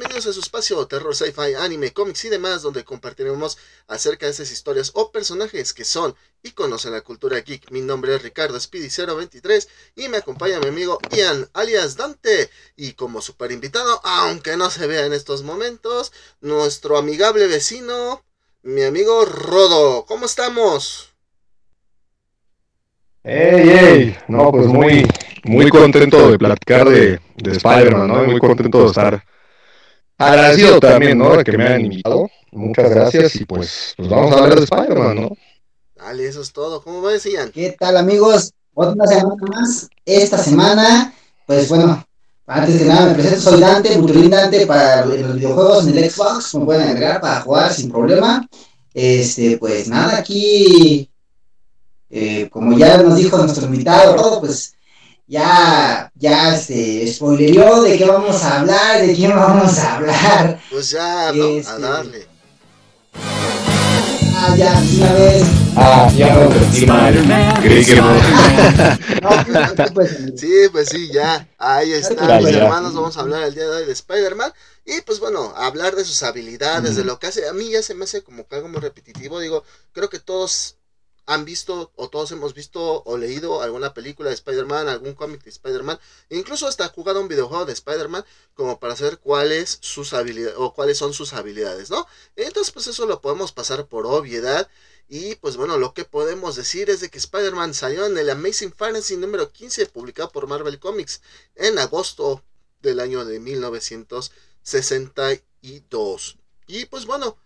bienvenidos 0.00 0.28
a 0.28 0.32
su 0.32 0.40
espacio 0.40 0.86
Terror 0.86 1.14
Sci-Fi, 1.14 1.56
Anime, 1.58 1.92
Comics 1.92 2.24
y 2.24 2.30
demás, 2.30 2.62
donde 2.62 2.84
compartiremos 2.84 3.58
acerca 3.86 4.24
de 4.24 4.32
esas 4.32 4.50
historias 4.50 4.92
o 4.94 5.12
personajes 5.12 5.74
que 5.74 5.84
son 5.84 6.14
y 6.42 6.52
conocen 6.52 6.92
la 6.92 7.02
cultura 7.02 7.38
geek. 7.40 7.70
Mi 7.70 7.82
nombre 7.82 8.14
es 8.14 8.22
Ricardo 8.22 8.56
Speedy023 8.56 9.68
y 9.96 10.08
me 10.08 10.16
acompaña 10.16 10.58
mi 10.58 10.68
amigo 10.68 10.98
Ian, 11.14 11.46
alias 11.52 11.98
Dante, 11.98 12.48
y 12.76 12.94
como 12.94 13.20
super 13.20 13.52
invitado, 13.52 14.00
aunque 14.02 14.56
no 14.56 14.70
se 14.70 14.86
vea 14.86 15.04
en 15.04 15.12
estos 15.12 15.42
momentos, 15.42 16.12
nuestro 16.40 16.96
amigable 16.96 17.46
vecino, 17.46 18.22
mi 18.62 18.84
amigo 18.84 19.26
Rodo. 19.26 20.06
¿Cómo 20.06 20.24
estamos? 20.24 21.10
¡Ey, 23.22 23.68
ey! 23.68 24.18
No, 24.28 24.50
pues 24.50 24.66
muy, 24.66 25.06
muy 25.44 25.68
contento 25.68 26.30
de 26.30 26.38
platicar 26.38 26.88
de, 26.88 27.20
de 27.36 27.52
Spider-Man, 27.52 28.08
¿no? 28.08 28.24
Muy 28.24 28.38
contento 28.38 28.80
de 28.80 28.86
estar 28.86 29.24
agradecido 30.20 30.80
también, 30.80 31.18
¿no? 31.18 31.36
De 31.36 31.44
que 31.44 31.56
me 31.56 31.66
hayan 31.66 31.80
invitado. 31.82 32.30
Muchas 32.52 32.90
gracias 32.90 33.36
y 33.36 33.44
pues, 33.44 33.94
pues 33.96 34.08
vamos 34.08 34.32
a 34.32 34.38
hablar 34.38 34.58
de 34.58 34.64
Spider-Man, 34.64 35.16
¿no? 35.16 35.36
Dale, 35.96 36.26
eso 36.26 36.42
es 36.42 36.52
todo. 36.52 36.82
¿Cómo 36.82 37.02
va, 37.02 37.16
Ian? 37.16 37.50
¿Qué 37.50 37.76
tal, 37.78 37.96
amigos? 37.96 38.52
Otra 38.74 39.06
semana 39.06 39.34
más. 39.48 39.88
Esta 40.04 40.38
semana, 40.38 41.14
pues 41.46 41.68
bueno, 41.68 42.04
antes 42.46 42.80
de 42.80 42.86
nada 42.86 43.06
me 43.06 43.14
presento, 43.14 43.40
soy 43.40 43.60
Dante, 43.60 43.96
Multolín 43.98 44.30
Dante 44.30 44.66
para 44.66 45.04
los 45.04 45.34
videojuegos 45.34 45.86
en 45.86 45.98
el 45.98 46.10
Xbox, 46.10 46.54
me 46.54 46.64
pueden 46.64 46.88
agregar 46.88 47.20
para 47.20 47.40
jugar 47.40 47.72
sin 47.72 47.90
problema. 47.90 48.46
Este, 48.92 49.56
pues 49.58 49.88
nada, 49.88 50.18
aquí 50.18 51.08
eh, 52.10 52.48
como 52.50 52.76
ya 52.76 53.00
nos 53.02 53.16
dijo 53.16 53.38
nuestro 53.38 53.66
invitado, 53.66 54.40
pues 54.40 54.74
ya, 55.30 56.10
ya 56.16 56.56
se 56.56 57.06
spoilerió 57.06 57.82
de 57.82 57.96
qué 57.96 58.04
vamos 58.04 58.42
a 58.42 58.60
hablar, 58.60 59.06
de 59.06 59.14
quién 59.14 59.30
vamos 59.30 59.78
a 59.78 59.96
hablar. 59.96 60.60
Pues 60.68 60.90
ya, 60.90 61.30
¿no? 61.32 61.44
Este, 61.50 61.70
a 61.70 61.78
darle. 61.78 62.26
Ah, 64.34 64.56
ya, 64.56 64.82
una 64.96 65.12
vez. 65.12 65.44
Ah, 65.76 66.10
ya 66.16 66.34
no, 66.34 67.60
Creí 67.62 67.84
que 67.84 67.94
no. 67.96 68.12
No, 68.12 69.94
pues, 69.94 70.18
Sí, 70.34 70.52
pues 70.72 70.88
sí, 70.88 71.10
ya. 71.12 71.46
Ahí 71.58 71.92
está, 71.92 72.40
mis 72.40 72.50
ya. 72.50 72.64
hermanos. 72.64 72.92
Vamos 72.94 73.16
a 73.16 73.20
hablar 73.20 73.44
el 73.44 73.54
día 73.54 73.64
de 73.64 73.70
hoy 73.70 73.84
de 73.86 73.92
Spider-Man. 73.92 74.52
Y 74.84 75.00
pues 75.02 75.20
bueno, 75.20 75.52
hablar 75.56 75.94
de 75.94 76.04
sus 76.04 76.24
habilidades, 76.24 76.96
de 76.96 77.04
lo 77.04 77.20
que 77.20 77.28
hace. 77.28 77.46
A 77.48 77.52
mí 77.52 77.70
ya 77.70 77.82
se 77.82 77.94
me 77.94 78.02
hace 78.04 78.22
como 78.24 78.48
que 78.48 78.56
algo 78.56 78.68
muy 78.68 78.80
repetitivo. 78.80 79.38
Digo, 79.38 79.62
creo 79.92 80.10
que 80.10 80.18
todos 80.18 80.76
han 81.30 81.44
visto 81.44 81.92
o 81.94 82.10
todos 82.10 82.32
hemos 82.32 82.54
visto 82.54 83.04
o 83.04 83.16
leído 83.16 83.62
alguna 83.62 83.94
película 83.94 84.30
de 84.30 84.34
Spider-Man, 84.34 84.88
algún 84.88 85.14
cómic 85.14 85.44
de 85.44 85.50
Spider-Man, 85.50 86.00
incluso 86.28 86.66
hasta 86.66 86.88
jugado 86.88 87.20
un 87.20 87.28
videojuego 87.28 87.66
de 87.66 87.72
Spider-Man 87.72 88.24
como 88.54 88.80
para 88.80 88.96
saber 88.96 89.20
cuáles 89.20 89.78
sus 89.80 90.12
habilidades 90.12 90.56
o 90.58 90.74
cuáles 90.74 90.98
son 90.98 91.14
sus 91.14 91.32
habilidades, 91.32 91.88
¿no? 91.88 92.04
Entonces, 92.34 92.72
pues 92.72 92.88
eso 92.88 93.06
lo 93.06 93.20
podemos 93.20 93.52
pasar 93.52 93.86
por 93.86 94.06
obviedad. 94.06 94.68
Y 95.08 95.36
pues 95.36 95.56
bueno, 95.56 95.78
lo 95.78 95.94
que 95.94 96.04
podemos 96.04 96.56
decir 96.56 96.90
es 96.90 96.98
de 97.00 97.10
que 97.10 97.18
Spider-Man 97.18 97.74
salió 97.74 98.06
en 98.06 98.18
el 98.18 98.28
Amazing 98.28 98.72
Fantasy 98.72 99.16
número 99.16 99.52
15, 99.52 99.86
publicado 99.86 100.32
por 100.32 100.48
Marvel 100.48 100.80
Comics 100.80 101.20
en 101.54 101.78
agosto 101.78 102.42
del 102.82 102.98
año 102.98 103.24
de 103.24 103.38
1962. 103.38 106.38
Y 106.66 106.86
pues 106.86 107.06
bueno, 107.06 107.36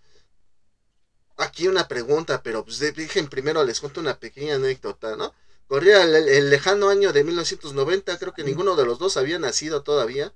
aquí 1.37 1.69
una 1.69 1.89
pregunta, 1.89 2.43
pero 2.43 2.65
pues 2.65 2.79
dejen 2.79 3.29
primero 3.29 3.65
les 3.65 3.81
cuento 3.81 4.01
una 4.01 4.19
pequeña 4.19 4.57
anécdota, 4.57 5.17
¿no? 5.17 5.35
Corría 5.67 6.03
el, 6.05 6.15
el 6.29 6.51
lejano 6.51 6.89
año 6.91 7.13
de 7.13 7.25
1990, 7.25 8.19
creo 8.19 8.35
que 8.35 8.45
ninguno 8.45 8.77
de 8.77 8.87
los 8.87 8.99
dos 8.99 9.17
había 9.17 9.39
nacido 9.39 9.83
todavía. 9.83 10.33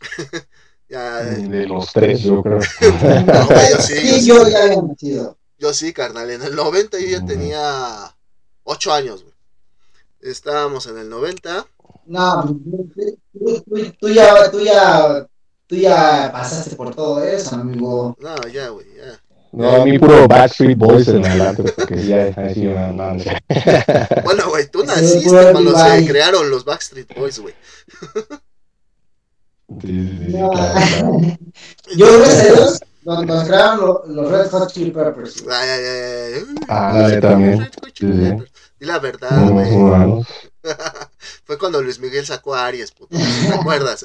ya, 0.88 1.22
De 1.22 1.66
los 1.66 1.92
tres, 1.92 2.22
yo 2.22 2.42
creo. 2.42 2.60
no, 3.26 3.48
yo 3.70 3.78
sí, 3.80 3.94
yo 4.08 4.18
Sí, 4.18 4.20
sí. 4.20 4.26
yo 4.26 4.48
ya 4.48 4.64
había 4.64 4.82
nacido. 4.82 5.38
Yo 5.58 5.72
sí, 5.74 5.92
carnal. 5.92 6.30
En 6.30 6.42
el 6.42 6.54
90 6.56 6.98
yo 6.98 7.06
ya 7.06 7.24
tenía 7.24 8.16
8 8.64 8.92
años, 8.92 9.22
güey. 9.22 9.34
Estábamos 10.20 10.86
en 10.86 10.98
el 10.98 11.08
90. 11.08 11.66
No, 12.06 12.42
tú, 13.32 13.62
tú- 13.64 13.92
tú 14.00 14.08
ya, 14.08 14.50
tú 14.50 14.60
ya, 14.60 15.26
tú 15.66 15.76
ya 15.76 16.30
pasaste 16.32 16.76
por 16.76 16.94
todo 16.94 17.22
eso, 17.22 17.54
amigo. 17.56 18.16
No, 18.18 18.36
ya, 18.48 18.68
güey, 18.68 18.86
ya. 18.96 19.19
No, 19.52 19.82
a 19.82 19.84
mí 19.84 19.98
puro 19.98 20.28
Backstreet 20.28 20.78
Boys 20.78 21.08
en 21.08 21.26
adelante, 21.26 21.64
porque 21.64 21.96
ya 22.06 22.26
así 22.36 22.66
una 22.68 22.92
no, 22.92 23.14
no 23.14 23.20
sé. 23.20 23.36
Bueno, 24.24 24.48
güey, 24.48 24.68
tú 24.68 24.84
naciste 24.84 25.28
cuando 25.52 25.76
se 25.76 26.06
crearon 26.06 26.48
los 26.50 26.64
Backstreet 26.64 27.14
Boys, 27.16 27.38
güey. 27.40 27.54
Sí, 29.80 29.86
sí, 29.88 30.18
sí, 30.26 30.32
No. 30.36 30.50
claro, 30.50 30.80
claro. 30.88 31.20
Yo, 31.96 32.18
gracias 32.18 32.40
a 32.40 32.52
Dios, 32.52 32.80
cuando 33.04 33.34
nos 33.34 33.44
crearon 33.48 33.80
lo- 33.80 34.02
los 34.06 34.30
Red 34.30 34.50
Hot 34.50 34.72
Chili 34.72 34.90
Peppers. 34.90 35.44
Ay, 35.50 35.68
ay, 35.68 35.84
ay, 35.84 36.32
ay. 36.34 36.54
Ah, 36.68 37.08
sí, 37.12 37.20
también. 37.20 37.70
Sí, 37.94 38.06
Sí, 38.12 38.44
Y 38.80 38.84
la 38.84 38.98
verdad, 38.98 39.48
güey. 39.50 39.72
humanos. 39.72 40.26
Fue 41.44 41.58
cuando 41.58 41.82
Luis 41.82 41.98
Miguel 41.98 42.24
sacó 42.26 42.54
a 42.54 42.66
Aries, 42.66 42.92
puto. 42.92 43.16
¿Te 43.16 43.54
acuerdas? 43.54 44.04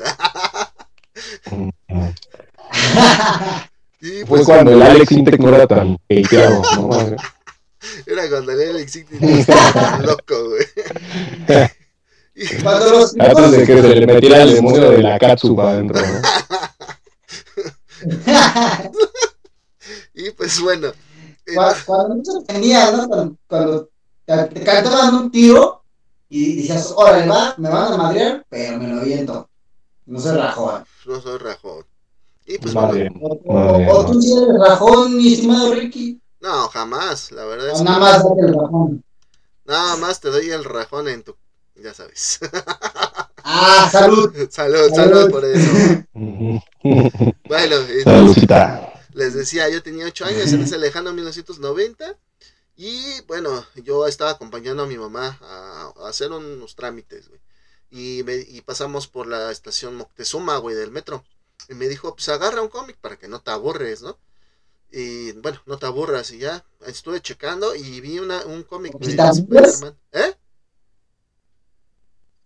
Y 4.02 4.08
Fue 4.26 4.26
pues 4.26 4.46
cuando 4.46 4.72
el 4.72 4.82
Alex 4.82 5.12
Intec 5.12 5.40
no 5.40 5.50
era 5.56 5.66
tan 5.68 5.98
hateado, 6.10 6.62
¿no? 6.78 6.98
era 8.06 8.30
cuando 8.30 8.52
el 8.52 8.70
Alex 8.72 8.96
Intec 8.96 9.22
estaba 9.22 9.74
tan 9.74 10.06
loco, 10.06 10.50
güey. 10.50 10.66
Y- 12.38 12.48
Cuando 12.62 12.90
los 12.90 13.16
Antes 13.18 13.52
de 13.52 13.66
que 13.66 13.82
se 13.82 13.96
le 13.96 14.06
metiera 14.06 14.42
el 14.42 14.56
demonio 14.56 14.92
de 14.92 15.02
la 15.02 15.18
Katsuba 15.18 15.70
adentro, 15.72 16.02
¿no? 16.02 16.22
Y 20.14 20.32
pues 20.32 20.60
bueno. 20.62 20.92
Cuando, 21.54 21.76
cuando 21.86 22.16
no 22.16 22.24
se 22.26 22.38
entendía, 22.40 22.92
¿no? 22.92 23.08
Cuando, 23.08 23.36
cuando 23.48 23.90
te, 24.26 24.44
te 24.46 24.64
cantaban 24.64 25.16
un 25.16 25.32
tiro 25.32 25.84
y 26.28 26.56
decías, 26.58 26.94
órale, 26.96 27.28
va, 27.28 27.54
me 27.58 27.70
van 27.70 27.94
a 27.94 27.98
madrear, 27.98 28.46
pero 28.50 28.80
me 28.80 28.88
lo 28.88 29.02
viento. 29.02 29.50
No 30.06 30.20
soy 30.20 30.36
rajón. 30.38 30.84
no 31.06 31.22
soy 31.22 31.38
rajón. 31.38 31.86
Y 32.46 32.58
pues 32.60 32.74
bueno. 32.74 33.12
O, 33.46 33.54
Madre 33.54 33.88
o- 33.92 34.06
tú 34.12 34.22
sí 34.22 34.32
eres 34.34 34.48
rajón, 34.60 35.18
mi 35.18 35.34
estimado 35.34 35.74
Ricky. 35.74 36.22
no, 36.42 36.68
jamás. 36.70 37.32
La 37.32 37.46
verdad 37.46 37.70
es 37.72 37.82
nada 37.82 38.00
más 38.00 38.24
date 38.24 38.42
el 38.42 38.54
rajón. 38.54 39.04
nada 39.66 39.98
más 39.98 40.20
te 40.20 40.30
doy 40.30 40.50
el 40.52 40.64
rajón 40.64 41.08
en 41.08 41.24
tu. 41.24 41.36
Ya 41.76 41.94
sabes. 41.94 42.40
Ah, 43.48 43.88
salud. 43.92 44.34
salud, 44.50 44.90
salud 44.92 44.96
Salud. 44.96 45.30
por 45.32 45.46
eso. 45.46 45.70
Bueno, 47.48 47.76
entonces, 47.90 48.48
les 49.14 49.34
decía, 49.36 49.70
yo 49.70 49.84
tenía 49.84 50.06
8 50.08 50.26
años 50.26 50.52
en 50.52 50.62
ese 50.64 50.80
lejano 50.80 51.14
1990. 51.14 52.18
Y 52.76 53.22
bueno, 53.28 53.64
yo 53.84 54.08
estaba 54.08 54.32
acompañando 54.32 54.82
a 54.84 54.88
mi 54.88 54.98
mamá 54.98 55.38
a, 55.42 55.92
a 55.96 56.10
hacer 56.10 56.32
unos 56.32 56.76
trámites, 56.76 57.30
güey. 57.30 57.40
Y, 57.92 58.24
me, 58.24 58.36
y 58.36 58.62
pasamos 58.62 59.08
por 59.08 59.28
la 59.28 59.52
estación 59.52 59.96
Moctezuma, 59.96 60.58
güey, 60.58 60.76
del 60.76 60.90
metro. 60.92 61.24
Y 61.70 61.74
me 61.74 61.88
dijo, 61.88 62.16
pues 62.16 62.30
agarra 62.30 62.62
un 62.62 62.70
cómic 62.70 62.98
para 62.98 63.18
que 63.18 63.28
no 63.28 63.42
te 63.42 63.52
aburres, 63.52 64.02
¿no? 64.02 64.18
Y 64.92 65.32
bueno, 65.34 65.62
no 65.66 65.78
te 65.78 65.86
aburras. 65.86 66.32
Y 66.32 66.40
ya 66.40 66.64
estuve 66.86 67.22
checando 67.22 67.76
y 67.76 68.02
vi 68.02 68.20
una, 68.20 68.46
un 68.46 68.64
cómic 68.64 68.94
de 68.98 69.16
¿Te 69.16 69.22
aburres? 69.22 69.74
Spider-Man. 69.74 69.98
¿Eh? 70.12 70.36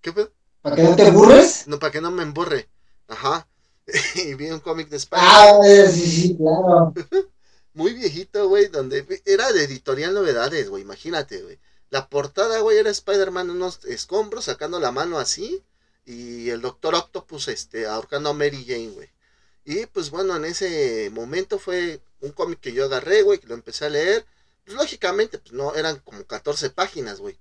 ¿Qué 0.02 0.14
pedo? 0.14 0.32
Para 0.62 0.76
que 0.76 0.84
no 0.84 0.96
te 0.96 1.12
burles. 1.12 1.68
No, 1.68 1.80
para 1.80 1.92
que 1.92 2.02
no 2.02 2.12
me 2.12 2.24
emburre. 2.24 2.70
Ajá. 3.08 3.48
y 4.16 4.34
vi 4.36 4.50
un 4.52 4.60
cómic 4.60 4.90
de 4.90 4.98
Spider-Man. 4.98 5.36
Ah, 5.36 5.90
sí, 5.92 6.10
sí, 6.10 6.38
claro. 6.38 6.94
muy 7.74 7.94
viejito, 7.94 8.48
güey, 8.48 8.68
donde 8.68 9.06
era 9.26 9.52
de 9.52 9.64
editorial 9.64 10.14
novedades, 10.14 10.70
güey, 10.70 10.84
imagínate, 10.84 11.42
güey. 11.42 11.60
La 11.90 12.08
portada, 12.08 12.60
güey, 12.60 12.78
era 12.78 12.90
Spider-Man 12.90 13.50
unos 13.50 13.84
escombros 13.86 14.46
sacando 14.46 14.80
la 14.80 14.92
mano 14.92 15.18
así 15.18 15.64
y 16.14 16.50
el 16.50 16.62
Doctor 16.62 16.96
Octopus, 16.96 17.48
este, 17.50 17.86
ahorcando 17.86 18.30
a 18.30 18.34
Mary 18.34 18.66
Jane, 18.68 18.90
güey. 18.90 19.10
Y 19.66 19.86
pues 19.88 20.10
bueno, 20.10 20.36
en 20.36 20.46
ese 20.46 21.10
momento 21.12 21.60
fue 21.60 22.02
un 22.22 22.32
cómic 22.32 22.60
que 22.60 22.74
yo 22.74 22.86
agarré, 22.86 23.22
güey, 23.22 23.40
que 23.40 23.48
lo 23.48 23.54
empecé 23.54 23.86
a 23.86 23.90
leer. 23.90 24.26
Pues 24.66 24.76
lógicamente, 24.78 25.38
pues 25.38 25.54
no, 25.54 25.76
eran 25.76 26.00
como 26.00 26.24
14 26.26 26.72
páginas, 26.72 27.20
güey. 27.20 27.38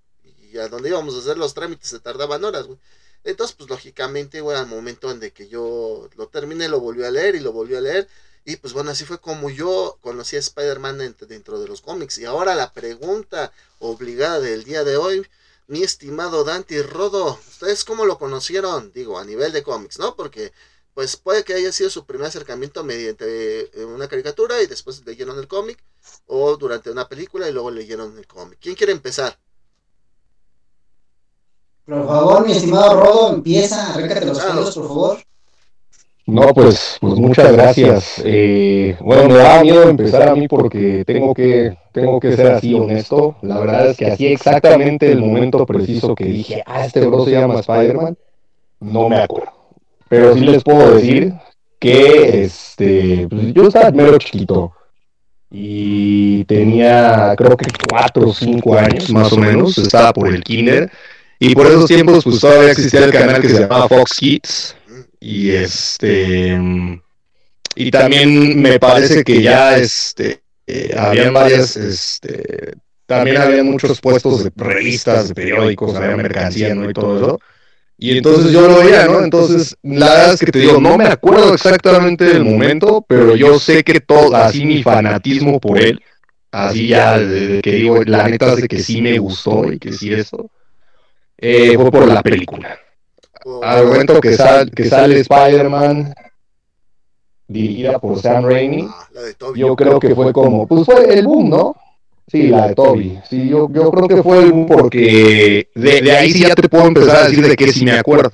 Y 0.52 0.58
a 0.58 0.68
donde 0.68 0.90
íbamos 0.90 1.14
a 1.14 1.18
hacer 1.20 1.38
los 1.38 1.54
trámites 1.54 1.88
se 1.88 2.00
tardaban 2.00 2.44
horas, 2.44 2.66
güey. 2.66 2.78
Entonces, 3.24 3.56
pues 3.56 3.70
lógicamente, 3.70 4.40
güey, 4.42 4.56
al 4.58 4.66
momento 4.66 5.10
en 5.10 5.20
que 5.30 5.48
yo 5.48 6.08
lo 6.16 6.28
terminé, 6.28 6.68
lo 6.68 6.80
volví 6.80 7.04
a 7.04 7.10
leer 7.10 7.36
y 7.36 7.40
lo 7.40 7.52
volví 7.52 7.74
a 7.74 7.80
leer. 7.80 8.06
Y 8.44 8.56
pues 8.56 8.72
bueno, 8.74 8.90
así 8.90 9.04
fue 9.04 9.18
como 9.20 9.50
yo 9.50 9.98
conocí 10.02 10.36
a 10.36 10.40
Spider-Man 10.40 10.98
dent- 10.98 11.26
dentro 11.26 11.58
de 11.60 11.68
los 11.68 11.80
cómics. 11.80 12.18
Y 12.18 12.24
ahora 12.26 12.54
la 12.54 12.72
pregunta 12.72 13.52
obligada 13.78 14.40
del 14.40 14.64
día 14.64 14.84
de 14.84 14.96
hoy, 14.96 15.26
mi 15.68 15.82
estimado 15.82 16.44
Dante 16.44 16.74
y 16.76 16.82
Rodo, 16.82 17.38
¿ustedes 17.46 17.84
cómo 17.84 18.06
lo 18.06 18.18
conocieron? 18.18 18.90
Digo, 18.92 19.18
a 19.18 19.24
nivel 19.24 19.52
de 19.52 19.62
cómics, 19.62 19.98
¿no? 19.98 20.16
Porque 20.16 20.52
pues 20.94 21.16
puede 21.16 21.44
que 21.44 21.54
haya 21.54 21.70
sido 21.70 21.90
su 21.90 22.04
primer 22.04 22.26
acercamiento 22.26 22.82
mediante 22.82 23.80
eh, 23.80 23.84
una 23.84 24.08
caricatura 24.08 24.60
y 24.62 24.66
después 24.66 25.06
leyeron 25.06 25.38
el 25.38 25.46
cómic, 25.46 25.78
o 26.26 26.56
durante 26.56 26.90
una 26.90 27.06
película 27.06 27.48
y 27.48 27.52
luego 27.52 27.70
leyeron 27.70 28.18
el 28.18 28.26
cómic. 28.26 28.58
¿Quién 28.60 28.74
quiere 28.74 28.92
empezar? 28.92 29.38
Por 31.86 32.06
favor, 32.06 32.46
mi 32.46 32.52
estimado 32.52 33.00
Rodo, 33.00 33.34
empieza, 33.34 33.92
arrécate 33.92 34.26
los 34.26 34.40
pelos, 34.40 34.74
por 34.74 34.88
favor. 34.88 35.27
No, 36.28 36.52
pues, 36.52 36.98
pues 37.00 37.14
muchas 37.14 37.50
gracias. 37.52 38.20
Eh, 38.22 38.94
bueno, 39.00 39.30
me 39.30 39.38
da 39.38 39.62
miedo 39.62 39.88
empezar 39.88 40.28
a 40.28 40.34
mí 40.34 40.46
porque 40.46 41.02
tengo 41.06 41.32
que, 41.32 41.74
tengo 41.90 42.20
que 42.20 42.36
ser 42.36 42.52
así 42.52 42.74
honesto. 42.74 43.36
La 43.40 43.58
verdad 43.58 43.88
es 43.88 43.96
que 43.96 44.10
así 44.10 44.26
exactamente 44.26 45.10
el 45.10 45.20
momento 45.20 45.64
preciso 45.64 46.14
que 46.14 46.26
dije, 46.26 46.62
ah, 46.66 46.84
este 46.84 47.00
bro 47.06 47.24
se 47.24 47.30
llama 47.30 47.60
Spider-Man, 47.60 48.18
no 48.80 49.08
me 49.08 49.16
acuerdo. 49.16 49.52
Pero 50.10 50.34
sí 50.34 50.40
les 50.40 50.62
puedo 50.62 50.96
decir 50.96 51.32
que 51.78 52.44
este, 52.44 53.26
pues, 53.30 53.54
yo 53.54 53.66
estaba 53.66 53.90
primero 53.90 54.18
chiquito 54.18 54.72
y 55.50 56.44
tenía 56.44 57.32
creo 57.38 57.56
que 57.56 57.70
cuatro 57.88 58.28
o 58.28 58.34
cinco 58.34 58.74
años 58.74 59.08
más 59.08 59.32
o 59.32 59.38
menos, 59.38 59.78
estaba 59.78 60.12
por 60.12 60.28
el 60.28 60.44
kinder 60.44 60.90
y 61.38 61.54
por 61.54 61.66
esos 61.66 61.86
tiempos 61.86 62.22
pues 62.22 62.38
todavía 62.38 62.72
existía 62.72 63.02
el 63.02 63.12
canal 63.12 63.40
que 63.40 63.48
se 63.48 63.60
llamaba 63.60 63.88
Fox 63.88 64.18
Kids 64.18 64.76
y 65.20 65.50
este 65.50 66.58
y 67.74 67.90
también 67.90 68.60
me 68.60 68.78
parece 68.78 69.24
que 69.24 69.42
ya 69.42 69.76
este 69.76 70.42
eh, 70.66 70.94
habían 70.96 71.32
varias 71.32 71.76
este 71.76 72.74
también 73.08 73.38
había 73.38 73.64
muchos 73.64 74.02
puestos 74.02 74.44
de 74.44 74.52
revistas, 74.54 75.28
de 75.28 75.34
periódicos, 75.34 75.96
había 75.96 76.14
mercancía, 76.14 76.74
¿no? 76.74 76.90
y 76.90 76.92
todo 76.92 77.16
eso. 77.16 77.40
Y 77.96 78.18
entonces 78.18 78.52
yo 78.52 78.68
lo 78.68 78.80
veía, 78.80 79.06
¿no? 79.06 79.24
Entonces, 79.24 79.74
la 79.82 80.10
verdad 80.10 80.34
es 80.34 80.40
que 80.40 80.52
te 80.52 80.58
digo, 80.58 80.78
no 80.78 80.98
me 80.98 81.06
acuerdo 81.06 81.54
exactamente 81.54 82.26
del 82.26 82.44
momento, 82.44 83.02
pero 83.08 83.34
yo 83.34 83.58
sé 83.58 83.82
que 83.82 84.00
todo, 84.00 84.36
así 84.36 84.66
mi 84.66 84.82
fanatismo 84.82 85.58
por 85.58 85.80
él, 85.80 86.00
así 86.52 86.88
ya 86.88 87.18
que 87.18 87.72
digo, 87.72 88.04
la 88.04 88.28
neta 88.28 88.52
es 88.52 88.60
de 88.60 88.68
que 88.68 88.78
sí 88.78 89.00
me 89.00 89.18
gustó 89.18 89.72
y 89.72 89.78
que 89.78 89.90
sí 89.90 90.12
eso, 90.12 90.50
eh, 91.38 91.76
fue 91.76 91.90
por 91.90 92.06
la 92.06 92.22
película. 92.22 92.78
Al 93.62 93.86
momento 93.86 94.20
que, 94.20 94.34
sal, 94.34 94.70
que 94.70 94.84
sale 94.84 95.20
Spider-Man, 95.20 96.14
dirigida 97.46 97.98
por 97.98 98.20
Sam 98.20 98.44
Raimi, 98.44 98.86
Ah, 98.88 99.08
la 99.12 99.22
de 99.22 99.34
Toby. 99.34 99.60
yo 99.60 99.74
creo 99.76 99.98
que 99.98 100.14
fue 100.14 100.32
como, 100.32 100.66
pues 100.66 100.84
fue 100.84 101.18
el 101.18 101.26
boom, 101.26 101.50
¿no? 101.50 101.76
Sí, 102.30 102.48
la 102.48 102.68
de 102.68 102.74
Toby. 102.74 103.18
Sí, 103.28 103.48
yo, 103.48 103.68
yo 103.72 103.90
creo 103.90 104.06
que 104.08 104.22
fue 104.22 104.40
el 104.40 104.52
boom 104.52 104.66
porque 104.66 105.68
de, 105.74 106.00
de 106.02 106.12
ahí 106.12 106.30
sí 106.32 106.40
ya 106.46 106.54
te 106.54 106.68
puedo 106.68 106.86
empezar 106.86 107.16
a 107.16 107.28
decir 107.28 107.46
de 107.46 107.56
que 107.56 107.72
sí 107.72 107.84
me 107.84 107.92
acuerdo. 107.92 108.30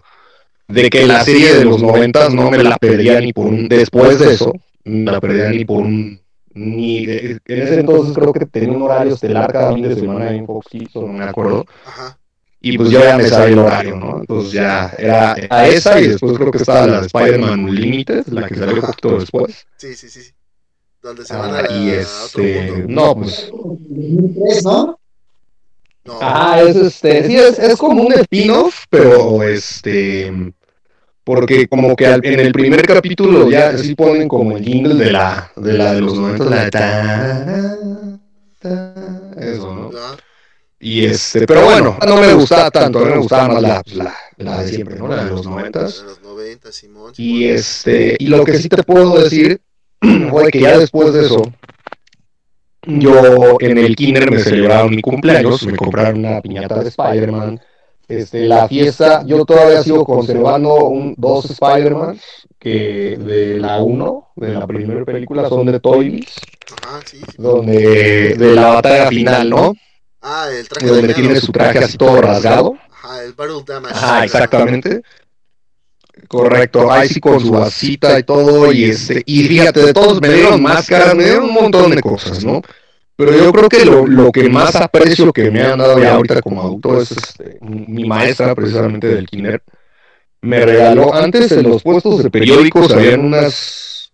De 0.66 0.88
que 0.90 1.06
la 1.06 1.24
serie 1.24 1.54
de 1.54 1.64
los 1.64 1.80
noventas 1.82 2.32
no 2.34 2.50
me 2.50 2.62
la 2.64 2.76
perdía 2.76 3.20
ni 3.20 3.32
por 3.32 3.46
un... 3.46 3.68
Después 3.68 4.18
de 4.18 4.32
eso, 4.32 4.52
me 4.84 5.12
la 5.12 5.20
perdía 5.20 5.50
ni 5.50 5.64
por 5.64 5.82
un... 5.82 6.20
Ni 6.56 7.04
de- 7.04 7.38
en 7.46 7.62
ese 7.62 7.80
entonces 7.80 8.14
creo 8.14 8.32
que 8.32 8.46
tenía 8.46 8.76
un 8.76 8.82
horario 8.82 9.14
estelar 9.14 9.52
cada 9.52 9.74
fin 9.74 9.82
de 9.88 9.94
semana 9.96 10.30
en 10.30 10.46
Fox 10.46 10.68
Kids, 10.70 10.94
no 10.96 11.08
me 11.08 11.24
acuerdo. 11.24 11.64
Ajá. 11.84 12.16
Y 12.66 12.78
pues 12.78 12.90
yo 12.90 13.00
ya 13.00 13.16
me 13.18 13.24
sabía 13.28 13.52
el 13.52 13.58
horario, 13.58 13.96
¿no? 13.96 14.20
Entonces 14.20 14.52
ya 14.52 14.92
era 14.98 15.36
a 15.50 15.66
esa 15.68 16.00
y 16.00 16.08
después 16.08 16.36
creo 16.38 16.50
que 16.50 16.58
estaba 16.58 16.86
la 16.86 17.00
de 17.00 17.06
Spider-Man 17.06 17.60
Unlimited, 17.64 18.26
la 18.28 18.48
que 18.48 18.54
salió 18.54 18.76
un 18.76 18.80
poquito 18.80 19.18
después. 19.18 19.66
Sí, 19.76 19.94
sí, 19.94 20.08
sí. 20.08 20.22
sí. 20.22 20.30
Donde 21.02 21.24
se 21.26 21.36
van 21.36 21.54
a, 21.54 21.58
Ah, 21.58 21.66
y 21.70 21.90
a 21.90 21.98
otro 22.00 22.42
este, 22.42 22.72
mundo. 22.72 22.86
no, 22.88 23.14
pues 23.16 23.50
2003, 23.52 24.64
¿no? 24.64 24.98
No. 26.06 26.18
Ajá, 26.22 26.62
es 26.62 26.76
este, 26.76 27.26
sí, 27.26 27.36
es, 27.36 27.58
es 27.58 27.76
como 27.76 28.02
un 28.02 28.12
spin-off, 28.14 28.84
pero 28.90 29.42
este, 29.42 30.32
porque 31.24 31.66
como 31.68 31.94
que 31.96 32.06
al- 32.06 32.24
en 32.24 32.40
el 32.40 32.52
primer 32.52 32.82
capítulo 32.86 33.50
ya 33.50 33.76
sí 33.76 33.94
ponen 33.94 34.28
como 34.28 34.56
el 34.56 34.64
jingle 34.64 34.94
de 35.02 35.10
la, 35.12 35.50
de 35.56 35.72
la 35.74 35.92
de 35.94 36.00
los 36.00 36.14
90, 36.14 36.44
la 36.46 36.64
de 36.64 36.70
ta, 36.70 37.78
ta, 38.60 38.94
eso, 39.38 39.74
¿no? 39.74 39.90
Y 40.84 41.06
este, 41.06 41.46
pero 41.46 41.64
bueno, 41.64 41.96
no 42.06 42.16
me 42.20 42.34
gustaba 42.34 42.70
tanto, 42.70 42.98
me 42.98 43.16
gustaba 43.16 43.54
más 43.54 43.62
la, 43.62 43.82
la, 43.94 44.14
la 44.36 44.62
de 44.62 44.68
siempre, 44.68 44.98
¿no? 44.98 45.08
La 45.08 45.24
de 45.24 45.30
los 45.30 45.46
90. 45.46 45.78
de 45.78 45.84
los 45.84 46.22
90, 46.22 46.72
Simón. 46.72 47.12
Y 47.16 47.44
este, 47.44 48.16
y 48.18 48.26
lo 48.26 48.44
que 48.44 48.58
sí 48.58 48.68
te 48.68 48.82
puedo 48.82 49.18
decir 49.18 49.62
fue 50.30 50.50
que 50.50 50.60
ya 50.60 50.76
después 50.76 51.14
de 51.14 51.24
eso, 51.24 51.40
yo 52.82 53.56
en 53.60 53.78
el 53.78 53.96
kinder 53.96 54.30
me 54.30 54.40
celebraron 54.40 54.90
mi 54.90 55.00
cumpleaños, 55.00 55.64
me 55.64 55.74
compraron 55.74 56.18
una 56.18 56.42
piñata 56.42 56.82
de 56.82 56.88
Spider-Man. 56.90 57.58
Este, 58.06 58.44
la 58.44 58.68
fiesta, 58.68 59.24
yo 59.24 59.42
todavía 59.46 59.82
sigo 59.82 60.04
conservando 60.04 60.84
un, 60.84 61.14
dos 61.16 61.46
Spider-Man 61.46 62.20
que 62.58 63.16
de 63.16 63.58
la 63.58 63.82
1, 63.82 64.32
de 64.36 64.48
la 64.52 64.66
primera 64.66 65.02
película, 65.06 65.48
son 65.48 65.64
de 65.64 65.80
Toy 65.80 66.10
Biz, 66.10 66.34
Ajá, 66.82 67.00
sí. 67.06 67.16
sí. 67.16 67.36
donde 67.38 68.34
de 68.34 68.54
la 68.54 68.66
batalla 68.66 69.08
final, 69.08 69.48
¿no? 69.48 69.72
Ah, 70.26 70.48
el 70.50 70.66
traje 70.66 70.86
Donde 70.86 71.02
dañado. 71.02 71.20
tiene 71.20 71.40
su 71.40 71.52
traje 71.52 71.78
así 71.80 71.98
todo 71.98 72.20
rasgado. 72.22 72.78
Ajá, 72.90 73.22
el 73.24 73.34
Battle 73.34 73.62
Damage. 73.66 73.94
Ajá, 73.94 74.24
exactamente. 74.24 75.02
Correcto, 76.28 76.90
ahí 76.90 77.08
sí 77.08 77.20
con 77.20 77.38
su 77.40 77.50
vasita 77.50 78.18
y 78.18 78.22
todo, 78.22 78.72
y 78.72 78.84
este, 78.84 79.22
y 79.26 79.44
fíjate, 79.44 79.80
de 79.84 79.92
todos 79.92 80.20
me 80.22 80.28
dieron 80.30 80.62
máscaras, 80.62 81.14
me 81.14 81.24
dieron 81.24 81.44
un 81.44 81.52
montón 81.52 81.90
de 81.90 82.00
cosas, 82.00 82.42
¿no? 82.44 82.62
Pero 83.16 83.36
yo 83.36 83.52
creo 83.52 83.68
que 83.68 83.84
lo, 83.84 84.06
lo 84.06 84.32
que 84.32 84.48
más 84.48 84.74
aprecio 84.76 85.32
que 85.32 85.50
me 85.50 85.60
han 85.62 85.78
dado 85.78 85.98
ya 85.98 86.14
ahorita 86.14 86.40
como 86.40 86.62
adulto 86.62 87.00
es 87.00 87.10
este, 87.12 87.58
mi 87.60 88.04
maestra 88.04 88.54
precisamente 88.54 89.08
del 89.08 89.26
kinder. 89.26 89.62
Me 90.40 90.64
regaló, 90.64 91.14
antes 91.14 91.52
en 91.52 91.68
los 91.68 91.82
puestos 91.82 92.22
de 92.22 92.30
periódicos 92.30 92.92
habían 92.92 93.20
unas 93.20 94.12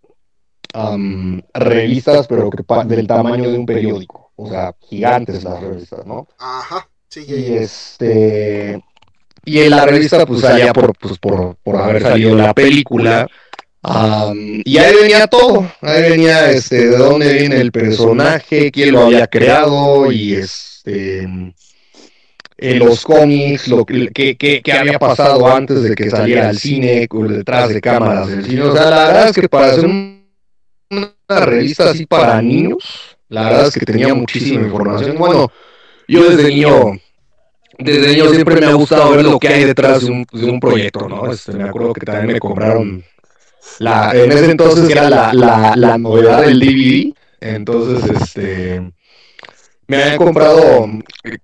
revistas, 1.55 2.27
pero 2.27 2.51
que 2.51 2.65
del 2.87 3.07
tamaño 3.07 3.51
de 3.51 3.59
un 3.59 3.67
periódico, 3.67 4.20
o 4.43 4.49
sea, 4.49 4.75
gigantes 4.89 5.45
las 5.45 5.61
revistas, 5.61 6.07
¿no? 6.07 6.27
Ajá, 6.39 6.89
sí, 7.09 7.25
Y 7.29 7.55
este. 7.57 8.83
Y 9.45 9.61
en 9.61 9.71
la 9.71 9.87
revista, 9.87 10.25
pues 10.27 10.41
salía 10.41 10.73
por, 10.73 10.97
pues, 10.99 11.19
por, 11.19 11.57
por 11.57 11.77
haber 11.77 12.03
salido 12.03 12.35
la 12.35 12.53
película. 12.55 13.27
am, 13.83 14.63
y 14.65 14.79
ahí 14.79 14.95
venía 14.95 15.27
todo. 15.27 15.71
Ahí 15.81 16.03
venía 16.03 16.51
este, 16.51 16.89
de 16.89 16.97
dónde 16.97 17.33
viene 17.33 17.61
el 17.61 17.73
personaje, 17.73 18.71
quién 18.71 18.93
lo 18.93 19.07
había 19.07 19.27
creado 19.27 20.11
y 20.13 20.35
este. 20.35 21.23
En 22.63 22.79
los 22.79 23.05
cómics, 23.05 23.69
lo 23.69 23.87
que, 23.87 24.09
que, 24.09 24.37
que- 24.37 24.73
había 24.73 24.99
pasado 24.99 25.47
antes 25.47 25.83
de 25.83 25.95
que 25.95 26.11
saliera 26.11 26.51
al 26.51 26.59
cine, 26.59 27.09
detrás 27.11 27.71
de 27.71 27.81
cámaras 27.81 28.29
del 28.29 28.45
cine. 28.45 28.63
O 28.63 28.77
sea, 28.77 28.91
la 28.91 29.07
verdad 29.07 29.29
es 29.29 29.37
que 29.37 29.49
para 29.49 29.67
hacer 29.69 29.87
un- 29.87 30.21
una 30.91 31.15
revista 31.47 31.91
así 31.91 32.05
para 32.05 32.43
niños, 32.43 33.17
la 33.31 33.45
verdad 33.45 33.67
es 33.69 33.75
que 33.75 33.87
tenía 33.87 34.15
muchísima 34.15 34.63
información. 34.63 35.17
Bueno, 35.17 35.51
yo 36.07 36.29
desde 36.29 36.49
niño 36.49 37.01
desde 37.79 38.09
niño 38.09 38.29
siempre 38.29 38.61
me 38.61 38.67
ha 38.67 38.75
gustado 38.75 39.11
ver 39.11 39.25
lo 39.25 39.39
que 39.39 39.49
hay 39.49 39.65
detrás 39.65 40.05
de 40.05 40.11
un, 40.11 40.27
de 40.31 40.45
un 40.45 40.61
proyecto, 40.61 41.09
¿no? 41.09 41.33
Este, 41.33 41.53
me 41.53 41.65
acuerdo 41.65 41.95
que 41.95 42.05
también 42.05 42.35
me 42.35 42.39
compraron 42.39 43.03
la, 43.79 44.13
en 44.13 44.33
ese 44.33 44.51
entonces 44.51 44.91
era 44.91 45.09
la, 45.09 45.33
la, 45.33 45.75
la 45.77 45.97
novedad 45.97 46.43
del 46.43 46.61
DVD, 46.61 47.15
entonces 47.41 48.21
este 48.21 48.93
me 49.87 50.03
habían 50.03 50.19
comprado, 50.19 50.89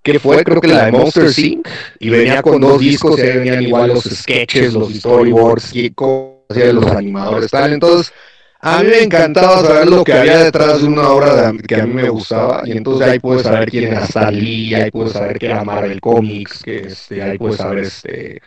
¿qué 0.03 0.19
fue? 0.21 0.45
Creo 0.45 0.61
que 0.61 0.69
la 0.69 0.87
de 0.87 0.93
Monster 0.93 1.31
Inc. 1.37 1.67
y 1.99 2.11
venía 2.11 2.43
con 2.43 2.61
dos 2.61 2.79
discos 2.79 3.19
y 3.19 3.23
ahí 3.23 3.39
venían 3.39 3.63
igual 3.63 3.89
los 3.89 4.05
sketches, 4.05 4.75
los 4.75 4.93
storyboards 4.95 5.75
y 5.75 5.91
cómo 5.91 6.45
hacían 6.49 6.77
los 6.77 6.87
animadores, 6.87 7.51
tal, 7.51 7.73
entonces 7.73 8.13
a 8.61 8.83
mí 8.83 8.89
me 8.89 9.03
encantaba 9.03 9.61
saber 9.63 9.89
lo 9.89 10.03
que 10.03 10.13
había 10.13 10.39
detrás 10.45 10.81
de 10.83 10.89
una 10.89 11.09
obra 11.11 11.53
de- 11.53 11.59
que 11.59 11.75
a 11.77 11.87
mí 11.87 11.95
me 11.95 12.09
gustaba, 12.09 12.63
y 12.65 12.73
entonces 12.73 13.07
ahí 13.09 13.19
puedes 13.19 13.43
saber 13.43 13.71
quién 13.71 13.85
era 13.93 14.05
Stan 14.05 14.35
Lee, 14.35 14.75
ahí 14.75 14.91
puedes 14.91 15.13
saber 15.13 15.39
que 15.39 15.47
era 15.47 15.63
Marvel 15.65 16.01
Comics, 16.01 16.63
que 16.63 16.77
este, 16.79 17.23
ahí 17.23 17.39
puedes 17.39 17.57
saber 17.59 17.85
este, 17.85 18.41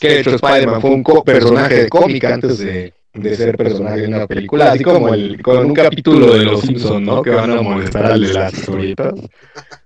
que 0.00 0.08
de 0.08 0.20
hecho 0.20 0.34
Spider-Man 0.34 0.80
fue 0.80 0.90
un 0.90 1.02
co- 1.02 1.22
personaje 1.24 1.84
de 1.84 1.88
cómic 1.88 2.24
antes 2.24 2.58
de, 2.58 2.92
de 3.14 3.36
ser 3.36 3.56
personaje 3.56 4.00
de 4.00 4.08
una 4.08 4.26
película, 4.26 4.72
así 4.72 4.82
como 4.82 5.12
el, 5.14 5.40
con 5.42 5.66
un 5.66 5.74
capítulo 5.74 6.32
de 6.34 6.44
Los 6.44 6.62
Simpsons, 6.62 7.02
¿no? 7.06 7.22
Que 7.22 7.30
van 7.30 7.50
a 7.52 7.60
molestar 7.62 8.06
al 8.06 8.20
de 8.20 8.32
las 8.32 8.52
historietas. 8.54 9.12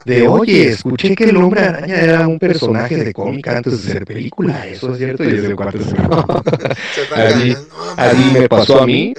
De, 0.05 0.27
oye, 0.29 0.69
escuché 0.69 1.15
que 1.17 1.25
el 1.25 1.37
hombre 1.37 1.61
araña 1.63 1.97
era 2.01 2.27
un 2.29 2.39
personaje 2.39 2.97
de 2.97 3.13
cómic 3.13 3.47
antes 3.49 3.85
de 3.85 3.93
ser 3.93 4.05
película, 4.05 4.67
eso 4.67 4.93
es 4.93 4.99
cierto, 4.99 5.25
y 5.25 5.33
desde 5.33 5.55
cuánto 5.57 5.79
Se 5.85 7.15
así- 7.15 8.31
me 8.33 8.49
pasó 8.49 8.81
a 8.83 8.87
mí. 8.87 9.13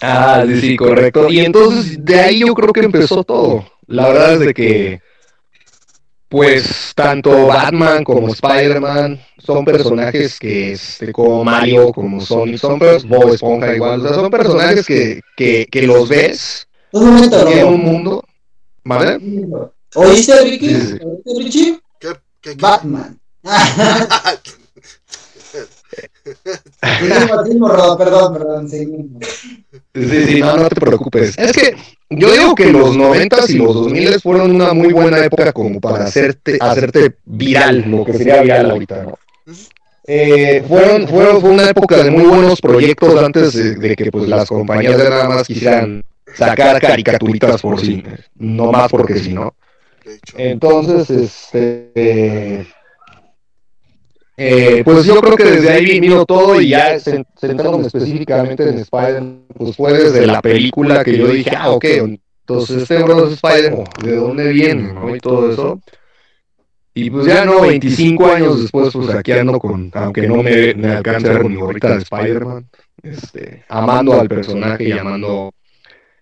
Ah, 0.00 0.44
sí, 0.46 0.60
sí, 0.60 0.76
correcto. 0.76 1.28
Y 1.28 1.40
entonces 1.40 2.04
de 2.04 2.20
ahí 2.20 2.40
yo 2.40 2.54
creo 2.54 2.72
que 2.72 2.80
empezó 2.80 3.22
todo. 3.24 3.64
La 3.86 4.08
verdad 4.08 4.34
es 4.34 4.40
de 4.40 4.54
que, 4.54 5.00
pues, 6.28 6.92
tanto 6.94 7.46
Batman 7.46 8.04
como 8.04 8.28
Spider-Man 8.28 9.20
son 9.38 9.64
personajes 9.64 10.38
que, 10.38 10.72
este, 10.72 11.12
como 11.12 11.44
Mario, 11.44 11.92
como 11.92 12.20
Sonic, 12.20 12.58
son 12.58 12.78
Bob 12.78 13.34
Esponja 13.34 13.74
igual, 13.74 14.00
o 14.00 14.02
sea, 14.04 14.14
son 14.14 14.30
personajes 14.30 14.86
que, 14.86 15.20
que, 15.36 15.66
que 15.70 15.82
los 15.82 16.08
ves 16.08 16.66
Un 16.92 17.14
momento, 17.14 17.48
en 17.48 17.66
un 17.66 17.80
mundo, 17.80 18.24
¿vale? 18.84 19.18
¿Oíste, 19.94 20.42
Ricky? 20.42 20.68
Sí, 20.68 20.80
sí. 20.80 20.98
¿Oíste, 21.02 21.44
Richie? 21.44 21.80
¿Qué, 22.00 22.08
qué, 22.40 22.50
qué? 22.50 22.62
Batman. 22.62 23.20
perdón, 27.98 28.32
perdón. 28.34 28.68
Sí, 28.68 28.86
sí, 29.94 30.40
no, 30.40 30.56
no 30.56 30.68
te 30.68 30.80
preocupes. 30.80 31.36
Es 31.38 31.52
que 31.52 31.74
yo 32.10 32.30
digo 32.32 32.54
que 32.54 32.70
los 32.70 32.96
noventas 32.96 33.50
y 33.50 33.58
los 33.58 33.74
2000 33.74 34.20
fueron 34.20 34.54
una 34.54 34.72
muy 34.72 34.92
buena 34.92 35.24
época 35.24 35.52
como 35.52 35.80
para 35.80 36.04
hacerte, 36.04 36.58
hacerte 36.60 37.16
viral, 37.24 37.84
lo 37.90 38.04
que 38.04 38.12
sería 38.14 38.42
viral 38.42 38.70
ahorita, 38.70 39.02
¿no? 39.04 39.18
eh, 40.04 40.64
fueron, 40.66 41.06
fueron, 41.08 41.40
fue 41.40 41.50
una 41.50 41.68
época 41.68 42.02
de 42.02 42.10
muy 42.10 42.24
buenos 42.24 42.60
proyectos 42.60 43.22
antes 43.22 43.78
de, 43.78 43.96
que 43.96 44.10
pues 44.10 44.28
las 44.28 44.48
compañías 44.48 44.98
de 44.98 45.10
nada 45.10 45.28
más 45.28 45.46
quisieran 45.46 46.02
sacar 46.34 46.80
caricaturitas 46.80 47.60
por 47.60 47.80
sí, 47.80 48.02
no 48.36 48.72
más 48.72 48.90
porque 48.90 49.18
sí, 49.18 49.32
¿no? 49.32 49.54
Entonces, 50.36 51.10
este... 51.10 52.66
Eh, 54.44 54.82
pues 54.84 55.04
yo 55.04 55.20
creo 55.20 55.36
que 55.36 55.44
desde 55.44 55.70
ahí 55.70 56.00
vino 56.00 56.24
todo 56.26 56.60
y 56.60 56.70
ya 56.70 56.98
centrándome 56.98 57.86
específicamente 57.86 58.68
en 58.68 58.78
Spider, 58.78 59.22
pues 59.56 59.76
fue 59.76 59.92
desde 59.92 60.26
la 60.26 60.42
película 60.42 61.04
que 61.04 61.16
yo 61.16 61.28
dije, 61.28 61.52
ah, 61.56 61.70
ok, 61.70 61.84
entonces 61.84 62.82
este 62.82 63.00
bro 63.04 63.28
es 63.28 63.34
Spider, 63.34 63.84
¿de 64.02 64.16
dónde 64.16 64.52
viene? 64.52 64.92
Y 65.14 65.18
todo 65.20 65.52
eso. 65.52 65.80
Y 66.92 67.08
pues 67.08 67.26
ya 67.26 67.44
no, 67.44 67.60
25 67.60 68.26
años 68.26 68.62
después, 68.62 68.92
pues 68.92 69.10
aquí 69.10 69.30
ando 69.30 69.60
con, 69.60 69.92
aunque 69.94 70.26
no 70.26 70.42
me, 70.42 70.74
me 70.74 70.88
alcance 70.88 71.28
a 71.28 71.34
ver 71.34 71.44
mi 71.44 71.54
gorrita 71.54 71.94
de 71.94 72.02
Spider-Man, 72.02 72.68
este, 73.00 73.64
amando 73.68 74.20
al 74.20 74.28
personaje 74.28 74.88
y 74.88 74.92
amando 74.92 75.54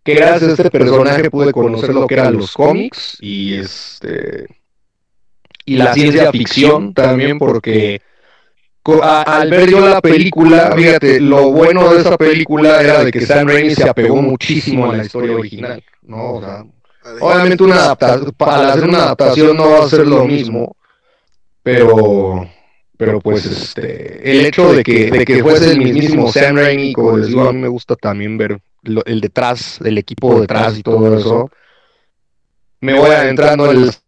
que 0.05 0.15
gracias 0.15 0.51
a 0.51 0.53
este 0.53 0.71
personaje 0.71 1.31
pude 1.31 1.53
conocer 1.53 1.95
lo 1.95 2.07
que 2.07 2.15
eran 2.15 2.37
los 2.37 2.53
cómics 2.53 3.17
y 3.21 3.55
este 3.55 4.47
y 5.65 5.77
la 5.77 5.95
ciencia 5.95 6.31
ficción 6.31 6.93
también 6.95 7.39
porque 7.39 8.01
al 9.03 9.51
ver 9.51 9.71
yo 9.71 9.81
la 9.81 10.01
película, 10.01 10.73
fíjate, 10.75 11.21
lo 11.21 11.51
bueno 11.51 11.93
de 11.93 12.01
esa 12.01 12.17
película 12.17 12.81
era 12.81 13.05
de 13.05 13.13
que 13.13 13.21
Sam 13.21 13.49
Raimi 13.49 13.75
se 13.75 13.89
apegó 13.89 14.23
muchísimo 14.23 14.91
a 14.91 14.97
la 14.97 15.05
historia 15.05 15.35
original, 15.35 15.83
¿no? 16.03 16.35
O 16.35 16.41
sea, 16.41 16.65
Obviamente 17.21 17.63
una 17.63 17.77
adaptación, 17.77 18.33
para 18.37 18.73
hacer 18.73 18.85
una 18.85 18.99
adaptación 19.05 19.57
no 19.57 19.71
va 19.71 19.85
a 19.85 19.89
ser 19.89 20.07
lo 20.07 20.27
mismo, 20.27 20.77
pero 21.63 22.47
pero 22.97 23.21
pues 23.21 23.47
este 23.47 24.31
el 24.31 24.45
hecho 24.45 24.73
de 24.75 24.83
que, 24.83 25.11
de 25.11 25.25
que 25.25 25.43
fuese 25.43 25.73
el 25.73 25.79
mismísimo 25.79 26.31
Sam 26.31 26.57
Raimi, 26.57 26.93
como 26.93 27.17
les 27.17 27.29
digo, 27.29 27.49
a 27.49 27.53
mí 27.53 27.59
me 27.59 27.69
gusta 27.69 27.97
también 27.97 28.37
ver 28.37 28.61
el 29.07 29.21
detrás, 29.21 29.81
el 29.83 29.97
equipo 29.97 30.41
detrás 30.41 30.79
y 30.79 30.83
todo 30.83 31.17
eso. 31.17 31.51
Me 32.81 32.99
voy 32.99 33.11
adentrando 33.11 33.71
en 33.71 33.87
las 33.87 34.03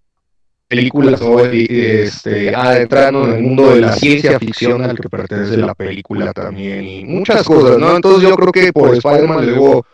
películas, 0.72 1.20
voy 1.20 1.66
este, 1.68 2.54
adentrando 2.54 3.26
en 3.26 3.34
el 3.34 3.42
mundo 3.42 3.74
de 3.74 3.82
la 3.82 3.92
ciencia 3.92 4.38
ficción 4.38 4.82
al 4.82 4.98
que 4.98 5.06
pertenece 5.06 5.58
la 5.58 5.74
película 5.74 6.32
también 6.32 6.82
y 6.82 7.04
muchas 7.04 7.42
cosas, 7.44 7.76
¿no? 7.76 7.94
Entonces 7.94 8.26
yo 8.26 8.34
creo 8.34 8.50
que 8.50 8.72
por 8.72 8.94
Spider-Man 8.94 9.44
le 9.44 9.52
debo 9.52 9.84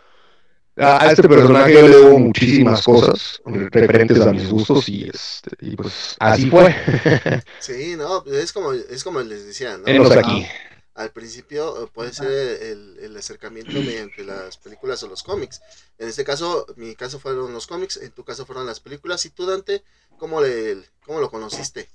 a, 0.77 1.11
este 1.11 1.27
personaje 1.27 1.73
yo 1.73 1.81
le 1.81 1.97
debo 1.97 2.19
muchísimas 2.19 2.81
cosas 2.81 3.41
referentes 3.45 4.21
a 4.21 4.31
mis 4.31 4.49
gustos 4.49 4.87
y, 4.87 5.09
este, 5.09 5.51
y 5.59 5.75
pues 5.75 6.15
así 6.17 6.49
fue. 6.49 6.73
sí, 7.59 7.95
no, 7.97 8.23
es 8.25 8.53
como, 8.53 8.71
es 8.71 9.03
como 9.03 9.19
les 9.19 9.47
decía, 9.47 9.77
¿no? 9.77 10.11
aquí. 10.11 10.45
Al 10.99 11.11
principio 11.11 11.81
eh, 11.81 11.87
puede 11.93 12.11
ser 12.11 12.29
el, 12.29 12.97
el, 12.99 13.15
acercamiento 13.15 13.71
mediante 13.71 14.21
las 14.25 14.57
películas 14.57 15.01
o 15.01 15.07
los 15.07 15.23
cómics. 15.23 15.61
En 15.97 16.09
este 16.09 16.25
caso, 16.25 16.65
mi 16.75 16.93
caso 16.93 17.21
fueron 17.21 17.53
los 17.53 17.67
cómics, 17.67 17.95
en 17.95 18.11
tu 18.11 18.25
caso 18.25 18.45
fueron 18.45 18.65
las 18.65 18.81
películas. 18.81 19.25
¿Y 19.25 19.29
tú, 19.29 19.45
Dante, 19.45 19.81
cómo, 20.17 20.41
le, 20.41 20.83
cómo 21.05 21.21
lo 21.21 21.31
conociste? 21.31 21.87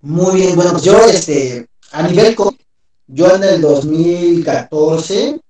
Muy 0.00 0.36
bien, 0.36 0.54
bueno, 0.54 0.70
pues 0.70 0.84
yo 0.84 0.96
este, 1.06 1.68
a 1.90 2.02
nivel 2.04 2.36
yo 3.08 3.34
en 3.34 3.42
el 3.42 3.60
2014 3.62 5.40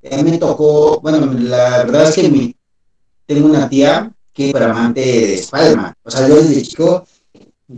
eh, 0.00 0.24
me 0.24 0.38
tocó, 0.38 0.98
bueno, 1.02 1.26
la 1.26 1.84
verdad 1.84 2.08
es 2.08 2.14
que 2.14 2.30
mi, 2.30 2.56
tengo 3.26 3.48
una 3.48 3.68
tía 3.68 4.10
que 4.32 4.48
era 4.48 4.70
amante 4.70 5.00
de 5.00 5.34
Spider-Man. 5.34 5.94
O 6.02 6.10
sea, 6.10 6.26
yo 6.26 6.36
desde 6.36 6.62
chico 6.62 7.06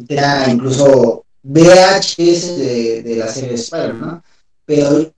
era 0.09 0.51
incluso 0.51 1.25
VHS 1.43 2.57
de, 2.59 3.03
de 3.03 3.17
la 3.17 3.29
serie 3.29 3.51
de 3.51 3.55
Spider-Man, 3.57 4.01
¿no? 4.01 4.23
Pero 4.65 5.13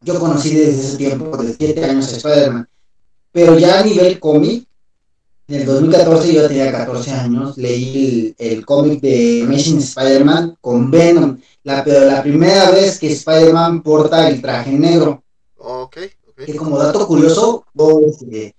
yo 0.00 0.18
conocí 0.18 0.54
desde 0.54 0.80
ese 0.80 0.96
tiempo, 0.96 1.36
de 1.36 1.54
7 1.54 1.84
años, 1.84 2.12
Spider-Man. 2.12 2.68
Pero 3.32 3.58
ya 3.58 3.80
a 3.80 3.82
nivel 3.82 4.18
cómic, 4.18 4.66
en 5.48 5.60
el 5.60 5.66
2014 5.66 6.32
yo 6.32 6.48
tenía 6.48 6.72
14 6.72 7.10
años, 7.12 7.56
leí 7.56 8.34
el, 8.38 8.64
cómic 8.64 9.00
de 9.00 9.42
Amazing 9.46 9.78
Spider-Man 9.78 10.56
con 10.60 10.90
Venom, 10.90 11.38
la, 11.62 11.84
pero 11.84 12.04
la 12.04 12.22
primera 12.22 12.70
vez 12.70 12.98
que 12.98 13.12
Spider-Man 13.12 13.82
porta 13.82 14.28
el 14.28 14.40
traje 14.40 14.72
negro. 14.72 15.22
Ok, 15.56 15.96
Que 16.36 16.54
como 16.54 16.78
dato 16.78 17.06
curioso, 17.06 17.64
este, 18.06 18.54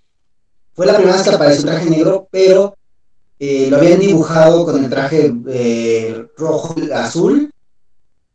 fue 0.73 0.85
la 0.85 0.95
primera 0.95 1.15
vez 1.17 1.27
que 1.27 1.35
apareció 1.35 1.61
el 1.61 1.69
traje 1.69 1.89
negro, 1.89 2.27
pero 2.31 2.75
eh, 3.39 3.67
lo 3.69 3.77
habían 3.77 3.99
dibujado 3.99 4.65
con 4.65 4.83
el 4.83 4.89
traje 4.89 5.33
eh, 5.47 6.27
rojo 6.37 6.75
azul, 6.93 7.51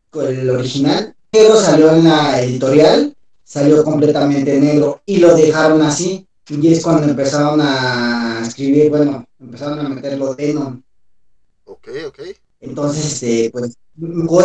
con 0.09 0.27
el 0.27 0.49
original, 0.49 1.15
pero 1.29 1.55
salió 1.55 1.91
en 1.91 2.05
la 2.05 2.41
editorial, 2.41 3.15
salió 3.43 3.83
completamente 3.83 4.59
negro 4.59 5.01
y 5.05 5.17
lo 5.17 5.35
dejaron 5.35 5.81
así. 5.83 6.25
Y 6.47 6.73
es 6.73 6.83
cuando 6.83 7.07
empezaron 7.07 7.59
a 7.61 8.41
escribir, 8.45 8.89
bueno, 8.89 9.25
empezaron 9.39 9.85
a 9.85 9.89
meterlo 9.89 10.35
Venom. 10.35 10.81
Ok, 11.65 11.87
ok. 12.07 12.19
Entonces, 12.59 13.13
este, 13.13 13.49
pues, 13.51 13.77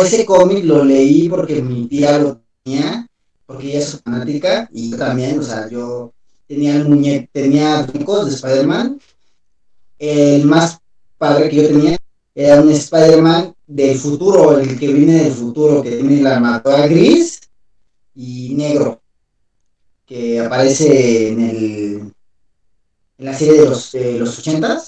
ese 0.03 0.25
cómic 0.25 0.63
lo 0.63 0.83
leí 0.83 1.27
porque 1.29 1.61
mi 1.61 1.87
tía 1.87 2.19
lo 2.19 2.41
tenía, 2.63 3.07
porque 3.45 3.67
ella 3.69 3.79
es 3.79 4.01
fanática, 4.01 4.69
y 4.71 4.91
yo 4.91 4.97
también, 4.97 5.39
o 5.39 5.43
sea, 5.43 5.67
yo 5.69 6.13
tenía 6.47 6.75
el 6.75 6.87
muñeco, 6.87 7.27
tenía 7.31 7.87
muñecos 7.91 8.27
de 8.27 8.35
Spider-Man. 8.35 8.99
El 10.03 10.45
más 10.45 10.79
padre 11.19 11.47
que 11.47 11.57
yo 11.57 11.67
tenía 11.67 11.97
era 12.33 12.59
un 12.59 12.71
Spider-Man 12.71 13.53
del 13.67 13.97
futuro, 13.99 14.57
el 14.57 14.79
que 14.79 14.91
viene 14.91 15.25
del 15.25 15.33
futuro, 15.33 15.83
que 15.83 15.91
tiene 15.91 16.21
la 16.21 16.37
armadura 16.37 16.87
gris 16.87 17.41
y 18.15 18.55
negro 18.55 18.99
que 20.11 20.41
aparece 20.41 21.29
en 21.29 21.41
el 21.41 22.13
en 23.17 23.25
la 23.25 23.33
serie 23.33 23.61
de 23.61 23.69
los, 23.69 23.91
de 23.91 24.19
los 24.19 24.39
80 24.39 24.81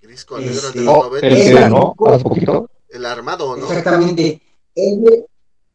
Gris 0.00 0.24
con 0.24 0.40
negro 0.40 0.68
este, 0.68 0.88
oh, 0.88 1.16
el, 1.16 1.70
¿no? 1.70 1.94
poquito. 1.94 2.70
El 2.88 3.04
armado, 3.04 3.56
¿no? 3.56 3.66
Exactamente. 3.66 4.40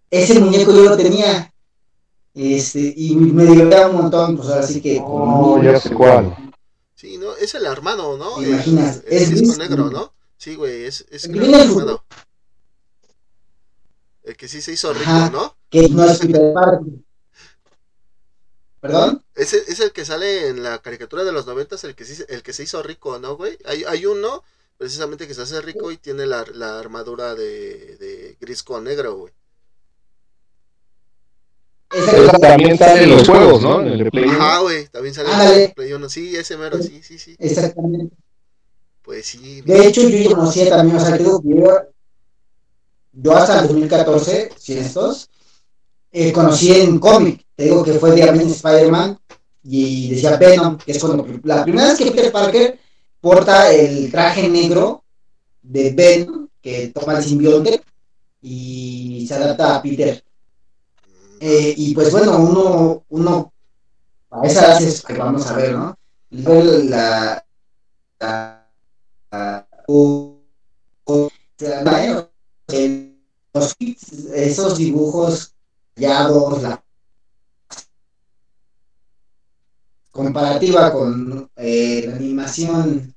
ese 0.10 0.39
muñeco 0.39 0.74
yo 0.74 0.89
lo 0.89 0.98
tenía. 0.98 1.54
Este, 2.34 2.94
y 2.98 3.15
me 3.15 3.46
divertía 3.46 3.88
un 3.88 3.96
montón, 3.96 4.36
pues 4.36 4.50
así 4.50 4.82
que. 4.82 5.00
Oh, 5.01 5.62
ya 5.63 5.80
sé 5.80 5.94
cuál. 5.94 6.36
Sí, 7.05 7.19
no, 7.19 7.35
es 7.35 7.53
el 7.53 7.67
armado, 7.67 8.17
¿no? 8.17 8.38
¿Te 8.38 8.50
imaginas? 8.50 9.03
El, 9.05 9.21
el 9.21 9.43
es 9.43 9.57
negro, 9.59 9.91
¿no? 9.91 10.12
Sí, 10.38 10.55
güey, 10.55 10.85
es, 10.85 11.05
es 11.12 11.25
el, 11.25 11.53
armado. 11.53 12.03
El 14.24 14.35
que 14.35 14.47
sí 14.47 14.59
se 14.59 14.71
hizo 14.71 14.91
rico, 14.91 15.29
¿no? 15.31 15.55
Que 15.69 15.88
no 15.88 16.03
es 16.03 16.17
Peter 16.17 16.51
Parker. 16.51 16.93
¿Perdón? 18.81 19.24
Es 19.35 19.53
el, 19.53 19.62
es 19.67 19.79
el 19.81 19.91
que 19.91 20.03
sale 20.03 20.47
en 20.47 20.63
la 20.63 20.79
caricatura 20.79 21.24
de 21.24 21.31
los 21.31 21.45
noventas, 21.45 21.83
el 21.83 21.93
que, 21.93 22.05
el 22.27 22.41
que 22.41 22.53
se 22.53 22.63
hizo 22.63 22.81
rico, 22.81 23.19
¿no, 23.19 23.38
güey? 23.38 23.59
Hay, 23.65 23.83
hay 23.83 24.07
uno 24.07 24.43
precisamente 24.75 25.27
que 25.27 25.35
se 25.35 25.43
hace 25.43 25.62
rico 25.62 25.91
y 25.91 25.97
tiene 25.97 26.25
la, 26.25 26.43
la 26.55 26.79
armadura 26.79 27.35
de, 27.35 27.97
de, 27.97 28.35
gris 28.41 28.63
con 28.63 28.85
negro, 28.85 29.15
güey. 29.15 29.33
Esa 31.92 32.38
también 32.39 32.77
sale 32.77 33.04
en 33.04 33.12
los 33.12 33.27
juegos, 33.27 33.62
¿no? 33.62 33.82
En 33.82 33.88
el 33.88 34.12
Play 34.12 34.25
Ajá, 34.30 34.60
güey, 34.60 34.88
también 34.88 35.13
sale 35.13 35.30
en 35.32 35.62
el 35.62 35.74
Play 35.74 35.94
1. 35.94 36.10
Sí, 36.10 36.36
ese 36.36 36.58
mero, 36.58 36.82
sí, 36.82 37.01
sí, 37.04 37.18
sí. 37.18 37.36
Exactamente. 37.39 38.15
Pues 39.01 39.25
sí. 39.25 39.62
De 39.62 39.88
hecho, 39.88 40.01
yo 40.01 40.18
ya 40.18 40.36
conocía 40.36 40.70
también, 40.70 40.98
o 40.98 41.06
sea, 41.06 41.18
digo 41.18 41.42
que 41.42 41.50
yo, 41.50 41.80
yo 43.13 43.38
hasta 43.38 43.62
el 43.62 43.68
2014, 43.68 44.50
sin 44.58 44.80
estos, 44.80 45.30
eh, 46.12 46.32
conocí 46.32 46.72
en 46.72 46.98
cómic, 46.98 47.46
te 47.56 47.65
digo 47.65 47.84
que 47.84 47.94
fue 47.94 48.12
de 48.12 48.22
Spider-Man 48.22 49.20
y 49.63 50.10
decía 50.10 50.38
Venom, 50.38 50.77
que 50.77 50.92
es 50.92 51.00
cuando 51.00 51.25
la 51.44 51.63
primera 51.63 51.88
vez 51.88 51.98
que 51.98 52.12
Peter 52.12 52.32
Parker 52.32 52.80
porta 53.20 53.72
el 53.72 54.12
traje 54.12 54.48
negro 54.48 55.04
de 55.62 55.92
Venom, 55.92 56.48
que 56.62 56.88
toma 56.88 57.18
el 57.18 57.24
simbionte 57.24 57.82
y 58.42 59.25
se 59.27 59.34
adapta 59.34 59.75
a 59.75 59.82
Peter. 59.82 60.24
Eh, 61.39 61.74
y 61.77 61.94
pues 61.94 62.12
bueno, 62.12 62.38
uno, 62.38 63.04
uno 63.10 63.54
a 64.32 64.46
esas 64.46 64.77
haces 64.77 65.01
que 65.04 65.13
vamos 65.13 65.46
a 65.48 65.54
ver, 65.56 65.74
¿no? 65.74 65.98
La, 66.30 67.46
la, 68.20 68.68
la, 69.32 69.68
esos 74.34 74.77
dibujos 74.77 75.54
la 75.96 76.84
comparativa 80.12 80.92
con 80.92 81.50
eh, 81.56 82.06
la 82.08 82.15
animación 82.15 83.13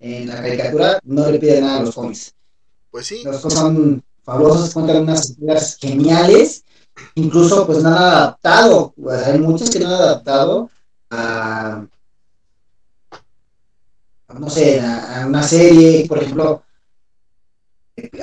en 0.00 0.28
la 0.28 0.36
caricatura, 0.36 0.98
no 1.04 1.30
le 1.30 1.38
pide 1.38 1.60
nada 1.60 1.78
a 1.78 1.82
los 1.82 1.94
cómics. 1.94 2.34
Pues 2.90 3.06
sí. 3.06 3.22
Los 3.24 3.40
cómics 3.40 3.58
son 3.58 4.04
fabulosos, 4.22 4.72
cuentan 4.72 5.02
unas 5.02 5.30
historias 5.30 5.76
geniales, 5.80 6.64
incluso 7.14 7.66
pues 7.66 7.82
no 7.82 7.88
han 7.88 7.94
adaptado, 7.94 8.94
hay 9.24 9.38
muchos 9.38 9.70
que 9.70 9.80
no 9.80 9.88
han 9.88 9.94
adaptado 9.94 10.70
a, 11.10 11.84
no 14.38 14.50
sé, 14.50 14.80
a, 14.80 15.24
una 15.26 15.42
serie, 15.42 16.06
por 16.08 16.22
ejemplo, 16.22 16.62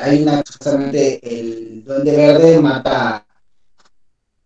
hay 0.01 0.24
una 0.24 0.44
justamente 0.46 1.20
el 1.24 1.84
Duende 1.84 2.15
Verde 2.15 2.60
mata, 2.60 3.25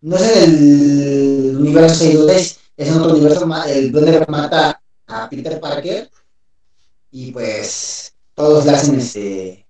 no 0.02 0.16
es 0.16 0.36
en 0.36 0.54
el 0.54 1.56
universo 1.56 2.04
6 2.04 2.58
es 2.76 2.88
en 2.88 3.00
otro 3.00 3.12
universo, 3.12 3.48
el 3.68 3.92
Duende 3.92 4.10
Verde 4.10 4.26
mata 4.28 4.80
a 5.06 5.28
Peter 5.30 5.60
Parker 5.60 6.10
y 7.10 7.30
pues 7.30 8.12
todos 8.34 8.66
le 8.66 8.72
hacen 8.72 8.98
este, 8.98 9.63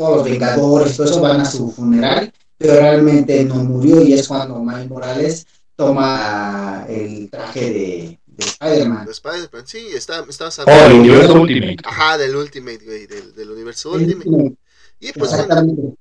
todos 0.00 0.16
los 0.16 0.24
Vengadores, 0.24 0.96
todo 0.96 1.06
eso 1.06 1.20
van 1.20 1.42
a 1.42 1.44
su 1.44 1.70
funeral, 1.70 2.32
pero 2.56 2.74
realmente 2.74 3.44
no 3.44 3.56
murió 3.56 4.00
y 4.02 4.14
es 4.14 4.26
cuando 4.26 4.58
Miles 4.58 4.88
Morales 4.88 5.46
toma 5.76 6.86
el 6.88 7.28
traje 7.28 7.60
de, 7.60 8.20
de 8.24 8.44
Spider-Man. 8.44 9.04
De 9.04 9.12
Spider-Man, 9.12 9.66
sí, 9.66 9.88
está, 9.92 10.24
estabas 10.26 10.60
Oh, 10.60 10.86
el 10.86 11.00
universo 11.00 11.42
Ultimate. 11.42 11.76
Ajá, 11.84 12.16
del 12.16 12.34
Ultimate, 12.34 12.82
güey, 12.82 13.06
del, 13.06 13.34
del 13.34 13.50
universo 13.50 13.92
Ultimate. 13.92 14.56
Y 15.00 15.12
pues 15.12 15.32
bueno, 15.36 15.96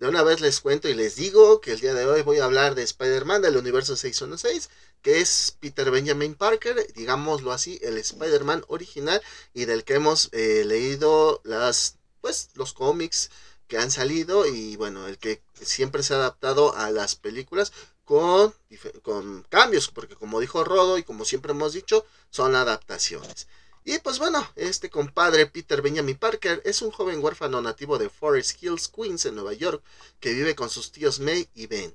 de 0.00 0.08
una 0.08 0.24
vez 0.24 0.40
les 0.40 0.60
cuento 0.60 0.88
y 0.88 0.94
les 0.94 1.14
digo 1.14 1.60
que 1.60 1.72
el 1.72 1.80
día 1.80 1.94
de 1.94 2.06
hoy 2.06 2.22
voy 2.22 2.38
a 2.38 2.46
hablar 2.46 2.74
de 2.74 2.82
Spider-Man 2.82 3.42
del 3.42 3.56
universo 3.56 3.94
616, 3.94 4.68
que 5.00 5.20
es 5.20 5.56
Peter 5.60 5.92
Benjamin 5.92 6.34
Parker, 6.34 6.92
digámoslo 6.96 7.52
así, 7.52 7.78
el 7.82 7.98
Spider-Man 7.98 8.64
original 8.66 9.22
y 9.52 9.66
del 9.66 9.84
que 9.84 9.94
hemos 9.94 10.30
eh, 10.32 10.64
leído 10.66 11.40
las, 11.44 11.98
pues, 12.20 12.50
los 12.54 12.72
cómics 12.72 13.30
que 13.68 13.78
han 13.78 13.90
salido 13.90 14.46
y 14.46 14.76
bueno, 14.76 15.06
el 15.06 15.18
que 15.18 15.42
siempre 15.60 16.02
se 16.02 16.14
ha 16.14 16.18
adaptado 16.18 16.76
a 16.76 16.90
las 16.90 17.16
películas 17.16 17.72
con, 18.04 18.54
con 19.02 19.42
cambios, 19.48 19.88
porque 19.88 20.16
como 20.16 20.40
dijo 20.40 20.64
Rodo 20.64 20.98
y 20.98 21.02
como 21.02 21.24
siempre 21.24 21.52
hemos 21.52 21.72
dicho, 21.72 22.04
son 22.30 22.54
adaptaciones. 22.54 23.46
Y 23.86 23.98
pues 23.98 24.18
bueno, 24.18 24.46
este 24.56 24.88
compadre 24.88 25.46
Peter 25.46 25.82
Benjamin 25.82 26.16
Parker 26.16 26.62
es 26.64 26.80
un 26.80 26.90
joven 26.90 27.22
huérfano 27.22 27.60
nativo 27.60 27.98
de 27.98 28.08
Forest 28.08 28.62
Hills, 28.62 28.88
Queens, 28.88 29.26
en 29.26 29.34
Nueva 29.34 29.52
York, 29.52 29.82
que 30.20 30.32
vive 30.32 30.54
con 30.54 30.70
sus 30.70 30.90
tíos 30.90 31.20
May 31.20 31.48
y 31.54 31.66
Ben. 31.66 31.94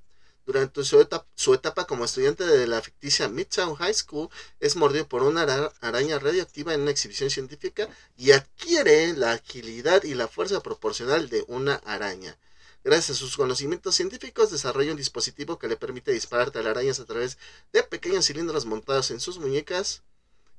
Durante 0.49 0.83
su 0.83 0.99
etapa, 0.99 1.27
su 1.35 1.53
etapa 1.53 1.85
como 1.85 2.05
estudiante 2.05 2.43
de 2.43 2.65
la 2.65 2.81
ficticia 2.81 3.29
Midtown 3.29 3.75
High 3.75 3.93
School, 3.93 4.29
es 4.59 4.75
mordido 4.75 5.07
por 5.07 5.21
una 5.21 5.43
araña 5.79 6.17
radioactiva 6.17 6.73
en 6.73 6.81
una 6.81 6.89
exhibición 6.89 7.29
científica 7.29 7.87
y 8.17 8.31
adquiere 8.31 9.13
la 9.13 9.33
agilidad 9.33 10.03
y 10.05 10.15
la 10.15 10.27
fuerza 10.27 10.63
proporcional 10.63 11.29
de 11.29 11.45
una 11.47 11.75
araña. 11.85 12.35
Gracias 12.83 13.17
a 13.17 13.19
sus 13.19 13.37
conocimientos 13.37 13.93
científicos, 13.93 14.49
desarrolla 14.49 14.89
un 14.89 14.97
dispositivo 14.97 15.59
que 15.59 15.67
le 15.67 15.77
permite 15.77 16.11
disparar 16.11 16.49
telarañas 16.49 16.99
a 16.99 17.05
través 17.05 17.37
de 17.71 17.83
pequeños 17.83 18.25
cilindros 18.25 18.65
montados 18.65 19.11
en 19.11 19.19
sus 19.19 19.37
muñecas 19.37 20.01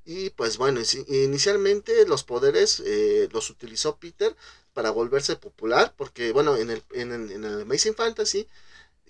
y 0.04 0.30
pues 0.30 0.56
bueno, 0.56 0.80
inicialmente 1.09 2.06
los 2.06 2.23
poderes 2.23 2.80
eh, 2.87 3.28
los 3.32 3.50
utilizó 3.50 3.97
Peter 3.97 4.37
para 4.73 4.92
volverse 4.92 5.35
popular, 5.35 5.94
porque 5.97 6.30
bueno, 6.30 6.56
en 6.56 6.70
el, 6.70 6.85
en, 6.92 7.11
el 7.12 7.62
Amazing 7.62 7.97
Fantasy 7.97 8.47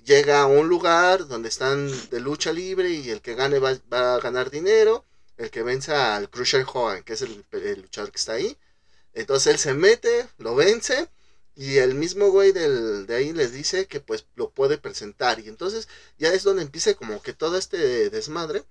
llega 0.04 0.42
a 0.42 0.47
un 0.47 0.69
lugar 0.69 1.26
donde 1.28 1.49
están 1.49 1.90
de 2.11 2.21
lucha 2.21 2.52
libre 2.52 2.90
y 2.90 3.11
el 3.11 3.21
que 3.21 3.35
gane 3.35 3.59
va, 3.59 3.71
a 3.90 4.21
ganar 4.21 4.50
dinero, 4.50 5.04
el 5.37 5.50
que 5.50 5.62
venza 5.62 6.16
al 6.16 6.30
Crusher 6.30 6.64
Hogan, 6.73 7.02
que 7.02 7.14
es 7.14 7.23
el, 7.23 7.45
luchador 7.80 8.11
que 8.11 8.19
está 8.19 8.33
ahí. 8.35 8.57
Entonces 9.14 9.54
él 9.54 9.59
se 9.59 9.75
mete, 9.75 10.28
lo 10.38 10.54
vence 10.54 11.09
y 11.57 11.78
el 11.78 11.95
mismo 11.95 12.30
güey 12.30 12.52
del, 12.52 13.07
de 13.07 13.16
ahí 13.16 13.33
les 13.33 13.52
dice 13.52 13.87
que 13.87 14.00
pues 14.00 14.26
lo 14.37 14.50
puede 14.50 14.78
presentar. 14.78 15.40
Y 15.40 15.49
entonces 15.49 15.88
ya 16.19 16.33
es 16.33 16.42
donde 16.42 16.62
empieza 16.62 16.95
como 16.95 17.23
que 17.23 17.33
todo 17.33 17.57
este 17.59 18.11
desmadre 18.11 18.64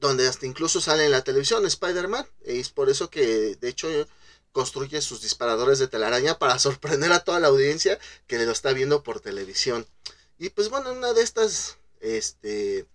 donde 0.00 0.28
hasta 0.28 0.46
incluso 0.46 0.80
sale 0.80 1.04
en 1.04 1.12
la 1.12 1.24
televisión 1.24 1.66
Spider-Man. 1.66 2.26
Es 2.44 2.70
por 2.70 2.88
eso 2.90 3.10
que, 3.10 3.56
de 3.56 3.68
hecho, 3.68 3.88
construye 4.52 5.00
sus 5.00 5.22
disparadores 5.22 5.78
de 5.78 5.88
telaraña 5.88 6.38
para 6.38 6.58
sorprender 6.58 7.12
a 7.12 7.20
toda 7.20 7.40
la 7.40 7.48
audiencia 7.48 7.98
que 8.26 8.38
lo 8.38 8.52
está 8.52 8.72
viendo 8.72 9.02
por 9.02 9.20
televisión. 9.20 9.86
Y 10.38 10.50
pues 10.50 10.68
bueno, 10.68 10.92
una 10.92 11.12
de 11.12 11.22
estas, 11.22 11.78
este, 12.00 12.86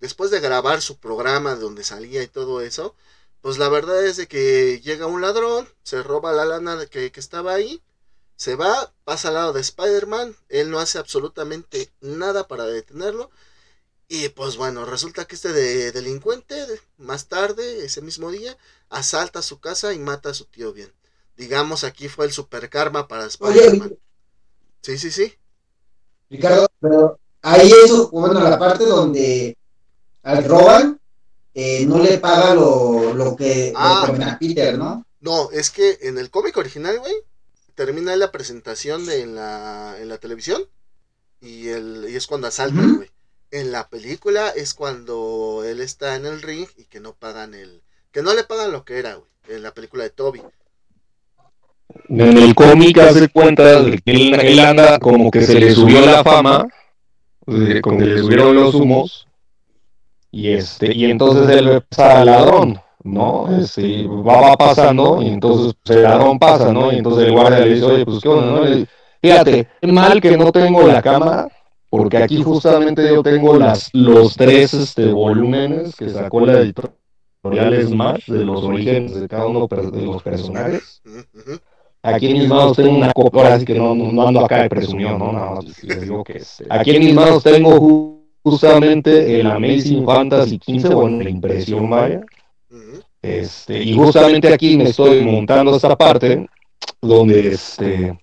después 0.00 0.30
de 0.30 0.40
grabar 0.40 0.82
su 0.82 0.98
programa 0.98 1.54
donde 1.54 1.84
salía 1.84 2.22
y 2.22 2.28
todo 2.28 2.60
eso, 2.60 2.94
pues 3.40 3.58
la 3.58 3.68
verdad 3.68 4.04
es 4.04 4.16
de 4.16 4.28
que 4.28 4.80
llega 4.80 5.06
un 5.06 5.22
ladrón, 5.22 5.68
se 5.82 6.02
roba 6.02 6.32
la 6.32 6.44
lana 6.44 6.86
que, 6.86 7.10
que 7.10 7.20
estaba 7.20 7.54
ahí, 7.54 7.82
se 8.36 8.56
va, 8.56 8.92
pasa 9.04 9.28
al 9.28 9.34
lado 9.34 9.52
de 9.52 9.60
Spider-Man, 9.60 10.36
él 10.48 10.70
no 10.70 10.78
hace 10.78 10.98
absolutamente 10.98 11.90
nada 12.00 12.48
para 12.48 12.64
detenerlo, 12.64 13.30
y 14.12 14.28
pues 14.28 14.56
bueno, 14.56 14.84
resulta 14.84 15.24
que 15.24 15.36
este 15.36 15.52
de 15.52 15.92
delincuente, 15.92 16.56
más 16.98 17.28
tarde, 17.28 17.84
ese 17.84 18.02
mismo 18.02 18.32
día, 18.32 18.56
asalta 18.88 19.40
su 19.40 19.60
casa 19.60 19.94
y 19.94 20.00
mata 20.00 20.30
a 20.30 20.34
su 20.34 20.46
tío 20.46 20.72
bien. 20.72 20.92
Digamos, 21.36 21.84
aquí 21.84 22.08
fue 22.08 22.26
el 22.26 22.32
super 22.32 22.68
karma 22.68 23.06
para 23.06 23.26
Spider-Man. 23.26 23.96
Sí, 24.82 24.98
sí, 24.98 25.12
sí. 25.12 25.32
Ricardo, 26.28 26.66
pero 26.80 27.20
ahí 27.40 27.70
eso, 27.84 28.10
bueno, 28.10 28.40
la 28.40 28.58
parte 28.58 28.84
donde 28.84 29.56
al 30.24 30.42
roban, 30.42 31.00
eh, 31.54 31.86
no 31.86 32.00
le 32.00 32.18
paga 32.18 32.52
lo, 32.52 33.14
lo 33.14 33.36
que 33.36 33.72
ah, 33.76 34.08
a 34.08 34.38
Peter, 34.40 34.76
¿no? 34.76 35.06
No, 35.20 35.52
es 35.52 35.70
que 35.70 35.98
en 36.02 36.18
el 36.18 36.30
cómic 36.30 36.56
original, 36.56 36.98
güey, 36.98 37.14
termina 37.76 38.16
la 38.16 38.32
presentación 38.32 39.06
de, 39.06 39.20
en, 39.20 39.36
la, 39.36 39.94
en 40.00 40.08
la 40.08 40.18
televisión 40.18 40.64
y, 41.40 41.68
el, 41.68 42.08
y 42.10 42.16
es 42.16 42.26
cuando 42.26 42.48
asaltan, 42.48 42.96
güey 42.96 43.09
en 43.50 43.72
la 43.72 43.88
película 43.88 44.50
es 44.50 44.74
cuando 44.74 45.62
él 45.64 45.80
está 45.80 46.16
en 46.16 46.26
el 46.26 46.42
ring 46.42 46.66
y 46.76 46.84
que 46.84 47.00
no 47.00 47.14
pagan 47.14 47.54
el. 47.54 47.82
Que 48.12 48.22
no 48.22 48.34
le 48.34 48.44
pagan 48.44 48.72
lo 48.72 48.84
que 48.84 48.98
era, 48.98 49.14
güey. 49.14 49.30
En 49.48 49.62
la 49.62 49.72
película 49.72 50.04
de 50.04 50.10
Toby. 50.10 50.42
En 52.08 52.38
el 52.38 52.54
cómic 52.54 52.98
hace 52.98 53.28
cuenta 53.28 53.82
de 53.82 53.98
que 53.98 54.12
él, 54.12 54.60
anda 54.60 54.98
como 54.98 55.30
que 55.30 55.42
se 55.42 55.58
le 55.58 55.72
subió 55.72 56.04
la 56.06 56.22
fama, 56.22 56.66
como 57.82 57.98
que 57.98 58.04
le 58.04 58.18
subieron 58.20 58.54
los 58.54 58.74
humos, 58.74 59.26
y 60.30 60.52
este, 60.52 60.94
y 60.94 61.10
entonces 61.10 61.48
él 61.56 61.82
pasa 61.88 62.20
al 62.20 62.26
ladrón, 62.26 62.80
¿no? 63.02 63.48
Este, 63.58 64.06
va, 64.06 64.56
pasando, 64.56 65.20
y 65.20 65.28
entonces 65.28 65.74
pues, 65.82 65.96
el 65.96 66.04
ladrón 66.04 66.38
pasa, 66.38 66.72
¿no? 66.72 66.92
Y 66.92 66.96
entonces 66.96 67.26
el 67.26 67.32
guardia 67.32 67.60
le 67.60 67.74
dice, 67.74 67.86
oye, 67.86 68.04
pues 68.04 68.20
qué 68.22 68.28
onda, 68.28 68.60
¿no? 68.60 68.86
Fíjate, 69.20 69.68
mal 69.82 70.20
que 70.20 70.36
no 70.36 70.52
tengo 70.52 70.86
la 70.86 71.02
cámara, 71.02 71.48
porque 71.90 72.18
aquí 72.18 72.40
justamente 72.42 73.06
yo 73.06 73.22
tengo 73.22 73.58
las, 73.58 73.90
los 73.92 74.36
tres 74.36 74.72
este, 74.72 75.10
volúmenes 75.10 75.96
que 75.96 76.08
sacó 76.08 76.46
la 76.46 76.60
editorial 76.60 77.86
Smash 77.86 78.30
de 78.30 78.44
los 78.44 78.62
orígenes 78.62 79.20
de 79.20 79.26
cada 79.26 79.46
uno 79.46 79.66
de 79.66 80.02
los 80.02 80.22
personajes. 80.22 81.02
Aquí 82.02 82.28
en 82.28 82.38
mis 82.38 82.48
manos 82.48 82.76
tengo 82.76 82.96
una 82.96 83.12
copia, 83.12 83.42
ahora 83.42 83.58
sí 83.58 83.64
que 83.64 83.74
no, 83.74 83.94
no, 83.94 84.26
ando 84.26 84.44
acá 84.44 84.62
de 84.62 84.68
presumión, 84.70 85.18
¿no? 85.18 85.32
Nada 85.32 85.56
más 85.56 85.82
les 85.82 86.00
digo 86.00 86.22
que 86.24 86.38
este, 86.38 86.64
aquí 86.70 86.92
en 86.92 87.04
mis 87.04 87.14
manos 87.14 87.42
tengo 87.42 88.22
justamente 88.42 89.40
el 89.40 89.50
Amazing 89.50 90.06
Fantasy 90.06 90.58
15, 90.58 90.94
bueno, 90.94 91.22
la 91.22 91.28
impresión 91.28 91.90
vaya. 91.90 92.22
Este, 93.20 93.82
y 93.82 93.94
justamente 93.94 94.54
aquí 94.54 94.78
me 94.78 94.84
estoy 94.84 95.22
montando 95.24 95.74
esta 95.74 95.94
parte 95.96 96.46
donde 97.02 97.48
este 97.48 98.18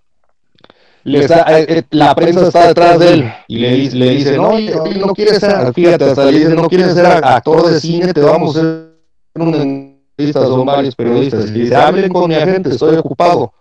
eh, 1.08 1.66
eh, 1.70 1.84
la 1.92 2.14
prensa 2.14 2.48
está 2.48 2.68
detrás 2.68 3.00
de 3.00 3.14
él 3.14 3.32
y 3.48 3.58
le, 3.60 3.90
le 3.92 4.10
dice, 4.10 4.36
no, 4.36 4.60
no 4.60 5.14
quieres 5.14 5.40
ser, 5.40 5.74
fíjate, 5.74 6.04
hasta 6.04 6.26
le 6.26 6.40
dice, 6.40 6.54
no 6.54 6.68
quieres 6.68 6.94
ser 6.94 7.06
actor 7.06 7.66
de 7.66 7.80
cine, 7.80 8.14
te 8.14 8.22
vamos 8.22 8.56
a 8.56 8.60
hacer 8.60 8.88
un 9.36 9.56
entrevista, 9.56 10.46
son 10.46 10.66
varios 10.66 10.96
periodistas, 10.96 11.50
y 11.50 11.60
dice, 11.60 11.76
hablen 11.76 12.12
con 12.12 12.28
mi 12.28 12.36
agente, 12.36 12.70
estoy 12.72 12.98
ocupado. 12.98 13.54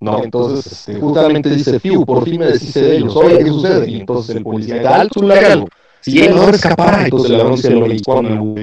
No, 0.00 0.22
entonces 0.22 0.66
este, 0.66 1.00
justamente 1.00 1.50
dice, 1.50 1.78
Fiu, 1.80 2.04
por 2.04 2.24
fin 2.24 2.40
me 2.40 2.46
decís 2.46 2.74
de 2.74 2.96
ellos, 2.96 3.14
oye, 3.16 3.38
¿qué 3.38 3.46
sucede? 3.46 3.90
Y 3.90 4.00
entonces 4.00 4.36
el 4.36 4.42
policía, 4.42 4.82
dale 4.82 5.10
su 5.12 5.30
algo. 5.30 5.68
Si 6.00 6.22
él 6.22 6.34
no 6.34 6.48
escapara, 6.48 7.04
entonces 7.04 7.30
el 7.30 7.38
ladrón 7.38 7.58
se 7.58 7.70
lo 7.70 7.86
cuando 8.04 8.54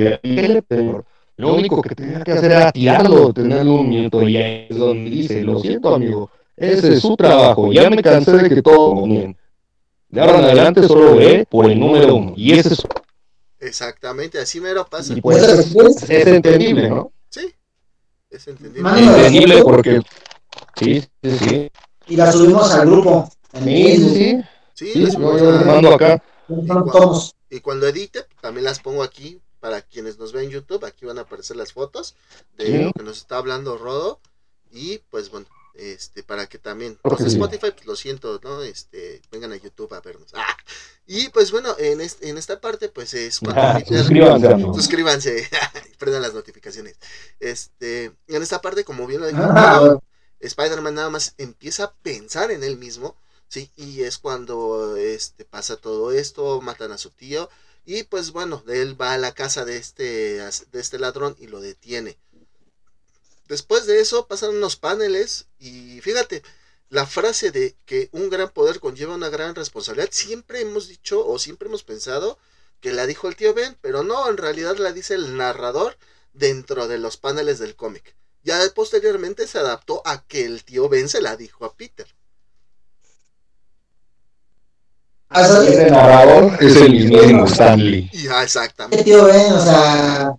lo 1.37 1.55
único 1.55 1.81
que 1.81 1.95
tenía 1.95 2.21
que 2.21 2.31
hacer 2.33 2.51
era 2.51 2.71
tirarlo, 2.71 3.33
tenerlo 3.33 3.75
un 3.75 3.89
minuto, 3.89 4.27
y 4.27 4.37
ahí 4.37 4.67
es 4.69 4.77
donde 4.77 5.09
dice, 5.09 5.41
lo 5.41 5.59
siento, 5.59 5.95
amigo, 5.95 6.29
ese 6.61 6.93
es 6.93 7.01
su 7.01 7.15
trabajo. 7.15 7.71
Ya 7.71 7.89
me 7.89 8.01
cansé 8.01 8.31
de 8.33 8.49
que 8.49 8.61
todo 8.61 9.05
bien. 9.05 9.37
De 10.09 10.21
ahora 10.21 10.39
en 10.39 10.45
adelante 10.45 10.87
solo 10.87 11.15
ve 11.15 11.45
por 11.49 11.69
el 11.69 11.79
número 11.79 12.15
uno. 12.15 12.33
Y 12.35 12.53
ese 12.53 12.73
es. 12.73 12.83
Exactamente, 13.59 14.39
así 14.39 14.59
mero 14.59 14.87
pasa. 14.89 15.13
Y 15.13 15.21
pues 15.21 15.43
es 15.43 16.27
entendible, 16.27 16.89
¿no? 16.89 17.11
Sí, 17.29 17.53
es 18.29 18.47
entendible. 18.47 18.89
entendible 18.89 19.63
porque. 19.63 20.01
Sí, 20.75 21.01
sí, 21.23 21.37
sí. 21.37 21.71
Y 22.07 22.15
la 22.15 22.31
subimos 22.31 22.71
al 22.73 22.89
grupo. 22.89 23.31
Sí, 23.63 23.97
sí, 23.97 24.15
sí. 24.15 24.41
Sí, 24.73 25.11
sí 25.11 25.17
mando 25.17 25.93
acá. 25.93 26.23
Y 26.49 26.65
cuando, 26.65 27.21
y 27.49 27.59
cuando 27.59 27.87
edite, 27.87 28.25
también 28.41 28.65
las 28.65 28.79
pongo 28.79 29.03
aquí 29.03 29.39
para 29.59 29.81
quienes 29.81 30.17
nos 30.17 30.33
ven 30.33 30.45
en 30.45 30.49
YouTube. 30.49 30.83
Aquí 30.85 31.05
van 31.05 31.19
a 31.19 31.21
aparecer 31.21 31.55
las 31.55 31.71
fotos 31.71 32.15
de 32.57 32.85
lo 32.85 32.91
que 32.91 33.03
nos 33.03 33.17
está 33.17 33.37
hablando 33.37 33.77
Rodo. 33.77 34.19
Y 34.71 34.99
pues 35.09 35.29
bueno, 35.29 35.45
Este, 35.81 36.21
para 36.23 36.47
que 36.47 36.59
también, 36.59 36.99
los 37.03 37.17
que 37.17 37.23
sí. 37.23 37.31
Spotify, 37.31 37.71
pues 37.71 37.85
lo 37.87 37.95
siento, 37.95 38.39
¿no? 38.43 38.61
Este, 38.61 39.21
vengan 39.31 39.51
a 39.51 39.55
YouTube 39.55 39.91
a 39.93 40.01
vernos. 40.01 40.31
Ah, 40.35 40.57
y 41.07 41.29
pues 41.29 41.51
bueno, 41.51 41.75
en, 41.79 41.99
est- 42.01 42.23
en 42.23 42.37
esta 42.37 42.61
parte, 42.61 42.87
pues 42.87 43.13
es 43.15 43.39
cuando 43.39 43.61
Ah, 43.61 43.81
suscríbanse, 43.85 44.47
amigos. 44.47 44.77
suscríbanse, 44.77 45.49
prendan 45.97 46.21
las 46.21 46.33
notificaciones. 46.33 46.95
Este, 47.39 48.05
en 48.27 48.41
esta 48.43 48.61
parte, 48.61 48.83
como 48.85 49.07
bien 49.07 49.21
lo 49.21 49.27
dijo 49.27 49.41
Ah, 49.41 49.97
Spider-Man 50.39 50.93
nada 50.95 51.09
más 51.09 51.33
empieza 51.37 51.83
a 51.85 51.93
pensar 51.93 52.51
en 52.51 52.63
él 52.63 52.77
mismo, 52.77 53.15
¿sí? 53.47 53.71
Y 53.75 54.03
es 54.03 54.17
cuando 54.19 54.95
este, 54.97 55.45
pasa 55.45 55.77
todo 55.77 56.11
esto, 56.11 56.61
matan 56.61 56.91
a 56.91 56.97
su 56.97 57.09
tío, 57.09 57.49
y 57.85 58.03
pues 58.03 58.31
bueno, 58.31 58.63
él 58.67 58.99
va 58.99 59.13
a 59.13 59.17
la 59.17 59.33
casa 59.33 59.65
de 59.65 59.77
este, 59.77 60.03
de 60.39 60.79
este 60.79 60.99
ladrón 60.99 61.35
y 61.39 61.47
lo 61.47 61.59
detiene. 61.59 62.17
Después 63.51 63.85
de 63.85 63.99
eso 63.99 64.27
pasan 64.27 64.51
unos 64.51 64.77
paneles 64.77 65.47
y 65.59 65.99
fíjate, 65.99 66.41
la 66.87 67.05
frase 67.05 67.51
de 67.51 67.75
que 67.85 68.07
un 68.13 68.29
gran 68.29 68.47
poder 68.47 68.79
conlleva 68.79 69.13
una 69.13 69.27
gran 69.27 69.55
responsabilidad, 69.55 70.07
siempre 70.09 70.61
hemos 70.61 70.87
dicho 70.87 71.27
o 71.27 71.37
siempre 71.37 71.67
hemos 71.67 71.83
pensado 71.83 72.39
que 72.79 72.93
la 72.93 73.05
dijo 73.05 73.27
el 73.27 73.35
tío 73.35 73.53
Ben, 73.53 73.75
pero 73.81 74.03
no, 74.03 74.29
en 74.29 74.37
realidad 74.37 74.77
la 74.77 74.93
dice 74.93 75.15
el 75.15 75.35
narrador 75.35 75.97
dentro 76.31 76.87
de 76.87 76.97
los 76.97 77.17
paneles 77.17 77.59
del 77.59 77.75
cómic. 77.75 78.15
Ya 78.41 78.57
posteriormente 78.73 79.45
se 79.47 79.59
adaptó 79.59 80.01
a 80.05 80.23
que 80.23 80.45
el 80.45 80.63
tío 80.63 80.87
Ben 80.87 81.09
se 81.09 81.21
la 81.21 81.35
dijo 81.35 81.65
a 81.65 81.73
Peter. 81.73 82.07
Sea, 85.29 85.63
Ese 85.63 85.91
narrador 85.91 86.57
es 86.63 86.75
el 86.77 86.91
mismísimo 86.93 87.45
Stanley. 87.47 88.09
Y 88.13 88.27
ah, 88.27 88.43
exactamente. 88.43 89.03
tío 89.03 89.25
Ben, 89.25 89.51
o 89.51 89.61
sea. 89.61 90.35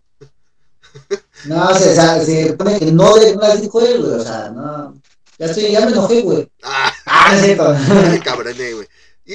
No, 1.47 1.75
se, 1.75 1.95
se, 1.95 2.25
se 2.25 2.49
supone 2.51 2.79
que 2.79 2.93
no, 2.93 3.15
de, 3.17 3.35
no 3.35 3.41
las 3.43 3.61
dijo 3.61 3.81
él, 3.81 4.01
güey, 4.03 4.13
o 4.15 4.23
sea, 4.23 4.51
no. 4.51 4.95
Ya 5.39 5.47
estoy, 5.47 5.73
ya 5.73 5.81
me 5.87 5.93
enojé, 5.93 6.21
güey. 6.23 6.49
Ah, 6.63 6.93
Ah, 7.07 7.29
no 7.33 7.39
es 7.39 7.45
cierto. 7.45 7.77
cabroné, 8.25 8.73
güey. 8.75 8.87
Y, 9.27 9.35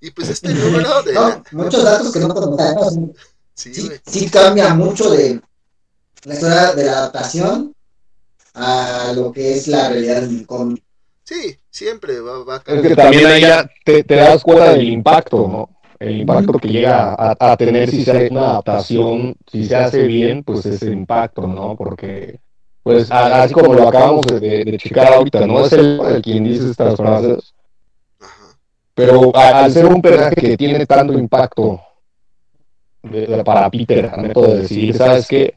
y 0.00 0.10
pues 0.10 0.28
este 0.30 0.48
número 0.54 1.02
de... 1.02 1.12
No, 1.12 1.42
muchos 1.52 1.84
datos 1.84 2.12
que 2.12 2.20
no 2.20 2.28
conocemos. 2.34 2.94
Sí, 3.54 3.72
Sí, 3.74 3.90
sí 4.06 4.28
cambia 4.30 4.74
mucho 4.74 5.10
de 5.10 5.40
la 6.24 6.34
historia 6.34 6.72
de 6.72 6.84
la 6.84 6.92
adaptación 6.92 7.74
a 8.54 9.12
lo 9.14 9.32
que 9.32 9.54
es 9.56 9.68
la 9.68 9.88
realidad 9.90 10.22
del 10.22 10.46
cómic. 10.46 10.82
Sí, 11.22 11.56
siempre 11.70 12.20
va, 12.20 12.42
va 12.44 12.54
a 12.56 12.58
Es 12.58 12.64
que 12.64 12.72
cambiar. 12.74 12.96
también 12.96 13.26
ahí 13.26 13.40
ya 13.42 13.70
te, 13.84 14.02
te 14.02 14.16
das 14.16 14.42
cuenta 14.42 14.70
del 14.72 14.88
impacto, 14.88 15.36
¿no? 15.48 15.81
El 16.02 16.20
impacto 16.20 16.52
que 16.58 16.68
llega 16.68 17.14
a, 17.14 17.36
a 17.52 17.56
tener 17.56 17.88
si 17.90 18.02
se 18.04 18.10
hace 18.10 18.28
una 18.30 18.40
adaptación, 18.50 19.34
si 19.50 19.64
se 19.66 19.76
hace 19.76 20.02
bien, 20.06 20.42
pues 20.42 20.66
ese 20.66 20.90
impacto, 20.90 21.46
¿no? 21.46 21.76
Porque, 21.76 22.40
pues, 22.82 23.10
a- 23.10 23.42
así 23.42 23.54
como 23.54 23.72
lo 23.74 23.88
acabamos 23.88 24.26
de, 24.26 24.64
de- 24.64 24.78
checar 24.78 25.12
ahorita, 25.12 25.46
¿no? 25.46 25.64
Es 25.64 25.72
el, 25.72 26.00
el 26.00 26.22
quien 26.22 26.44
dice 26.44 26.70
estas 26.70 26.96
frases, 26.96 27.54
pero 28.94 29.34
a- 29.36 29.64
al 29.64 29.72
ser 29.72 29.86
un 29.86 30.02
personaje 30.02 30.34
que 30.34 30.56
tiene 30.56 30.84
tanto 30.86 31.12
impacto 31.14 31.80
de- 33.02 33.26
de- 33.26 33.44
para 33.44 33.70
Peter, 33.70 34.06
al 34.06 34.16
momento 34.18 34.42
de 34.42 34.58
decir, 34.62 34.94
¿sabes 34.96 35.26
qué? 35.28 35.54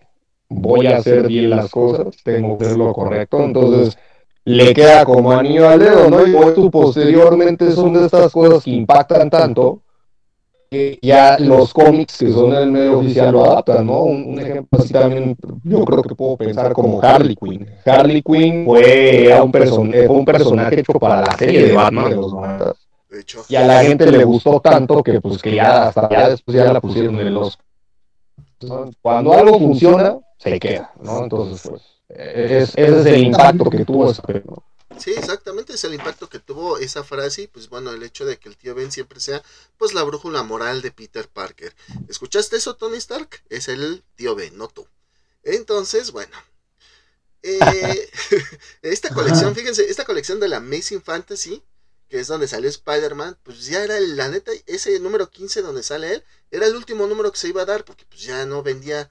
Voy 0.48 0.86
a 0.88 0.98
hacer 0.98 1.28
bien 1.28 1.50
las 1.50 1.70
cosas, 1.72 2.16
tengo 2.24 2.58
que 2.58 2.66
hacer 2.66 2.78
lo 2.78 2.94
correcto, 2.94 3.44
entonces 3.44 3.98
le 4.46 4.74
queda 4.76 5.04
como 5.06 5.32
anillo 5.32 5.68
al 5.68 5.80
dedo, 5.80 6.08
¿no? 6.10 6.26
Y 6.26 6.32
como 6.34 6.52
tú 6.54 6.70
posteriormente 6.70 7.72
son 7.72 7.94
de 7.94 8.06
estas 8.06 8.32
cosas 8.32 8.64
que 8.64 8.70
impactan 8.72 9.28
tanto 9.30 9.82
ya 11.02 11.38
los 11.40 11.74
cómics 11.74 12.18
que 12.18 12.32
son 12.32 12.54
el 12.54 12.72
medio 12.72 13.00
oficial 13.00 13.32
lo 13.32 13.46
adaptan, 13.46 13.86
¿no? 13.86 14.02
Un, 14.02 14.24
un 14.30 14.40
ejemplo 14.40 14.80
así 14.80 14.94
también, 14.94 15.36
yo 15.64 15.84
creo 15.86 16.02
que 16.04 16.16
puedo 16.16 16.38
pensar 16.38 16.74
como 16.74 17.02
Harley 17.02 17.36
Quinn. 17.36 17.68
Harley 17.86 18.22
Quinn 18.22 18.66
fue, 18.66 19.26
era 19.28 19.44
un, 19.44 19.52
person 19.52 19.92
fue 19.92 20.08
un 20.08 20.26
personaje 20.26 20.80
hecho 20.80 20.94
para 20.94 21.22
la 21.22 21.38
serie 21.38 21.66
de 21.68 21.74
Batman 21.74 22.10
de 22.10 22.16
los 22.16 22.34
90 22.34 22.74
De 23.10 23.20
hecho, 23.22 23.42
y 23.48 23.56
a 23.56 23.66
la 23.66 23.84
gente 23.84 24.10
le 24.12 24.24
gustó 24.24 24.60
tanto 24.60 25.02
que 25.04 25.22
pues 25.22 25.42
que 25.42 25.56
ya 25.56 25.88
hasta 25.88 26.10
ya 26.10 26.30
después 26.30 26.56
ya 26.58 26.72
la 26.74 26.82
pusieron 26.82 27.20
en 27.20 27.34
los 27.34 27.58
cuando 29.02 29.34
algo 29.34 29.60
funciona 29.60 30.18
se 30.38 30.60
queda 30.60 30.92
no 31.02 31.24
entonces 31.24 31.68
pues 31.70 31.82
es- 32.10 32.74
ese 32.78 33.00
es 33.00 33.06
el 33.06 33.24
impacto 33.24 33.70
que 33.70 33.84
tuvo 33.86 34.10
esa 34.12 34.22
película, 34.24 34.58
¿no? 34.58 34.75
Sí, 34.98 35.12
exactamente 35.12 35.74
es 35.74 35.84
el 35.84 35.94
impacto 35.94 36.30
que 36.30 36.40
tuvo 36.40 36.78
esa 36.78 37.04
frase 37.04 37.44
y 37.44 37.48
pues 37.48 37.70
bueno, 37.70 37.92
el 37.92 38.04
hecho 38.04 38.26
de 38.26 38.38
que 38.40 38.50
el 38.50 38.58
tío 38.58 38.76
Ben 38.76 38.92
siempre 38.92 39.20
sea 39.20 39.44
pues 39.78 39.94
la 39.94 40.04
brújula 40.04 40.44
moral 40.44 40.82
de 40.82 40.92
Peter 40.92 41.28
Parker. 41.30 41.76
¿Escuchaste 42.08 42.58
eso, 42.58 42.76
Tony 42.76 42.98
Stark? 42.98 43.44
Es 43.50 43.68
el 43.68 44.04
tío 44.16 44.36
Ben, 44.36 44.58
no 44.58 44.68
tú. 44.68 44.88
Entonces, 45.44 46.12
bueno. 46.12 46.36
eh, 47.44 48.10
esta 48.82 49.12
colección, 49.14 49.54
fíjense, 49.54 49.90
esta 49.90 50.06
colección 50.06 50.40
de 50.40 50.48
la 50.50 50.58
Amazing 50.58 51.02
Fantasy, 51.02 51.64
que 52.10 52.20
es 52.20 52.28
donde 52.28 52.48
salió 52.48 52.70
Spider-Man, 52.70 53.38
pues 53.44 53.66
ya 53.66 53.84
era 53.84 53.98
el- 53.98 54.16
la 54.16 54.30
neta, 54.30 54.52
ese 54.68 55.00
número 55.00 55.30
15 55.30 55.62
donde 55.62 55.84
sale 55.84 56.14
él, 56.16 56.24
era 56.52 56.68
el 56.68 56.76
último 56.76 57.08
número 57.08 57.32
que 57.32 57.38
se 57.40 57.50
iba 57.50 57.62
a 57.64 57.66
dar, 57.66 57.86
porque 57.86 58.06
pues 58.06 58.22
ya 58.24 58.46
no 58.46 58.64
vendía 58.64 59.10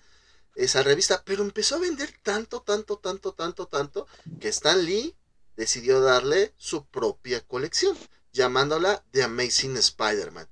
esa 0.56 0.82
revista, 0.82 1.22
pero 1.24 1.42
empezó 1.42 1.76
a 1.76 1.80
vender 1.80 2.12
tanto, 2.22 2.62
tanto, 2.62 2.98
tanto, 2.98 3.32
tanto, 3.34 3.66
tanto, 3.68 4.06
que 4.40 4.48
Stan 4.48 4.84
Lee 4.84 5.16
decidió 5.56 6.00
darle 6.00 6.52
su 6.56 6.84
propia 6.86 7.40
colección, 7.40 7.96
llamándola 8.32 9.04
The 9.12 9.22
Amazing 9.22 9.76
Spider-Man, 9.76 10.48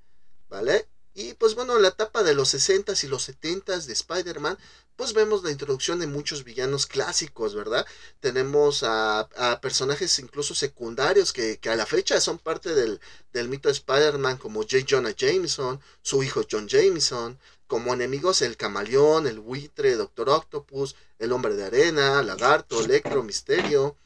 ¿vale? 0.49 0.89
Y 1.15 1.35
pues 1.35 1.55
bueno, 1.55 1.77
en 1.77 1.83
la 1.83 1.89
etapa 1.89 2.23
de 2.23 2.35
los 2.35 2.55
60s 2.55 3.05
y 3.05 3.07
los 3.07 3.29
70s 3.29 3.85
de 3.85 3.93
Spider-Man, 3.93 4.57
pues 4.97 5.13
vemos 5.13 5.43
la 5.43 5.51
introducción 5.51 5.99
de 5.99 6.07
muchos 6.07 6.45
villanos 6.45 6.87
clásicos, 6.87 7.55
¿verdad? 7.55 7.87
Tenemos 8.21 8.83
a, 8.83 9.29
personajes 9.61 10.19
incluso 10.19 10.55
secundarios 10.55 11.33
que, 11.33 11.59
a 11.65 11.77
la 11.77 11.87
fecha 11.87 12.21
son 12.21 12.39
parte 12.39 12.75
del, 12.75 13.01
del 13.33 13.49
mito 13.49 13.69
de 13.69 13.73
Spider-Man, 13.73 14.39
como 14.39 14.63
J. 14.63 14.85
Jonah 14.89 15.15
Jameson, 15.15 15.81
su 16.03 16.23
hijo 16.23 16.43
John 16.51 16.69
Jameson, 16.69 17.39
como 17.67 17.95
enemigos 17.95 18.43
el 18.43 18.57
camaleón, 18.57 19.27
el 19.27 19.41
buitre, 19.41 19.97
Doctor 19.97 20.29
Octopus, 20.29 20.95
el 21.19 21.33
hombre 21.33 21.55
de 21.57 21.65
arena, 21.65 22.23
lagarto, 22.23 22.81
electro, 22.81 23.23
misterio, 23.23 23.97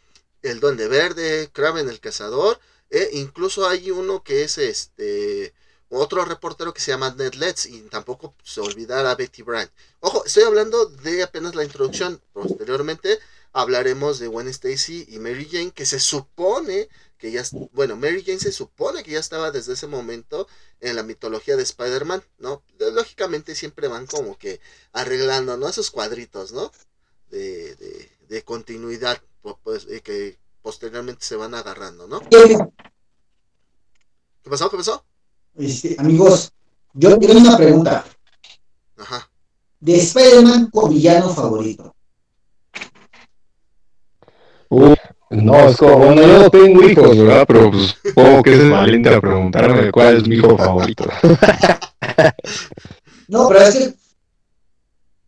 el 0.50 0.60
duende 0.60 0.88
verde, 0.88 1.50
Kraven 1.52 1.88
el 1.88 2.00
cazador, 2.00 2.58
e 2.90 3.10
incluso 3.12 3.68
hay 3.68 3.90
uno 3.90 4.22
que 4.22 4.44
es 4.44 4.58
este 4.58 5.54
otro 5.88 6.24
reportero 6.24 6.74
que 6.74 6.80
se 6.80 6.90
llama 6.90 7.14
Ned 7.16 7.34
Letts 7.34 7.66
y 7.66 7.80
tampoco 7.82 8.34
se 8.42 8.60
olvidar 8.60 9.06
a 9.06 9.14
Betty 9.14 9.42
Brant. 9.42 9.70
Ojo, 10.00 10.24
estoy 10.24 10.42
hablando 10.42 10.86
de 10.86 11.22
apenas 11.22 11.54
la 11.54 11.64
introducción. 11.64 12.20
Posteriormente 12.32 13.18
hablaremos 13.52 14.18
de 14.18 14.26
Gwen 14.26 14.48
Stacy 14.48 15.06
y 15.08 15.18
Mary 15.18 15.48
Jane, 15.50 15.70
que 15.70 15.86
se 15.86 16.00
supone 16.00 16.88
que 17.18 17.30
ya, 17.30 17.44
bueno, 17.72 17.96
Mary 17.96 18.22
Jane 18.24 18.40
se 18.40 18.52
supone 18.52 19.02
que 19.02 19.12
ya 19.12 19.20
estaba 19.20 19.50
desde 19.50 19.72
ese 19.72 19.86
momento 19.86 20.46
en 20.80 20.96
la 20.96 21.02
mitología 21.02 21.56
de 21.56 21.62
Spider-Man, 21.62 22.22
¿no? 22.38 22.62
Lógicamente 22.78 23.54
siempre 23.54 23.88
van 23.88 24.06
como 24.06 24.36
que 24.36 24.60
arreglando, 24.92 25.56
¿no? 25.56 25.68
Esos 25.68 25.90
cuadritos, 25.90 26.52
¿no? 26.52 26.70
De, 27.30 27.74
de, 27.76 28.10
de 28.28 28.44
continuidad, 28.44 29.22
pues, 29.62 29.86
eh, 29.88 30.00
que 30.02 30.38
posteriormente 30.62 31.24
se 31.24 31.36
van 31.36 31.54
agarrando, 31.54 32.08
¿no? 32.08 32.20
¿Qué 32.20 32.58
pasó? 34.50 34.68
¿Qué 34.70 34.76
pasó? 34.76 35.04
Este, 35.56 35.96
amigos, 35.98 36.52
yo 36.92 37.18
tengo 37.18 37.38
una 37.38 37.56
pregunta. 37.56 38.04
Ajá. 38.96 39.30
De 39.80 39.96
Spider-Man 39.96 40.70
con 40.70 40.90
villano 40.90 41.28
favorito. 41.30 41.94
Uy, 44.68 44.96
no, 45.30 45.68
es 45.68 45.76
como, 45.76 45.98
bueno, 45.98 46.22
yo 46.22 46.38
no 46.42 46.50
tengo 46.50 46.82
hijos, 46.82 47.16
¿verdad? 47.16 47.44
Pero 47.46 47.70
pues 47.70 47.96
supongo 48.04 48.42
que 48.42 48.54
es 48.54 48.70
valiente 48.70 49.14
a 49.14 49.20
preguntarme 49.20 49.92
cuál 49.92 50.16
es 50.16 50.26
mi 50.26 50.36
hijo 50.36 50.56
favorito. 50.56 51.04
No, 53.28 53.48
pero 53.48 53.60
es 53.60 53.74
que 53.74 53.94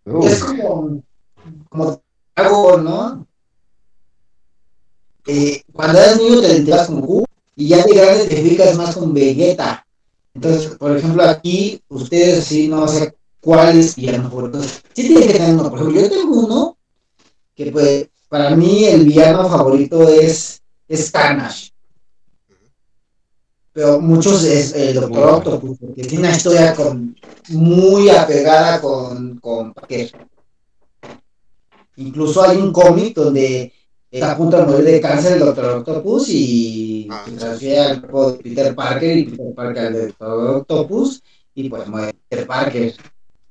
Uy, 0.05 0.27
es 0.27 0.45
como, 0.45 1.03
como 1.69 2.03
algo, 2.37 2.77
¿no? 2.77 3.28
Eh, 5.31 5.63
cuando 5.75 5.99
eres 5.99 6.17
niño 6.17 6.41
te 6.41 6.47
identificas 6.47 6.87
con 6.87 7.01
Goku 7.03 7.25
y 7.55 7.69
ya 7.69 7.85
de 7.85 7.93
grande 7.93 8.25
te 8.25 8.33
identificas 8.33 8.75
más 8.79 8.97
con 8.97 9.13
Vegeta. 9.13 9.87
Entonces, 10.33 10.75
por 10.77 10.97
ejemplo, 10.97 11.23
aquí 11.23 11.83
ustedes 11.89 12.45
sí 12.45 12.67
no 12.67 12.89
sé 12.89 13.15
cuál 13.39 13.79
es 13.79 13.95
villano 13.95 14.31
favorito. 14.31 14.63
Sí 14.63 14.83
tienen 14.95 15.27
que 15.27 15.35
tener 15.35 15.55
uno. 15.55 15.69
Por 15.69 15.81
ejemplo, 15.81 16.01
yo 16.01 16.09
tengo 16.09 16.35
uno 16.35 16.79
que 17.55 17.71
pues 17.71 18.09
para 18.31 18.57
mí 18.57 18.87
el 18.87 19.05
villano 19.05 19.47
favorito 19.51 20.09
es, 20.09 20.63
es 20.89 21.11
Carnage. 21.11 21.73
Pero 23.75 24.01
muchos 24.01 24.45
es 24.45 24.73
el 24.73 24.95
Doctor 24.95 25.29
Octopus, 25.35 25.79
porque 25.79 26.05
tiene 26.05 26.27
una 26.27 26.37
historia 26.37 26.75
con, 26.75 27.15
muy 27.51 28.09
apegada 28.09 28.81
con, 28.81 29.39
con 29.41 29.75
Parker. 29.75 30.11
Incluso 31.97 32.43
hay 32.43 32.57
un 32.57 32.73
cómic 32.73 33.15
donde 33.15 33.75
está 34.11 34.33
a 34.33 34.37
punto 34.37 34.57
de 34.59 34.67
morir 34.67 34.85
de 34.85 35.01
cáncer 35.01 35.35
el 35.35 35.41
Doctor 35.41 35.65
Octopus 35.79 36.29
y 36.31 37.07
Ah, 37.11 37.23
se 37.25 37.33
transfiere 37.33 37.79
al 37.81 38.01
cuerpo 38.01 38.33
de 38.33 38.39
Peter 38.39 38.75
Parker 38.75 39.17
y 39.19 39.25
Peter 39.25 39.55
Parker 39.55 39.87
al 39.87 40.07
Doctor 40.09 40.57
Octopus 40.57 41.23
y 41.55 41.69
pues 41.69 41.89
muere 41.89 42.13
Peter 42.29 42.47
Parker. 42.47 42.95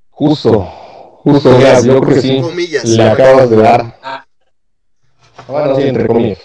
justo, 0.10 0.62
justo, 1.24 1.58
mira, 1.58 1.82
yo 1.82 2.00
creo 2.02 2.16
que 2.16 2.22
sí. 2.22 2.42
Comillas. 2.42 2.86
Le 2.86 3.04
acabas 3.04 3.50
de 3.50 3.56
dar. 3.58 3.96
Bueno, 5.48 5.76
sí, 5.76 5.82
entre 5.84 6.08
comillas. 6.08 6.40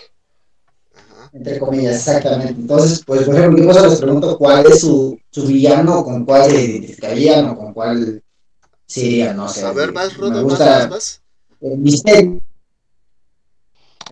Ajá. 0.94 1.30
Entre 1.32 1.58
comillas, 1.58 1.96
exactamente. 1.96 2.52
Entonces, 2.60 3.02
pues, 3.06 3.22
por 3.24 3.34
ejemplo, 3.34 3.72
yo 3.72 3.88
les 3.88 4.00
pregunto 4.00 4.38
cuál 4.38 4.66
es 4.66 4.80
su, 4.80 5.18
su 5.30 5.46
villano, 5.46 6.04
con 6.04 6.24
cuál 6.24 6.50
se 6.50 6.62
identificarían 6.64 7.48
o 7.50 7.56
con 7.56 7.72
cuál 7.72 8.22
sería, 8.86 9.32
no 9.34 9.48
sé. 9.48 9.64
A 9.64 9.72
ver, 9.72 9.92
me 9.92 10.08
Rodo, 10.10 10.42
gusta 10.44 10.64
vas, 10.66 10.88
vas. 10.90 11.22
el 11.60 11.78
misterio. 11.78 12.40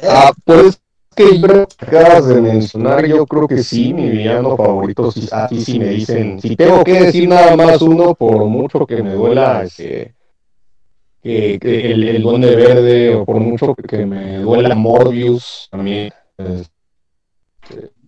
Ah, 0.02 0.32
pues 0.44 0.80
que 1.14 1.40
yo 1.40 1.66
acabas 1.78 2.28
de 2.28 2.40
mencionar, 2.40 3.04
yo 3.06 3.26
creo 3.26 3.48
que 3.48 3.62
sí, 3.62 3.92
mi 3.92 4.08
villano 4.08 4.56
favorito, 4.56 5.10
sí, 5.10 5.28
así 5.30 5.60
sí 5.64 5.78
me 5.78 5.88
dicen, 5.88 6.40
si 6.40 6.56
tengo 6.56 6.84
que 6.84 7.02
decir 7.02 7.28
nada 7.28 7.56
más 7.56 7.82
uno, 7.82 8.14
por 8.14 8.46
mucho 8.46 8.86
que 8.86 9.02
me 9.02 9.14
duela 9.14 9.66
que, 9.76 10.14
que 11.22 11.92
el, 11.92 12.08
el 12.08 12.22
Duende 12.22 12.54
Verde, 12.54 13.14
o 13.14 13.24
por 13.24 13.40
mucho 13.40 13.74
que 13.74 14.06
me 14.06 14.38
duela 14.38 14.74
Morbius, 14.74 15.68
también, 15.70 16.12
este, 16.38 16.70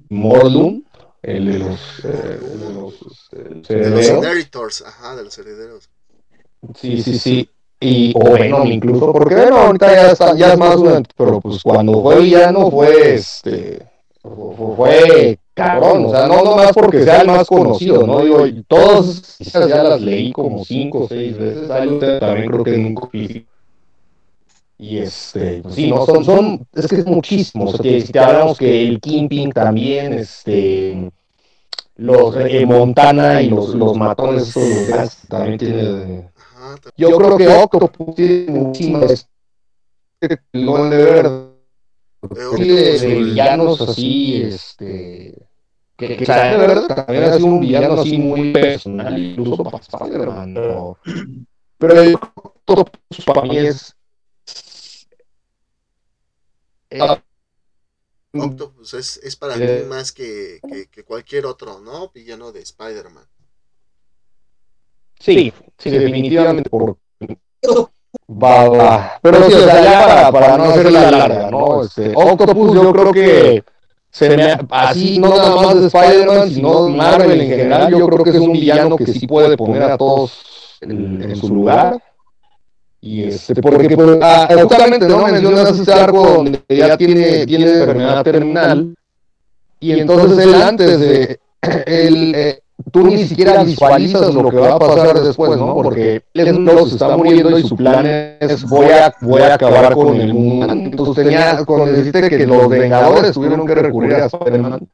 Morlun, 0.09 0.87
el 1.23 1.53
de 1.53 1.59
los, 1.59 2.05
eh, 2.05 2.41
el 2.53 2.61
de 2.61 2.75
los, 2.75 2.95
este, 2.95 3.75
De 3.75 3.91
los 3.91 4.09
herederos. 4.09 4.25
Inheritors, 4.25 4.83
ajá, 4.87 5.17
de 5.17 5.25
los 5.25 5.39
herederos. 5.39 5.91
Sí, 6.75 7.03
sí, 7.03 7.19
sí. 7.19 7.51
Y, 7.83 8.13
o 8.15 8.33
Venom 8.33 8.67
incluso, 8.69 9.13
porque 9.13 9.35
Venom 9.35 9.59
ahorita 9.59 9.93
ya, 9.93 10.11
está, 10.13 10.37
ya 10.37 10.53
es 10.53 10.59
más 10.59 10.77
pero 11.17 11.41
pues 11.41 11.63
cuando 11.63 12.01
fue 12.01 12.21
villano 12.21 12.71
fue 12.71 13.15
este, 13.15 13.83
fue, 14.23 15.37
cabrón, 15.53 16.07
o 16.07 16.11
sea, 16.11 16.29
no 16.29 16.45
nomás 16.45 16.73
porque 16.73 17.03
sea 17.03 17.23
el 17.23 17.27
más 17.27 17.49
conocido, 17.49 18.07
¿no? 18.07 18.21
Digo, 18.21 18.45
todas 18.69 19.41
esas 19.41 19.69
ya 19.69 19.83
las 19.83 20.01
leí 20.01 20.31
como 20.31 20.65
cinco 20.65 21.05
o 21.05 21.09
seis 21.09 21.37
veces, 21.37 21.69
también 21.69 22.51
creo 22.51 22.65
que 22.65 22.79
nunca. 22.79 23.09
Y 24.79 24.99
este, 24.99 25.61
pues 25.63 25.75
sí, 25.75 25.91
no, 25.91 26.07
son, 26.07 26.25
son, 26.25 26.67
es 26.75 26.87
que 26.87 26.97
es 26.97 27.07
muchísimo, 27.07 27.65
o 27.65 27.77
sea, 27.77 28.01
si 28.01 28.13
te 28.13 28.19
hablamos 28.19 28.59
que 28.59 28.89
el 28.89 29.01
Kingpin 29.01 29.51
también, 29.51 30.13
este, 30.13 31.11
los 31.97 32.37
eh, 32.37 32.65
Montana 32.65 33.43
y 33.43 33.49
los, 33.49 33.75
los 33.75 33.97
matones, 33.97 34.49
esos, 34.49 34.89
los 34.89 35.17
también 35.29 35.59
tiene 35.59 36.33
Ajá, 36.63 36.77
ta- 36.77 36.91
yo 36.97 37.17
creo 37.19 37.37
que 37.37 37.49
Octopus 37.49 38.15
tiene 38.15 38.53
muchísimas 38.53 39.29
Sí, 40.21 40.29
de, 40.29 40.37
Octopus, 42.23 42.61
de 42.61 43.15
villanos 43.19 43.81
así, 43.81 44.43
este. 44.45 45.49
Que, 45.97 46.17
que 46.17 46.25
de 46.25 46.57
verdad 46.57 46.87
también 46.87 47.25
ha 47.25 47.33
sido 47.35 47.47
un 47.47 47.61
villano 47.61 47.95
así 47.95 48.17
muy 48.17 48.53
personal, 48.53 49.19
incluso 49.19 49.65
para 49.65 49.79
Spider-Man. 49.79 50.55
Pero, 50.55 50.99
pero 51.79 52.01
el 52.01 52.15
Octopus 52.15 53.25
para 53.27 53.43
mí 53.43 53.59
es. 53.59 53.97
eh, 56.91 57.01
Octopus 58.35 58.95
es, 58.95 59.17
es 59.19 59.35
para 59.35 59.57
Eh. 59.57 59.83
mí 59.83 59.89
más 59.89 60.13
que, 60.13 60.61
que, 60.69 60.87
que 60.87 61.05
cualquier 61.05 61.47
otro, 61.47 61.81
¿no? 61.81 62.11
Villano 62.11 62.53
de 62.53 62.61
Spider-Man. 62.61 63.27
Sí, 65.19 65.53
sí, 65.83 65.91
definitivamente 65.91 66.71
por. 66.71 66.97
Va, 68.29 68.69
va. 68.69 69.13
Pero 69.23 69.45
sí, 69.49 69.55
o 69.55 69.59
sea, 69.61 69.83
ya 69.83 70.07
para, 70.07 70.33
para 70.33 70.59
no 70.59 70.65
hacerla 70.65 71.11
larga, 71.11 71.51
¿no? 71.51 71.83
Este, 71.83 72.13
Octopus 72.15 72.75
yo 72.75 72.93
creo 72.93 73.13
que 73.13 73.65
se 74.11 74.37
me, 74.37 74.59
así 74.71 75.19
no 75.19 75.31
nada 75.31 75.57
más 75.57 75.81
de 75.81 75.87
Spider-Man, 75.87 76.51
sino 76.51 76.89
Marvel 76.89 77.41
en 77.41 77.49
general, 77.49 77.91
yo 77.91 78.07
creo 78.09 78.25
que 78.25 78.31
es 78.31 78.37
un 78.37 78.53
villano 78.53 78.97
que 78.97 79.07
sí 79.07 79.27
puede 79.27 79.57
poner 79.57 79.83
a 79.83 79.97
todos 79.97 80.79
en, 80.81 81.23
en 81.23 81.37
su 81.37 81.49
lugar. 81.55 81.99
Y 83.05 83.25
este, 83.25 83.61
porque 83.61 83.97
pues, 83.97 84.19
ah, 84.23 84.49
justamente 84.63 85.09
no 85.09 85.27
mencionas 85.27 85.77
ese 85.77 85.93
arco 85.93 86.25
donde 86.25 86.63
ya 86.69 86.97
tiene, 86.97 87.45
tiene 87.47 87.65
enfermedad 87.65 88.23
terminal. 88.23 88.95
Y 89.81 89.99
entonces 89.99 90.39
él 90.39 90.55
antes 90.55 91.01
de 91.01 91.41
él, 91.87 92.33
eh, 92.37 92.62
tú 92.91 93.05
ni 93.07 93.25
siquiera 93.27 93.63
visualizas 93.63 94.35
lo 94.35 94.51
que 94.51 94.57
va 94.57 94.75
a 94.75 94.79
pasar 94.79 95.21
después, 95.23 95.59
¿no? 95.59 95.75
Porque 95.75 96.23
él 96.35 96.65
no 96.65 96.87
se 96.87 96.95
está 96.95 97.17
muriendo 97.17 97.59
y 97.59 97.67
su 97.67 97.77
plan 97.77 98.07
es 98.41 98.65
voy 98.69 98.87
a, 98.87 99.15
voy 99.21 99.43
a 99.43 99.55
acabar 99.55 99.95
con 99.95 100.17
el 100.21 100.33
mundo. 100.35 100.73
Entonces 100.73 101.25
tenía, 101.25 101.65
cuando 101.65 101.93
dijiste 101.93 102.29
que 102.29 102.47
los 102.47 102.69
Vengadores 102.69 103.33
tuvieron 103.33 103.67
que 103.67 103.75
recurrir 103.75 104.15
a 104.15 104.27
Spider-Man 104.27 104.89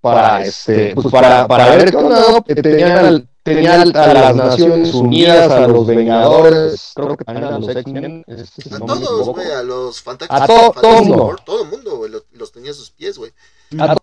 para 0.00 0.44
este, 0.44 0.94
pues 0.94 1.08
para, 1.08 1.48
para 1.48 1.74
ver 1.74 1.90
qué 1.90 1.96
onda, 1.96 2.40
tenían, 2.46 2.98
al- 3.04 3.28
tenían 3.42 3.96
a 3.96 4.14
las 4.14 4.36
Naciones 4.36 4.94
Unidas, 4.94 5.50
a 5.50 5.66
los 5.66 5.86
Vengadores, 5.86 6.92
creo 6.94 7.16
que 7.16 7.24
también 7.24 7.46
a 7.52 7.58
los 7.58 7.68
X-Men, 7.68 8.24
este, 8.28 8.62
si 8.62 8.74
A 8.74 8.78
no 8.78 8.86
me 8.94 9.04
todos, 9.04 9.28
güey, 9.30 9.50
a 9.50 9.62
los 9.64 10.00
Fantastic 10.00 10.40
A 10.40 10.46
todo 10.46 11.02
mundo. 11.02 11.16
Four, 11.16 11.40
todo 11.40 11.62
el 11.64 11.68
mundo, 11.70 11.96
güey, 11.96 12.12
los 12.32 12.52
tenía 12.52 12.70
a 12.70 12.74
sus 12.74 12.90
pies, 12.92 13.18
güey. 13.18 13.32
A 13.78 13.96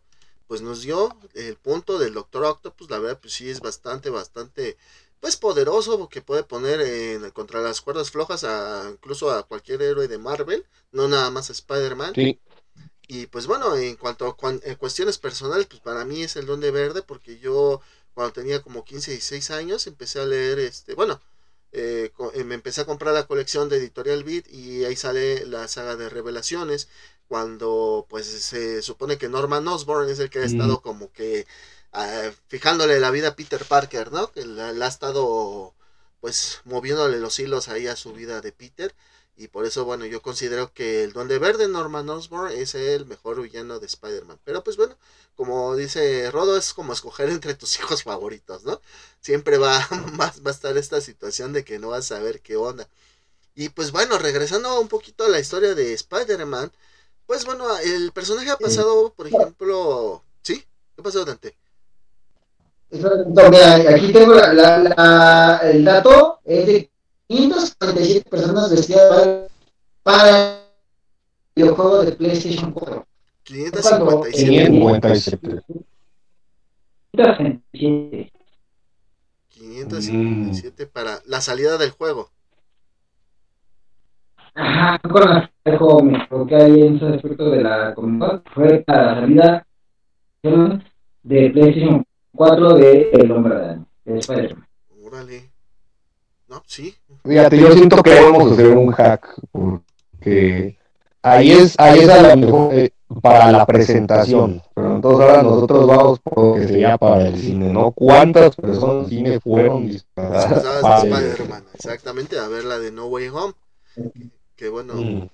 Pues 0.48 0.62
nos 0.62 0.82
dio 0.82 1.10
el 1.34 1.58
punto 1.58 1.98
del 2.00 2.14
Doctor 2.14 2.46
Octopus, 2.46 2.90
la 2.90 3.00
verdad, 3.00 3.20
pues 3.22 3.34
sí 3.34 3.50
es 3.50 3.62
bastante, 3.62 4.10
bastante, 4.10 4.78
pues 5.20 5.38
poderoso, 5.38 5.98
porque 5.98 6.22
puede 6.22 6.44
poner 6.44 6.82
en, 6.82 7.32
contra 7.32 7.62
las 7.62 7.82
cuerdas 7.82 8.12
flojas 8.12 8.44
a 8.44 8.90
incluso 8.92 9.32
a 9.32 9.44
cualquier 9.48 9.82
héroe 9.82 10.08
de 10.08 10.18
Marvel, 10.20 10.66
no 10.92 11.08
nada 11.08 11.32
más 11.32 11.50
a 11.50 11.54
Spider-Man. 11.54 12.16
sí. 12.16 12.40
Y 13.08 13.28
pues 13.28 13.48
bueno, 13.48 13.76
en 13.76 13.96
cuanto 13.98 14.28
a 14.28 14.36
cuan- 14.38 14.62
eh, 14.64 14.76
cuestiones 14.78 15.18
personales, 15.18 15.68
pues 15.68 15.82
para 15.82 16.06
mí 16.06 16.24
es 16.24 16.36
el 16.36 16.46
Duende 16.48 16.72
Verde, 16.72 17.04
porque 17.04 17.38
yo 17.40 17.82
cuando 18.14 18.34
tenía 18.34 18.62
como 18.64 18.84
15, 18.84 19.12
16 19.12 19.52
años 19.52 19.86
empecé 19.88 20.20
a 20.22 20.26
leer, 20.26 20.60
este, 20.60 20.96
bueno, 20.96 21.22
eh, 21.72 22.12
eh, 22.34 22.44
me 22.44 22.56
empecé 22.56 22.82
a 22.82 22.86
comprar 22.86 23.14
la 23.14 23.28
colección 23.28 23.70
de 23.70 23.78
Editorial 23.78 24.24
Beat 24.24 24.48
y 24.50 24.86
ahí 24.86 24.96
sale 24.96 25.46
la 25.46 25.68
saga 25.68 25.96
de 25.98 26.10
Revelaciones, 26.10 26.88
cuando 27.28 28.06
pues 28.10 28.28
se 28.28 28.82
supone 28.82 29.18
que 29.18 29.30
Norman 29.30 29.68
Osborn 29.68 30.10
es 30.10 30.20
el 30.20 30.30
que 30.30 30.40
ha 30.40 30.44
Mm. 30.44 30.46
estado 30.46 30.82
como 30.82 31.12
que 31.12 31.48
ah, 31.94 32.32
fijándole 32.48 33.00
la 33.00 33.12
vida 33.12 33.30
a 33.30 33.36
Peter 33.36 33.64
Parker, 33.66 34.12
¿no? 34.12 34.32
Que 34.32 34.46
le, 34.46 34.74
le 34.74 34.86
ha 34.86 34.88
estado 34.88 35.74
pues 36.20 36.62
moviéndole 36.66 37.20
los 37.20 37.40
hilos 37.40 37.68
ahí 37.70 37.88
a 37.88 37.96
su 37.96 38.14
vida 38.14 38.42
de 38.42 38.52
Peter. 38.52 38.94
Y 39.38 39.50
por 39.50 39.66
eso, 39.66 39.84
bueno, 39.84 40.06
yo 40.06 40.22
considero 40.22 40.72
que 40.74 41.04
el 41.04 41.12
Duende 41.12 41.40
Verde, 41.40 41.68
Norman 41.68 42.10
Osborn, 42.10 42.54
es 42.54 42.74
el 42.74 43.06
mejor 43.06 43.42
villano 43.42 43.80
de 43.80 43.86
Spider-Man. 43.88 44.40
Pero 44.46 44.64
pues 44.64 44.78
bueno, 44.78 44.98
como 45.36 45.76
dice 45.76 46.32
Rodo, 46.32 46.56
es 46.58 46.74
como 46.74 46.94
escoger 46.94 47.30
entre 47.30 47.54
tus 47.56 47.76
hijos 47.80 48.04
favoritos, 48.04 48.64
¿no? 48.64 48.82
Siempre 49.20 49.58
va, 49.58 49.80
va, 50.20 50.34
va 50.46 50.52
a 50.52 50.54
estar 50.54 50.78
esta 50.78 51.02
situación 51.02 51.52
de 51.54 51.66
que 51.66 51.80
no 51.80 51.90
vas 51.90 52.12
a 52.12 52.16
saber 52.18 52.42
qué 52.42 52.56
onda. 52.56 52.88
Y 53.56 53.70
pues 53.70 53.92
bueno, 53.92 54.18
regresando 54.20 54.80
un 54.80 54.88
poquito 54.88 55.26
a 55.26 55.30
la 55.30 55.40
historia 55.40 55.76
de 55.76 55.94
Spider-Man, 55.94 56.72
pues 57.26 57.46
bueno, 57.46 57.66
el 57.80 58.12
personaje 58.12 58.50
ha 58.52 58.58
pasado, 58.58 59.14
por 59.16 59.28
ejemplo... 59.28 60.22
¿Sí? 60.42 60.64
¿Qué 60.96 61.02
pasó, 61.04 61.26
Dante? 61.26 61.56
Mira, 62.92 63.76
aquí 63.96 64.12
tengo 64.14 64.36
la, 64.36 64.54
la- 64.54 64.78
la- 64.80 65.60
el 65.64 65.84
dato, 65.84 66.40
es 66.46 66.66
de 66.68 66.90
547 67.28 68.30
personas 68.30 68.70
vestidas 68.72 69.10
para, 69.10 69.48
para 70.04 70.60
el 70.60 70.60
videojuego 71.56 72.04
de 72.04 72.12
PlayStation 72.14 72.72
4. 72.72 73.08
557. 73.44 74.70
557. 74.72 75.64
547. 77.12 78.32
557 79.50 80.88
para 80.88 81.22
la 81.26 81.42
salida 81.42 81.78
del 81.78 81.92
juego. 81.92 82.30
Ajá, 84.56 85.00
con 85.00 85.12
juego 85.78 86.02
me 86.04 86.18
equivoqué 86.18 86.56
ahí 86.56 86.82
en 86.84 86.96
ese 86.96 87.06
aspecto 87.08 87.50
de 87.50 87.62
la 87.62 87.94
comunidad. 87.94 88.42
Fue 88.54 88.80
para 88.88 89.06
la 89.08 89.16
salida 89.22 89.68
de 91.24 91.50
PlayStation 91.50 92.06
4 92.36 92.74
de 92.76 93.10
El 93.12 93.32
Hombre 93.32 93.80
de 94.06 94.20
Spider-Man. 94.20 94.66
Órale. 95.06 95.50
No, 96.48 96.62
sí. 96.66 96.96
Fíjate, 97.24 97.58
yo 97.60 97.72
siento 97.72 98.02
que 98.02 98.12
debemos 98.12 98.52
hacer 98.52 98.78
un 98.78 98.92
hack, 98.92 99.28
porque 99.52 100.78
ahí 101.22 101.52
es, 101.52 101.76
ahí 101.80 102.00
es 102.00 102.10
a 102.10 102.36
lo 102.36 102.38
mejor 102.38 102.74
eh, 102.74 102.92
para 103.22 103.52
la 103.52 103.66
presentación, 103.66 104.62
pero 104.74 104.96
entonces 104.96 105.28
ahora 105.28 105.44
nosotros 105.44 105.88
vamos 105.88 106.20
por 106.20 106.38
lo 106.38 106.54
que 106.56 106.68
sería 106.68 106.98
para 106.98 107.28
el 107.28 107.38
cine, 107.38 107.74
¿no? 107.74 107.92
¿Cuántas 107.92 108.56
personas 108.56 109.10
del 109.10 109.18
cine 109.18 109.40
fueron 109.40 109.88
disfrazadas 109.88 110.82
para 110.82 111.02
de 111.02 111.08
el- 111.08 111.26
Spider-Man. 111.32 111.64
Exactamente, 111.74 112.38
a 112.40 112.48
ver 112.48 112.64
la 112.66 112.78
de 112.78 112.92
No 112.92 113.08
Way 113.08 113.28
Home. 113.30 113.54
Que 114.56 114.70
bueno, 114.70 114.94
Mm, 114.94 115.28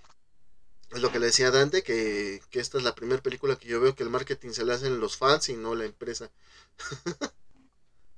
es 0.93 1.01
lo 1.01 1.11
que 1.11 1.19
le 1.19 1.27
decía 1.27 1.51
Dante, 1.51 1.83
que, 1.83 2.41
que 2.49 2.59
esta 2.59 2.77
es 2.77 2.83
la 2.83 2.95
primera 2.95 3.21
película 3.21 3.55
que 3.55 3.67
yo 3.67 3.79
veo 3.79 3.95
que 3.95 4.03
el 4.03 4.09
marketing 4.09 4.51
se 4.51 4.65
le 4.65 4.73
hacen 4.73 4.99
los 4.99 5.17
fans 5.17 5.49
y 5.49 5.55
no 5.55 5.73
la 5.75 5.85
empresa. 5.85 6.29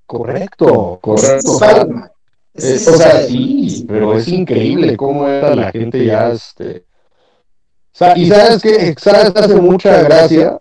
Correcto, 0.05 0.99
correcto. 1.01 1.53
Spider-Man. 1.53 2.11
Eh, 2.55 2.75
o 2.87 2.97
sea, 2.97 3.23
sí, 3.23 3.85
pero 3.87 4.17
es 4.17 4.27
increíble 4.27 4.95
cómo 4.95 5.27
era 5.27 5.55
la 5.55 5.71
gente 5.71 6.05
ya, 6.05 6.31
este... 6.31 6.85
Sa- 7.91 8.17
y 8.17 8.27
sabes 8.27 8.61
que, 8.61 8.95
sabes, 8.97 9.31
hace 9.35 9.55
mucha 9.55 10.01
gracia 10.03 10.59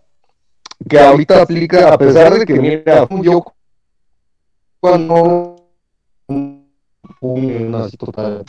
que 0.88 0.98
ahorita 0.98 1.42
aplica, 1.42 1.92
a 1.92 1.98
pesar 1.98 2.38
de 2.38 2.44
que, 2.46 2.54
mira, 2.54 3.08
yo 3.22 3.44
cuando 4.80 5.56
un- 6.28 6.72
un- 7.20 7.74
así 7.74 7.96
total, 7.96 8.44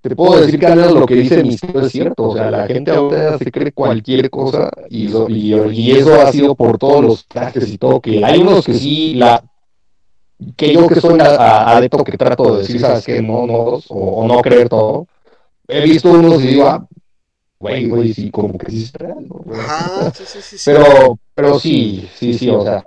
te 0.00 0.16
puedo 0.16 0.40
decir 0.40 0.58
que 0.58 0.66
al 0.66 0.76
menos 0.76 0.92
lo 0.92 1.06
que 1.06 1.14
dice 1.14 1.42
Misterio 1.42 1.82
es 1.82 1.92
cierto. 1.92 2.30
O 2.30 2.34
sea, 2.34 2.50
la 2.50 2.66
gente 2.66 2.90
ahora 2.90 3.36
se 3.36 3.50
cree 3.50 3.72
cualquier 3.72 4.30
cosa 4.30 4.70
y, 4.88 5.10
y, 5.28 5.90
eso 5.90 6.14
ha 6.20 6.32
sido 6.32 6.54
por 6.54 6.78
todos 6.78 7.04
los 7.04 7.26
trajes 7.26 7.68
y 7.70 7.76
todo. 7.76 8.00
Que 8.00 8.24
hay 8.24 8.40
unos 8.40 8.64
que 8.64 8.74
sí, 8.74 9.14
la 9.14 9.44
que 10.56 10.72
yo 10.72 10.88
que 10.88 11.00
soy 11.00 11.18
adepto 11.20 12.02
que 12.02 12.16
trato 12.16 12.54
de 12.54 12.62
decir, 12.62 12.80
¿sabes 12.80 13.04
qué? 13.04 13.20
No, 13.20 13.46
no, 13.46 13.78
o, 13.88 14.26
no 14.26 14.40
creer 14.40 14.70
todo. 14.70 15.06
He 15.68 15.82
visto 15.82 16.10
unos 16.10 16.42
y 16.42 16.48
digo, 16.48 16.66
ah, 16.66 16.86
güey, 17.58 17.86
güey, 17.86 18.14
sí, 18.14 18.30
como 18.30 18.56
que 18.56 18.70
sí 18.70 18.86
se 18.86 19.06
¿no? 19.06 19.44
sí, 20.14 20.24
sí, 20.26 20.40
sí, 20.40 20.56
Pero, 20.64 21.18
pero 21.34 21.58
sí, 21.58 22.08
sí, 22.14 22.32
sí, 22.32 22.48
o 22.48 22.62
sea, 22.62 22.82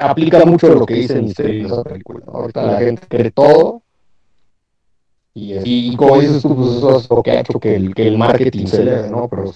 aplica 0.00 0.44
mucho 0.44 0.68
lo 0.74 0.84
que 0.84 0.94
dice 0.94 1.22
Misterio 1.22 1.60
en 1.60 1.66
esa 1.66 1.84
película. 1.84 2.24
Ahorita 2.26 2.62
la 2.64 2.78
gente 2.78 3.06
cree 3.08 3.30
todo 3.30 3.82
y, 5.38 5.94
como 5.96 6.18
dices 6.18 6.40
tú, 6.40 6.56
pues 6.56 6.76
eso 6.78 6.98
es 6.98 7.10
lo 7.10 7.22
que 7.22 7.30
ha 7.30 7.40
hecho 7.40 7.60
que 7.60 7.76
el, 7.76 7.94
que 7.94 8.08
el 8.08 8.16
marketing 8.16 8.66
se 8.66 8.82
le 8.82 9.10
¿no? 9.10 9.28
Pero 9.28 9.52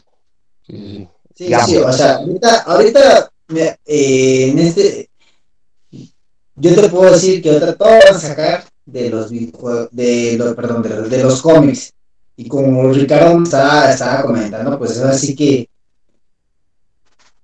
sí, 0.66 1.08
sí, 1.34 1.46
sí, 1.46 1.54
sí 1.66 1.76
o 1.78 1.90
sea, 1.90 2.16
ahorita, 2.16 2.62
ahorita 2.64 3.30
eh, 3.86 4.50
en 4.50 4.58
este, 4.58 5.08
yo 6.56 6.74
te 6.74 6.88
puedo 6.90 7.10
decir 7.10 7.42
que 7.42 7.48
ahorita 7.48 7.76
todo 7.76 7.88
van 7.88 8.14
a 8.14 8.18
sacar 8.18 8.64
de 8.84 9.08
los 9.08 9.30
de 9.30 10.34
los, 10.36 10.54
perdón, 10.54 10.82
de 10.82 10.88
los, 10.90 11.10
de 11.10 11.22
los 11.22 11.40
cómics. 11.40 11.94
Y 12.36 12.46
como 12.46 12.92
Ricardo 12.92 13.42
estaba, 13.42 13.90
estaba 13.90 14.22
comentando, 14.22 14.78
pues 14.78 14.92
es 14.92 14.98
así 14.98 15.34
que 15.34 15.66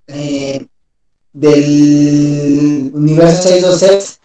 eh, 0.09 0.67
del 1.33 2.91
universo 2.93 3.43
626, 3.49 4.21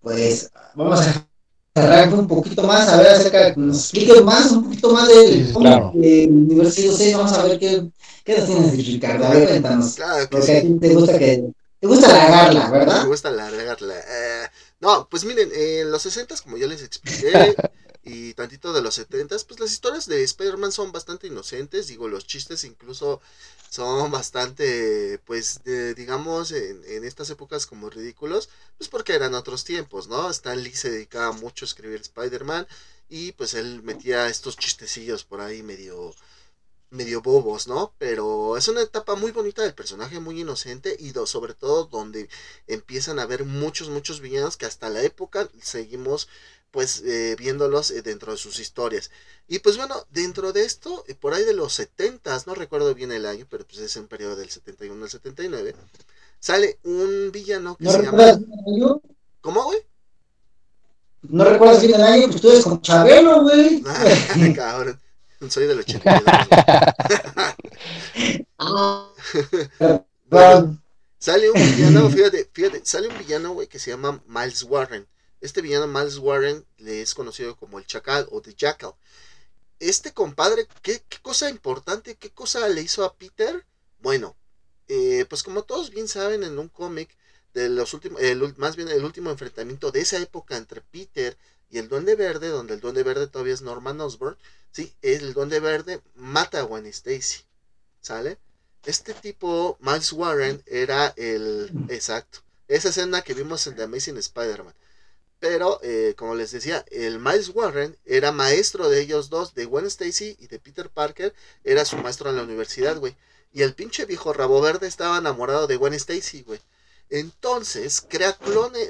pues 0.00 0.50
vamos 0.74 1.00
a 1.00 1.26
arranque 1.74 2.14
un 2.14 2.28
poquito 2.28 2.62
más, 2.62 2.88
a 2.88 2.98
ver 2.98 3.08
acerca, 3.08 3.54
nos 3.56 3.78
explique 3.78 4.20
más, 4.22 4.52
un 4.52 4.64
poquito 4.64 4.92
más 4.92 5.08
del 5.08 5.52
claro. 5.52 5.90
Universidad 5.92 6.92
C, 6.92 7.14
vamos 7.16 7.32
a 7.32 7.44
ver 7.44 7.58
qué, 7.58 7.84
qué 8.24 8.38
nos 8.38 8.46
tienes, 8.46 8.86
Ricardo, 8.86 9.24
a 9.24 9.30
ver, 9.30 9.48
cuéntanos, 9.48 9.94
claro 9.94 10.28
porque 10.30 10.56
a 10.56 10.62
ti 10.62 10.78
te 10.80 10.94
gusta 10.94 11.18
que, 11.18 11.44
te 11.80 11.86
gusta 11.86 12.08
largarla, 12.08 12.70
¿verdad? 12.70 13.02
Me 13.02 13.08
gusta 13.08 13.30
largarla, 13.30 13.94
eh, 13.94 14.46
no, 14.80 15.08
pues 15.10 15.24
miren, 15.24 15.50
en 15.52 15.90
los 15.90 16.02
60 16.02 16.36
como 16.44 16.56
ya 16.56 16.68
les 16.68 16.82
expliqué, 16.82 17.56
y 18.04 18.34
tantito 18.34 18.72
de 18.72 18.82
los 18.82 18.94
70 18.96 19.36
pues 19.48 19.60
las 19.60 19.72
historias 19.72 20.06
de 20.06 20.22
Spider-Man 20.22 20.72
son 20.72 20.92
bastante 20.92 21.26
inocentes, 21.26 21.88
digo, 21.88 22.08
los 22.08 22.26
chistes 22.26 22.64
incluso 22.64 23.20
son 23.70 24.10
bastante, 24.10 25.18
pues, 25.24 25.60
digamos, 25.96 26.52
en, 26.52 26.82
en, 26.86 27.04
estas 27.04 27.30
épocas 27.30 27.66
como 27.66 27.90
ridículos, 27.90 28.48
pues 28.78 28.88
porque 28.88 29.14
eran 29.14 29.34
otros 29.34 29.64
tiempos, 29.64 30.06
¿no? 30.06 30.30
Stan 30.30 30.62
Lee 30.62 30.74
se 30.74 30.90
dedicaba 30.90 31.32
mucho 31.32 31.64
a 31.64 31.68
escribir 31.68 32.00
Spider-Man 32.00 32.68
y 33.08 33.32
pues 33.32 33.54
él 33.54 33.82
metía 33.82 34.28
estos 34.28 34.56
chistecillos 34.56 35.24
por 35.24 35.40
ahí 35.40 35.62
medio 35.62 36.14
medio 36.94 37.20
bobos, 37.22 37.66
¿no? 37.66 37.92
Pero 37.98 38.56
es 38.56 38.68
una 38.68 38.80
etapa 38.82 39.16
muy 39.16 39.32
bonita 39.32 39.62
del 39.62 39.74
personaje, 39.74 40.20
muy 40.20 40.40
inocente 40.40 40.96
y 40.98 41.12
sobre 41.26 41.54
todo 41.54 41.84
donde 41.86 42.28
empiezan 42.66 43.18
a 43.18 43.22
haber 43.22 43.44
muchos, 43.44 43.88
muchos 43.90 44.20
villanos 44.20 44.56
que 44.56 44.66
hasta 44.66 44.88
la 44.88 45.02
época 45.02 45.48
seguimos 45.60 46.28
pues 46.74 47.04
eh, 47.06 47.36
viéndolos 47.38 47.92
eh, 47.92 48.02
dentro 48.02 48.32
de 48.32 48.38
sus 48.38 48.58
historias. 48.58 49.12
Y 49.46 49.60
pues 49.60 49.76
bueno, 49.76 49.94
dentro 50.10 50.52
de 50.52 50.64
esto, 50.64 51.04
eh, 51.06 51.14
por 51.14 51.32
ahí 51.32 51.44
de 51.44 51.54
los 51.54 51.72
70, 51.74 52.36
no 52.46 52.54
recuerdo 52.56 52.92
bien 52.96 53.12
el 53.12 53.26
año, 53.26 53.46
pero 53.48 53.64
pues 53.64 53.78
es 53.78 53.96
en 53.96 54.08
periodo 54.08 54.34
del 54.34 54.50
71 54.50 55.04
al 55.04 55.08
79, 55.08 55.76
sale 56.40 56.80
un 56.82 57.30
villano 57.30 57.76
que 57.76 57.84
¿No 57.84 57.92
se 57.92 58.02
llama... 58.02 58.40
¿Cómo, 59.40 59.62
güey? 59.62 59.78
¿No 61.22 61.44
recuerdas 61.44 61.80
bien 61.80 61.94
el 61.94 62.02
año? 62.02 62.26
Pues 62.26 62.40
tú 62.40 62.50
eres 62.50 62.64
como 62.64 62.82
Chabelo, 62.82 63.42
güey. 63.42 63.84
Ah, 63.86 64.52
cabrón. 64.56 65.00
Soy 65.48 65.68
del 65.68 65.78
82. 65.78 66.22
ah, 68.58 69.12
sale 71.20 71.50
un 71.52 71.76
villano, 71.76 72.10
fíjate, 72.10 72.50
fíjate, 72.52 72.80
sale 72.84 73.06
un 73.06 73.18
villano, 73.18 73.52
güey, 73.52 73.68
que 73.68 73.78
se 73.78 73.92
llama 73.92 74.20
Miles 74.26 74.64
Warren. 74.64 75.06
Este 75.44 75.60
villano 75.60 75.86
Miles 75.86 76.16
Warren 76.16 76.64
le 76.78 77.02
es 77.02 77.12
conocido 77.12 77.54
como 77.54 77.78
el 77.78 77.84
Chacal 77.84 78.26
o 78.30 78.40
The 78.40 78.54
Jackal. 78.54 78.94
Este 79.78 80.14
compadre, 80.14 80.66
¿qué, 80.80 81.02
cosa 81.20 81.50
importante, 81.50 82.14
qué 82.14 82.30
cosa 82.30 82.66
le 82.70 82.80
hizo 82.80 83.04
a 83.04 83.14
Peter? 83.14 83.62
Bueno, 84.00 84.34
eh, 84.88 85.26
pues 85.28 85.42
como 85.42 85.64
todos 85.64 85.90
bien 85.90 86.08
saben 86.08 86.44
en 86.44 86.58
un 86.58 86.70
cómic 86.70 87.10
de 87.52 87.68
los 87.68 87.92
últimos, 87.92 88.22
más 88.56 88.74
bien 88.76 88.88
el 88.88 89.04
último 89.04 89.28
enfrentamiento 89.28 89.90
de 89.90 90.00
esa 90.00 90.16
época 90.16 90.56
entre 90.56 90.80
Peter 90.80 91.36
y 91.68 91.76
el 91.76 91.90
Duende 91.90 92.14
Verde, 92.14 92.48
donde 92.48 92.72
el 92.72 92.80
Duende 92.80 93.02
Verde 93.02 93.26
todavía 93.26 93.52
es 93.52 93.60
Norman 93.60 94.00
Osborn, 94.00 94.38
sí, 94.72 94.94
el 95.02 95.34
Duende 95.34 95.60
Verde 95.60 96.00
mata 96.14 96.60
a 96.60 96.62
Gwen 96.62 96.86
Stacy, 96.86 97.44
¿sale? 98.00 98.38
Este 98.86 99.12
tipo, 99.12 99.76
Miles 99.80 100.10
Warren, 100.10 100.62
era 100.64 101.12
el, 101.18 101.70
exacto, 101.90 102.38
esa 102.66 102.88
escena 102.88 103.20
que 103.20 103.34
vimos 103.34 103.66
en 103.66 103.76
The 103.76 103.82
Amazing 103.82 104.16
Spider-Man. 104.16 104.74
Pero, 105.44 105.78
eh, 105.82 106.14
como 106.16 106.34
les 106.34 106.52
decía, 106.52 106.86
el 106.90 107.18
Miles 107.18 107.50
Warren 107.50 107.98
era 108.06 108.32
maestro 108.32 108.88
de 108.88 109.02
ellos 109.02 109.28
dos, 109.28 109.54
de 109.54 109.66
Gwen 109.66 109.84
Stacy 109.84 110.38
y 110.40 110.46
de 110.46 110.58
Peter 110.58 110.88
Parker, 110.88 111.34
era 111.64 111.84
su 111.84 111.98
maestro 111.98 112.30
en 112.30 112.36
la 112.36 112.44
universidad, 112.44 112.96
güey. 112.96 113.14
Y 113.52 113.60
el 113.60 113.74
pinche 113.74 114.06
viejo 114.06 114.32
rabo 114.32 114.62
verde 114.62 114.86
estaba 114.86 115.18
enamorado 115.18 115.66
de 115.66 115.76
Gwen 115.76 115.92
Stacy, 115.92 116.44
güey. 116.44 116.60
Entonces, 117.10 118.02
crea 118.08 118.38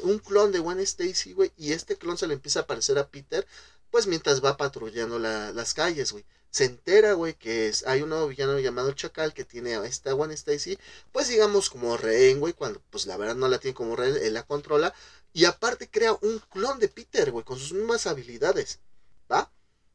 un 0.05 0.21
clon 0.21 0.53
de 0.53 0.61
Gwen 0.61 0.79
Stacy, 0.79 1.33
güey, 1.33 1.51
y 1.57 1.73
este 1.73 1.97
clon 1.97 2.17
se 2.17 2.29
le 2.29 2.35
empieza 2.35 2.61
a 2.61 2.67
parecer 2.69 3.01
a 3.01 3.09
Peter, 3.09 3.45
pues 3.91 4.07
mientras 4.07 4.41
va 4.41 4.57
patrullando 4.57 5.19
las 5.19 5.75
calles, 5.75 6.13
güey. 6.13 6.25
Se 6.51 6.67
entera, 6.67 7.15
güey, 7.15 7.35
que 7.35 7.67
es, 7.67 7.85
hay 7.85 8.03
un 8.03 8.11
nuevo 8.11 8.29
villano 8.29 8.57
llamado 8.61 8.93
Chacal 8.93 9.35
que 9.35 9.45
tiene 9.45 9.75
a 9.75 9.85
esta 9.85 10.13
Gwen 10.13 10.31
Stacy, 10.31 10.79
pues 11.11 11.27
digamos 11.27 11.69
como 11.69 11.97
rehén, 11.97 12.39
güey, 12.39 12.53
cuando 12.53 12.81
pues 12.91 13.07
la 13.07 13.17
verdad 13.17 13.35
no 13.35 13.49
la 13.49 13.59
tiene 13.59 13.75
como 13.75 13.97
rehén, 13.97 14.17
él 14.23 14.35
la 14.35 14.45
controla, 14.45 14.95
y 15.35 15.45
aparte 15.45 15.91
crea 15.91 16.13
un 16.23 16.41
clon 16.49 16.79
de 16.79 16.89
Peter, 16.89 17.31
güey, 17.31 17.45
con 17.45 17.59
sus 17.59 17.73
mismas 17.73 18.07
habilidades. 18.07 18.79
¿Va? 19.31 19.51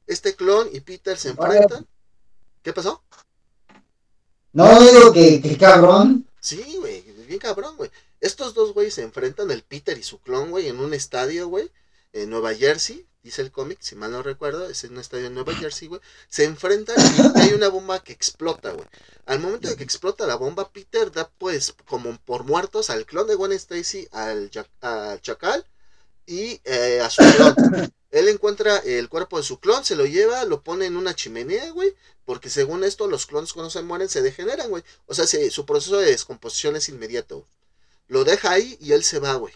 Este 0.05 0.35
clon 0.35 0.69
y 0.71 0.81
Peter 0.81 1.17
se 1.17 1.29
enfrentan. 1.29 1.87
¿Qué 2.61 2.73
pasó? 2.73 3.03
No, 4.53 4.79
digo 4.79 5.11
que, 5.13 5.41
que 5.41 5.57
cabrón. 5.57 6.27
Sí, 6.39 6.75
güey, 6.77 7.01
bien 7.25 7.39
cabrón, 7.39 7.75
güey. 7.77 7.89
Estos 8.19 8.53
dos 8.53 8.73
güeyes 8.73 8.93
se 8.93 9.01
enfrentan, 9.01 9.49
el 9.49 9.63
Peter 9.63 9.97
y 9.97 10.03
su 10.03 10.19
clon, 10.19 10.51
güey, 10.51 10.67
en 10.67 10.79
un 10.79 10.93
estadio, 10.93 11.47
güey, 11.47 11.71
en 12.11 12.29
Nueva 12.29 12.53
Jersey 12.53 13.08
dice 13.23 13.41
el 13.41 13.51
cómic, 13.51 13.79
si 13.81 13.95
mal 13.95 14.11
no 14.11 14.23
recuerdo, 14.23 14.69
es 14.69 14.83
en 14.83 14.93
un 14.93 14.99
estadio 14.99 15.27
en 15.27 15.33
Nueva 15.33 15.53
Jersey, 15.55 15.87
güey, 15.87 16.01
se 16.29 16.45
enfrentan 16.45 16.95
y 17.35 17.39
hay 17.39 17.53
una 17.53 17.69
bomba 17.69 18.03
que 18.03 18.13
explota, 18.13 18.71
güey. 18.71 18.87
Al 19.25 19.39
momento 19.39 19.67
de 19.69 19.75
que 19.75 19.83
explota 19.83 20.25
la 20.25 20.35
bomba, 20.35 20.69
Peter 20.71 21.11
da 21.11 21.29
pues 21.37 21.75
como 21.85 22.17
por 22.19 22.43
muertos 22.43 22.89
al 22.89 23.05
clon 23.05 23.27
de 23.27 23.35
Gwen 23.35 23.51
Stacy, 23.51 24.07
al, 24.11 24.49
Chacal 24.49 25.65
y 26.25 26.61
eh, 26.63 27.01
a 27.01 27.09
su 27.09 27.21
clon. 27.35 27.93
Él 28.11 28.27
encuentra 28.27 28.77
el 28.77 29.07
cuerpo 29.07 29.37
de 29.37 29.43
su 29.43 29.59
clon, 29.59 29.85
se 29.85 29.95
lo 29.95 30.05
lleva, 30.05 30.43
lo 30.45 30.63
pone 30.63 30.85
en 30.87 30.97
una 30.97 31.13
chimenea, 31.13 31.69
güey, 31.71 31.95
porque 32.25 32.49
según 32.49 32.83
esto 32.83 33.07
los 33.07 33.27
clones 33.27 33.53
cuando 33.53 33.69
se 33.69 33.81
mueren 33.83 34.09
se 34.09 34.21
degeneran, 34.21 34.69
güey. 34.69 34.83
O 35.05 35.13
sea, 35.13 35.27
su 35.27 35.65
proceso 35.65 35.97
de 35.97 36.07
descomposición 36.07 36.75
es 36.75 36.89
inmediato. 36.89 37.45
Lo 38.07 38.23
deja 38.23 38.51
ahí 38.51 38.77
y 38.81 38.93
él 38.93 39.03
se 39.03 39.19
va, 39.19 39.35
güey. 39.35 39.53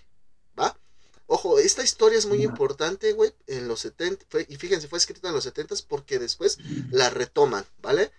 Ojo, 1.36 1.58
esta 1.58 1.82
historia 1.82 2.19
es 2.19 2.28
muy 2.28 2.43
importante, 2.43 3.12
güey, 3.13 3.34
en 3.48 3.67
los 3.67 3.80
70, 3.80 4.41
y 4.50 4.56
fíjense, 4.58 4.88
fue 4.88 5.00
escrita 5.00 5.30
en 5.30 5.34
los 5.34 5.46
70 5.46 5.74
porque 5.88 6.19
después 6.19 6.60
la 6.91 7.10
retoman, 7.10 7.65
¿vale? 7.82 8.12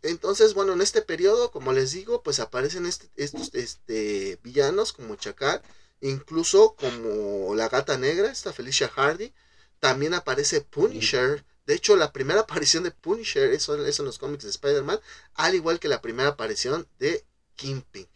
Entonces, 0.00 0.54
bueno, 0.54 0.72
en 0.72 0.80
este 0.80 1.02
periodo, 1.02 1.50
como 1.50 1.74
les 1.74 1.92
digo, 1.92 2.22
pues 2.22 2.40
aparecen 2.40 2.86
este, 2.86 3.10
estos 3.16 3.50
este, 3.52 4.38
villanos 4.42 4.94
como 4.94 5.16
Chacal, 5.16 5.60
incluso 6.00 6.74
como 6.74 7.54
la 7.54 7.68
gata 7.68 7.98
negra, 7.98 8.30
esta 8.30 8.54
Felicia 8.54 8.88
Hardy, 8.88 9.34
también 9.78 10.14
aparece 10.14 10.62
Punisher, 10.62 11.44
de 11.66 11.74
hecho, 11.74 11.96
la 11.96 12.14
primera 12.14 12.40
aparición 12.48 12.82
de 12.82 12.92
Punisher 12.92 13.52
es, 13.52 13.68
es 13.68 13.98
en 13.98 14.06
los 14.06 14.16
cómics 14.16 14.44
de 14.44 14.48
Spider-Man, 14.48 15.00
al 15.34 15.54
igual 15.54 15.78
que 15.78 15.88
la 15.88 16.00
primera 16.00 16.30
aparición 16.30 16.88
de 16.98 17.26
Kingpin, 17.56 18.08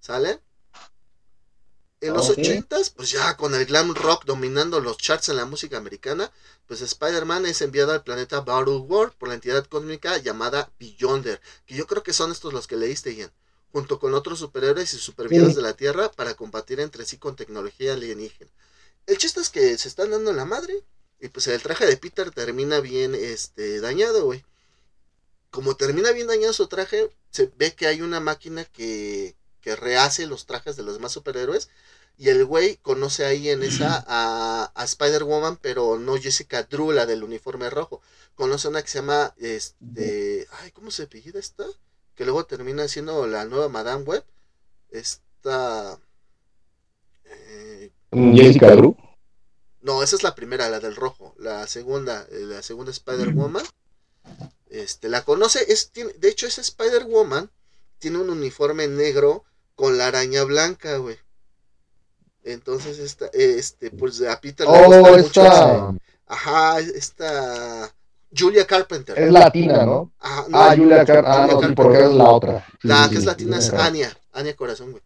¿sale? 0.00 0.40
En 2.00 2.12
los 2.12 2.28
ochentas, 2.28 2.90
pues 2.90 3.10
ya 3.10 3.36
con 3.38 3.54
el 3.54 3.64
glam 3.64 3.94
rock 3.94 4.26
dominando 4.26 4.80
los 4.80 4.98
charts 4.98 5.30
en 5.30 5.36
la 5.36 5.46
música 5.46 5.78
americana, 5.78 6.30
pues 6.66 6.82
Spider-Man 6.82 7.46
es 7.46 7.62
enviado 7.62 7.92
al 7.92 8.04
planeta 8.04 8.40
Battle 8.40 8.76
World 8.76 9.14
por 9.14 9.28
la 9.28 9.34
entidad 9.34 9.64
cósmica 9.66 10.18
llamada 10.18 10.70
Beyonder, 10.78 11.40
que 11.64 11.74
yo 11.74 11.86
creo 11.86 12.02
que 12.02 12.12
son 12.12 12.32
estos 12.32 12.52
los 12.52 12.66
que 12.66 12.76
leíste, 12.76 13.14
Ian, 13.14 13.32
junto 13.72 13.98
con 13.98 14.12
otros 14.12 14.40
superhéroes 14.40 14.92
y 14.92 14.98
supervivientes 14.98 15.56
de 15.56 15.62
la 15.62 15.72
Tierra 15.72 16.10
para 16.10 16.34
combatir 16.34 16.80
entre 16.80 17.06
sí 17.06 17.16
con 17.16 17.34
tecnología 17.34 17.94
alienígena. 17.94 18.50
El 19.06 19.16
chiste 19.16 19.40
es 19.40 19.48
que 19.48 19.78
se 19.78 19.88
están 19.88 20.10
dando 20.10 20.32
la 20.34 20.44
madre 20.44 20.84
y 21.18 21.28
pues 21.28 21.46
el 21.46 21.62
traje 21.62 21.86
de 21.86 21.96
Peter 21.96 22.30
termina 22.30 22.80
bien 22.80 23.14
este, 23.14 23.80
dañado, 23.80 24.24
güey. 24.24 24.44
Como 25.50 25.76
termina 25.76 26.12
bien 26.12 26.26
dañado 26.26 26.52
su 26.52 26.66
traje, 26.66 27.10
se 27.30 27.50
ve 27.56 27.74
que 27.74 27.86
hay 27.86 28.02
una 28.02 28.20
máquina 28.20 28.64
que, 28.64 29.34
que 29.62 29.76
rehace 29.76 30.26
los 30.26 30.44
trajes 30.44 30.76
de 30.76 30.82
los 30.82 30.94
demás 30.94 31.12
superhéroes 31.12 31.70
Y 32.18 32.30
el 32.30 32.44
güey 32.46 32.76
conoce 32.78 33.24
ahí 33.26 33.50
en 33.50 33.62
esa 33.62 34.02
a, 34.06 34.72
a 34.74 34.84
Spider-Woman, 34.84 35.58
pero 35.60 35.98
no 35.98 36.16
Jessica 36.16 36.62
Drew, 36.64 36.92
la 36.92 37.06
del 37.06 37.22
uniforme 37.24 37.68
rojo. 37.70 38.00
Conoce 38.34 38.68
una 38.68 38.82
que 38.82 38.88
se 38.88 38.98
llama, 39.00 39.34
este, 39.38 40.46
ay, 40.60 40.70
¿cómo 40.72 40.90
se 40.90 41.04
apellida 41.04 41.38
esta? 41.38 41.64
Que 42.14 42.24
luego 42.24 42.46
termina 42.46 42.88
siendo 42.88 43.26
la 43.26 43.44
nueva 43.44 43.68
Madame 43.68 44.04
Web. 44.04 44.24
Esta... 44.90 45.98
eh, 47.24 47.92
Jessica 48.34 48.70
Drew. 48.74 48.96
no, 49.80 50.02
esa 50.02 50.16
es 50.16 50.22
la 50.22 50.34
primera, 50.34 50.68
la 50.68 50.80
del 50.80 50.96
rojo. 50.96 51.34
La 51.38 51.66
segunda, 51.66 52.26
eh, 52.30 52.40
la 52.40 52.62
segunda 52.62 52.90
Spider-Woman. 52.92 53.64
Este, 54.68 55.08
la 55.08 55.24
conoce, 55.24 55.72
es, 55.72 55.90
tiene, 55.90 56.12
de 56.14 56.28
hecho 56.28 56.46
esa 56.46 56.60
Spider-Woman 56.60 57.50
tiene 57.98 58.18
un 58.18 58.30
uniforme 58.30 58.88
negro 58.88 59.44
con 59.74 59.98
la 59.98 60.08
araña 60.08 60.44
blanca, 60.44 60.96
güey. 60.98 61.18
Entonces, 62.46 62.98
esta, 63.00 63.26
este, 63.32 63.90
pues 63.90 64.22
a 64.22 64.40
Peter 64.40 64.66
le 64.66 64.72
Oh, 64.72 64.84
gusta 64.86 65.00
mucho 65.00 65.16
esta 65.18 65.74
ese- 65.90 65.98
Ajá, 66.28 66.80
esta... 66.80 67.92
Julia 68.36 68.66
Carpenter. 68.66 69.18
es 69.18 69.32
latina, 69.32 69.84
¿no? 69.84 70.12
Ajá, 70.18 70.44
no, 70.48 70.58
Ah, 70.58 70.74
Julia 70.76 71.04
Car 71.04 71.24
ah, 71.26 71.38
no, 71.40 71.46
sí, 71.46 71.48
Carpenter. 71.52 71.74
porque 71.74 71.98
es 72.04 72.10
la 72.10 72.24
otra. 72.30 72.66
Sí, 72.82 72.88
La 72.88 73.04
sí, 73.04 73.10
que 73.10 73.14
es 73.16 73.20
sí, 73.22 73.26
latina 73.26 73.58
es 73.58 73.72
Anya. 73.72 74.18
Anya 74.32 74.54
Corazón, 74.54 74.90
güey. 74.92 75.02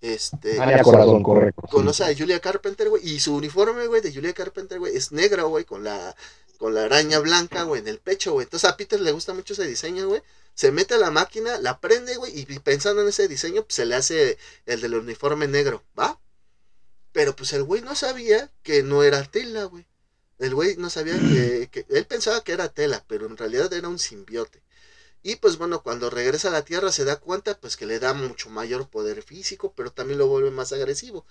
Este... 0.00 0.60
Anya 0.60 0.82
Corazón, 0.82 1.22
correcto. 1.22 1.62
conoce 1.70 2.04
a 2.04 2.14
Julia 2.16 2.40
Carpenter, 2.40 2.88
güey, 2.90 3.06
y 3.08 3.20
su 3.20 3.34
uniforme, 3.36 3.86
güey, 3.86 4.00
de 4.02 4.12
Julia 4.12 4.32
Carpenter, 4.32 4.78
güey, 4.78 4.94
es 4.96 5.12
negro, 5.12 5.48
güey, 5.48 5.64
con 5.64 5.84
la, 5.84 6.14
con 6.58 6.74
la 6.74 6.84
araña 6.84 7.18
blanca, 7.20 7.62
güey, 7.62 7.80
en 7.80 7.88
el 7.88 7.98
pecho, 7.98 8.32
güey. 8.32 8.44
Entonces 8.44 8.68
a 8.68 8.76
Peter 8.76 9.00
le 9.00 9.12
gusta 9.12 9.32
mucho 9.34 9.52
ese 9.54 9.66
diseño, 9.66 10.08
güey. 10.08 10.22
Se 10.54 10.70
mete 10.72 10.94
a 10.94 10.98
la 10.98 11.10
máquina, 11.10 11.58
la 11.58 11.78
prende, 11.80 12.16
güey, 12.16 12.38
y 12.38 12.44
pensando 12.60 13.00
en 13.02 13.08
ese 13.08 13.28
diseño, 13.28 13.62
pues 13.62 13.74
se 13.76 13.86
le 13.86 13.94
hace 13.94 14.36
el 14.66 14.80
del 14.82 14.94
uniforme 14.94 15.46
negro, 15.48 15.82
¿va? 15.98 16.18
Pero 17.14 17.34
pues 17.34 17.54
el 17.54 17.64
güey 17.64 17.80
no 17.82 17.94
sabía 17.96 18.52
que 18.62 18.82
no 18.82 19.02
era 19.04 19.24
tela, 19.24 19.64
güey. 19.64 19.86
El 20.38 20.54
güey 20.54 20.76
no 20.76 20.90
sabía 20.90 21.14
que, 21.14 21.68
que- 21.72 21.86
Él 21.88 22.06
pensaba 22.06 22.44
que 22.44 22.52
era 22.52 22.68
tela, 22.68 23.04
pero 23.08 23.26
en 23.26 23.38
realidad 23.38 23.72
era 23.72 23.88
un 23.88 23.98
simbiote. 23.98 24.62
Y 25.22 25.36
pues 25.36 25.58
bueno, 25.58 25.82
cuando 25.82 26.10
regresa 26.10 26.48
a 26.48 26.52
la 26.52 26.64
Tierra 26.64 26.92
se 26.92 27.04
da 27.04 27.16
cuenta 27.16 27.58
pues 27.60 27.76
que 27.76 27.86
le 27.86 27.98
da 28.00 28.14
mucho 28.14 28.50
mayor 28.50 28.88
poder 28.90 29.22
físico, 29.22 29.72
pero 29.76 29.92
también 29.92 30.18
lo 30.18 30.28
vuelve 30.28 30.50
más 30.52 30.72
agresivo. 30.72 31.26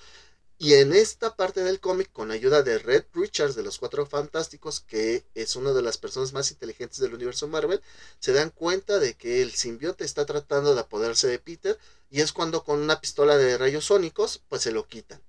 Y 0.57 0.75
en 0.75 0.93
esta 0.93 1.35
parte 1.35 1.63
del 1.63 1.79
cómic, 1.79 2.11
con 2.11 2.31
ayuda 2.31 2.63
de 2.63 2.79
Red 2.79 3.05
Richards 3.13 3.55
de 3.55 3.63
los 3.63 3.79
Cuatro 3.79 4.05
Fantásticos, 4.07 4.79
que 4.81 5.23
es 5.35 5.55
una 5.55 5.73
de 5.73 5.81
las 5.83 5.97
personas 5.99 6.33
más 6.33 6.51
inteligentes 6.51 6.99
del 6.99 7.13
universo 7.13 7.47
Marvel, 7.47 7.81
se 8.19 8.33
dan 8.33 8.49
cuenta 8.51 8.99
de 8.99 9.15
que 9.15 9.41
el 9.43 9.51
simbiote 9.53 10.05
está 10.05 10.25
tratando 10.25 10.73
de 10.75 10.81
apoderarse 10.81 11.27
de 11.27 11.39
Peter 11.39 11.77
y 12.09 12.21
es 12.21 12.33
cuando 12.33 12.63
con 12.63 12.79
una 12.81 13.01
pistola 13.01 13.37
de 13.37 13.57
rayos 13.57 13.85
sónicos, 13.85 14.41
pues 14.49 14.63
se 14.63 14.71
lo 14.71 14.87
quitan. 14.87 15.21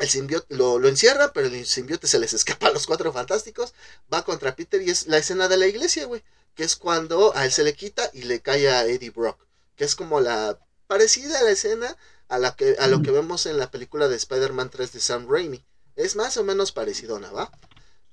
El 0.00 0.08
simbiote 0.08 0.54
lo, 0.54 0.78
lo 0.78 0.88
encierra, 0.88 1.32
pero 1.32 1.46
el 1.46 1.66
simbiote 1.66 2.06
se 2.06 2.18
les 2.18 2.32
escapa 2.32 2.68
a 2.68 2.70
los 2.72 2.86
Cuatro 2.86 3.12
Fantásticos, 3.12 3.74
va 4.12 4.24
contra 4.24 4.56
Peter 4.56 4.80
y 4.80 4.90
es 4.90 5.06
la 5.06 5.18
escena 5.18 5.46
de 5.46 5.58
la 5.58 5.66
iglesia, 5.66 6.06
güey, 6.06 6.22
que 6.54 6.64
es 6.64 6.74
cuando 6.74 7.36
a 7.36 7.44
él 7.44 7.52
se 7.52 7.64
le 7.64 7.74
quita 7.74 8.10
y 8.14 8.22
le 8.22 8.40
cae 8.40 8.70
a 8.70 8.86
Eddie 8.86 9.10
Brock, 9.10 9.38
que 9.76 9.84
es 9.84 9.94
como 9.94 10.20
la 10.20 10.58
parecida 10.86 11.38
a 11.38 11.42
la 11.42 11.50
escena 11.50 11.96
a, 12.28 12.38
la 12.38 12.56
que, 12.56 12.76
a 12.78 12.86
lo 12.86 13.02
que 13.02 13.10
vemos 13.10 13.44
en 13.46 13.58
la 13.58 13.70
película 13.70 14.08
de 14.08 14.16
Spider-Man 14.16 14.70
3 14.70 14.92
de 14.92 15.00
Sam 15.00 15.26
Raimi. 15.28 15.64
Es 15.96 16.16
más 16.16 16.36
o 16.36 16.44
menos 16.44 16.72
parecidona, 16.72 17.30
¿va? 17.30 17.50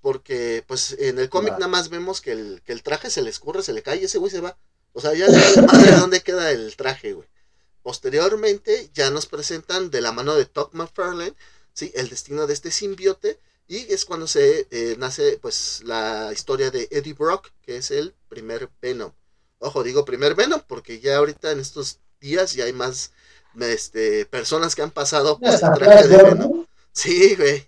Porque, 0.02 0.64
pues, 0.68 0.96
en 1.00 1.20
el 1.20 1.30
cómic 1.30 1.54
nada 1.54 1.68
más 1.68 1.90
vemos 1.90 2.20
que 2.20 2.34
el, 2.34 2.62
que 2.66 2.74
el 2.74 2.84
traje 2.84 3.10
se 3.10 3.22
le 3.22 3.30
escurre, 3.30 3.64
se 3.64 3.74
le 3.74 3.84
cae 3.84 4.02
y 4.02 4.06
ese 4.06 4.18
güey 4.18 4.32
se 4.32 4.42
va. 4.42 4.58
O 4.94 5.02
sea, 5.02 5.14
ya 5.14 5.28
de 5.28 5.62
madre 5.62 5.92
dónde 5.98 6.22
queda 6.22 6.52
el 6.52 6.76
traje, 6.76 7.14
güey. 7.14 7.28
Posteriormente, 7.84 8.90
ya 8.94 9.12
nos 9.12 9.28
presentan 9.28 9.92
de 9.92 10.02
la 10.02 10.12
mano 10.12 10.36
de 10.36 10.46
Todd 10.46 10.70
McFarlane, 10.74 11.36
¿sí? 11.78 11.92
El 11.94 12.10
destino 12.10 12.48
de 12.48 12.54
este 12.54 12.72
simbiote. 12.72 13.40
Y 13.68 13.94
es 13.94 14.06
cuando 14.06 14.28
se 14.28 14.68
eh, 14.72 14.96
nace, 14.98 15.38
pues, 15.42 15.84
la 15.86 16.32
historia 16.34 16.72
de 16.72 16.88
Eddie 16.90 17.14
Brock, 17.14 17.50
que 17.62 17.78
es 17.78 17.92
el 17.92 18.16
primer 18.30 18.70
Venom. 18.82 19.12
Ojo, 19.60 19.84
digo 19.84 20.06
primer 20.06 20.36
Venom 20.36 20.62
porque 20.68 21.00
ya 21.00 21.18
ahorita 21.18 21.52
en 21.52 21.60
estos 21.60 22.00
días 22.22 22.54
ya 22.54 22.66
hay 22.66 22.74
más 22.74 23.12
este, 23.60 24.26
personas 24.26 24.74
que 24.76 24.84
han 24.84 24.92
pasado 24.92 25.38
por 25.38 25.50
el 25.50 25.56
Hasta 25.56 25.74
traje 25.74 26.08
de 26.08 26.24
Venom. 26.24 26.66
Sí, 26.94 27.36
güey, 27.36 27.68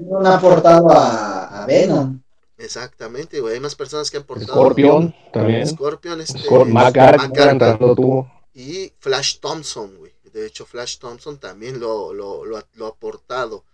no 0.00 0.26
ha 0.26 0.36
aportado 0.36 0.90
a, 0.90 1.62
a 1.62 1.66
Venom. 1.66 2.20
exactamente, 2.56 3.40
güey. 3.40 3.54
Hay 3.54 3.60
más 3.60 3.74
personas 3.74 4.10
que 4.10 4.16
han 4.16 4.24
portado. 4.24 4.52
Scorpion 4.52 5.14
también. 5.32 5.66
Scorpion, 5.66 6.20
este. 6.20 6.38
Scor 6.40 6.66
McGargan 6.66 7.30
McGargan 7.30 7.58
tanto 7.58 7.94
tuvo. 7.94 8.32
y 8.54 8.92
Flash 8.98 9.38
Thompson, 9.40 9.96
güey. 9.98 10.12
De 10.32 10.46
hecho, 10.46 10.66
Flash 10.66 10.98
Thompson 10.98 11.38
también 11.38 11.80
lo, 11.80 12.12
lo, 12.12 12.44
lo, 12.44 12.56
ha, 12.56 12.88
aportado. 12.88 13.64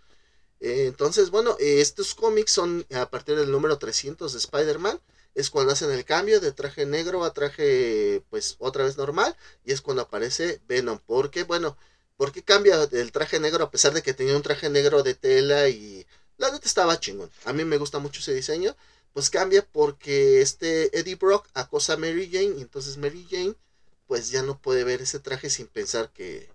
Eh, 0.60 0.86
entonces, 0.86 1.30
bueno, 1.30 1.56
eh, 1.60 1.80
estos 1.80 2.14
cómics 2.14 2.52
son 2.52 2.86
a 2.94 3.10
partir 3.10 3.36
del 3.36 3.50
número 3.50 3.78
300 3.78 4.32
de 4.32 4.38
Spider-Man. 4.38 5.00
Es 5.34 5.50
cuando 5.50 5.72
hacen 5.72 5.90
el 5.90 6.04
cambio 6.04 6.40
de 6.40 6.52
traje 6.52 6.86
negro 6.86 7.24
a 7.24 7.32
traje, 7.32 8.22
pues, 8.30 8.56
otra 8.58 8.84
vez 8.84 8.96
normal. 8.96 9.36
Y 9.64 9.72
es 9.72 9.80
cuando 9.80 10.02
aparece 10.02 10.60
Venom. 10.68 10.98
Porque, 11.06 11.44
bueno, 11.44 11.76
¿por 12.16 12.32
qué 12.32 12.42
cambia 12.42 12.82
el 12.90 13.12
traje 13.12 13.40
negro 13.40 13.64
a 13.64 13.70
pesar 13.70 13.92
de 13.94 14.02
que 14.02 14.14
tenía 14.14 14.36
un 14.36 14.42
traje 14.42 14.70
negro 14.70 15.02
de 15.02 15.14
tela 15.14 15.68
y 15.68 16.06
la 16.38 16.50
neta 16.50 16.66
estaba 16.66 17.00
chingón? 17.00 17.30
A 17.44 17.52
mí 17.52 17.64
me 17.64 17.78
gusta 17.78 17.98
mucho 17.98 18.20
ese 18.20 18.34
diseño. 18.34 18.76
Pues 19.12 19.30
cambia 19.30 19.64
porque 19.70 20.40
este 20.40 20.96
Eddie 20.98 21.14
Brock 21.14 21.46
acosa 21.54 21.94
a 21.94 21.96
Mary 21.96 22.28
Jane 22.32 22.58
y 22.58 22.62
entonces 22.62 22.96
Mary 22.96 23.26
Jane 23.30 23.54
pues 24.06 24.30
ya 24.30 24.42
no 24.42 24.58
puede 24.58 24.84
ver 24.84 25.02
ese 25.02 25.18
traje 25.20 25.50
sin 25.50 25.66
pensar 25.66 26.10
que, 26.12 26.48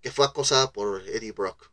que 0.00 0.10
fue 0.10 0.24
acosada 0.26 0.70
por 0.72 1.02
Eddie 1.08 1.32
Brock. 1.32 1.70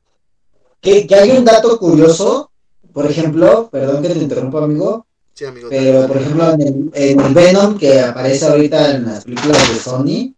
Que, 0.82 1.07
que 1.07 1.16
hay 1.16 1.32
un 1.32 1.45
dato 1.45 1.78
curioso, 1.80 2.51
por 2.93 3.09
ejemplo, 3.09 3.70
perdón 3.72 4.01
que 4.01 4.09
te 4.09 4.20
interrumpa, 4.20 4.63
amigo, 4.63 5.05
Sí, 5.34 5.43
amigo. 5.45 5.68
pero 5.70 6.07
por 6.07 6.18
ejemplo 6.18 6.53
en 6.53 6.61
el, 6.61 6.91
en 6.93 7.20
el 7.20 7.34
Venom 7.34 7.78
que 7.78 7.99
aparece 7.99 8.45
ahorita 8.45 8.95
en 8.95 9.05
las 9.05 9.26
películas 9.26 9.74
de 9.74 9.80
Sony, 9.80 10.34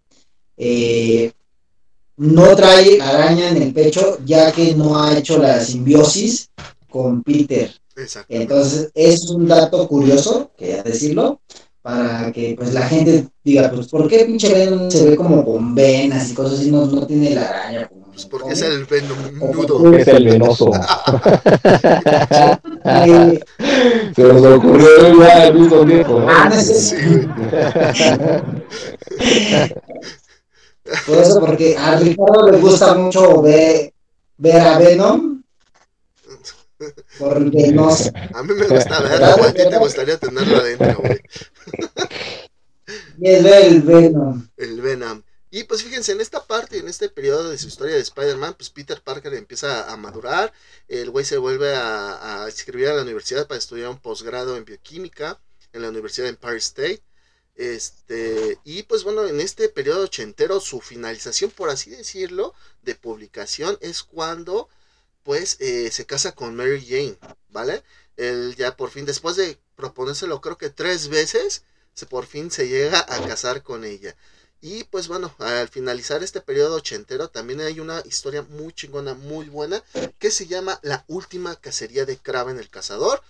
eh, 0.57 1.31
no 2.17 2.55
trae 2.55 2.99
araña 2.99 3.49
en 3.49 3.61
el 3.61 3.73
pecho 3.73 4.17
ya 4.25 4.51
que 4.51 4.73
no 4.73 4.99
ha 4.99 5.15
hecho 5.17 5.37
la 5.37 5.63
simbiosis 5.63 6.49
con 6.89 7.21
Peter. 7.21 7.71
Exacto. 7.95 8.33
Entonces 8.33 8.91
es 8.95 9.29
un 9.29 9.47
dato 9.47 9.87
curioso, 9.87 10.51
que 10.57 10.81
decirlo, 10.81 11.41
para 11.87 12.31
que 12.33 12.53
pues 12.57 12.73
la 12.73 12.81
gente 12.81 13.27
diga, 13.45 13.71
pues 13.71 13.87
¿por 13.87 14.09
qué 14.09 14.25
pinche 14.25 14.53
Venom 14.53 14.91
se 14.91 15.09
ve 15.09 15.15
como 15.15 15.45
con 15.45 15.73
venas 15.73 16.29
y 16.29 16.33
cosas 16.33 16.59
así, 16.59 16.69
no, 16.69 16.85
no 16.85 17.07
tiene 17.07 17.33
la 17.33 17.47
araña? 17.47 17.87
como 17.87 18.07
Pues 18.07 18.25
porque 18.25 18.51
es 18.51 18.61
el 18.61 18.83
Venom 18.83 19.17
nudo. 19.39 19.93
Es 19.97 20.07
el 20.09 20.25
venoso. 20.25 20.69
Se 24.15 24.21
nos 24.21 24.45
ocurrió 24.45 25.17
ya 25.17 25.43
al 25.43 25.53
mismo 25.53 25.85
tiempo. 25.85 26.19
¿no? 26.19 26.27
Ah, 26.29 26.49
no 26.49 26.59
sé. 26.59 26.75
Sí, 26.75 26.95
güey. 27.05 27.25
Por 31.07 31.17
eso, 31.19 31.39
porque 31.39 31.77
a 31.77 31.95
Ricardo 31.97 32.51
le 32.51 32.57
gusta 32.57 32.95
mucho 32.95 33.41
ver, 33.41 33.93
ver 34.37 34.59
a 34.59 34.77
Venom 34.77 35.36
por 37.17 37.37
el 37.37 37.51
venoso. 37.51 38.11
A 38.33 38.43
mí 38.43 38.53
me 38.53 38.67
gusta 38.67 38.99
güey. 39.37 39.49
A 39.49 39.53
ti 39.53 39.69
te 39.69 39.77
gustaría 39.77 40.17
tenerlo 40.17 40.57
adentro, 40.57 40.97
güey. 40.99 41.21
Y 43.19 43.29
es 43.29 43.43
el 43.43 43.81
Venom. 43.81 44.47
El 44.55 44.79
Venom. 44.79 45.23
Y 45.49 45.63
pues 45.63 45.83
fíjense, 45.83 46.11
en 46.11 46.21
esta 46.21 46.45
parte, 46.45 46.77
en 46.77 46.87
este 46.87 47.09
periodo 47.09 47.49
de 47.49 47.57
su 47.57 47.67
historia 47.67 47.95
de 47.95 48.01
Spider-Man, 48.01 48.53
pues 48.53 48.69
Peter 48.69 49.01
Parker 49.01 49.33
empieza 49.33 49.91
a 49.91 49.97
madurar. 49.97 50.53
El 50.87 51.09
güey 51.09 51.25
se 51.25 51.37
vuelve 51.37 51.75
a, 51.75 52.43
a 52.43 52.49
inscribir 52.49 52.89
a 52.89 52.93
la 52.93 53.01
universidad 53.01 53.47
para 53.47 53.57
estudiar 53.57 53.89
un 53.89 53.99
posgrado 53.99 54.55
en 54.55 54.65
bioquímica 54.65 55.39
en 55.73 55.81
la 55.81 55.89
Universidad 55.89 56.25
de 56.25 56.31
Empire 56.31 56.57
State. 56.57 57.01
Este, 57.55 58.59
y 58.63 58.83
pues 58.83 59.03
bueno, 59.03 59.25
en 59.25 59.39
este 59.39 59.67
periodo 59.67 60.03
ochentero, 60.03 60.59
su 60.59 60.79
finalización, 60.79 61.49
por 61.49 61.69
así 61.69 61.89
decirlo, 61.89 62.53
de 62.83 62.93
publicación 62.95 63.77
es 63.81 64.03
cuando 64.03 64.69
pues 65.27 65.57
se 65.91 66.05
casa 66.05 66.31
con 66.31 66.55
Mary 66.55 66.81
Jane, 66.87 67.17
¿vale? 67.49 67.83
Él 68.15 68.55
ya 68.55 68.77
por 68.77 68.91
fin, 68.91 69.05
después 69.05 69.35
de 69.35 69.59
proponérselo 69.75 70.39
creo 70.39 70.57
que 70.57 70.69
tres 70.69 71.09
veces, 71.09 71.63
se 71.93 72.05
por 72.05 72.25
fin 72.25 72.49
se 72.49 72.69
llega 72.69 73.01
a 73.01 73.27
casar 73.27 73.61
con 73.61 73.83
ella. 73.83 74.15
Y 74.61 74.85
pues 74.85 75.09
bueno, 75.09 75.35
al 75.39 75.67
finalizar 75.67 76.23
este 76.23 76.39
periodo 76.39 76.77
ochentero 76.77 77.27
también 77.27 77.59
hay 77.59 77.81
una 77.81 78.01
historia 78.05 78.43
muy 78.43 78.71
chingona, 78.71 79.15
muy 79.15 79.49
buena, 79.49 79.83
que 80.17 80.31
se 80.31 80.47
llama 80.47 80.79
La 80.81 81.03
última 81.09 81.57
cacería 81.57 82.05
de 82.05 82.17
Kraven 82.17 82.57
el 82.57 82.69
cazador, 82.69 83.21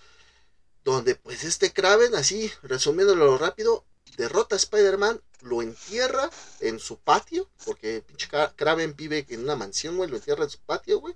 donde 0.84 1.16
pues 1.16 1.42
este 1.42 1.72
Kraven, 1.72 2.14
así 2.14 2.52
resumiéndolo 2.62 3.38
rápido, 3.38 3.84
derrota 4.16 4.54
a 4.54 4.58
Spider-Man, 4.58 5.20
lo 5.42 5.62
entierra 5.62 6.30
en 6.60 6.78
su 6.80 6.96
patio, 6.98 7.48
porque 7.64 8.02
pinche 8.06 8.28
Kra- 8.28 8.52
Kraven 8.56 8.94
vive 8.96 9.24
en 9.28 9.44
una 9.44 9.54
mansión, 9.56 9.96
güey, 9.96 10.10
lo 10.10 10.16
entierra 10.16 10.44
en 10.44 10.50
su 10.50 10.58
patio, 10.58 10.98
güey, 11.00 11.14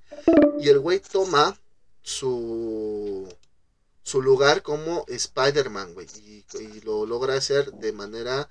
y 0.61 0.68
el 0.68 0.78
güey 0.78 1.01
toma 1.01 1.59
su 2.03 3.28
su 4.05 4.20
lugar 4.20 4.62
como 4.62 5.05
Spider-Man, 5.09 5.95
güey, 5.95 6.07
y, 6.16 6.45
y 6.59 6.80
lo 6.82 7.07
logra 7.07 7.34
hacer 7.34 7.72
de 7.72 7.93
manera 7.93 8.49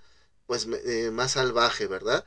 pues 0.48 0.66
eh, 0.86 1.12
más 1.12 1.34
salvaje, 1.34 1.88
¿verdad? 1.88 2.26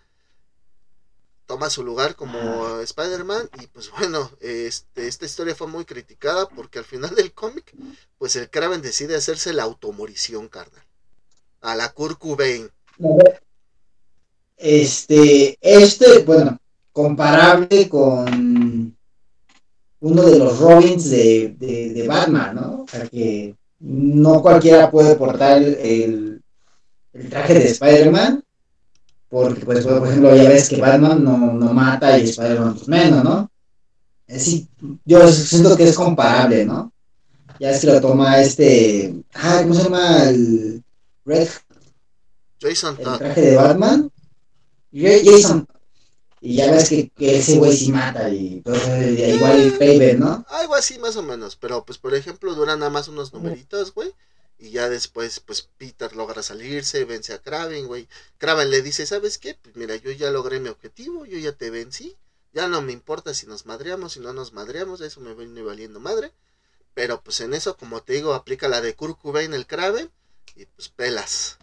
toma 1.46 1.68
su 1.68 1.84
lugar 1.84 2.16
como 2.16 2.80
Spider-Man 2.80 3.50
y 3.60 3.66
pues 3.66 3.90
bueno, 3.90 4.30
este, 4.40 5.06
esta 5.06 5.26
historia 5.26 5.54
fue 5.54 5.66
muy 5.66 5.84
criticada 5.84 6.48
porque 6.48 6.78
al 6.78 6.86
final 6.86 7.14
del 7.14 7.34
cómic, 7.34 7.70
pues 8.16 8.34
el 8.36 8.48
Kraven 8.48 8.80
decide 8.80 9.14
hacerse 9.14 9.52
la 9.52 9.64
automorición, 9.64 10.48
carnal. 10.48 10.82
A 11.64 11.74
la 11.74 11.88
Kurt. 11.92 12.20
Este, 14.56 15.56
este, 15.60 16.18
bueno, 16.18 16.58
comparable 16.92 17.88
con 17.88 18.94
uno 20.00 20.22
de 20.22 20.38
los 20.38 20.58
Robins 20.58 21.08
de, 21.08 21.56
de, 21.58 22.06
Batman, 22.06 22.54
¿no? 22.54 22.82
O 22.82 22.86
sea 22.86 23.08
que 23.08 23.56
no 23.80 24.42
cualquiera 24.42 24.90
puede 24.90 25.16
portar 25.16 25.62
el, 25.62 26.42
el 27.14 27.30
traje 27.30 27.54
de 27.54 27.68
Spider-Man, 27.68 28.44
porque 29.30 29.64
pues 29.64 29.86
por 29.86 30.06
ejemplo 30.06 30.36
ya 30.36 30.50
ves 30.50 30.68
que 30.68 30.80
Batman 30.82 31.24
no, 31.24 31.38
no 31.54 31.72
mata 31.72 32.18
y 32.18 32.24
Spider-Man 32.24 32.74
pues 32.74 32.88
menos, 32.88 33.24
¿no? 33.24 33.50
Así, 34.28 34.68
yo 35.06 35.26
siento 35.28 35.74
que 35.78 35.84
es 35.84 35.96
comparable, 35.96 36.66
¿no? 36.66 36.92
Ya 37.58 37.70
es 37.70 37.80
que 37.80 37.86
lo 37.86 38.00
toma 38.02 38.38
este, 38.42 39.14
ah, 39.32 39.60
¿cómo 39.62 39.74
se 39.74 39.84
llama? 39.84 40.28
El 40.28 40.83
Red 41.24 41.48
Jason 42.60 42.96
El 42.98 43.18
traje 43.18 43.40
de 43.40 43.56
Batman. 43.56 44.10
Jason 44.92 45.66
y 46.44 46.56
ya 46.56 46.70
ves 46.70 46.90
que, 46.90 47.08
que 47.08 47.38
ese 47.38 47.56
güey 47.56 47.74
sí 47.74 47.90
mata 47.90 48.28
y 48.28 48.62
igual 48.62 49.60
el 49.60 49.72
Paver, 49.72 50.18
¿no? 50.18 50.44
Algo 50.50 50.74
así 50.74 50.98
más 50.98 51.16
o 51.16 51.22
menos, 51.22 51.56
pero 51.56 51.86
pues 51.86 51.96
por 51.96 52.14
ejemplo 52.14 52.54
duran 52.54 52.80
nada 52.80 52.90
más 52.90 53.08
unos 53.08 53.32
numeritos, 53.32 53.94
güey. 53.94 54.12
Y 54.58 54.68
ya 54.68 54.90
después, 54.90 55.40
pues 55.40 55.70
Peter 55.78 56.14
logra 56.14 56.42
salirse, 56.42 57.06
vence 57.06 57.32
a 57.32 57.40
Kraven, 57.40 57.86
güey. 57.86 58.08
Kraven 58.36 58.70
le 58.70 58.82
dice, 58.82 59.06
¿sabes 59.06 59.38
qué? 59.38 59.54
Pues 59.54 59.74
mira, 59.74 59.96
yo 59.96 60.10
ya 60.10 60.30
logré 60.30 60.60
mi 60.60 60.68
objetivo, 60.68 61.24
yo 61.24 61.38
ya 61.38 61.52
te 61.52 61.70
vencí. 61.70 62.14
Ya 62.52 62.68
no 62.68 62.82
me 62.82 62.92
importa 62.92 63.32
si 63.32 63.46
nos 63.46 63.64
madreamos, 63.64 64.12
si 64.12 64.20
no 64.20 64.34
nos 64.34 64.52
madreamos, 64.52 65.00
eso 65.00 65.22
me 65.22 65.32
viene 65.34 65.62
valiendo 65.62 65.98
madre. 65.98 66.30
Pero 66.92 67.22
pues 67.22 67.40
en 67.40 67.54
eso, 67.54 67.78
como 67.78 68.02
te 68.02 68.12
digo, 68.12 68.34
aplica 68.34 68.68
la 68.68 68.82
de 68.82 68.94
Kurt 68.94 69.18
Cobain, 69.18 69.54
el 69.54 69.66
Kraven, 69.66 70.10
y 70.56 70.66
pues 70.66 70.88
pelas 70.88 71.58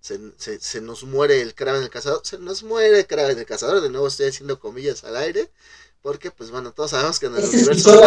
se, 0.00 0.80
nos 0.82 1.04
muere 1.04 1.40
el 1.40 1.54
Kraven 1.54 1.82
el 1.82 1.88
cazador, 1.88 2.20
se 2.24 2.38
nos 2.38 2.62
muere 2.62 2.98
el 2.98 3.06
Kraven 3.06 3.38
el 3.38 3.46
cazador, 3.46 3.80
de 3.80 3.88
nuevo 3.88 4.06
estoy 4.06 4.26
haciendo 4.26 4.60
comillas 4.60 5.02
al 5.04 5.16
aire, 5.16 5.50
porque 6.02 6.30
pues 6.30 6.50
bueno, 6.50 6.72
todos 6.72 6.90
sabemos 6.90 7.18
que 7.18 7.26
en 7.26 7.36
el 7.36 7.44
universo... 7.44 8.00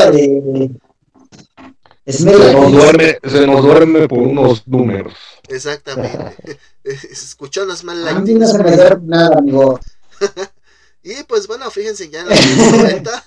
Se 2.06 2.24
nos, 2.24 2.72
duerme, 2.72 3.20
se 3.22 3.46
nos 3.46 3.62
duerme 3.64 4.08
por 4.08 4.20
unos 4.20 4.66
números. 4.66 5.14
Exactamente. 5.50 6.58
Escuchó 6.84 7.66
los 7.66 7.84
mal 7.84 8.08
A 8.08 8.20
mí 8.20 8.34
no 8.34 8.48
se 8.48 8.64
me 8.64 8.78
duerme 8.78 9.08
nada, 9.08 9.40
amigo. 9.40 9.78
y 11.04 11.24
pues 11.24 11.48
bueno, 11.48 11.70
fíjense 11.70 12.10
ya 12.10 12.22
en 12.22 12.30
la 12.30 12.36
90 12.78 13.24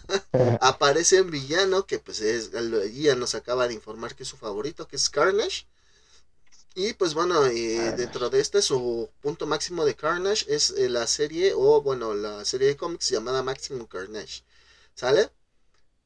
aparece 0.63 1.21
un 1.21 1.31
villano 1.31 1.85
que 1.85 1.99
pues 1.99 2.21
es, 2.23 2.53
ya 2.95 3.17
nos 3.17 3.35
acaba 3.35 3.69
de 3.69 3.75
informar 3.75 4.15
que 4.15 4.23
es 4.23 4.29
su 4.29 4.39
favorito, 4.39 4.89
que 4.89 4.97
es 4.97 5.11
Carnage. 5.11 5.67
Y 6.75 6.95
pues 6.95 7.15
bueno, 7.15 7.47
eh, 7.47 7.93
dentro 7.97 8.31
de 8.31 8.41
este 8.41 8.63
su 8.63 9.11
punto 9.21 9.47
máximo 9.47 9.85
de 9.85 9.95
Carnage 9.97 10.47
es 10.53 10.71
eh, 10.71 10.89
la 10.89 11.07
serie, 11.07 11.53
o 11.55 11.83
bueno, 11.83 12.15
la 12.15 12.45
serie 12.45 12.69
de 12.69 12.77
cómics 12.77 13.09
llamada 13.11 13.43
Maximum 13.43 13.87
Carnage. 13.87 14.43
¿Sale? 14.95 15.31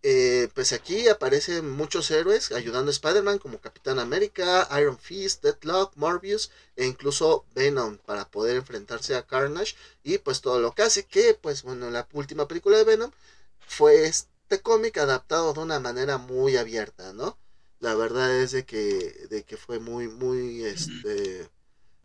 Eh, 0.02 0.48
pues 0.54 0.72
aquí 0.72 1.08
aparecen 1.08 1.70
muchos 1.70 2.10
héroes 2.10 2.52
ayudando 2.52 2.90
a 2.90 2.92
Spider-Man 2.92 3.38
como 3.38 3.60
Capitán 3.60 3.98
América, 3.98 4.68
Iron 4.80 4.98
Fist, 4.98 5.42
Deadlock, 5.42 5.96
Morbius 5.96 6.50
e 6.76 6.86
incluso 6.86 7.46
Venom 7.54 7.98
para 7.98 8.30
poder 8.30 8.56
enfrentarse 8.56 9.16
a 9.16 9.26
Carnage 9.26 9.76
y 10.02 10.18
pues 10.18 10.42
todo 10.42 10.60
lo 10.60 10.74
que 10.74 10.82
hace 10.82 11.06
que 11.06 11.34
pues 11.34 11.62
bueno 11.62 11.90
la 11.90 12.06
última 12.12 12.46
película 12.48 12.76
de 12.78 12.84
Venom 12.84 13.10
fue 13.66 14.04
este 14.06 14.60
cómic 14.62 14.98
adaptado 14.98 15.54
de 15.54 15.60
una 15.60 15.80
manera 15.80 16.18
muy 16.18 16.56
abierta, 16.58 17.12
¿no? 17.14 17.38
La 17.80 17.94
verdad 17.94 18.34
es 18.34 18.52
de 18.52 18.64
que, 18.64 19.26
de 19.30 19.44
que 19.44 19.56
fue 19.56 19.78
muy, 19.78 20.08
muy 20.08 20.64
este, 20.64 21.48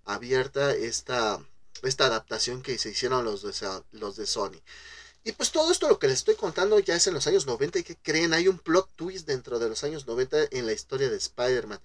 abierta 0.06 0.74
esta, 0.74 1.40
esta 1.84 2.06
adaptación 2.06 2.62
que 2.62 2.78
se 2.78 2.90
hicieron 2.90 3.24
los 3.24 3.42
de, 3.44 3.54
los 3.92 4.16
de 4.16 4.26
Sony. 4.26 4.62
Y 5.24 5.34
pues 5.34 5.52
todo 5.52 5.72
esto 5.72 5.88
lo 5.90 6.00
que 6.00 6.08
les 6.08 6.20
estoy 6.20 6.36
contando 6.36 6.80
ya 6.80 6.96
es 6.96 7.06
en 7.08 7.14
los 7.14 7.28
años 7.28 7.46
90 7.46 7.80
y 7.80 7.84
que 7.84 7.98
creen, 7.98 8.34
hay 8.34 8.48
un 8.48 8.58
plot 8.58 8.90
twist 8.96 9.28
dentro 9.28 9.60
de 9.60 9.70
los 9.70 9.84
años 9.84 10.08
90 10.08 10.48
en 10.52 10.66
la 10.66 10.74
historia 10.74 11.10
de 11.10 11.18
Spider-Man. 11.18 11.80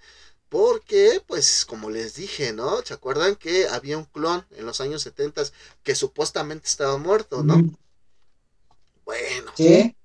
Porque, 0.48 1.20
pues, 1.26 1.64
como 1.64 1.90
les 1.90 2.14
dije, 2.14 2.52
¿no? 2.52 2.80
¿Se 2.82 2.94
acuerdan 2.94 3.34
que 3.34 3.66
había 3.68 3.98
un 3.98 4.04
clon 4.04 4.46
en 4.52 4.64
los 4.64 4.80
años 4.80 5.02
70 5.02 5.42
que 5.82 5.96
supuestamente 5.96 6.68
estaba 6.68 6.96
muerto, 6.96 7.42
¿no? 7.42 7.56
Bueno. 9.04 9.52
¿Sí? 9.56 9.96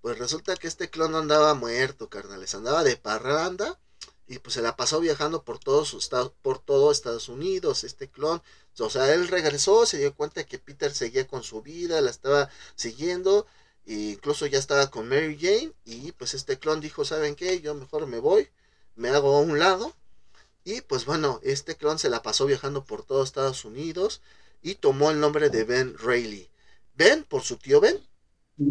Pues 0.00 0.18
resulta 0.18 0.56
que 0.56 0.68
este 0.68 0.88
clon 0.88 1.14
andaba 1.14 1.54
muerto, 1.54 2.08
carnales, 2.08 2.54
andaba 2.54 2.84
de 2.84 2.96
parranda 2.96 3.78
y 4.26 4.38
pues 4.38 4.54
se 4.54 4.62
la 4.62 4.76
pasó 4.76 5.00
viajando 5.00 5.42
por 5.42 5.58
todo, 5.58 5.84
su 5.84 5.98
por 6.40 6.62
Estados 6.92 7.28
Unidos, 7.28 7.84
este 7.84 8.08
clon. 8.08 8.40
O 8.78 8.88
sea, 8.88 9.12
él 9.12 9.28
regresó, 9.28 9.86
se 9.86 9.98
dio 9.98 10.14
cuenta 10.14 10.44
que 10.44 10.58
Peter 10.58 10.94
seguía 10.94 11.26
con 11.26 11.42
su 11.42 11.62
vida, 11.62 12.00
la 12.00 12.10
estaba 12.10 12.48
siguiendo, 12.76 13.46
e 13.86 13.94
incluso 13.94 14.46
ya 14.46 14.58
estaba 14.58 14.88
con 14.90 15.08
Mary 15.08 15.36
Jane 15.38 15.72
y 15.84 16.12
pues 16.12 16.34
este 16.34 16.58
clon 16.58 16.80
dijo, 16.80 17.04
¿saben 17.04 17.34
qué? 17.34 17.60
Yo 17.60 17.74
mejor 17.74 18.06
me 18.06 18.20
voy, 18.20 18.48
me 18.94 19.10
hago 19.10 19.36
a 19.36 19.40
un 19.40 19.58
lado. 19.58 19.94
Y 20.64 20.80
pues 20.82 21.04
bueno, 21.06 21.40
este 21.42 21.76
clon 21.76 21.98
se 21.98 22.08
la 22.08 22.22
pasó 22.22 22.46
viajando 22.46 22.84
por 22.84 23.04
todo 23.04 23.24
Estados 23.24 23.64
Unidos 23.64 24.22
y 24.62 24.76
tomó 24.76 25.10
el 25.10 25.20
nombre 25.20 25.50
de 25.50 25.64
Ben 25.64 25.98
Rayleigh. 25.98 26.50
Ben 26.94 27.24
por 27.24 27.42
su 27.42 27.56
tío 27.56 27.80
Ben 27.80 28.00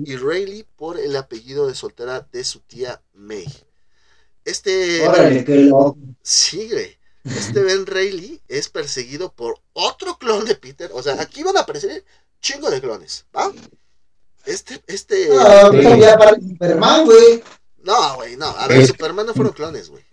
y 0.06 0.16
Rayleigh 0.16 0.68
por 0.76 1.00
el 1.00 1.16
apellido 1.16 1.68
de 1.68 1.76
soltera 1.76 2.28
de 2.32 2.44
su 2.44 2.60
tía 2.60 3.02
May. 3.14 3.48
Este. 4.46 5.04
Sí, 6.22 6.70
güey. 6.72 6.98
Este 7.24 7.62
Ben 7.62 7.86
Rayleigh 7.86 8.42
es 8.48 8.70
perseguido 8.70 9.34
por 9.34 9.60
otro 9.74 10.18
clon 10.18 10.46
de 10.46 10.56
Peter. 10.56 10.92
O 10.94 11.04
sea, 11.04 11.20
aquí 11.22 11.44
van 11.44 11.58
a 11.58 11.62
aparecer 11.62 12.06
chingo 12.42 12.70
de 12.70 12.80
clones, 12.80 13.26
¿va? 13.36 13.52
Este, 14.46 14.82
este. 14.88 15.28
Superman, 16.50 17.06
güey. 17.06 17.44
No, 17.84 18.16
güey, 18.16 18.38
no. 18.38 18.48
A 18.48 18.68
ver, 18.68 18.86
Superman 18.86 19.26
no 19.26 19.34
fueron 19.34 19.54
clones, 19.54 19.90
güey. 19.90 20.04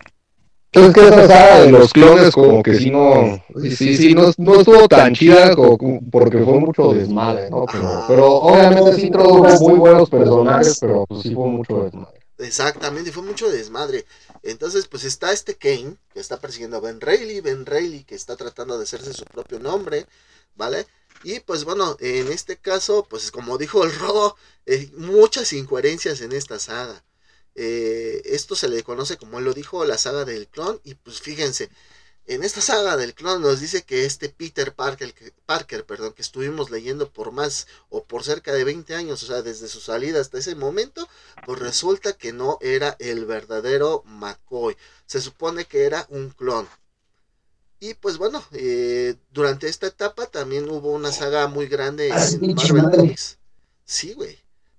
Entonces, 0.77 0.93
que 0.93 1.07
esa 1.07 1.27
saga 1.27 1.61
de 1.61 1.71
los 1.71 1.93
clones 1.93 2.33
como 2.33 2.63
que 2.63 2.75
sí 2.75 2.89
no, 2.89 3.43
sí, 3.61 3.97
sí, 3.97 4.13
no, 4.13 4.31
no 4.37 4.59
estuvo 4.59 4.87
tan 4.87 5.13
chida 5.13 5.55
como, 5.55 5.77
porque 6.11 6.37
fue 6.39 6.59
mucho 6.59 6.93
desmadre, 6.93 7.49
¿no? 7.49 7.65
Pero, 7.71 8.03
pero 8.07 8.33
obviamente 8.35 8.93
sí 8.93 9.07
introdujo 9.07 9.47
muy 9.59 9.79
buenos 9.79 10.09
personajes, 10.09 10.77
pero 10.79 11.05
pues 11.07 11.21
sí 11.21 11.33
fue 11.33 11.47
mucho 11.47 11.83
desmadre. 11.83 12.19
Exactamente, 12.39 13.11
fue 13.11 13.23
mucho 13.23 13.49
desmadre. 13.49 14.05
Entonces, 14.43 14.87
pues 14.87 15.03
está 15.03 15.31
este 15.31 15.55
Kane, 15.55 15.95
que 16.13 16.19
está 16.19 16.39
persiguiendo 16.39 16.77
a 16.77 16.81
Ben 16.81 17.01
Reilly, 17.01 17.41
Ben 17.41 17.65
Reilly 17.65 18.03
que 18.03 18.15
está 18.15 18.35
tratando 18.35 18.77
de 18.77 18.83
hacerse 18.83 19.13
su 19.13 19.25
propio 19.25 19.59
nombre, 19.59 20.05
¿vale? 20.55 20.85
Y 21.23 21.39
pues 21.39 21.63
bueno, 21.63 21.97
en 21.99 22.31
este 22.31 22.57
caso, 22.57 23.07
pues 23.09 23.31
como 23.31 23.57
dijo 23.57 23.83
el 23.83 23.93
robo, 23.97 24.35
hay 24.67 24.91
muchas 24.97 25.51
incoherencias 25.53 26.21
en 26.21 26.31
esta 26.31 26.59
saga. 26.59 27.03
Eh, 27.59 28.21
esto 28.25 28.55
se 28.55 28.69
le 28.69 28.83
conoce, 28.83 29.17
como 29.17 29.39
él 29.39 29.45
lo 29.45 29.53
dijo, 29.53 29.83
la 29.83 29.97
saga 29.97 30.25
del 30.25 30.47
clon. 30.47 30.79
Y 30.83 30.93
pues 30.95 31.19
fíjense, 31.19 31.69
en 32.27 32.43
esta 32.43 32.61
saga 32.61 32.97
del 32.97 33.15
clon 33.15 33.41
nos 33.41 33.59
dice 33.59 33.83
que 33.83 34.05
este 34.05 34.29
Peter 34.29 34.73
Parker, 34.75 35.13
Parker, 35.45 35.83
perdón, 35.85 36.13
que 36.13 36.21
estuvimos 36.21 36.69
leyendo 36.69 37.09
por 37.09 37.31
más 37.31 37.67
o 37.89 38.03
por 38.03 38.23
cerca 38.23 38.53
de 38.53 38.63
20 38.63 38.93
años, 38.95 39.23
o 39.23 39.25
sea, 39.25 39.41
desde 39.41 39.67
su 39.67 39.79
salida 39.79 40.21
hasta 40.21 40.37
ese 40.37 40.53
momento, 40.53 41.09
pues 41.45 41.59
resulta 41.59 42.13
que 42.13 42.33
no 42.33 42.59
era 42.61 42.95
el 42.99 43.25
verdadero 43.25 44.03
McCoy. 44.05 44.77
Se 45.07 45.19
supone 45.19 45.65
que 45.65 45.85
era 45.85 46.05
un 46.09 46.29
clon. 46.29 46.67
Y 47.79 47.95
pues 47.95 48.17
bueno, 48.17 48.43
eh, 48.51 49.15
durante 49.31 49.67
esta 49.67 49.87
etapa 49.87 50.27
también 50.27 50.69
hubo 50.69 50.91
una 50.91 51.11
saga 51.11 51.47
muy 51.47 51.67
grande 51.67 52.11
ah, 52.11 52.27
en 52.29 52.55
Marvel 52.55 53.15
Sí, 53.85 54.13
güey. 54.13 54.37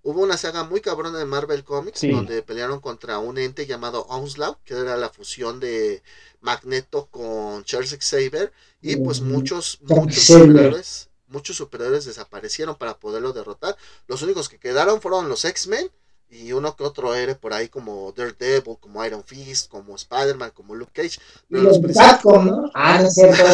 Hubo 0.08 0.22
una 0.22 0.38
saga 0.38 0.64
muy 0.64 0.80
cabrona 0.80 1.18
de 1.18 1.26
Marvel 1.26 1.64
Comics 1.64 2.00
donde 2.00 2.40
pelearon 2.42 2.80
contra 2.80 3.18
un 3.18 3.36
ente 3.36 3.66
llamado 3.66 4.06
Onslaught, 4.08 4.56
que 4.64 4.72
era 4.72 4.96
la 4.96 5.10
fusión 5.10 5.60
de 5.60 6.02
Magneto 6.40 7.08
con 7.10 7.62
Charles 7.64 7.94
Xavier 8.00 8.50
y 8.80 8.96
pues 8.96 9.20
muchos 9.20 9.80
muchos 9.82 10.24
superhéroes, 10.24 11.10
muchos 11.26 11.56
superhéroes 11.56 12.06
desaparecieron 12.06 12.76
para 12.76 12.96
poderlo 12.96 13.34
derrotar. 13.34 13.76
Los 14.06 14.22
únicos 14.22 14.48
que 14.48 14.58
quedaron 14.58 15.02
fueron 15.02 15.28
los 15.28 15.44
X-Men 15.44 15.90
y 16.30 16.52
uno 16.52 16.74
que 16.74 16.84
otro 16.84 17.14
héroe 17.14 17.34
por 17.34 17.52
ahí 17.52 17.68
como 17.68 18.10
Daredevil, 18.16 18.78
como 18.80 19.04
Iron 19.04 19.24
Fist, 19.24 19.68
como 19.68 19.94
Spider-Man, 19.94 20.52
como 20.54 20.74
Luke 20.74 20.92
Cage. 20.94 21.20
Pero 21.50 21.64
los, 21.64 21.82
¿no? 21.82 22.70
Ah, 22.72 23.02
no 23.02 23.10
cierto. 23.10 23.44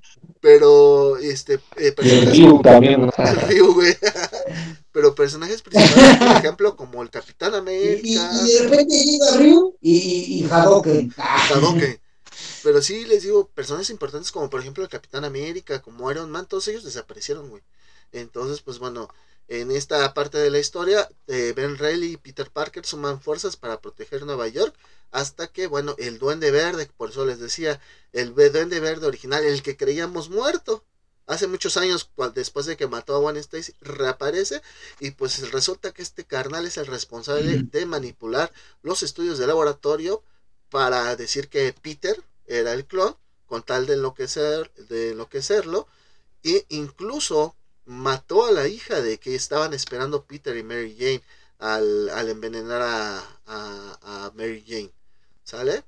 pero 0.40 1.16
este 1.16 1.58
eh, 1.76 1.92
personajes, 1.92 2.62
también 2.62 3.10
güey. 3.74 3.96
Pero 4.94 5.14
personajes 5.16 5.60
principales 5.60 6.18
por 6.18 6.28
ejemplo 6.38 6.76
como 6.76 7.02
el 7.02 7.10
Capitán 7.10 7.52
América. 7.54 8.30
y, 8.32 8.52
de 8.52 8.58
repente 8.60 9.04
llega 9.04 9.36
Ryu 9.36 9.76
y, 9.80 10.44
y 10.44 10.48
Hadouken. 10.50 11.12
Pero 12.62 12.80
sí 12.80 13.04
les 13.04 13.24
digo 13.24 13.48
personajes 13.48 13.90
importantes 13.90 14.30
como 14.30 14.48
por 14.48 14.60
ejemplo 14.60 14.84
el 14.84 14.88
Capitán 14.88 15.24
América 15.24 15.82
como 15.82 16.08
Iron 16.12 16.30
Man 16.30 16.46
todos 16.46 16.68
ellos 16.68 16.84
desaparecieron 16.84 17.50
güey. 17.50 17.62
Entonces, 18.12 18.60
pues 18.62 18.78
bueno, 18.78 19.08
en 19.48 19.72
esta 19.72 20.14
parte 20.14 20.38
de 20.38 20.50
la 20.50 20.60
historia, 20.60 21.08
eh, 21.26 21.52
Ben 21.56 21.76
Reilly 21.76 22.12
y 22.12 22.16
Peter 22.16 22.48
Parker 22.48 22.86
suman 22.86 23.20
fuerzas 23.20 23.56
para 23.56 23.80
proteger 23.80 24.24
Nueva 24.24 24.46
York 24.46 24.72
hasta 25.10 25.48
que, 25.48 25.66
bueno, 25.66 25.96
el 25.98 26.18
Duende 26.18 26.52
Verde, 26.52 26.88
por 26.96 27.10
eso 27.10 27.26
les 27.26 27.40
decía, 27.40 27.80
el 28.12 28.32
Duende 28.34 28.78
Verde 28.78 29.06
original, 29.08 29.44
el 29.44 29.62
que 29.62 29.76
creíamos 29.76 30.30
muerto, 30.30 30.84
hace 31.26 31.46
muchos 31.46 31.76
años, 31.76 32.10
después 32.34 32.66
de 32.66 32.76
que 32.76 32.86
mató 32.86 33.14
a 33.14 33.18
Gwen 33.18 33.36
Stacy, 33.36 33.72
reaparece 33.80 34.62
y 35.00 35.12
pues 35.12 35.50
resulta 35.50 35.92
que 35.92 36.02
este 36.02 36.24
carnal 36.24 36.66
es 36.66 36.76
el 36.76 36.86
responsable 36.86 37.62
de 37.62 37.86
manipular 37.86 38.52
los 38.82 39.02
estudios 39.02 39.38
de 39.38 39.46
laboratorio 39.46 40.22
para 40.70 41.14
decir 41.16 41.48
que 41.48 41.72
Peter 41.72 42.22
era 42.46 42.72
el 42.72 42.84
clon, 42.84 43.16
con 43.46 43.62
tal 43.62 43.86
de 43.86 43.94
enloquecer, 43.94 44.72
de 44.88 45.10
enloquecerlo, 45.10 45.86
e 46.42 46.66
incluso 46.68 47.54
mató 47.86 48.46
a 48.46 48.52
la 48.52 48.68
hija 48.68 49.00
de 49.00 49.18
que 49.18 49.34
estaban 49.34 49.74
esperando 49.74 50.24
Peter 50.24 50.56
y 50.56 50.62
Mary 50.62 50.96
Jane 50.98 51.22
al, 51.58 52.28
envenenar 52.28 52.82
a, 52.82 53.40
a, 53.46 54.32
Mary 54.34 54.64
Jane. 54.66 54.92
¿Sale? 55.44 55.84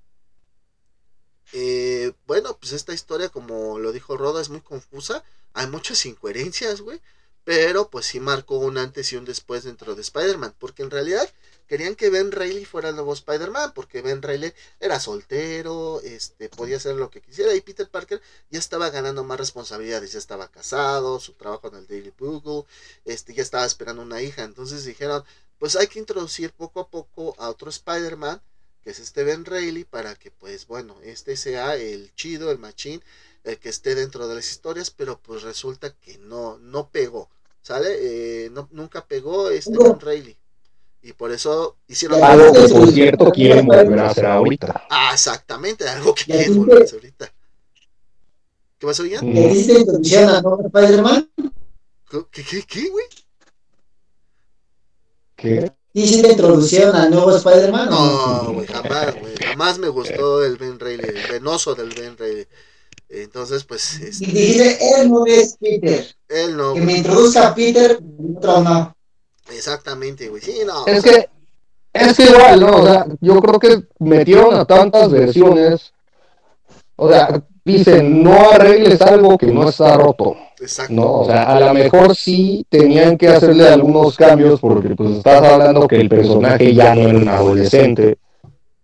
Eh, 1.53 2.13
bueno, 2.27 2.57
pues 2.59 2.73
esta 2.73 2.93
historia, 2.95 3.29
como 3.29 3.79
lo 3.79 3.93
dijo 3.93 4.17
Roda, 4.17 4.41
es 4.41 4.49
muy 4.49 4.61
confusa. 4.61 5.25
Hay 5.53 5.67
muchas 5.69 6.05
incoherencias, 6.07 6.81
güey. 6.81 7.01
Pero 7.45 7.91
pues 7.91 8.07
sí 8.07 8.19
marcó 8.19 8.59
un 8.59 8.77
antes 8.77 9.13
y 9.13 9.17
un 9.17 9.25
después 9.25 9.65
dentro 9.65 9.95
de 9.95 10.03
Spider-Man. 10.03 10.55
Porque 10.59 10.83
en 10.83 10.91
realidad 10.91 11.29
querían 11.67 11.97
que 11.97 12.11
Ben 12.11 12.33
Reilly 12.33 12.65
fuera 12.65 12.91
el 12.91 12.95
nuevo 12.95 13.13
Spider-Man, 13.13 13.73
porque 13.75 14.03
Ben 14.03 14.23
Reilly 14.23 14.53
era 14.81 15.01
soltero, 15.01 16.01
este, 16.03 16.49
podía 16.49 16.77
hacer 16.77 16.97
lo 16.97 17.11
que 17.11 17.21
quisiera, 17.21 17.55
y 17.55 17.61
Peter 17.61 17.89
Parker 17.89 18.21
ya 18.51 18.59
estaba 18.59 18.91
ganando 18.91 19.25
más 19.25 19.39
responsabilidades, 19.39 20.13
ya 20.13 20.19
estaba 20.19 20.49
casado, 20.49 21.21
su 21.21 21.33
trabajo 21.33 21.69
en 21.69 21.77
el 21.77 21.87
Daily 21.87 22.13
Bugle, 22.17 22.65
este, 23.05 23.35
ya 23.35 23.43
estaba 23.43 23.65
esperando 23.67 24.03
una 24.03 24.23
hija, 24.23 24.45
entonces 24.45 24.85
dijeron, 24.85 25.25
pues 25.59 25.77
hay 25.77 25.89
que 25.89 25.99
introducir 25.99 26.53
poco 26.53 26.81
a 26.81 26.89
poco 26.89 27.35
a 27.39 27.49
otro 27.51 27.71
Spider-Man, 27.71 28.41
que 28.87 28.93
es 28.93 29.01
este 29.01 29.25
Ben 29.25 29.45
Reilly, 29.45 29.83
para 29.83 30.15
que 30.15 30.31
pues 30.31 30.69
bueno, 30.69 30.95
este 31.03 31.37
sea 31.37 31.75
el 31.75 32.15
chido, 32.15 32.53
el 32.53 32.61
machín, 32.61 33.03
el 33.43 33.59
que 33.59 33.69
esté 33.69 33.97
dentro 33.97 34.29
de 34.29 34.37
las 34.37 34.49
historias, 34.49 34.91
pero 34.91 35.19
pues 35.19 35.43
resulta 35.43 35.93
que 35.93 36.19
no, 36.19 36.59
no 36.59 36.89
pegó, 36.91 37.29
¿sale? 37.63 37.89
Eh, 38.45 38.51
no, 38.51 38.69
nunca 38.71 39.05
pegó 39.05 39.51
este 39.51 39.77
Ben 39.77 39.99
Reilly. 39.99 40.37
Y 41.03 41.15
por 41.15 41.33
eso 41.33 41.75
hicieron 41.89 42.23
algo 42.23 42.53
que 42.53 42.69
por 42.69 42.93
cierto 42.93 43.33
quieren 43.33 43.67
volver 43.67 43.99
a 43.99 44.11
hacer 44.11 44.27
ahorita. 44.27 44.87
Ah, 44.89 45.11
exactamente, 45.13 45.89
algo 45.89 46.15
que 46.15 46.23
quieren 46.27 46.57
volver 46.57 46.83
a 46.83 46.85
hacer 46.85 47.01
ahorita. 47.01 47.33
¿Qué 48.79 48.87
pasó, 48.87 49.05
Ian? 49.05 49.35
¿Le 49.35 49.49
diste 49.49 49.81
introducción 49.81 50.29
a 50.29 50.43
Spider-Man? 50.65 51.29
¿Qué, 52.09 52.45
qué, 52.45 52.63
qué, 52.63 52.89
güey? 52.89 53.07
¿Qué? 55.35 55.73
¿Hiciste 55.97 56.31
introducción 56.31 56.95
al 56.95 57.11
nuevo 57.11 57.35
Spider-Man? 57.35 57.89
No, 57.89 58.53
güey, 58.53 58.67
jamás, 58.67 59.19
güey. 59.19 59.35
Jamás 59.43 59.79
me 59.79 59.89
gustó 59.89 60.45
el 60.45 60.59
Ben 60.59 60.79
Reilly, 60.79 61.09
el 61.09 61.33
venoso 61.33 61.75
del 61.75 61.89
Ben 61.89 62.19
Reilly. 62.19 62.47
Entonces, 63.09 63.65
pues. 63.65 63.99
Este... 64.01 64.27
Y 64.27 64.31
dijiste, 64.31 64.79
él 65.01 65.11
no 65.11 65.25
es 65.25 65.57
Peter. 65.59 66.07
Él 66.29 66.55
no. 66.55 66.75
Que 66.75 66.83
me 66.83 66.99
introduzca 66.99 67.49
a 67.49 67.55
Peter, 67.55 67.99
otro 68.37 68.61
no. 68.61 68.95
Exactamente, 69.49 70.29
güey. 70.29 70.43
Sí, 70.43 70.59
no. 70.67 70.87
Es 70.87 71.03
que, 71.03 71.31
es 71.95 72.19
igual, 72.19 72.61
¿no? 72.61 72.77
O 72.77 72.87
sea, 72.87 73.07
yo 73.23 73.41
creo 73.41 73.59
que 73.59 73.85
metieron 73.99 74.55
a 74.55 74.67
tantas 74.67 75.11
versiones. 75.11 75.95
O 76.97 77.09
sea, 77.09 77.43
dicen, 77.65 78.23
no 78.23 78.51
arregles 78.51 79.01
algo 79.01 79.39
que 79.39 79.47
no 79.47 79.67
está 79.67 79.97
roto. 79.97 80.37
Exacto. 80.61 80.93
No, 80.93 81.13
o 81.21 81.25
sea, 81.27 81.43
a 81.45 81.61
lo 81.61 81.75
mejor 81.75 82.17
sí 82.17 82.65
tenían 82.69 83.19
que 83.19 83.29
hacerle 83.29 83.69
algunos 83.69 84.17
cambios 84.17 84.61
porque 84.61 84.95
pues 84.95 85.17
estás 85.19 85.43
hablando 85.43 85.87
que 85.87 85.97
el 85.97 86.09
personaje 86.09 86.75
ya 86.75 86.95
no 86.95 87.09
era 87.09 87.19
un 87.19 87.29
adolescente, 87.29 88.19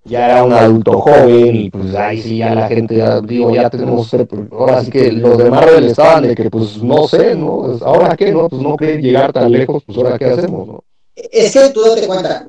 ya 0.05 0.27
era 0.27 0.45
un 0.45 0.53
adulto 0.53 1.01
joven 1.01 1.57
y 1.57 1.71
pues 1.71 1.95
ahí 1.95 2.21
sí 2.21 2.39
ya 2.39 2.55
la 2.55 2.69
gente 2.69 2.97
ya 2.97 3.21
digo, 3.21 3.55
ya 3.55 3.71
tenemos 3.71 4.11
pues, 4.11 4.29
ahora 4.51 4.85
sí 4.85 4.91
que 4.91 5.13
los 5.13 5.39
de 5.39 5.51
Marvel 5.51 5.85
estaban 5.85 6.25
de 6.25 6.35
que 6.35 6.51
pues 6.51 6.83
no 6.83 7.09
sé, 7.09 7.35
¿no? 7.35 7.63
Pues, 7.63 7.83
ahora 7.83 8.17
qué, 8.17 8.33
¿no? 8.33 8.49
Pues 8.49 8.61
no 8.61 8.77
creen 8.77 9.01
llegar 9.01 9.33
tan 9.33 9.51
lejos, 9.51 9.83
pues 9.87 9.97
ahora 9.97 10.19
qué 10.19 10.27
hacemos, 10.27 10.67
¿no? 10.67 10.85
Es 11.15 11.53
que 11.53 11.69
tú 11.71 11.83
date 11.83 12.07
cuenta. 12.07 12.49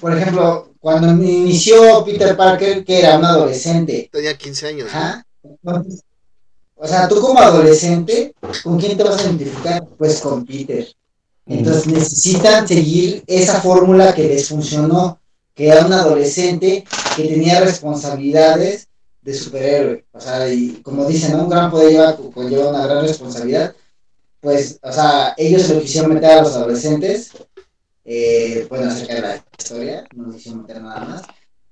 Por 0.00 0.16
ejemplo, 0.16 0.70
cuando 0.78 1.08
inició 1.08 2.02
Peter 2.04 2.36
Parker, 2.36 2.84
que 2.84 2.98
era 3.00 3.18
un 3.18 3.24
adolescente. 3.24 4.08
Tenía 4.10 4.36
15 4.36 4.66
años. 4.66 4.90
O 6.80 6.88
sea, 6.88 7.06
tú 7.08 7.20
como 7.20 7.38
adolescente, 7.38 8.34
¿con 8.62 8.78
quién 8.78 8.96
te 8.96 9.04
vas 9.04 9.18
a 9.18 9.24
identificar? 9.24 9.86
Pues 9.98 10.20
con 10.20 10.46
Peter. 10.46 10.88
Entonces 11.46 11.86
necesitan 11.86 12.66
seguir 12.66 13.22
esa 13.26 13.60
fórmula 13.60 14.14
que 14.14 14.28
les 14.28 14.48
funcionó, 14.48 15.18
que 15.54 15.68
era 15.68 15.84
un 15.84 15.92
adolescente 15.92 16.84
que 17.16 17.24
tenía 17.24 17.60
responsabilidades 17.60 18.88
de 19.20 19.34
superhéroe. 19.34 20.04
O 20.12 20.20
sea, 20.20 20.52
y 20.52 20.80
como 20.82 21.04
dicen, 21.06 21.38
un 21.38 21.48
gran 21.50 21.70
poder 21.70 21.90
lleva, 21.90 22.16
lleva 22.48 22.70
una 22.70 22.86
gran 22.86 23.06
responsabilidad. 23.06 23.74
Pues, 24.40 24.78
o 24.82 24.92
sea, 24.92 25.34
ellos 25.36 25.62
se 25.62 25.74
lo 25.74 25.82
quisieron 25.82 26.14
meter 26.14 26.30
a 26.30 26.42
los 26.42 26.54
adolescentes 26.54 27.32
eh, 28.04 28.66
bueno, 28.68 28.90
acerca 28.90 29.14
de 29.14 29.20
la 29.20 29.44
historia, 29.58 30.04
no 30.14 30.32
quisieron 30.32 30.62
meter 30.62 30.82
nada 30.82 31.04
más. 31.04 31.22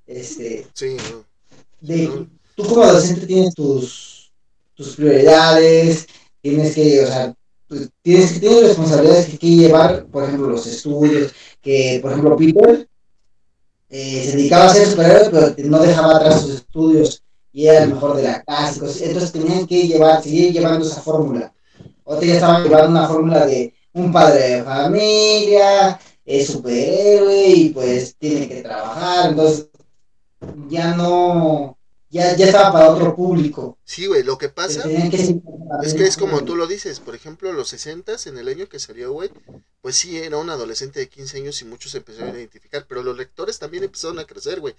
Este, 0.07 0.67
sí, 0.75 0.97
de, 1.81 2.27
Tú 2.55 2.65
como 2.65 2.83
adolescente 2.83 3.27
tienes 3.27 3.55
tus, 3.55 4.18
tus 4.79 4.95
prioridades, 4.95 6.07
tienes 6.41 6.73
que, 6.73 7.03
o 7.03 7.07
sea, 7.09 7.35
pues, 7.67 7.91
tienes 8.01 8.39
tienes 8.39 8.63
responsabilidades 8.63 9.27
que, 9.27 9.37
que 9.37 9.49
llevar, 9.49 10.07
por 10.07 10.23
ejemplo, 10.23 10.49
los 10.49 10.67
estudios, 10.69 11.33
que, 11.61 11.99
por 12.01 12.13
ejemplo, 12.13 12.37
Peter 12.37 12.89
eh, 13.89 14.25
se 14.25 14.37
dedicaba 14.37 14.67
a 14.67 14.75
ser 14.75 14.87
superhéroe, 14.87 15.31
pero 15.31 15.69
no 15.69 15.81
dejaba 15.81 16.17
atrás 16.17 16.43
sus 16.43 16.55
estudios 16.55 17.25
y 17.53 17.67
era 17.67 17.83
el 17.83 17.93
mejor 17.93 18.17
de 18.17 18.23
la 18.23 18.41
casa, 18.45 18.87
entonces 19.03 19.33
tenían 19.33 19.67
que 19.67 19.89
llevar, 19.89 20.23
seguir 20.23 20.53
llevando 20.53 20.87
esa 20.87 21.01
fórmula. 21.01 21.53
Otra 22.05 22.25
ya 22.25 22.35
estaban 22.35 22.63
llevando 22.63 22.91
una 22.91 23.09
fórmula 23.09 23.47
de 23.47 23.75
un 23.95 24.13
padre 24.13 24.49
de 24.49 24.63
familia, 24.63 25.99
es 26.25 26.47
superhéroe 26.47 27.49
y 27.49 27.71
pues 27.71 28.15
tiene 28.17 28.49
que 28.49 28.63
trabajar, 28.63 29.31
entonces 29.31 29.71
ya 30.69 30.95
no, 30.95 31.78
ya, 32.11 32.37
ya 32.37 32.47
estaba 32.47 32.73
para 32.73 32.91
otro 32.91 33.15
público. 33.15 33.79
Sí, 33.85 34.07
güey, 34.07 34.23
lo 34.23 34.39
que 34.39 34.49
pasa 34.49 34.83
es 35.83 35.95
que 35.95 36.05
es 36.05 36.17
como 36.17 36.45
tú 36.45 36.57
lo 36.57 36.67
dices, 36.67 37.01
por 37.01 37.15
ejemplo, 37.15 37.53
los 37.53 37.69
60 37.69 38.17
en 38.27 38.39
el 38.39 38.49
año 38.49 38.69
que 38.69 38.79
salió, 38.79 39.13
güey, 39.13 39.31
pues 39.81 39.97
sí, 39.97 40.19
era 40.19 40.39
un 40.39 40.51
adolescente 40.51 41.01
de 41.01 41.09
15 41.09 41.39
años 41.39 41.63
y 41.63 41.65
muchos 41.65 41.93
se 41.93 41.99
empezaron 41.99 42.35
a 42.35 42.39
identificar, 42.39 42.87
pero 42.89 43.03
los 43.03 43.17
lectores 43.17 43.59
también 43.59 43.85
empezaron 43.85 44.19
a 44.19 44.25
crecer, 44.25 44.61
güey. 44.61 44.75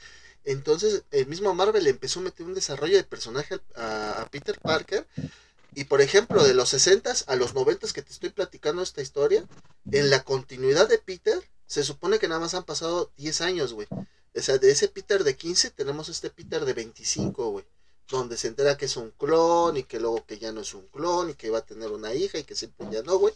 Entonces, 0.45 1.03
el 1.11 1.27
mismo 1.27 1.53
Marvel 1.53 1.86
empezó 1.88 2.19
a 2.19 2.23
meter 2.23 2.45
un 2.45 2.53
desarrollo 2.53 2.97
de 2.97 3.03
personaje 3.03 3.59
a, 3.75 4.21
a 4.21 4.25
Peter 4.27 4.59
Parker 4.59 5.05
y 5.75 5.86
por 5.86 6.01
ejemplo, 6.01 6.43
de 6.43 6.53
los 6.53 6.69
60 6.69 7.13
a 7.27 7.36
los 7.36 7.53
90 7.53 7.88
que 7.93 8.01
te 8.01 8.11
estoy 8.11 8.30
platicando 8.30 8.82
esta 8.82 9.01
historia, 9.01 9.45
en 9.91 10.09
la 10.09 10.23
continuidad 10.23 10.89
de 10.89 10.97
Peter, 10.97 11.39
se 11.67 11.84
supone 11.84 12.19
que 12.19 12.27
nada 12.27 12.41
más 12.41 12.53
han 12.53 12.63
pasado 12.63 13.11
10 13.17 13.41
años, 13.41 13.73
güey. 13.73 13.88
De 14.47 14.71
ese 14.71 14.87
Peter 14.87 15.23
de 15.23 15.35
15 15.35 15.71
tenemos 15.71 16.09
este 16.09 16.29
Peter 16.29 16.65
de 16.65 16.73
25, 16.73 17.51
güey. 17.51 17.65
Donde 18.07 18.37
se 18.37 18.47
entera 18.47 18.77
que 18.77 18.85
es 18.85 18.97
un 18.97 19.11
clon 19.11 19.77
y 19.77 19.83
que 19.83 19.99
luego 19.99 20.25
que 20.25 20.39
ya 20.39 20.51
no 20.51 20.61
es 20.61 20.73
un 20.73 20.87
clon 20.87 21.29
y 21.29 21.35
que 21.35 21.51
va 21.51 21.59
a 21.59 21.65
tener 21.65 21.91
una 21.91 22.13
hija 22.13 22.39
y 22.39 22.43
que 22.43 22.55
siempre 22.55 22.87
ya 22.91 23.03
no, 23.03 23.17
güey. 23.17 23.33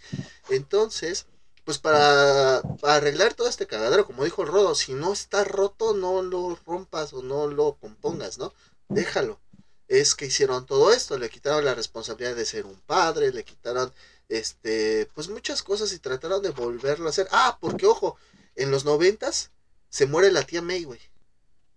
Entonces, 0.49 1.27
pues 1.63 1.77
para, 1.77 2.61
para, 2.81 2.95
arreglar 2.95 3.35
todo 3.35 3.47
este 3.47 3.67
cagadero, 3.67 4.05
como 4.05 4.23
dijo 4.23 4.41
el 4.41 4.47
Rodo, 4.47 4.73
si 4.73 4.93
no 4.93 5.13
está 5.13 5.43
roto, 5.43 5.93
no 5.93 6.23
lo 6.23 6.57
rompas 6.65 7.13
o 7.13 7.21
no 7.21 7.47
lo 7.47 7.75
compongas, 7.75 8.37
¿no? 8.39 8.53
Déjalo 8.89 9.39
es 9.87 10.15
que 10.15 10.25
hicieron 10.25 10.65
todo 10.65 10.91
esto, 10.91 11.17
le 11.17 11.29
quitaron 11.29 11.65
la 11.65 11.75
responsabilidad 11.75 12.35
de 12.35 12.45
ser 12.45 12.65
un 12.65 12.79
padre, 12.81 13.31
le 13.31 13.43
quitaron 13.43 13.93
este, 14.29 15.07
pues 15.13 15.29
muchas 15.29 15.61
cosas 15.61 15.93
y 15.93 15.99
trataron 15.99 16.41
de 16.41 16.49
volverlo 16.49 17.07
a 17.07 17.09
hacer. 17.09 17.27
Ah, 17.31 17.57
porque 17.61 17.85
ojo, 17.85 18.17
en 18.55 18.71
los 18.71 18.85
noventas 18.85 19.51
se 19.93 20.07
muere 20.07 20.31
la 20.31 20.41
tía 20.41 20.63
May, 20.63 20.85
güey. 20.85 20.99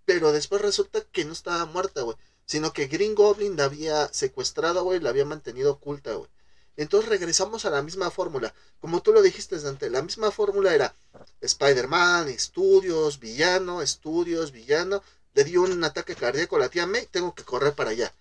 Pero 0.06 0.32
después 0.32 0.62
resulta 0.62 1.02
que 1.02 1.26
no 1.26 1.34
estaba 1.34 1.66
muerta, 1.66 2.00
güey. 2.00 2.16
Sino 2.46 2.72
que 2.72 2.86
Green 2.86 3.14
Goblin 3.14 3.58
la 3.58 3.64
había 3.64 4.10
secuestrado, 4.10 4.84
güey, 4.84 5.00
la 5.00 5.10
había 5.10 5.26
mantenido 5.26 5.72
oculta, 5.72 6.14
güey. 6.14 6.30
Entonces 6.78 7.10
regresamos 7.10 7.66
a 7.66 7.70
la 7.70 7.82
misma 7.82 8.10
fórmula. 8.10 8.54
Como 8.80 9.02
tú 9.02 9.12
lo 9.12 9.20
dijiste, 9.20 9.60
Dante, 9.60 9.90
la 9.90 10.00
misma 10.00 10.30
fórmula 10.30 10.74
era 10.74 10.94
Spider-Man, 11.42 12.30
estudios, 12.30 13.20
villano, 13.20 13.82
estudios, 13.82 14.50
villano, 14.50 15.02
le 15.34 15.44
dio 15.44 15.60
un 15.60 15.84
ataque 15.84 16.16
cardíaco 16.16 16.56
a 16.56 16.60
la 16.60 16.70
tía 16.70 16.86
May, 16.86 17.04
tengo 17.10 17.34
que 17.34 17.44
correr 17.44 17.74
para 17.74 17.90
allá. 17.90 18.14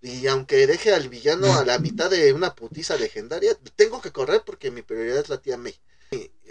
Y 0.00 0.26
aunque 0.26 0.66
deje 0.66 0.94
al 0.94 1.10
villano 1.10 1.52
a 1.52 1.66
la 1.66 1.78
mitad 1.78 2.08
de 2.08 2.32
una 2.32 2.54
putiza 2.54 2.96
legendaria, 2.96 3.54
tengo 3.76 4.00
que 4.00 4.10
correr 4.10 4.42
porque 4.42 4.70
mi 4.70 4.80
prioridad 4.80 5.18
es 5.18 5.28
la 5.28 5.36
tía 5.36 5.58
May. 5.58 5.78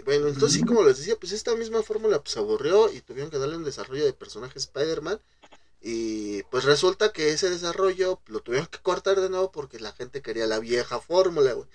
Bueno, 0.04 0.28
entonces 0.28 0.60
sí, 0.60 0.66
como 0.66 0.82
les 0.82 0.98
decía, 0.98 1.16
pues 1.18 1.32
esta 1.32 1.54
misma 1.54 1.82
fórmula 1.82 2.22
pues 2.22 2.36
aburrió 2.36 2.92
y 2.92 3.00
tuvieron 3.00 3.30
que 3.30 3.38
darle 3.38 3.56
un 3.56 3.64
desarrollo 3.64 4.04
de 4.04 4.12
personaje 4.12 4.58
Spider-Man. 4.58 5.20
Y 5.80 6.42
pues 6.44 6.64
resulta 6.64 7.12
que 7.12 7.30
ese 7.30 7.50
desarrollo 7.50 8.20
lo 8.26 8.40
tuvieron 8.40 8.66
que 8.68 8.78
cortar 8.78 9.20
de 9.20 9.28
nuevo 9.28 9.52
porque 9.52 9.78
la 9.78 9.92
gente 9.92 10.22
quería 10.22 10.46
la 10.46 10.58
vieja 10.58 11.00
fórmula, 11.00 11.52
güey. 11.52 11.68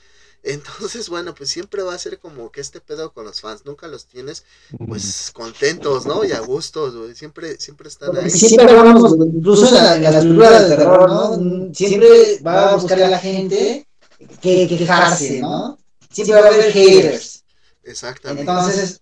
Entonces, 0.44 1.10
bueno, 1.10 1.36
pues 1.36 1.50
siempre 1.50 1.84
va 1.84 1.94
a 1.94 2.00
ser 2.00 2.18
como 2.18 2.52
que 2.52 2.62
este 2.62 2.80
pedo 2.80 3.12
con 3.12 3.26
los 3.26 3.42
fans, 3.42 3.66
nunca 3.66 3.88
los 3.88 4.06
tienes 4.06 4.46
pues 4.88 5.32
contentos, 5.34 6.06
¿no? 6.06 6.24
Y 6.24 6.32
a 6.32 6.40
gustos, 6.40 6.96
güey, 6.96 7.14
siempre, 7.14 7.58
siempre 7.60 7.90
están 7.90 8.16
ahí. 8.18 8.30
Siempre 8.30 8.74
vamos, 8.74 9.16
incluso 9.18 9.68
en, 9.68 9.74
la, 9.74 9.96
en 9.98 10.04
las 10.04 10.24
películas 10.24 10.70
de 10.70 10.76
terror, 10.78 11.10
¿no? 11.10 11.74
Siempre 11.74 12.40
va 12.46 12.70
a 12.72 12.76
buscar 12.76 13.02
a 13.02 13.10
la 13.10 13.20
gente 13.20 13.86
que 14.42 14.68
quejarse, 14.68 15.42
¿no? 15.42 15.78
Siempre 16.10 16.42
va 16.42 16.48
a 16.48 16.52
haber 16.52 16.72
haters. 16.72 17.39
Exactamente. 17.90 18.42
Entonces, 18.42 19.02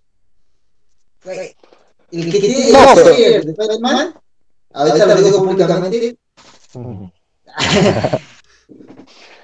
güey, 1.24 1.56
el 2.12 2.32
que 2.32 2.40
tiene 2.40 2.72
no, 2.72 2.80
pero... 2.96 3.10
de 3.10 3.38
Spider-Man, 3.40 4.14
ahorita 4.74 5.06
lo 5.06 5.22
digo 5.22 5.44
públicamente. 5.44 6.18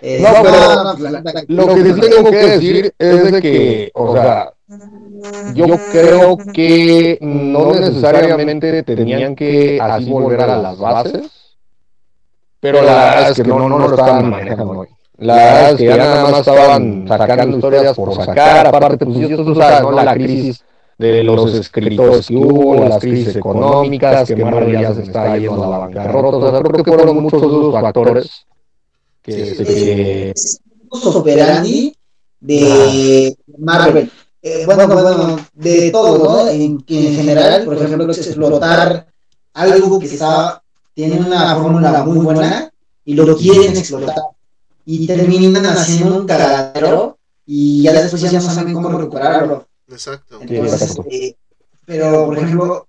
Eh, 0.05 0.19
no, 0.19 0.33
pero 0.43 1.45
lo 1.47 1.75
que 1.75 1.93
sí 1.93 2.01
tengo 2.01 2.29
que 2.29 2.35
decir 2.35 2.93
es 2.99 3.31
de 3.31 3.41
que, 3.41 3.89
o 3.93 4.13
sea, 4.13 4.51
yo 5.53 5.65
creo 5.93 6.37
que 6.53 7.17
no 7.21 7.73
necesariamente 7.73 8.83
tenían 8.83 9.33
que 9.33 9.79
así 9.81 10.09
volver 10.09 10.41
a 10.41 10.57
las 10.57 10.77
bases, 10.77 11.55
pero 12.59 12.81
la 12.81 12.93
verdad 12.93 13.31
es 13.31 13.37
que 13.37 13.43
no, 13.45 13.69
no 13.69 13.79
lo 13.79 13.91
estaban 13.91 14.29
manejando 14.29 14.79
hoy. 14.79 14.92
La 15.17 15.35
verdad 15.35 15.71
es 15.71 15.77
que 15.77 15.85
ya 15.85 15.97
nada 15.97 16.23
más 16.23 16.39
estaban 16.39 17.07
sacando 17.07 17.57
historias 17.57 17.95
por 17.95 18.15
sacar, 18.15 18.67
aparte, 18.67 19.05
pues 19.05 19.35
tú 19.35 19.55
sabes, 19.55 19.81
¿no? 19.81 19.91
La 19.91 20.13
crisis 20.13 20.63
de 20.97 21.23
los 21.23 21.53
escritores 21.53 22.27
que 22.27 22.35
hubo, 22.35 22.75
las 22.75 22.99
crisis 22.99 23.35
económicas, 23.35 24.27
que 24.27 24.35
Marvel 24.35 24.79
ya 24.79 24.93
se 24.93 25.03
está 25.03 25.37
yendo 25.37 25.63
a 25.63 25.69
la 25.69 25.77
bancarrota, 25.79 26.37
o 26.37 26.51
sea, 26.51 26.61
creo 26.61 26.83
que 26.83 26.91
fueron 26.91 27.21
muchos 27.21 27.41
de 27.41 27.47
los 27.47 27.73
factores 27.73 28.45
que, 29.21 29.55
sí, 29.55 29.63
que... 29.63 30.33
operandi 30.89 31.95
de 32.39 33.35
Marvel. 33.57 34.11
Eh, 34.41 34.65
bueno, 34.65 34.87
bueno, 34.87 35.39
de 35.53 35.89
todo, 35.91 36.17
¿no? 36.17 36.49
En, 36.49 36.83
en 36.85 37.15
general, 37.15 37.63
por 37.63 37.75
ejemplo, 37.77 38.11
explotar 38.11 39.07
algo 39.53 39.99
que 39.99 40.05
está, 40.07 40.61
tiene 40.93 41.17
una 41.19 41.55
fórmula 41.55 42.03
muy 42.03 42.17
buena 42.17 42.69
y 43.05 43.13
lo 43.13 43.37
quieren 43.37 43.77
explotar. 43.77 44.15
Y 44.85 45.07
terminan 45.07 45.65
haciendo 45.65 46.17
un 46.17 46.27
cagadero 46.27 47.17
y 47.45 47.83
ya 47.83 47.93
después 47.93 48.21
ya 48.21 48.33
no 48.33 48.41
saben 48.41 48.73
cómo 48.73 48.97
recuperarlo. 48.97 49.67
Exacto. 49.89 50.39
Entonces, 50.41 50.97
eh, 51.09 51.35
pero, 51.85 52.25
por 52.25 52.37
ejemplo, 52.37 52.87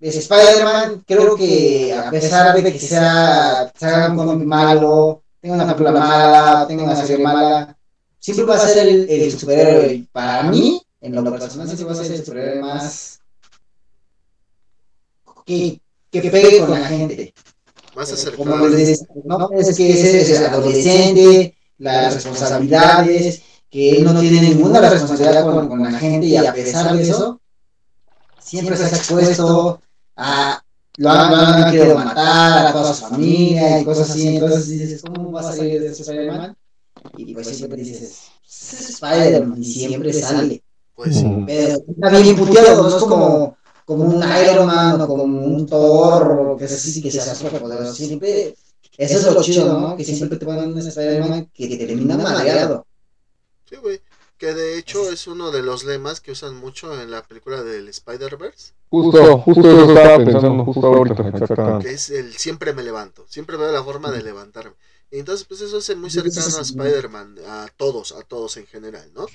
Spider-Man, 0.00 1.04
creo 1.06 1.36
que 1.36 1.94
a 1.94 2.10
pesar 2.10 2.54
de 2.54 2.72
que 2.72 2.78
sea, 2.78 3.72
sea 3.78 4.08
un 4.10 4.16
cómic 4.16 4.46
malo, 4.46 5.22
tenga 5.40 5.54
una 5.54 5.76
película 5.76 5.92
mala, 5.92 6.66
tenga 6.66 6.84
una 6.84 6.96
serie 6.96 7.24
mala, 7.24 7.76
siempre 8.18 8.44
va 8.44 8.56
a 8.56 8.58
ser 8.58 8.88
el, 8.88 9.08
el 9.08 9.38
superhéroe. 9.38 10.06
Para 10.10 10.44
mí, 10.44 10.82
en 11.00 11.14
lo 11.14 11.30
personal, 11.30 11.66
siempre 11.66 11.86
va 11.86 11.92
a 11.92 12.04
ser 12.04 12.12
el 12.12 12.24
superhéroe 12.24 12.60
más 12.60 13.20
que, 15.44 15.80
que 16.10 16.30
pegue 16.30 16.60
con 16.60 16.70
la 16.70 16.86
gente. 16.86 17.34
Más 17.94 18.12
acercado. 18.12 18.50
Como 18.50 18.66
les 18.68 18.78
dices, 18.78 19.06
no, 19.24 19.50
es 19.52 19.76
que 19.76 19.90
es, 19.90 20.30
es 20.30 20.40
adolescente, 20.40 21.54
las 21.78 22.14
responsabilidades, 22.14 23.42
que 23.70 23.98
él 23.98 24.04
no 24.04 24.18
tiene 24.18 24.40
ninguna 24.40 24.80
responsabilidad 24.80 25.44
con, 25.44 25.68
con 25.68 25.82
la 25.82 25.98
gente 25.98 26.26
y 26.26 26.36
a 26.36 26.52
pesar 26.52 26.96
de 26.96 27.02
eso, 27.02 27.40
siempre 28.38 28.76
se 28.76 28.84
ha 28.84 28.88
expuesto 28.88 29.80
a, 30.16 30.62
lo 30.98 31.10
han, 31.10 31.30
lo 31.30 31.36
han 31.36 31.72
querido 31.72 31.94
matar 31.94 32.66
a 32.66 32.72
toda 32.72 32.92
su 32.92 33.06
familia 33.06 33.80
y 33.80 33.84
cosas 33.84 34.10
así, 34.10 34.28
entonces 34.36 34.68
dices, 34.68 35.02
¿cómo 35.02 35.32
va 35.32 35.40
a 35.40 35.44
salir 35.54 35.80
de 35.80 35.88
ese 35.88 36.02
Spider-Man? 36.02 36.56
Y 37.16 37.34
pues 37.34 37.48
siempre 37.48 37.78
dices, 37.82 38.28
es 38.46 38.90
Spider-Man 38.90 39.62
y 39.62 39.64
siempre 39.64 40.12
sale. 40.12 40.62
Pues 40.94 41.16
sí. 41.16 41.26
Pero 41.46 41.78
está 41.88 42.18
bien 42.20 42.36
puteado, 42.36 42.82
no 42.82 42.96
es 42.96 43.02
como, 43.02 43.56
como 43.96 44.16
un 44.16 44.22
Iron 44.22 44.66
Man 44.66 45.00
o 45.00 45.06
como 45.06 45.24
un 45.24 45.66
Thor, 45.66 46.56
que 46.58 46.64
es 46.64 46.72
así, 46.72 47.02
que 47.02 47.10
se 47.10 47.20
hace 47.20 47.48
poderoso. 47.50 47.94
Siempre, 47.94 48.56
eso 48.96 49.18
es 49.18 49.34
lo 49.34 49.42
chido, 49.42 49.80
¿no? 49.80 49.96
Que 49.96 50.04
siempre 50.04 50.38
te 50.38 50.44
ponen 50.44 50.72
un 50.72 50.78
Spider-Man 50.78 51.50
que 51.54 51.68
te 51.68 51.86
termina 51.86 52.16
madreado. 52.16 52.86
Sí, 53.68 53.76
güey. 53.76 54.00
Que 54.36 54.54
de 54.54 54.76
hecho 54.76 55.10
es 55.10 55.28
uno 55.28 55.52
de 55.52 55.62
los 55.62 55.84
lemas 55.84 56.20
que 56.20 56.32
usan 56.32 56.56
mucho 56.56 57.00
en 57.00 57.12
la 57.12 57.22
película 57.22 57.62
del 57.62 57.88
Spider-Verse. 57.88 58.72
Justo, 58.90 59.38
justo 59.38 59.70
eso 59.70 59.92
estaba 59.92 60.16
pensando, 60.18 60.64
justo 60.64 60.86
ahorita, 60.86 61.28
exactamente. 61.28 61.86
Que 61.86 61.94
es 61.94 62.10
el 62.10 62.34
siempre 62.34 62.72
me 62.72 62.82
levanto, 62.82 63.24
siempre 63.28 63.56
veo 63.56 63.70
la 63.70 63.84
forma 63.84 64.10
de 64.10 64.22
levantarme. 64.22 64.74
Y 65.12 65.18
entonces, 65.18 65.46
pues 65.46 65.60
eso 65.60 65.78
es 65.78 65.96
muy 65.96 66.10
cercano 66.10 66.58
a 66.58 66.62
Spider-Man, 66.62 67.36
a 67.46 67.68
todos, 67.76 68.12
a 68.12 68.22
todos 68.22 68.56
en 68.56 68.66
general, 68.66 69.10
¿no? 69.14 69.26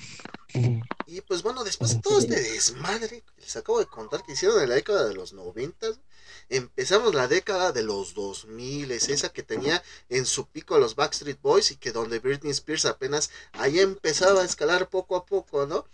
Y 1.06 1.20
pues 1.22 1.42
bueno, 1.42 1.64
después 1.64 1.94
de 1.94 2.00
todo 2.00 2.18
este 2.18 2.40
desmadre, 2.40 3.22
les 3.36 3.56
acabo 3.56 3.78
de 3.78 3.86
contar 3.86 4.22
que 4.22 4.32
hicieron 4.32 4.62
en 4.62 4.68
la 4.68 4.74
década 4.76 5.06
de 5.06 5.14
los 5.14 5.32
noventas, 5.32 6.00
empezamos 6.48 7.14
la 7.14 7.28
década 7.28 7.72
de 7.72 7.82
los 7.82 8.14
2000, 8.14 8.90
es 8.92 9.08
esa 9.08 9.28
que 9.30 9.42
tenía 9.42 9.82
en 10.08 10.26
su 10.26 10.46
pico 10.46 10.78
los 10.78 10.94
Backstreet 10.94 11.40
Boys 11.40 11.70
y 11.70 11.76
que 11.76 11.92
donde 11.92 12.18
Britney 12.18 12.52
Spears 12.52 12.86
apenas 12.86 13.30
ahí 13.52 13.80
empezaba 13.80 14.42
a 14.42 14.44
escalar 14.44 14.88
poco 14.88 15.16
a 15.16 15.26
poco, 15.26 15.66
¿no? 15.66 15.86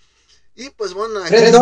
Y 0.55 0.71
pues 0.71 0.95
bueno, 0.95 1.21
Fred 1.25 1.55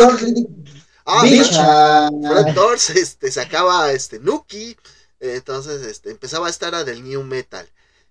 ah, 1.07 2.11
Fred 2.11 2.55
Doors 2.55 2.90
este, 2.90 3.30
sacaba 3.30 3.90
este 3.93 4.18
Nuki, 4.18 4.76
entonces 5.20 5.82
este, 5.82 6.11
empezaba 6.11 6.49
a 6.49 6.51
estar 6.51 6.74
a 6.74 6.84
del 6.84 7.03
New 7.03 7.22
Metal. 7.22 7.68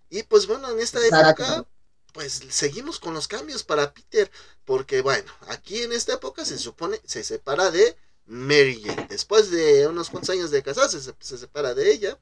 Y 0.09 0.23
pues 0.23 0.47
bueno, 0.47 0.69
en 0.69 0.79
esta 0.79 0.99
época, 1.05 1.65
pues 2.13 2.41
seguimos 2.49 2.99
con 2.99 3.13
los 3.13 3.27
cambios 3.27 3.63
para 3.63 3.93
Peter, 3.93 4.31
porque 4.65 5.01
bueno, 5.01 5.31
aquí 5.47 5.81
en 5.81 5.93
esta 5.93 6.13
época 6.13 6.45
se 6.45 6.57
supone, 6.57 6.99
se 7.05 7.23
separa 7.23 7.71
de 7.71 7.95
Mary 8.25 8.81
Jane. 8.83 9.07
Después 9.09 9.51
de 9.51 9.87
unos 9.87 10.09
cuantos 10.09 10.29
años 10.31 10.51
de 10.51 10.63
casarse, 10.63 10.99
se, 11.01 11.37
separa 11.37 11.73
de 11.73 11.91
ella. 11.91 12.19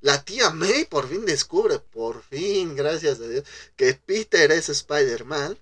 La 0.00 0.22
tía 0.24 0.50
May 0.50 0.84
por 0.86 1.08
fin 1.08 1.24
descubre, 1.24 1.78
por 1.78 2.22
fin, 2.22 2.76
gracias 2.76 3.20
a 3.20 3.28
Dios, 3.28 3.44
que 3.76 3.94
Peter 3.94 4.52
es 4.52 4.68
Spider-Man. 4.68 5.58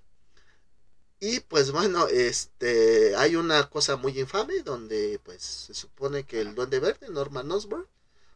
Y 1.19 1.39
pues 1.41 1.71
bueno, 1.71 2.07
este, 2.07 3.15
hay 3.15 3.37
una 3.37 3.69
cosa 3.69 3.95
muy 3.95 4.19
infame 4.19 4.59
donde 4.59 5.19
pues 5.23 5.41
se 5.41 5.73
supone 5.73 6.25
que 6.25 6.41
el 6.41 6.53
duende 6.55 6.79
verde, 6.79 7.07
Norman 7.09 7.49
Osborn, 7.51 7.87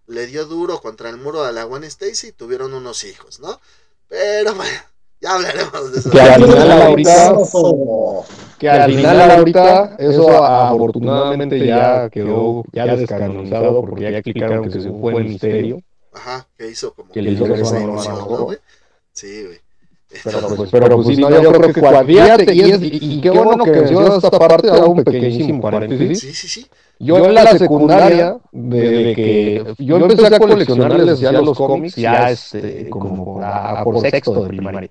le 0.08 0.26
dio 0.28 0.46
duro 0.46 0.80
contra 0.82 1.10
el 1.10 1.18
muro 1.18 1.44
a 1.44 1.52
la 1.52 1.66
Gwen 1.66 1.84
Stacy 1.84 2.28
y 2.28 2.32
tuvieron 2.32 2.74
unos 2.74 3.04
hijos, 3.04 3.40
¿no? 3.40 3.60
Pero 4.08 4.56
bueno, 4.56 4.80
ya 5.22 5.34
hablaremos 5.34 5.92
de 5.92 6.00
eso. 6.00 6.10
Que 6.10 6.20
al 6.22 6.44
final 6.44 6.82
ahorita, 6.82 7.36
que 8.60 8.70
al 8.70 8.92
final 8.92 9.32
ahorita, 9.32 9.96
eso 10.00 10.44
afortunadamente 10.44 11.66
ya 11.66 12.10
quedó 12.10 12.64
ya 12.72 12.96
descanonizado 12.96 13.82
porque 13.82 14.04
ya 14.04 14.10
explicaron 14.10 14.70
que 14.70 14.82
se 14.82 14.92
fue 14.92 15.14
el 15.16 15.26
misterio. 15.26 15.82
Ajá, 16.14 16.48
que 16.58 16.72
hizo 16.72 16.94
como 16.94 17.12
que 17.12 17.22
le 17.22 17.32
hizo 17.32 17.46
esa 17.46 17.80
ilusión, 17.80 18.16
¿no, 18.18 18.26
güey? 18.26 18.58
Sí, 19.14 19.44
güey. 19.46 19.60
Pero 20.24 20.56
pues, 20.56 20.72
pero 20.72 20.96
pues 20.96 21.08
sí, 21.08 21.18
no, 21.18 21.30
yo 21.30 21.52
creo 21.52 21.74
que 21.74 21.82
cuadriate, 21.82 22.56
y, 22.56 22.62
es, 22.62 22.80
y, 22.82 23.20
qué 23.20 23.30
bueno 23.30 23.62
que 23.66 23.72
mencionas 23.72 24.24
esta 24.24 24.40
parte, 24.40 24.70
hago 24.70 24.92
un 24.92 25.04
pequeñísimo 25.04 25.62
paréntesis. 25.62 26.20
Sí, 26.20 26.34
sí, 26.34 26.48
sí. 26.48 26.68
Yo 27.00 27.26
en 27.26 27.34
la 27.34 27.58
secundaria, 27.58 28.38
de 28.52 29.14
que 29.16 29.76
yo 29.80 29.98
empecé 29.98 30.34
a 30.34 30.40
coleccionarles 30.40 31.20
ya 31.20 31.32
los 31.34 31.58
cómics, 31.58 31.96
ya 31.96 32.32
este, 32.32 32.90
como 32.90 33.42
a, 33.44 33.84
por 33.84 34.00
sexto 34.00 34.44
de 34.44 34.48
primaria. 34.48 34.90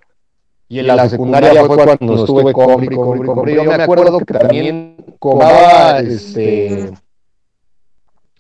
Y 0.69 0.81
en 0.81 0.87
la 0.89 1.09
secundaria 1.09 1.65
fue 1.65 1.77
cuando 1.77 2.17
estuve 2.17 2.53
compre, 2.53 2.97
compre, 2.97 3.27
compre. 3.27 3.55
Yo 3.55 3.65
me 3.65 3.75
acuerdo 3.75 4.19
que 4.19 4.35
también 4.35 4.97
cobraba 5.19 6.01
este 6.01 6.93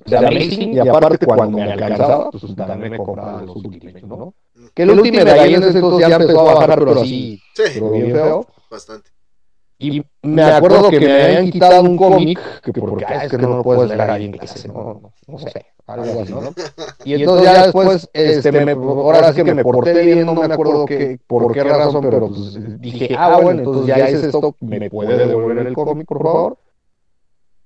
de 0.07 0.16
Amazing 0.16 0.74
y 0.74 0.79
aparte 0.79 1.27
cuando 1.27 1.59
me 1.59 1.72
alcanzaba, 1.72 2.31
pues 2.31 2.55
también 2.55 2.93
me 2.93 2.99
compraba 2.99 3.43
los 3.43 3.57
últimos, 3.57 4.03
¿no? 4.03 4.35
Que 4.74 4.83
el 4.83 4.91
último 4.91 5.24
de 5.24 5.31
ahí 5.33 5.55
en 5.55 5.62
ese 5.62 5.79
entonces 5.79 6.09
ya 6.09 6.16
empezó 6.16 6.41
a 6.49 6.55
bajar, 6.55 6.79
pero 6.79 7.01
así, 7.01 7.41
sí, 7.55 7.62
pero 7.74 7.91
bien 7.91 8.12
feo. 8.12 8.47
Bastante. 8.70 9.11
Y 9.79 10.03
me 10.22 10.43
acuerdo 10.43 10.91
que 10.91 11.01
me 11.01 11.22
habían 11.22 11.51
quitado 11.51 11.83
un 11.83 11.97
cómic, 11.97 12.41
que 12.62 12.72
porque 12.72 13.05
es 13.22 13.31
que 13.31 13.39
no 13.39 13.57
lo 13.57 13.62
puedes 13.62 13.89
leer 13.89 14.11
ahí 14.11 14.24
en 14.24 14.33
clase, 14.33 14.68
no, 14.68 15.12
no 15.27 15.39
sé, 15.39 15.66
algo 15.87 16.22
así, 16.22 16.32
¿no? 16.32 16.53
Y 17.05 17.14
entonces 17.14 17.45
ya 17.45 17.62
después, 17.64 18.09
este, 18.12 18.53
me, 18.53 18.72
ahora 18.72 19.32
sí 19.32 19.45
que 19.45 19.55
me 19.55 19.62
porté 19.62 20.05
bien, 20.05 20.26
no 20.26 20.34
me 20.34 20.53
acuerdo 20.53 20.84
que, 20.84 21.18
por 21.26 21.53
qué 21.53 21.62
razón, 21.62 22.03
pero 22.03 22.28
pues 22.28 22.80
dije, 22.80 23.14
ah, 23.16 23.39
bueno, 23.41 23.61
entonces 23.61 23.87
ya 23.87 24.11
hice 24.11 24.26
esto, 24.26 24.55
¿me 24.61 24.91
puede 24.91 25.16
devolver 25.16 25.66
el 25.66 25.74
cómic, 25.74 26.07
por 26.07 26.22
favor? 26.22 26.59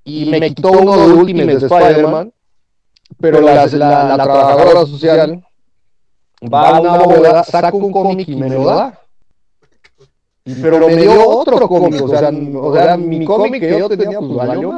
Y 0.05 0.31
me 0.31 0.55
quitó 0.55 0.71
uno 0.73 0.97
de 0.97 1.13
Ultimate 1.15 1.59
de 1.59 1.67
Spider-Man, 1.67 2.33
pero 3.19 3.41
la, 3.41 3.67
la, 3.67 4.05
la 4.05 4.23
trabajadora 4.23 4.81
social 4.87 5.45
va 6.53 6.69
a 6.69 6.81
una 6.81 6.99
boda, 6.99 7.45
saca 7.45 7.75
un 7.75 7.93
cómic 7.93 8.29
y 8.29 8.37
me 8.37 8.49
lo 8.49 8.65
da 8.65 9.01
pero 10.63 10.89
me 10.89 10.97
dio 10.97 11.29
otro 11.29 11.69
cómic, 11.69 12.03
o 12.03 12.09
sea, 12.09 12.31
o 12.31 12.75
sea 12.75 12.97
mi 12.97 13.25
cómic 13.25 13.61
que 13.61 13.79
yo 13.79 13.89
tenía, 13.89 14.19
pues 14.19 14.35
valió 14.35 14.73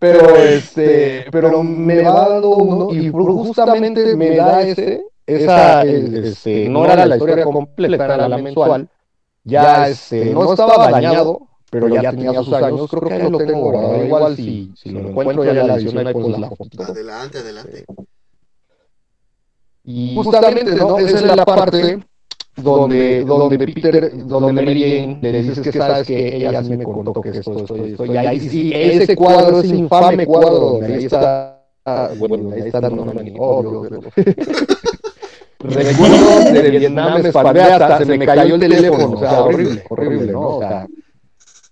Pero 0.00 0.34
este, 0.34 1.26
pero 1.30 1.62
me 1.62 2.02
va 2.02 2.30
dando 2.30 2.48
uno 2.48 2.88
y 2.90 3.10
justamente 3.10 4.16
me 4.16 4.34
da 4.34 4.62
ese 4.62 5.04
esa 5.26 5.82
este, 5.82 6.68
no 6.70 6.86
era 6.86 7.04
la 7.06 7.16
historia 7.16 7.44
completa, 7.44 8.14
era 8.14 8.28
la 8.28 8.38
mensual. 8.38 8.88
Ya 9.44 9.88
este, 9.88 10.32
no 10.32 10.50
estaba 10.50 10.90
dañado, 10.90 11.48
pero 11.70 11.88
ya 11.88 12.10
tenía 12.10 12.32
sus 12.42 12.52
años. 12.54 12.90
Creo 12.90 13.02
que 13.02 13.30
lo 13.30 13.38
tengo 13.38 13.60
guardado. 13.60 14.04
Igual 14.04 14.36
si, 14.36 14.72
si 14.74 14.90
lo 14.90 15.00
encuentro 15.00 15.44
ya 15.44 15.52
la 15.52 15.74
edición 15.74 16.06
ahí 16.06 16.14
pues 16.14 16.38
la 16.38 16.50
foto. 16.50 16.82
Adelante, 16.82 17.38
adelante. 17.38 17.84
Y 19.84 20.14
justamente, 20.14 20.74
¿no? 20.76 20.98
Esa 20.98 21.16
es 21.18 21.36
la 21.36 21.44
parte 21.44 22.00
donde, 22.62 23.24
donde 23.24 23.58
Peter, 23.58 24.26
donde 24.26 24.52
Mary 24.52 24.80
Jane 24.80 25.18
le 25.20 25.42
dices 25.42 25.60
que 25.60 25.72
sabes 25.72 26.06
que 26.06 26.36
ella 26.36 26.62
sí 26.62 26.76
me 26.76 26.84
contó 26.84 27.20
que 27.20 27.30
esto, 27.30 27.56
esto, 27.56 27.76
esto, 27.76 28.06
y 28.06 28.16
ahí 28.16 28.40
sí, 28.40 28.72
ese 28.74 29.16
cuadro, 29.16 29.60
ese 29.60 29.76
infame 29.76 30.26
cuadro 30.26 30.58
donde 30.58 30.94
ahí 30.94 31.04
está, 31.04 31.62
bueno, 32.18 32.52
ahí 32.52 32.62
está 32.62 32.80
dando 32.80 33.04
obvio, 33.38 34.00
Recuerdo 35.62 36.52
de 36.52 36.70
Vietnam, 36.70 37.22
me 37.22 37.32
se 37.32 38.18
me 38.18 38.26
cayó 38.26 38.54
el 38.54 38.60
teléfono, 38.60 39.10
o 39.10 39.18
sea, 39.18 39.42
horrible, 39.42 39.82
horrible, 39.88 40.32
¿no? 40.32 40.40
O 40.40 40.58
sea, 40.60 40.86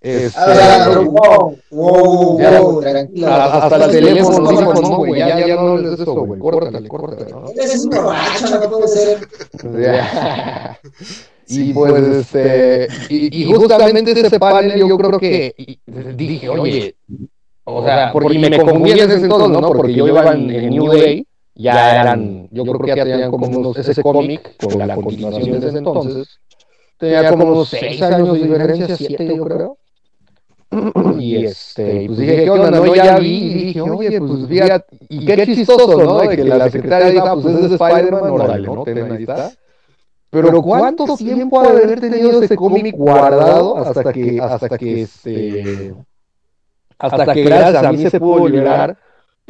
este, 0.01 0.39
wow, 1.05 1.57
wow, 1.71 2.37
wow, 2.39 2.81
tranquilo. 2.81 3.27
Hasta 3.27 3.85
el 3.85 3.91
teléfono 3.91 4.51
no, 4.81 4.97
güey, 4.97 5.19
ya, 5.19 5.45
ya 5.45 5.55
no 5.55 5.77
es 5.79 5.99
eso, 5.99 6.13
güey, 6.13 6.39
córtale, 6.39 6.87
córtale, 6.87 7.31
¿no? 7.31 7.49
Eres 7.49 7.83
un 7.83 7.89
borracho, 7.89 8.59
no 8.59 8.69
puede 8.69 8.87
ser. 8.87 9.27
y 11.47 11.73
pues, 11.73 11.93
este, 12.03 12.87
y, 13.09 13.43
y 13.43 13.53
justamente 13.53 14.11
ese 14.11 14.39
panel 14.39 14.79
yo 14.79 14.97
creo 14.97 15.19
que 15.19 15.53
dije, 16.15 16.47
oye, 16.47 16.95
o 17.65 17.83
sea, 17.83 18.11
porque 18.13 18.39
me 18.39 18.57
confundí 18.57 18.91
en 18.91 18.99
ese 18.99 19.15
entonces, 19.15 19.49
¿no? 19.49 19.67
Porque 19.67 19.93
yo 19.93 20.07
iba 20.07 20.31
en, 20.31 20.49
en 20.49 20.69
New 20.69 20.87
Day, 20.91 21.27
ya 21.55 22.01
eran, 22.01 22.47
yo 22.51 22.63
creo 22.63 22.79
que 22.79 22.95
ya 22.95 23.03
tenían 23.03 23.31
como 23.31 23.47
unos, 23.47 23.77
ese 23.77 24.01
cómic 24.01 24.55
con 24.57 24.87
la 24.87 24.95
continuación 24.95 25.59
de 25.59 25.67
ese 25.67 25.77
entonces, 25.77 26.39
tenía 26.97 27.29
como 27.29 27.45
unos 27.47 27.67
seis 27.67 28.01
años 28.01 28.33
de 28.33 28.47
diferencia, 28.47 28.95
siete 28.95 29.27
yo 29.35 29.43
creo. 29.43 29.77
Y 31.17 31.45
este, 31.45 32.05
pues 32.05 32.19
dije, 32.19 32.43
¿qué 32.43 32.49
onda? 32.49 32.69
No, 32.69 32.93
ya 32.93 33.17
vi, 33.17 33.37
y 33.37 33.53
dije, 33.65 33.81
oye, 33.81 34.19
pues 34.19 34.47
fíjate, 34.47 34.97
y 35.09 35.25
qué 35.25 35.45
chistoso, 35.45 36.03
¿no? 36.03 36.19
De 36.19 36.35
que 36.35 36.43
la 36.43 36.69
secretaria 36.69 37.09
diga, 37.09 37.33
pues 37.33 37.45
es 37.55 37.69
de 37.69 37.75
Spider-Man, 37.75 38.29
órale, 38.29 38.67
¿no? 38.67 38.83
Ten, 38.83 39.11
ahí 39.11 39.23
está. 39.23 39.51
Pero 40.29 40.61
¿cuánto 40.61 41.17
tiempo 41.17 41.59
ha 41.59 41.71
de 41.71 41.83
haber 41.83 41.99
tenido 41.99 42.41
ese 42.41 42.55
cómic 42.55 42.95
guardado 42.95 43.77
hasta 43.77 44.13
que, 44.13 44.39
hasta 44.39 44.77
que, 44.77 45.01
este, 45.01 45.95
hasta 46.99 47.33
que 47.33 47.43
gracias 47.43 47.83
a 47.83 47.91
mí 47.91 48.07
se 48.07 48.19
pudo 48.19 48.47
liberar? 48.47 48.95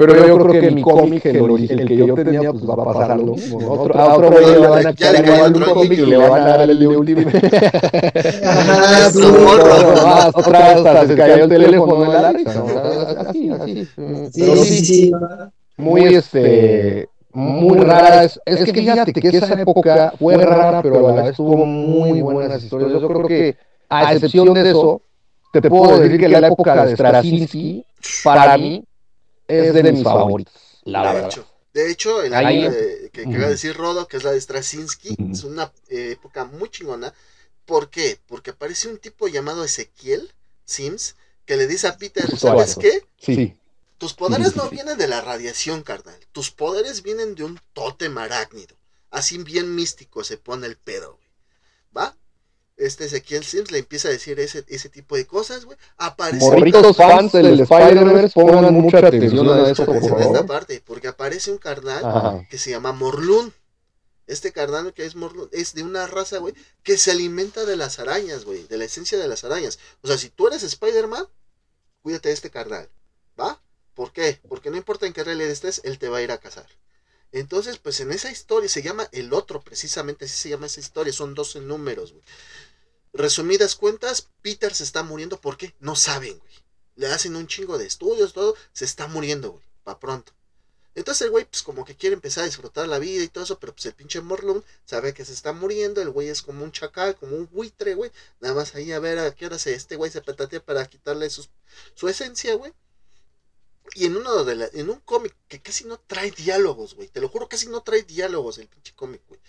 Pero 0.00 0.26
yo 0.26 0.38
creo 0.38 0.62
que 0.62 0.70
mi 0.70 0.80
cómic, 0.80 1.26
el, 1.26 1.36
el, 1.68 1.86
que 1.86 1.94
yo 1.94 2.14
tenía, 2.14 2.50
pues 2.52 2.66
va 2.66 2.72
a 2.72 2.84
pasar 2.86 3.18
lo 3.18 3.34
mismo. 3.34 3.60
¿no? 3.60 3.72
Otro, 3.72 4.00
a 4.00 4.14
otro 4.14 4.30
güey 4.30 4.46
le 4.46 4.66
van 4.66 4.86
a 4.86 4.94
quitar 4.94 5.26
igual 5.26 5.56
un 5.56 5.62
cómic 5.62 5.92
y 5.92 6.06
le 6.06 6.16
van 6.16 6.40
a 6.40 6.56
dar 6.56 6.70
el 6.70 6.78
de 6.78 6.86
Ultimate. 6.86 7.36
Otra 10.34 10.68
vez 10.68 10.76
hasta 10.78 11.06
se 11.06 11.14
cayó 11.14 11.44
el 11.44 11.50
teléfono 11.50 12.10
la. 12.10 12.28
Así, 12.30 13.50
así. 13.50 13.86
Sí, 14.32 14.56
sí, 14.64 14.84
sí. 14.86 15.12
Muy, 15.76 16.14
este 16.14 17.06
muy 17.34 17.78
rara. 17.80 18.24
Es, 18.24 18.40
es 18.46 18.64
que 18.64 18.72
fíjate 18.72 19.12
que 19.12 19.28
esa 19.28 19.60
época 19.60 20.14
fue 20.18 20.34
rara, 20.38 20.80
pero 20.80 21.08
a 21.08 21.12
la 21.12 21.22
vez 21.24 21.36
tuvo 21.36 21.66
muy 21.66 22.22
buenas 22.22 22.64
historias. 22.64 22.90
Yo 22.90 23.06
creo 23.06 23.26
que, 23.26 23.54
a 23.90 24.14
excepción 24.14 24.54
de 24.54 24.70
eso, 24.70 25.02
te 25.52 25.60
puedo 25.68 25.98
decir 25.98 26.18
que 26.18 26.26
la 26.26 26.46
época 26.46 26.86
de 26.86 26.94
Straczynski, 26.94 27.84
para 28.24 28.56
mí, 28.56 28.82
es 29.50 29.74
de, 29.74 29.92
mis 29.92 30.02
favoritos, 30.02 30.54
la 30.84 31.00
de 31.00 31.14
verdad. 31.14 31.30
Hecho, 31.30 31.46
de 31.72 31.90
hecho, 31.90 32.22
el 32.22 32.32
de, 32.32 33.10
que 33.12 33.24
quería 33.24 33.48
decir 33.48 33.76
Rodo, 33.76 34.08
que 34.08 34.16
es 34.16 34.24
la 34.24 34.32
de 34.32 34.40
Straczynski, 34.40 35.16
es 35.30 35.44
una 35.44 35.72
eh, 35.88 36.10
época 36.12 36.44
muy 36.44 36.68
chingona. 36.68 37.14
¿Por 37.64 37.90
qué? 37.90 38.18
Porque 38.26 38.50
aparece 38.50 38.88
un 38.88 38.98
tipo 38.98 39.28
llamado 39.28 39.64
Ezequiel 39.64 40.32
Sims 40.64 41.14
que 41.44 41.56
le 41.56 41.66
dice 41.66 41.86
a 41.86 41.96
Peter, 41.96 42.36
¿sabes 42.36 42.76
qué? 42.76 43.06
Sí. 43.18 43.56
Tus 43.98 44.14
poderes 44.14 44.56
no 44.56 44.68
vienen 44.70 44.96
de 44.96 45.06
la 45.06 45.20
radiación, 45.20 45.82
carnal. 45.82 46.18
Tus 46.32 46.50
poderes 46.50 47.02
vienen 47.02 47.34
de 47.34 47.44
un 47.44 47.60
tótem 47.72 48.16
arácnido. 48.18 48.74
Así 49.10 49.38
bien 49.38 49.74
místico 49.74 50.24
se 50.24 50.38
pone 50.38 50.66
el 50.66 50.76
pedo, 50.76 51.16
güey. 51.16 51.28
¿Va? 51.96 52.16
Este 52.80 53.04
Ezequiel 53.04 53.44
Sims 53.44 53.70
le 53.70 53.78
empieza 53.78 54.08
a 54.08 54.10
decir 54.10 54.40
ese, 54.40 54.64
ese 54.68 54.88
tipo 54.88 55.16
de 55.16 55.26
cosas, 55.26 55.64
güey. 55.64 55.76
Aparece. 55.98 56.44
Morritos 56.44 56.96
fans 56.96 57.32
del 57.32 57.60
Spider-Man 57.60 58.30
pongan 58.34 58.74
mucha 58.74 58.98
atención 58.98 59.48
a 59.48 59.70
esto, 59.70 59.84
por 59.84 60.00
favor. 60.00 60.22
esta 60.22 60.46
parte, 60.46 60.82
porque 60.84 61.08
aparece 61.08 61.50
un 61.50 61.58
carnal 61.58 62.04
Ajá. 62.04 62.46
que 62.50 62.58
se 62.58 62.70
llama 62.70 62.92
Morlun. 62.92 63.52
Este 64.26 64.52
carnal 64.52 64.94
que 64.94 65.04
es 65.04 65.16
Morlun 65.16 65.48
es 65.52 65.74
de 65.74 65.82
una 65.82 66.06
raza, 66.06 66.38
güey, 66.38 66.54
que 66.82 66.96
se 66.96 67.10
alimenta 67.10 67.64
de 67.64 67.76
las 67.76 67.98
arañas, 67.98 68.44
güey, 68.44 68.66
de 68.66 68.78
la 68.78 68.84
esencia 68.84 69.18
de 69.18 69.28
las 69.28 69.44
arañas. 69.44 69.78
O 70.02 70.06
sea, 70.06 70.16
si 70.18 70.30
tú 70.30 70.46
eres 70.46 70.62
Spider-Man, 70.62 71.26
cuídate 72.02 72.28
de 72.28 72.34
este 72.34 72.50
carnal, 72.50 72.88
¿va? 73.38 73.60
¿Por 73.94 74.12
qué? 74.12 74.40
Porque 74.48 74.70
no 74.70 74.76
importa 74.76 75.06
en 75.06 75.12
qué 75.12 75.24
realidad 75.24 75.50
estés, 75.50 75.80
él 75.84 75.98
te 75.98 76.08
va 76.08 76.18
a 76.18 76.22
ir 76.22 76.30
a 76.30 76.38
cazar. 76.38 76.66
Entonces, 77.32 77.78
pues 77.78 78.00
en 78.00 78.10
esa 78.12 78.30
historia 78.30 78.68
se 78.68 78.82
llama 78.82 79.08
El 79.12 79.32
Otro, 79.32 79.60
precisamente 79.60 80.24
así 80.24 80.36
se 80.36 80.48
llama 80.48 80.66
esa 80.66 80.80
historia, 80.80 81.12
son 81.12 81.34
12 81.34 81.60
números, 81.60 82.12
güey. 82.12 82.24
Resumidas 83.12 83.74
cuentas, 83.74 84.28
Peter 84.40 84.72
se 84.72 84.84
está 84.84 85.02
muriendo 85.02 85.40
porque 85.40 85.74
no 85.80 85.96
saben, 85.96 86.38
güey. 86.38 86.52
Le 86.94 87.08
hacen 87.08 87.34
un 87.34 87.48
chingo 87.48 87.76
de 87.76 87.86
estudios, 87.86 88.32
todo, 88.32 88.54
se 88.72 88.84
está 88.84 89.08
muriendo, 89.08 89.52
güey, 89.52 89.64
pa' 89.82 89.98
pronto. 89.98 90.32
Entonces 90.94 91.22
el 91.22 91.30
güey, 91.30 91.44
pues 91.44 91.62
como 91.62 91.84
que 91.84 91.96
quiere 91.96 92.14
empezar 92.14 92.42
a 92.42 92.46
disfrutar 92.46 92.86
la 92.86 92.98
vida 92.98 93.22
y 93.22 93.28
todo 93.28 93.44
eso, 93.44 93.58
pero 93.58 93.72
pues 93.72 93.86
el 93.86 93.94
pinche 93.94 94.20
Morlun 94.20 94.64
sabe 94.84 95.14
que 95.14 95.24
se 95.24 95.32
está 95.32 95.52
muriendo, 95.52 96.02
el 96.02 96.10
güey 96.10 96.28
es 96.28 96.42
como 96.42 96.62
un 96.62 96.72
chacal, 96.72 97.16
como 97.16 97.36
un 97.36 97.48
buitre, 97.50 97.94
güey. 97.94 98.12
Nada 98.40 98.54
más 98.54 98.74
ahí 98.74 98.92
a 98.92 98.98
ver 98.98 99.18
a 99.18 99.34
qué 99.34 99.46
hora 99.46 99.58
se, 99.58 99.74
este 99.74 99.96
güey 99.96 100.10
se 100.10 100.20
petatea 100.20 100.64
para 100.64 100.86
quitarle 100.86 101.30
su 101.30 102.08
esencia, 102.08 102.54
güey. 102.54 102.72
Y 103.94 104.06
en 104.06 104.16
uno 104.16 104.44
de 104.44 104.54
la, 104.56 104.70
en 104.72 104.90
un 104.90 105.00
cómic 105.00 105.34
que 105.48 105.60
casi 105.60 105.84
no 105.84 105.98
trae 105.98 106.30
diálogos, 106.30 106.94
güey. 106.94 107.08
Te 107.08 107.20
lo 107.20 107.28
juro, 107.28 107.48
casi 107.48 107.68
no 107.68 107.82
trae 107.82 108.02
diálogos 108.02 108.58
el 108.58 108.68
pinche 108.68 108.94
cómic, 108.94 109.22
güey 109.26 109.40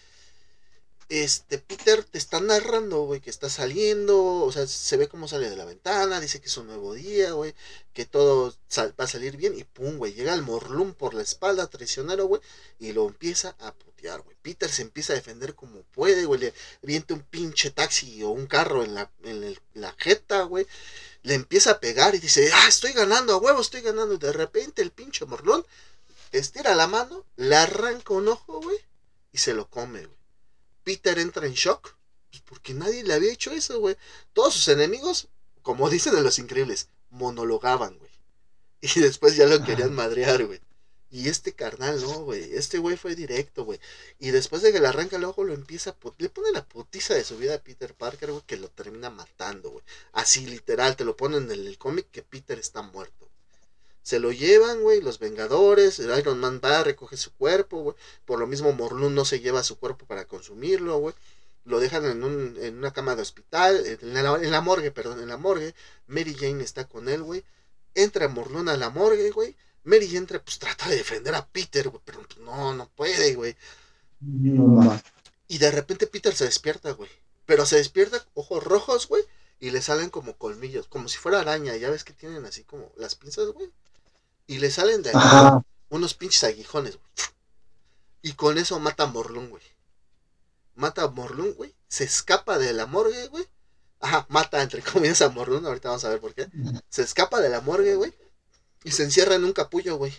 este 1.12 1.58
Peter 1.58 2.06
te 2.06 2.18
está 2.18 2.40
narrando, 2.40 3.02
güey, 3.02 3.20
que 3.20 3.30
está 3.30 3.50
saliendo, 3.50 4.18
o 4.18 4.52
sea, 4.54 4.66
se 4.66 4.96
ve 4.96 5.10
cómo 5.10 5.28
sale 5.28 5.50
de 5.50 5.58
la 5.58 5.66
ventana, 5.66 6.22
dice 6.22 6.40
que 6.40 6.48
es 6.48 6.56
un 6.56 6.68
nuevo 6.68 6.94
día, 6.94 7.34
güey, 7.34 7.54
que 7.94 8.06
todo 8.06 8.56
va 8.72 9.04
a 9.04 9.08
salir 9.08 9.36
bien 9.36 9.58
y 9.58 9.66
pum, 9.66 9.98
güey, 9.98 10.14
llega 10.14 10.34
el 10.34 10.42
morlum 10.42 10.94
por 10.94 11.14
la 11.14 11.22
espalda 11.22 11.68
traicionero, 11.68 12.28
güey, 12.28 12.42
y 12.80 12.94
lo 12.94 13.06
empieza 13.08 13.58
a 13.60 13.74
putear, 13.74 14.22
güey. 14.22 14.38
Peter 14.42 14.72
se 14.72 14.84
empieza 14.84 15.12
a 15.12 15.18
defender 15.18 15.54
como 15.54 15.82
puede, 15.92 16.24
güey, 16.24 16.40
le 16.40 16.54
viente 16.82 17.14
un 17.14 17.24
pinche 17.24 17.72
taxi 17.72 18.24
o 18.24 18.30
un 18.30 18.48
carro 18.48 18.86
en 18.86 18.94
la, 18.94 19.12
en 19.24 19.60
la 19.74 19.94
jeta, 19.98 20.44
güey. 20.44 20.66
Le 21.24 21.34
empieza 21.34 21.72
a 21.72 21.80
pegar 21.82 22.16
y 22.16 22.20
dice, 22.20 22.50
ah, 22.54 22.68
estoy 22.70 22.94
ganando, 22.94 23.34
a 23.34 23.38
huevo, 23.38 23.60
estoy 23.60 23.82
ganando. 23.82 24.14
Y 24.14 24.18
de 24.18 24.32
repente 24.32 24.82
el 24.82 24.92
pinche 24.92 25.26
morlón 25.26 25.66
estira 26.32 26.74
la 26.74 26.88
mano, 26.88 27.26
le 27.36 27.58
arranca 27.58 28.14
un 28.14 28.30
ojo, 28.30 28.62
güey, 28.62 28.78
y 29.34 29.40
se 29.40 29.54
lo 29.54 29.70
come, 29.70 30.06
güey. 30.06 30.21
Peter 30.84 31.18
entra 31.20 31.48
en 31.48 31.54
shock, 31.54 31.96
porque 32.46 32.74
nadie 32.74 33.04
le 33.04 33.14
había 33.14 33.32
hecho 33.32 33.52
eso, 33.52 33.80
güey. 33.80 33.96
Todos 34.34 34.54
sus 34.54 34.68
enemigos, 34.68 35.30
como 35.62 35.90
dicen 35.90 36.16
en 36.18 36.24
Los 36.24 36.40
Increíbles, 36.40 36.90
monologaban, 37.10 37.98
güey. 37.98 38.12
Y 38.82 39.00
después 39.00 39.36
ya 39.36 39.46
lo 39.46 39.64
querían 39.64 39.94
madrear, 39.94 40.46
güey. 40.46 40.60
Y 41.12 41.28
este 41.28 41.54
carnal, 41.54 42.02
no, 42.02 42.24
güey. 42.24 42.56
Este 42.56 42.78
güey 42.78 42.96
fue 42.98 43.16
directo, 43.16 43.66
güey. 43.66 43.80
Y 44.18 44.32
después 44.32 44.62
de 44.62 44.72
que 44.72 44.80
le 44.80 44.88
arranca 44.88 45.18
el 45.18 45.26
ojo, 45.26 45.44
lo 45.44 45.54
empieza 45.54 45.92
a 45.92 45.96
Le 46.18 46.30
pone 46.30 46.52
la 46.52 46.66
putiza 46.66 47.14
de 47.14 47.24
su 47.24 47.38
vida 47.38 47.56
a 47.56 47.62
Peter 47.62 47.94
Parker, 47.94 48.32
güey, 48.32 48.44
que 48.48 48.58
lo 48.58 48.70
termina 48.70 49.10
matando, 49.10 49.70
güey. 49.72 49.84
Así, 50.14 50.46
literal, 50.46 50.96
te 50.96 51.04
lo 51.04 51.16
ponen 51.18 51.52
en 51.52 51.68
el 51.68 51.78
cómic 51.78 52.10
que 52.12 52.24
Peter 52.24 52.58
está 52.60 52.82
muerto. 52.82 53.31
Se 54.04 54.20
lo 54.20 54.32
llevan, 54.32 54.82
güey, 54.82 55.02
los 55.02 55.20
Vengadores. 55.20 56.00
El 56.00 56.18
Iron 56.18 56.40
Man 56.40 56.60
va, 56.64 56.84
recoge 56.84 57.18
su 57.18 57.32
cuerpo, 57.34 57.82
güey. 57.84 57.96
Por 58.26 58.40
lo 58.40 58.48
mismo, 58.48 58.72
Morlun 58.74 59.14
no 59.14 59.26
se 59.26 59.40
lleva 59.40 59.64
su 59.64 59.78
cuerpo 59.78 60.06
para 60.06 60.26
consumirlo, 60.26 60.98
güey. 60.98 61.16
Lo 61.66 61.80
dejan 61.80 62.06
en, 62.06 62.24
un, 62.24 62.58
en 62.60 62.78
una 62.80 62.92
cama 62.92 63.16
de 63.16 63.22
hospital, 63.22 63.86
en 63.86 64.14
la, 64.14 64.36
en 64.42 64.52
la, 64.52 64.62
morgue, 64.62 64.92
perdón, 64.92 65.22
en 65.22 65.28
la 65.28 65.38
morgue. 65.38 65.76
Mary 66.08 66.34
Jane 66.34 66.64
está 66.64 66.88
con 66.88 67.08
él, 67.10 67.22
güey. 67.22 67.44
Entra 67.94 68.28
Morlun 68.28 68.70
a 68.70 68.78
la 68.78 68.90
morgue, 68.90 69.30
güey. 69.32 69.56
Mary 69.84 70.16
entra, 70.16 70.44
pues 70.44 70.58
trata 70.60 70.90
de 70.90 70.98
defender 70.98 71.36
a 71.36 71.46
Peter, 71.46 71.90
güey, 71.90 72.02
pero 72.04 72.22
pues, 72.24 72.40
no, 72.40 72.74
no 72.74 72.90
puede, 72.90 73.36
güey. 73.36 73.56
y 75.48 75.58
de 75.58 75.72
repente 75.72 76.08
Peter 76.08 76.36
se 76.36 76.46
despierta, 76.46 76.92
güey. 76.92 77.10
Pero 77.46 77.66
se 77.66 77.78
despierta, 77.78 78.26
ojos 78.34 78.64
rojos, 78.64 79.08
güey. 79.08 79.24
Y 79.60 79.70
le 79.70 79.82
salen 79.84 80.10
como 80.10 80.38
colmillos, 80.38 80.88
como 80.88 81.08
si 81.08 81.18
fuera 81.20 81.42
araña. 81.42 81.76
Ya 81.76 81.92
ves 81.92 82.04
que 82.04 82.14
tienen 82.14 82.46
así 82.46 82.64
como 82.64 82.92
las 82.98 83.14
pinzas, 83.14 83.48
güey 83.50 83.70
y 84.52 84.60
le 84.60 84.70
salen 84.70 85.02
de 85.02 85.12
aquí 85.12 85.66
unos 85.88 86.14
pinches 86.14 86.44
aguijones, 86.44 86.98
güey. 86.98 87.30
Y 88.22 88.34
con 88.34 88.58
eso 88.58 88.78
mata 88.82 89.04
a 89.04 89.08
Morlun, 89.08 89.50
güey. 89.50 89.64
Mata 90.76 91.04
a 91.04 91.08
Morlun, 91.08 91.54
güey. 91.54 91.74
Se 91.88 92.04
escapa 92.04 92.58
de 92.58 92.74
la 92.74 92.86
morgue, 92.86 93.28
güey. 93.28 93.48
Ajá, 94.02 94.26
mata 94.28 94.62
entre 94.62 94.82
comillas 94.94 95.22
a 95.22 95.30
Morlun, 95.30 95.66
ahorita 95.66 95.88
vamos 95.88 96.04
a 96.04 96.10
ver 96.10 96.20
por 96.20 96.34
qué. 96.34 96.50
Se 96.90 97.02
escapa 97.02 97.40
de 97.40 97.48
la 97.48 97.62
morgue, 97.62 97.96
güey. 97.96 98.14
Y 98.84 98.92
se 98.92 99.04
encierra 99.04 99.36
en 99.36 99.46
un 99.46 99.54
capullo, 99.54 99.96
güey. 99.96 100.14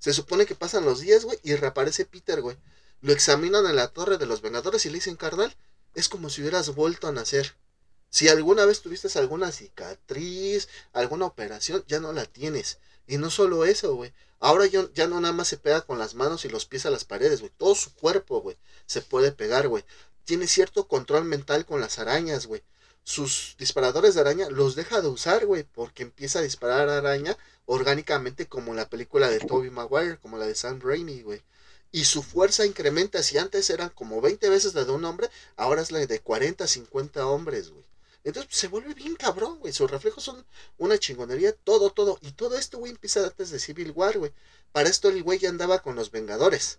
Se 0.00 0.12
supone 0.12 0.44
que 0.44 0.56
pasan 0.56 0.84
los 0.84 0.98
días, 0.98 1.24
güey, 1.24 1.38
y 1.44 1.54
reaparece 1.54 2.04
Peter, 2.04 2.40
güey. 2.40 2.56
Lo 3.00 3.12
examinan 3.12 3.64
en 3.64 3.76
la 3.76 3.86
torre 3.86 4.18
de 4.18 4.26
los 4.26 4.42
Vengadores 4.42 4.84
y 4.86 4.88
le 4.88 4.96
dicen, 4.96 5.14
carnal, 5.14 5.54
es 5.94 6.08
como 6.08 6.30
si 6.30 6.40
hubieras 6.40 6.74
vuelto 6.74 7.06
a 7.06 7.12
nacer. 7.12 7.54
Si 8.10 8.28
alguna 8.28 8.64
vez 8.64 8.82
tuviste 8.82 9.16
alguna 9.20 9.52
cicatriz, 9.52 10.68
alguna 10.92 11.26
operación, 11.26 11.84
ya 11.86 12.00
no 12.00 12.12
la 12.12 12.24
tienes. 12.24 12.78
Y 13.08 13.16
no 13.16 13.30
solo 13.30 13.64
eso, 13.64 13.94
güey. 13.94 14.12
Ahora 14.38 14.66
ya, 14.66 14.88
ya 14.94 15.08
no 15.08 15.20
nada 15.20 15.34
más 15.34 15.48
se 15.48 15.56
pega 15.56 15.80
con 15.80 15.98
las 15.98 16.14
manos 16.14 16.44
y 16.44 16.48
los 16.48 16.66
pies 16.66 16.86
a 16.86 16.90
las 16.90 17.04
paredes, 17.04 17.40
güey. 17.40 17.50
Todo 17.56 17.74
su 17.74 17.92
cuerpo, 17.94 18.40
güey, 18.40 18.56
se 18.86 19.02
puede 19.02 19.32
pegar, 19.32 19.66
güey. 19.66 19.84
Tiene 20.24 20.46
cierto 20.46 20.86
control 20.86 21.24
mental 21.24 21.66
con 21.66 21.80
las 21.80 21.98
arañas, 21.98 22.46
güey. 22.46 22.62
Sus 23.02 23.56
disparadores 23.58 24.14
de 24.14 24.20
araña 24.20 24.50
los 24.50 24.76
deja 24.76 25.00
de 25.00 25.08
usar, 25.08 25.46
güey, 25.46 25.64
porque 25.64 26.02
empieza 26.02 26.38
a 26.40 26.42
disparar 26.42 26.90
araña 26.90 27.36
orgánicamente 27.64 28.46
como 28.46 28.70
en 28.70 28.76
la 28.76 28.90
película 28.90 29.30
de 29.30 29.40
Tobey 29.40 29.70
Maguire, 29.70 30.18
como 30.18 30.36
la 30.36 30.46
de 30.46 30.54
Sam 30.54 30.80
Raimi, 30.80 31.22
güey. 31.22 31.42
Y 31.90 32.04
su 32.04 32.22
fuerza 32.22 32.66
incrementa, 32.66 33.22
si 33.22 33.38
antes 33.38 33.70
eran 33.70 33.88
como 33.88 34.20
20 34.20 34.50
veces 34.50 34.74
la 34.74 34.84
de 34.84 34.92
un 34.92 35.06
hombre, 35.06 35.30
ahora 35.56 35.80
es 35.80 35.90
la 35.90 36.04
de 36.04 36.20
40, 36.20 36.66
50 36.66 37.26
hombres, 37.26 37.70
güey. 37.70 37.84
Entonces 38.28 38.48
pues, 38.50 38.60
se 38.60 38.68
vuelve 38.68 38.92
bien 38.92 39.16
cabrón, 39.16 39.58
güey. 39.58 39.72
Sus 39.72 39.90
reflejos 39.90 40.22
son 40.22 40.44
una 40.76 40.98
chingonería, 40.98 41.52
todo, 41.52 41.90
todo. 41.90 42.18
Y 42.20 42.32
todo 42.32 42.58
esto, 42.58 42.78
güey, 42.78 42.92
empieza 42.92 43.24
antes 43.24 43.50
de 43.50 43.58
Civil 43.58 43.92
War, 43.92 44.18
güey. 44.18 44.32
Para 44.72 44.90
esto 44.90 45.08
el 45.08 45.22
güey 45.22 45.38
ya 45.38 45.48
andaba 45.48 45.80
con 45.80 45.96
los 45.96 46.10
Vengadores, 46.10 46.78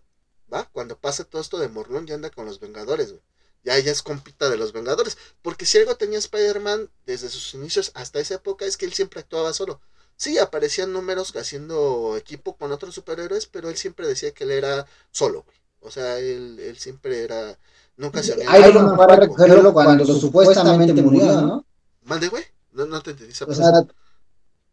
¿va? 0.54 0.70
Cuando 0.72 0.98
pasa 1.00 1.24
todo 1.24 1.42
esto 1.42 1.58
de 1.58 1.68
Morlón, 1.68 2.06
ya 2.06 2.14
anda 2.16 2.30
con 2.30 2.46
los 2.46 2.60
Vengadores, 2.60 3.10
güey. 3.10 3.24
Ya, 3.64 3.80
ya 3.80 3.92
es 3.92 4.04
compita 4.04 4.50
de 4.50 4.58
los 4.58 4.74
Vengadores. 4.74 5.18
Porque 5.42 5.66
si 5.66 5.80
algo 5.80 5.98
tenía 5.98 6.20
Spider-Man 6.20 6.92
desde 7.08 7.30
sus 7.30 7.54
inicios 7.56 7.92
hasta 7.96 8.20
esa 8.20 8.36
época 8.36 8.66
es 8.66 8.78
que 8.78 8.86
él 8.86 8.94
siempre 8.94 9.20
actuaba 9.20 9.52
solo. 9.54 9.82
Sí, 10.18 10.38
aparecían 10.38 10.94
números 10.94 11.36
haciendo 11.36 12.16
equipo 12.16 12.58
con 12.58 12.72
otros 12.72 12.94
superhéroes, 12.94 13.48
pero 13.48 13.70
él 13.70 13.78
siempre 13.78 14.08
decía 14.08 14.32
que 14.34 14.44
él 14.44 14.52
era 14.52 14.86
solo, 15.12 15.44
güey. 15.44 15.58
O 15.82 15.90
sea, 15.90 16.20
él, 16.20 16.60
él 16.60 16.78
siempre 16.78 17.24
era 17.24 17.58
Nunca 18.00 18.24
se 18.24 18.32
había 18.32 18.70
Iron 18.70 18.86
Man 18.86 18.96
fue 18.96 19.14
a 19.14 19.16
recogerlo 19.18 19.74
cuando 19.74 20.06
supuestamente 20.06 20.94
murió, 21.02 21.42
¿no? 21.42 21.66
Mande, 22.06 22.30
güey. 22.30 22.44
No, 22.72 22.86
no 22.86 23.02
te 23.02 23.12
entendí. 23.12 23.34
O 23.46 23.54
sea, 23.54 23.86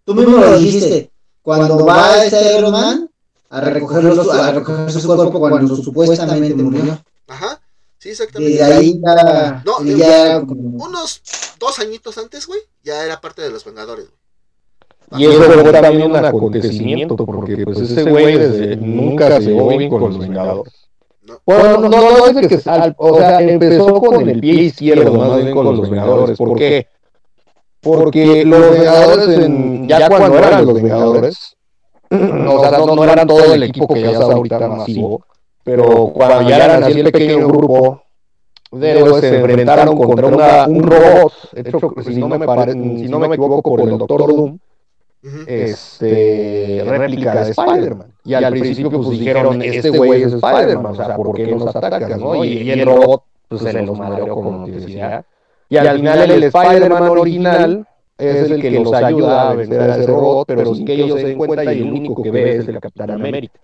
tú 0.05 0.15
mismo 0.15 0.37
lo 0.39 0.57
dijiste. 0.57 1.11
Cuando 1.43 1.85
va 1.85 2.25
este 2.25 2.57
Iron 2.57 2.71
Man 2.71 3.11
a 3.51 3.61
recogerlo, 3.61 4.33
a 4.33 4.53
recoger 4.53 4.93
su 4.93 5.07
cuerpo 5.09 5.41
cuando 5.41 5.75
supuestamente 5.75 6.55
murió. 6.55 7.03
Ajá. 7.27 7.61
Sí, 7.99 8.11
exactamente. 8.11 8.55
Y 8.55 8.57
de 8.59 8.65
ahí 8.65 9.01
ya. 9.05 9.63
No, 9.65 9.83
ya, 9.83 10.39
unos 10.47 11.21
dos 11.59 11.81
añitos 11.81 12.17
antes, 12.19 12.47
güey, 12.47 12.61
ya 12.85 13.05
era 13.05 13.21
parte 13.21 13.43
de 13.43 13.51
los 13.51 13.65
Vengadores, 13.65 14.07
güey. 14.07 15.23
Y 15.23 15.27
eso 15.27 15.43
fue 15.43 15.73
también 15.73 16.11
un 16.11 16.17
acontecimiento, 16.17 17.17
porque 17.17 17.65
pues 17.65 17.79
ese 17.79 18.05
güey 18.09 18.39
desde 18.39 18.77
nunca 18.77 19.41
se 19.41 19.51
bien 19.51 19.91
con 19.91 20.01
los 20.01 20.17
Vengadores. 20.17 20.86
Bueno, 21.45 21.79
no, 21.79 21.89
no, 21.89 22.01
no 22.19 22.27
es 22.41 22.49
que, 22.49 22.57
o 22.97 23.17
sea, 23.17 23.41
empezó 23.41 24.01
con 24.01 24.29
el 24.29 24.41
pie 24.41 24.55
izquierdo, 24.55 25.13
más 25.15 25.43
bien 25.43 25.55
con 25.55 25.65
los 25.65 25.89
Vengadores. 25.89 26.39
¿Por 26.39 26.57
qué? 26.57 26.87
Porque 27.81 28.45
los 28.45 28.71
Vengadores, 28.71 29.39
en, 29.39 29.89
ya 29.89 30.09
cuando 30.09 30.39
eran 30.39 30.67
los 30.67 30.75
Vengadores, 30.75 31.57
o 32.11 32.61
sea, 32.61 32.71
no, 32.79 32.95
no 32.95 33.05
eran 33.05 33.27
todo 33.27 33.55
el 33.55 33.63
equipo 33.63 33.89
que 33.89 34.03
ya 34.03 34.11
está 34.11 34.25
ahorita 34.25 34.69
masivo, 34.69 35.23
pero 35.63 36.09
cuando 36.09 36.49
ya 36.49 36.65
eran 36.65 36.85
así 36.85 37.01
el 37.01 37.13
pequeño 37.13 37.49
grupo 37.49 38.03
de 38.73 38.91
héroes, 38.91 39.21
se 39.21 39.37
enfrentaron 39.37 39.97
contra 39.97 40.27
una, 40.27 40.67
un 40.67 40.83
robot, 40.83 41.33
hecho, 41.55 41.79
si 42.05 42.17
no, 42.17 42.29
me 42.29 42.45
pare, 42.47 42.73
si 42.73 43.09
no 43.09 43.19
me 43.19 43.27
equivoco, 43.29 43.63
por 43.63 43.81
el 43.81 43.99
Doctor 43.99 44.27
Doom, 44.27 44.59
este, 45.47 46.83
réplica 46.87 47.45
de 47.45 47.51
Spider-Man. 47.51 48.13
Y 48.25 48.35
al 48.35 48.51
principio 48.51 48.91
pues, 48.91 49.07
pues 49.07 49.19
dijeron, 49.19 49.63
este, 49.63 49.89
este 49.89 49.99
güey 49.99 50.23
es 50.23 50.33
Spider-Man, 50.33 50.87
o 50.87 50.95
sea, 50.95 51.17
¿por 51.17 51.35
qué 51.35 51.47
nos 51.47 51.75
atacas? 51.75 52.19
¿no? 52.19 52.45
Y, 52.45 52.71
el 52.71 52.85
robot 52.85 53.23
pues, 53.49 53.63
pues 53.63 53.73
se 53.73 53.83
los 53.83 53.99
madreó 53.99 54.35
como 54.35 54.65
te 54.65 54.73
decía. 54.73 55.25
Y 55.69 55.77
al 55.77 55.97
final 55.97 56.31
el 56.31 56.43
Spider-Man 56.45 57.03
original 57.03 57.87
es 58.19 58.51
el 58.51 58.63
que 58.63 58.71
los 58.71 58.93
ayuda 58.93 59.51
a 59.51 59.55
vencer 59.55 59.81
a 59.81 59.97
ese 59.97 60.07
robot, 60.07 60.47
pero 60.47 60.75
sin 60.75 60.87
que 60.87 60.95
ellos 60.95 61.21
se 61.21 61.27
den 61.27 61.39
cuenta 61.39 61.73
y 61.73 61.81
el 61.81 61.93
único 61.93 62.23
que 62.23 62.31
ve 62.31 62.57
es 62.57 62.69
el 62.69 62.81
Capitán 62.81 63.11
América. 63.11 63.59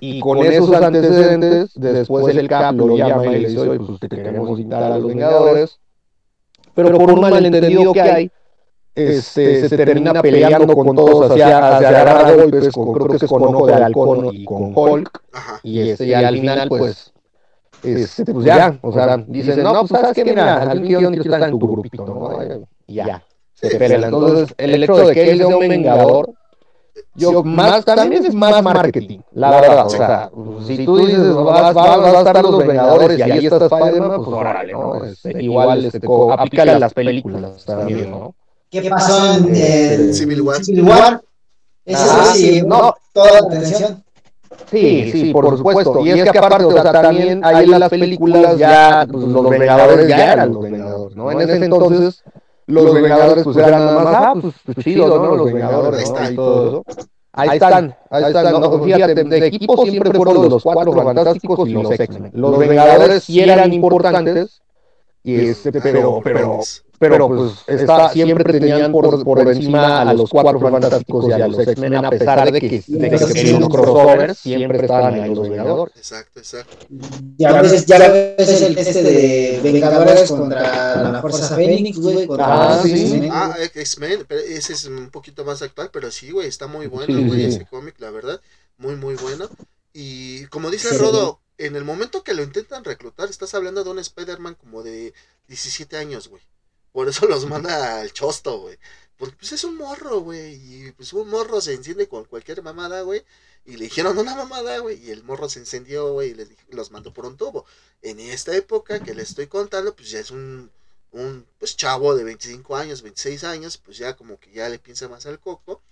Y 0.00 0.20
con 0.20 0.38
esos 0.38 0.72
antecedentes, 0.72 1.72
después 1.74 2.34
el 2.34 2.48
Cap 2.48 2.74
lo 2.74 2.96
llama 2.96 3.26
y 3.26 3.40
le 3.40 3.48
dice, 3.48 3.60
oye, 3.60 3.78
pues 3.78 4.00
te 4.00 4.08
queremos 4.08 4.56
citar 4.58 4.82
a 4.82 4.98
los 4.98 5.06
Vengadores, 5.06 5.78
pero 6.74 6.96
por 6.96 7.12
un 7.12 7.20
malentendido 7.20 7.92
que 7.92 8.00
hay, 8.00 8.30
este, 8.96 9.68
se 9.68 9.76
termina 9.76 10.22
peleando 10.22 10.74
con 10.74 10.96
todos 10.96 11.30
hacia, 11.30 11.76
hacia 11.76 11.88
agarrar 11.88 12.34
golpes, 12.34 12.72
con, 12.72 12.92
creo 12.94 13.06
que 13.08 13.16
es 13.16 13.30
con 13.30 13.42
Ojo 13.42 13.66
de 13.66 13.74
Halcón 13.74 14.30
y 14.32 14.44
con 14.44 14.72
Hulk, 14.74 15.22
y, 15.62 15.90
este, 15.90 16.06
y 16.06 16.14
al 16.14 16.34
final, 16.34 16.68
pues, 16.68 17.12
este, 17.82 18.32
pues 18.32 18.46
ya, 18.46 18.78
o 18.80 18.92
sea, 18.92 19.18
dicen, 19.18 19.62
no, 19.62 19.80
pues 19.80 20.00
sabes 20.00 20.14
que 20.14 20.24
mira, 20.24 20.62
al 20.62 20.80
guion 20.80 21.14
está 21.14 21.46
en 21.46 21.58
tu 21.58 21.68
grupito, 21.68 22.06
¿no? 22.06 22.66
Y 22.86 22.94
ya, 22.94 23.22
se 23.52 23.76
pelean. 23.76 24.04
Entonces, 24.04 24.54
el 24.56 24.82
hecho 24.82 24.96
de 24.96 25.14
que 25.14 25.30
él 25.30 25.38
sea 25.38 25.46
un 25.48 25.58
vengador, 25.58 26.30
yo 27.14 27.44
más, 27.44 27.84
también 27.84 28.24
es 28.24 28.34
más 28.34 28.62
marketing, 28.62 29.18
la 29.32 29.60
verdad, 29.60 29.86
o 29.86 29.90
sea, 29.90 30.30
si 30.66 30.86
tú 30.86 30.96
dices, 30.96 31.34
vas, 31.34 31.74
vas, 31.74 32.14
a 32.14 32.18
estar 32.20 32.42
los 32.42 32.66
Vengadores 32.66 33.18
y 33.18 33.22
ahí 33.22 33.44
está 33.44 33.66
Spider-Man, 33.66 34.24
pues 34.24 34.28
órale, 34.28 34.72
¿no? 34.72 35.04
Este, 35.04 35.42
igual, 35.42 35.84
este, 35.84 36.00
aplícale 36.30 36.78
las 36.78 36.94
películas 36.94 37.62
también, 37.66 38.10
¿no? 38.10 38.34
¿Qué 38.70 38.82
pasó 38.90 39.36
en 39.36 39.54
el 39.54 40.14
Civil 40.14 40.42
War? 40.42 40.64
Civil 40.64 40.84
War. 40.84 41.22
Ese 41.84 42.02
ah, 42.02 42.32
sí, 42.34 42.62
no, 42.62 42.94
toda 43.12 43.32
la 43.32 43.38
atención. 43.46 44.04
Sí, 44.70 45.10
sí, 45.12 45.32
por 45.32 45.56
supuesto. 45.56 46.04
Y 46.04 46.10
es 46.10 46.30
que 46.30 46.38
aparte, 46.38 46.64
o 46.64 46.72
sea, 46.72 46.92
también 46.92 47.44
ahí 47.44 47.64
en 47.64 47.80
las 47.80 47.88
películas 47.88 48.58
ya, 48.58 49.06
pues, 49.10 49.24
los 49.24 49.50
Vengadores 49.50 50.08
ya 50.08 50.32
eran 50.32 50.52
los 50.52 50.62
Vengadores, 50.62 51.16
¿no? 51.16 51.30
En 51.30 51.40
ese 51.40 51.64
entonces, 51.64 52.22
los 52.66 52.94
Vengadores 52.94 53.44
pues 53.44 53.56
eran 53.56 53.86
nada 53.86 54.04
más, 54.04 54.14
ah, 54.14 54.34
pues, 54.40 54.54
pues 54.64 54.76
chido, 54.78 55.06
¿no? 55.06 55.36
Los 55.36 55.52
Vengadores, 55.52 56.10
¿no? 56.10 56.30
Y 56.30 56.34
todo 56.34 56.66
eso. 56.66 57.06
Ahí 57.32 57.50
están, 57.52 57.94
ahí 58.10 58.24
están. 58.24 58.60
No, 58.60 58.82
fíjate, 58.82 59.14
de 59.14 59.46
equipo 59.46 59.84
siempre 59.84 60.10
fueron 60.12 60.48
los 60.48 60.62
cuatro 60.62 60.92
fantásticos 60.92 61.68
y 61.68 61.72
los 61.72 61.90
X-Men. 61.92 62.32
Los 62.34 62.58
Vengadores 62.58 63.24
sí 63.24 63.40
eran 63.40 63.72
importantes, 63.72 64.62
y 65.22 65.34
este, 65.34 65.72
pero, 65.80 66.20
pero, 66.22 66.60
pero 66.98 67.28
pues, 67.28 67.52
pues 67.66 67.80
está, 67.80 68.10
siempre 68.10 68.52
tenían 68.58 68.92
por, 68.92 69.24
por 69.24 69.40
encima 69.40 70.02
a 70.02 70.14
los 70.14 70.30
cuatro 70.30 70.58
fantásticos 70.60 71.28
y 71.28 71.32
a 71.32 71.48
los 71.48 71.58
X-Men, 71.58 71.94
a 71.96 72.10
pesar 72.10 72.50
de 72.50 72.60
que, 72.60 72.82
de 72.86 73.10
que 73.10 73.40
en 73.50 73.60
los 73.60 73.68
crossovers 73.68 74.38
siempre 74.38 74.80
estaban 74.80 75.14
ahí 75.14 75.34
los 75.34 75.48
Vengadores. 75.48 75.96
Exacto, 75.96 76.40
exacto. 76.40 76.86
Ya 77.36 77.60
ves, 77.60 77.86
ya 77.86 77.98
ves 77.98 78.62
el 78.62 78.78
este 78.78 79.02
de 79.02 79.60
Vengadores 79.62 80.30
contra 80.30 81.12
la 81.12 81.20
Fuerza 81.20 81.54
Fénix, 81.54 81.98
güey. 81.98 82.28
Ah, 82.38 82.80
sí. 82.82 83.28
Ah, 83.30 83.56
X-Men, 83.74 84.26
ese 84.28 84.72
es 84.72 84.84
un 84.86 85.10
poquito 85.10 85.44
más 85.44 85.62
actual, 85.62 85.90
pero 85.92 86.10
sí, 86.10 86.30
güey, 86.30 86.48
está 86.48 86.66
muy 86.66 86.86
bueno, 86.86 87.26
güey, 87.26 87.44
ese 87.44 87.66
cómic, 87.66 87.94
la 87.98 88.10
verdad. 88.10 88.40
Muy, 88.78 88.96
muy 88.96 89.14
bueno. 89.16 89.48
Y 89.92 90.44
como 90.46 90.70
dice 90.70 90.96
Rodo, 90.98 91.40
en 91.58 91.76
el 91.76 91.84
momento 91.84 92.22
que 92.22 92.34
lo 92.34 92.42
intentan 92.42 92.84
reclutar, 92.84 93.30
estás 93.30 93.54
hablando 93.54 93.82
de 93.82 93.90
un 93.90 93.98
Spider-Man 93.98 94.54
como 94.54 94.82
de 94.82 95.14
17 95.48 95.96
años, 95.96 96.28
güey. 96.28 96.42
Por 96.96 97.10
eso 97.10 97.26
los 97.26 97.44
manda 97.44 98.00
al 98.00 98.10
chosto, 98.14 98.58
güey. 98.58 98.78
Porque 99.18 99.36
pues 99.36 99.52
es 99.52 99.64
un 99.64 99.76
morro, 99.76 100.20
güey. 100.20 100.54
Y 100.54 100.92
pues 100.92 101.12
un 101.12 101.28
morro 101.28 101.60
se 101.60 101.74
enciende 101.74 102.08
con 102.08 102.24
cualquier 102.24 102.62
mamada, 102.62 103.02
güey. 103.02 103.22
Y 103.66 103.76
le 103.76 103.84
dijeron 103.84 104.16
una 104.16 104.34
mamada, 104.34 104.78
güey. 104.78 105.04
Y 105.04 105.10
el 105.10 105.22
morro 105.22 105.50
se 105.50 105.58
encendió, 105.58 106.14
güey. 106.14 106.30
Y 106.30 106.34
les, 106.34 106.48
los 106.70 106.90
mandó 106.90 107.12
por 107.12 107.26
un 107.26 107.36
tubo. 107.36 107.66
En 108.00 108.18
esta 108.18 108.56
época 108.56 109.00
que 109.00 109.14
le 109.14 109.24
estoy 109.24 109.46
contando, 109.46 109.94
pues 109.94 110.08
ya 110.08 110.20
es 110.20 110.30
un, 110.30 110.70
un 111.10 111.46
pues 111.58 111.76
chavo 111.76 112.14
de 112.14 112.24
25 112.24 112.74
años, 112.74 113.02
26 113.02 113.44
años. 113.44 113.76
Pues 113.76 113.98
ya 113.98 114.16
como 114.16 114.40
que 114.40 114.52
ya 114.52 114.70
le 114.70 114.78
piensa 114.78 115.06
más 115.06 115.26
al 115.26 115.38
coco. 115.38 115.82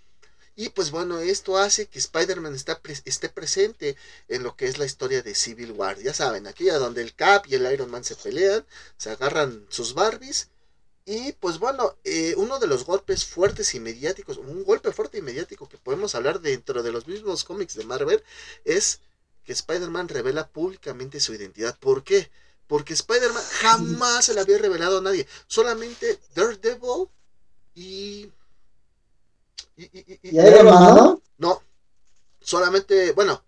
Y 0.57 0.71
pues 0.71 0.91
bueno, 0.91 1.19
esto 1.19 1.59
hace 1.59 1.85
que 1.85 1.99
Spider-Man 1.99 2.57
esté 3.05 3.29
presente 3.29 3.95
en 4.29 4.43
lo 4.43 4.57
que 4.57 4.69
es 4.69 4.79
la 4.79 4.87
historia 4.87 5.21
de 5.21 5.35
Civil 5.35 5.73
War. 5.73 5.99
Ya 5.99 6.15
saben, 6.15 6.47
aquella 6.47 6.79
donde 6.79 7.03
el 7.03 7.15
Cap 7.15 7.45
y 7.47 7.57
el 7.57 7.71
Iron 7.71 7.91
Man 7.91 8.05
se 8.05 8.17
pelean, 8.17 8.65
se 8.97 9.11
agarran 9.11 9.67
sus 9.69 9.93
Barbies 9.93 10.49
y 11.07 11.33
pues 11.33 11.59
bueno, 11.59 11.97
eh, 12.05 12.35
uno 12.37 12.59
de 12.59 12.67
los 12.67 12.85
golpes 12.85 13.27
fuertes 13.27 13.75
y 13.75 13.81
mediáticos, 13.81 14.39
un 14.39 14.65
golpe 14.65 14.93
fuerte 14.93 15.19
y 15.19 15.23
mediático 15.23 15.69
que 15.69 15.77
podemos 15.77 16.15
hablar 16.15 16.41
dentro 16.41 16.83
de 16.83 16.93
los 16.93 17.07
mismos 17.07 17.45
cómics 17.45 17.75
de 17.75 17.85
Marvel, 17.85 18.23
es 18.65 19.01
que 19.45 19.53
Spider-Man 19.53 20.09
revela 20.09 20.49
públicamente 20.49 21.21
su 21.21 21.35
identidad. 21.35 21.79
¿Por 21.79 22.05
qué? 22.05 22.31
Porque 22.67 22.95
Spider-Man 22.95 23.43
jamás 23.61 24.25
se 24.25 24.35
le 24.35 24.41
había 24.41 24.57
revelado 24.59 24.99
a 24.99 25.03
nadie. 25.03 25.27
Solamente 25.47 26.19
Daredevil 26.35 27.09
y... 27.75 28.31
¿Y, 29.77 29.85
y, 29.85 30.21
y, 30.23 30.39
hermano? 30.39 31.21
No. 31.37 31.63
Solamente, 32.41 33.13
bueno, 33.13 33.43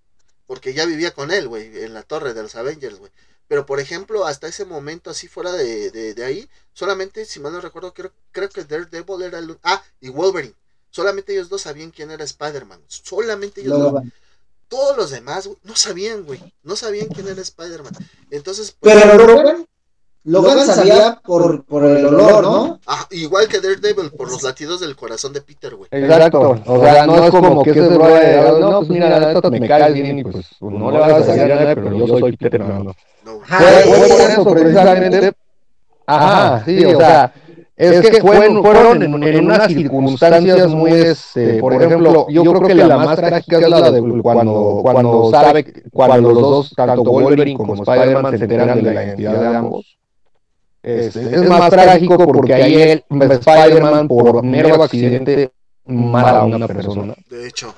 porque 0.47 0.75
ya 0.75 0.85
vivía 0.85 1.15
con 1.15 1.31
él, 1.31 1.49
güey, 1.49 1.85
en 1.85 1.95
la 1.95 2.03
torre 2.03 2.35
de 2.35 2.43
los 2.43 2.55
Avengers, 2.57 2.99
güey. 2.99 3.13
Pero 3.49 3.67
por 3.67 3.81
ejemplo, 3.81 4.27
hasta 4.27 4.49
ese 4.49 4.65
momento, 4.65 5.11
así 5.11 5.29
fuera 5.29 5.53
de, 5.53 5.91
de, 5.91 6.25
ahí, 6.25 6.49
solamente, 6.73 7.25
si 7.25 7.39
mal 7.41 7.53
no 7.53 7.61
recuerdo, 7.61 7.95
creo, 7.95 8.13
creo 8.33 8.49
que 8.49 8.65
Daredevil 8.65 9.23
era 9.23 9.39
el... 9.39 9.57
Ah, 9.63 9.83
y 10.01 10.09
Wolverine. 10.09 10.55
Solamente 10.91 11.33
ellos 11.33 11.49
dos 11.49 11.63
sabían 11.63 11.91
quién 11.91 12.11
era 12.11 12.25
Spider-Man. 12.25 12.81
Solamente 12.89 13.61
ellos 13.61 13.79
dos. 13.79 14.03
todos 14.69 14.97
los 14.97 15.11
demás, 15.11 15.49
no 15.63 15.77
sabían, 15.77 16.25
güey. 16.25 16.41
No 16.63 16.75
sabían 16.75 17.09
quién 17.09 17.29
era 17.29 17.41
Spider-Man. 17.41 17.95
Entonces, 18.31 18.75
pues, 18.81 18.95
Pero 18.95 19.67
Logan, 20.29 20.57
Logan 20.57 20.66
sabía 20.74 21.20
por, 21.24 21.64
por 21.64 21.85
el 21.85 22.05
olor, 22.05 22.43
¿no? 22.43 22.81
ah, 22.87 23.07
igual 23.12 23.47
que 23.47 23.61
Daredevil, 23.61 24.11
por 24.11 24.29
los 24.29 24.43
latidos 24.43 24.81
del 24.81 24.97
corazón 24.97 25.33
de 25.33 25.41
Peter, 25.41 25.77
güey. 25.77 25.89
Exacto. 25.93 26.59
O 26.66 26.81
sea, 26.81 27.07
no 27.07 27.24
es 27.24 27.31
como 27.31 27.62
que 27.62 27.70
ese 27.70 27.89
brother, 27.89 28.53
no, 28.61 28.79
pues 28.79 28.91
mira, 28.91 29.20
la 29.20 29.33
neta 29.33 29.51
me 29.51 29.68
caes 29.68 29.95
bien 29.95 30.18
y 30.18 30.24
pues 30.24 30.47
no 30.61 30.91
le 30.91 30.99
vas 30.99 31.12
a 31.12 31.24
salir 31.24 31.53
a 31.53 31.55
nadie, 31.62 31.74
pero 31.77 31.97
yo 31.97 32.18
soy 32.18 32.37
Peter, 32.37 32.61
no, 32.61 32.85
no. 32.85 32.93
Ajá, 33.45 33.59
Fue, 33.59 33.79
es- 33.79 33.85
fue 33.87 34.09
por 34.09 34.31
eso 34.31 34.45
precisamente. 34.51 35.33
Ajá, 36.09 36.62
sí, 36.64 36.85
o 36.85 36.99
sea, 36.99 37.33
es 37.77 38.11
que 38.11 38.20
fueron, 38.20 38.62
fueron 38.62 39.03
en, 39.03 39.22
en 39.22 39.45
unas 39.45 39.66
circunstancias 39.68 40.68
muy, 40.70 40.93
este, 40.93 41.59
por 41.61 41.72
ejemplo, 41.72 42.27
yo 42.31 42.43
creo 42.43 42.61
que 42.66 42.74
la 42.74 42.97
más 42.97 43.16
trágica 43.16 43.59
es 43.59 43.68
la 43.68 43.91
de 43.91 44.22
cuando, 44.22 44.81
cuando 44.83 45.31
sabe, 45.31 45.85
cuando 45.93 46.33
los 46.33 46.41
dos, 46.43 46.72
tanto 46.74 47.05
Wolverine 47.05 47.57
como 47.57 47.74
Spider-Man 47.74 48.39
se 48.39 48.45
enteran 48.45 48.83
de 48.83 48.93
la 48.93 49.05
identidad 49.05 49.41
de 49.41 49.57
ambos. 49.57 49.96
Este, 50.87 51.34
es 51.34 51.43
más 51.49 51.68
trágico 51.68 52.16
porque 52.16 52.55
ahí 52.55 52.74
él, 52.76 53.05
Spider-Man, 53.11 54.07
por 54.07 54.45
mero 54.45 54.80
accidente, 54.84 55.51
mata 55.84 56.41
a 56.41 56.45
una 56.45 56.68
persona. 56.68 57.14
De 57.28 57.49
hecho, 57.49 57.74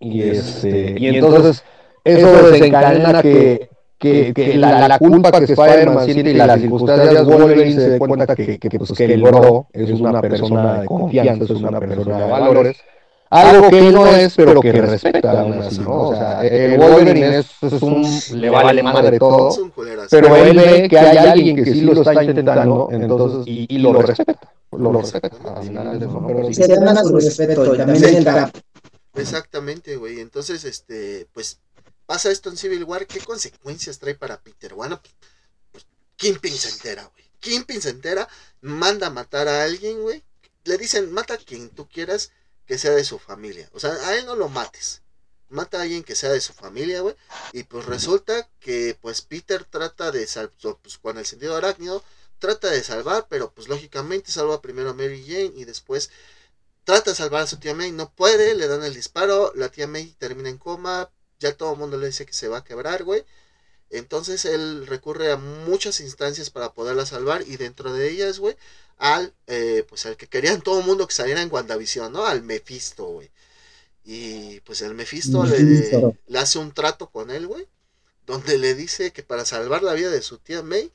Y, 0.00 0.22
este, 0.22 0.96
y 0.98 1.06
entonces 1.06 1.62
eso 2.04 2.50
desencadena 2.50 3.22
que, 3.22 3.70
que, 3.98 4.34
que 4.34 4.54
la, 4.56 4.88
la 4.88 4.98
culpa 4.98 5.30
que 5.30 5.44
Spider-Man 5.44 6.04
siente 6.04 6.32
y 6.32 6.34
las 6.34 6.60
circunstancias 6.60 7.24
Wolverine 7.24 7.80
se 7.80 7.90
dé 7.90 7.98
cuenta 7.98 8.34
que, 8.34 8.58
que, 8.58 8.78
pues, 8.78 8.92
que 8.92 9.04
el 9.04 9.22
bro 9.22 9.68
es 9.72 9.90
una 9.92 10.20
persona 10.20 10.80
de 10.80 10.86
confianza, 10.86 11.44
es 11.44 11.50
una 11.50 11.78
persona 11.78 12.18
de 12.18 12.30
valores. 12.30 12.76
Algo 13.30 13.68
que 13.68 13.78
él 13.78 13.92
no 13.92 14.06
es, 14.06 14.34
pero 14.34 14.60
que 14.60 14.72
respeta 14.72 15.40
aún 15.40 15.60
así, 15.60 15.80
¿no? 15.80 16.08
O 16.08 16.14
sea, 16.14 16.44
el 16.44 16.78
Wolverine 16.78 17.38
es, 17.38 17.46
es 17.62 17.82
un... 17.82 18.04
le 18.40 18.50
vale 18.50 18.82
madre 18.82 19.18
todo, 19.18 19.72
pero 20.10 20.36
él 20.36 20.56
ve 20.56 20.88
que 20.88 20.98
hay 20.98 21.16
alguien 21.16 21.56
que 21.56 21.64
sí 21.64 21.80
lo 21.80 21.92
está 21.92 22.22
intentando, 22.22 22.88
entonces, 22.92 23.42
y, 23.46 23.66
y 23.74 23.78
lo 23.78 23.92
respeta, 23.94 24.52
lo 24.70 24.92
respeta. 24.92 25.36
Se 26.52 26.66
gana 26.68 27.02
su 27.02 27.16
respeto 27.16 27.74
y 27.74 27.78
también 27.78 28.04
en 28.04 28.14
el 28.16 28.24
campo. 28.24 28.58
Exactamente, 29.16 29.96
güey. 29.96 30.20
Entonces, 30.20 30.64
este, 30.64 31.28
pues, 31.32 31.60
pasa 32.06 32.30
esto 32.30 32.50
en 32.50 32.56
Civil 32.56 32.84
War. 32.84 33.06
¿Qué 33.06 33.20
consecuencias 33.20 33.98
trae 33.98 34.14
para 34.14 34.40
Peter? 34.40 34.74
Bueno, 34.74 35.00
pues, 35.02 35.14
pues 35.72 35.86
Kingpin 36.16 36.52
se 36.52 36.70
entera, 36.70 37.08
güey. 37.12 37.24
Kingpin 37.40 37.80
se 37.80 37.90
entera, 37.90 38.28
manda 38.60 39.08
a 39.08 39.10
matar 39.10 39.48
a 39.48 39.64
alguien, 39.64 40.02
güey. 40.02 40.22
Le 40.64 40.78
dicen, 40.78 41.12
mata 41.12 41.34
a 41.34 41.38
quien 41.38 41.68
tú 41.68 41.86
quieras 41.86 42.32
que 42.66 42.78
sea 42.78 42.92
de 42.92 43.04
su 43.04 43.18
familia. 43.18 43.68
O 43.72 43.80
sea, 43.80 43.92
a 43.92 44.16
él 44.16 44.26
no 44.26 44.36
lo 44.36 44.48
mates. 44.48 45.02
Mata 45.48 45.78
a 45.78 45.82
alguien 45.82 46.02
que 46.02 46.16
sea 46.16 46.30
de 46.30 46.40
su 46.40 46.52
familia, 46.52 47.00
güey. 47.00 47.14
Y 47.52 47.64
pues 47.64 47.84
resulta 47.86 48.48
que, 48.60 48.98
pues, 49.00 49.22
Peter 49.22 49.64
trata 49.64 50.10
de 50.10 50.26
salvar, 50.26 50.78
pues, 50.82 50.98
con 50.98 51.18
el 51.18 51.26
sentido 51.26 51.54
arácnido, 51.56 52.02
trata 52.38 52.70
de 52.70 52.82
salvar, 52.82 53.26
pero 53.30 53.52
pues 53.52 53.68
lógicamente 53.68 54.30
salva 54.30 54.60
primero 54.60 54.90
a 54.90 54.94
Mary 54.94 55.24
Jane 55.26 55.52
y 55.56 55.64
después 55.64 56.10
trata 56.84 57.10
de 57.10 57.16
salvar 57.16 57.42
a 57.42 57.46
su 57.46 57.58
tía 57.58 57.74
May, 57.74 57.90
no 57.92 58.12
puede, 58.12 58.54
le 58.54 58.68
dan 58.68 58.84
el 58.84 58.94
disparo, 58.94 59.52
la 59.54 59.70
tía 59.70 59.86
May 59.86 60.14
termina 60.18 60.50
en 60.50 60.58
coma, 60.58 61.10
ya 61.38 61.56
todo 61.56 61.72
el 61.72 61.78
mundo 61.78 61.96
le 61.96 62.08
dice 62.08 62.26
que 62.26 62.34
se 62.34 62.48
va 62.48 62.58
a 62.58 62.64
quebrar, 62.64 63.04
güey. 63.04 63.24
Entonces 63.90 64.44
él 64.44 64.86
recurre 64.86 65.32
a 65.32 65.36
muchas 65.36 66.00
instancias 66.00 66.50
para 66.50 66.74
poderla 66.74 67.06
salvar 67.06 67.42
y 67.46 67.56
dentro 67.56 67.92
de 67.92 68.10
ellas, 68.10 68.38
güey, 68.38 68.56
al, 69.04 69.34
eh, 69.46 69.84
pues 69.86 70.06
al 70.06 70.16
que 70.16 70.28
querían 70.28 70.62
todo 70.62 70.80
el 70.80 70.86
mundo 70.86 71.06
que 71.06 71.14
saliera 71.14 71.42
en 71.42 71.52
WandaVision, 71.52 72.10
¿no? 72.10 72.24
Al 72.24 72.42
Mephisto, 72.42 73.04
güey. 73.04 73.30
Y 74.02 74.60
pues 74.60 74.80
el 74.80 74.94
Mephisto 74.94 75.44
le, 75.44 75.58
Mephisto. 75.60 76.16
le 76.26 76.38
hace 76.38 76.58
un 76.58 76.72
trato 76.72 77.10
con 77.10 77.30
él, 77.30 77.46
güey, 77.46 77.68
donde 78.24 78.56
le 78.56 78.74
dice 78.74 79.12
que 79.12 79.22
para 79.22 79.44
salvar 79.44 79.82
la 79.82 79.92
vida 79.92 80.08
de 80.08 80.22
su 80.22 80.38
tía 80.38 80.62
May, 80.62 80.90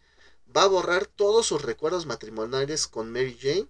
va 0.55 0.63
a 0.63 0.67
borrar 0.67 1.05
todos 1.05 1.45
sus 1.45 1.61
recuerdos 1.61 2.07
matrimoniales 2.07 2.87
con 2.87 3.11
Mary 3.11 3.37
Jane 3.39 3.67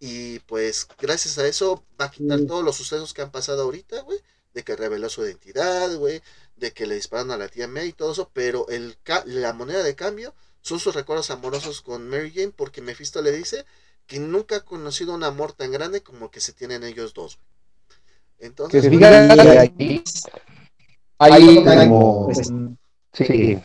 y 0.00 0.38
pues 0.40 0.88
gracias 0.98 1.36
a 1.36 1.46
eso 1.46 1.84
va 2.00 2.06
a 2.06 2.10
quitar 2.10 2.40
todos 2.46 2.64
los 2.64 2.74
sucesos 2.74 3.12
que 3.12 3.20
han 3.20 3.30
pasado 3.30 3.64
ahorita, 3.64 4.00
güey. 4.00 4.18
De 4.54 4.64
que 4.64 4.76
reveló 4.76 5.10
su 5.10 5.22
identidad, 5.22 5.94
güey. 5.96 6.22
De 6.56 6.72
que 6.72 6.86
le 6.86 6.94
disparan 6.94 7.30
a 7.32 7.36
la 7.36 7.48
tía 7.48 7.68
May 7.68 7.88
y 7.88 7.92
todo 7.92 8.12
eso. 8.12 8.30
Pero 8.32 8.66
el 8.70 8.96
la 9.26 9.52
moneda 9.52 9.82
de 9.82 9.94
cambio 9.94 10.34
son 10.68 10.80
sus 10.80 10.94
recuerdos 10.94 11.30
amorosos 11.30 11.82
con 11.82 12.08
Mary 12.08 12.32
Jane. 12.34 12.52
Porque 12.54 12.80
Mephisto 12.80 13.22
le 13.22 13.32
dice 13.32 13.64
que 14.06 14.18
nunca 14.18 14.56
ha 14.56 14.60
conocido 14.60 15.14
un 15.14 15.24
amor 15.24 15.52
tan 15.52 15.72
grande 15.72 16.02
como 16.02 16.26
el 16.26 16.30
que 16.30 16.40
se 16.40 16.52
tienen 16.52 16.84
ellos 16.84 17.14
dos. 17.14 17.38
Entonces, 18.38 18.82
Que 18.82 18.90
fíjate 18.90 19.58
ahí, 19.58 20.02
ahí 21.18 21.64
como... 21.64 22.26
Pues, 22.26 22.50
Sí. 23.12 23.58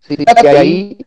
Sí, 0.00 0.16
que 0.16 0.48
ahí 0.48 0.98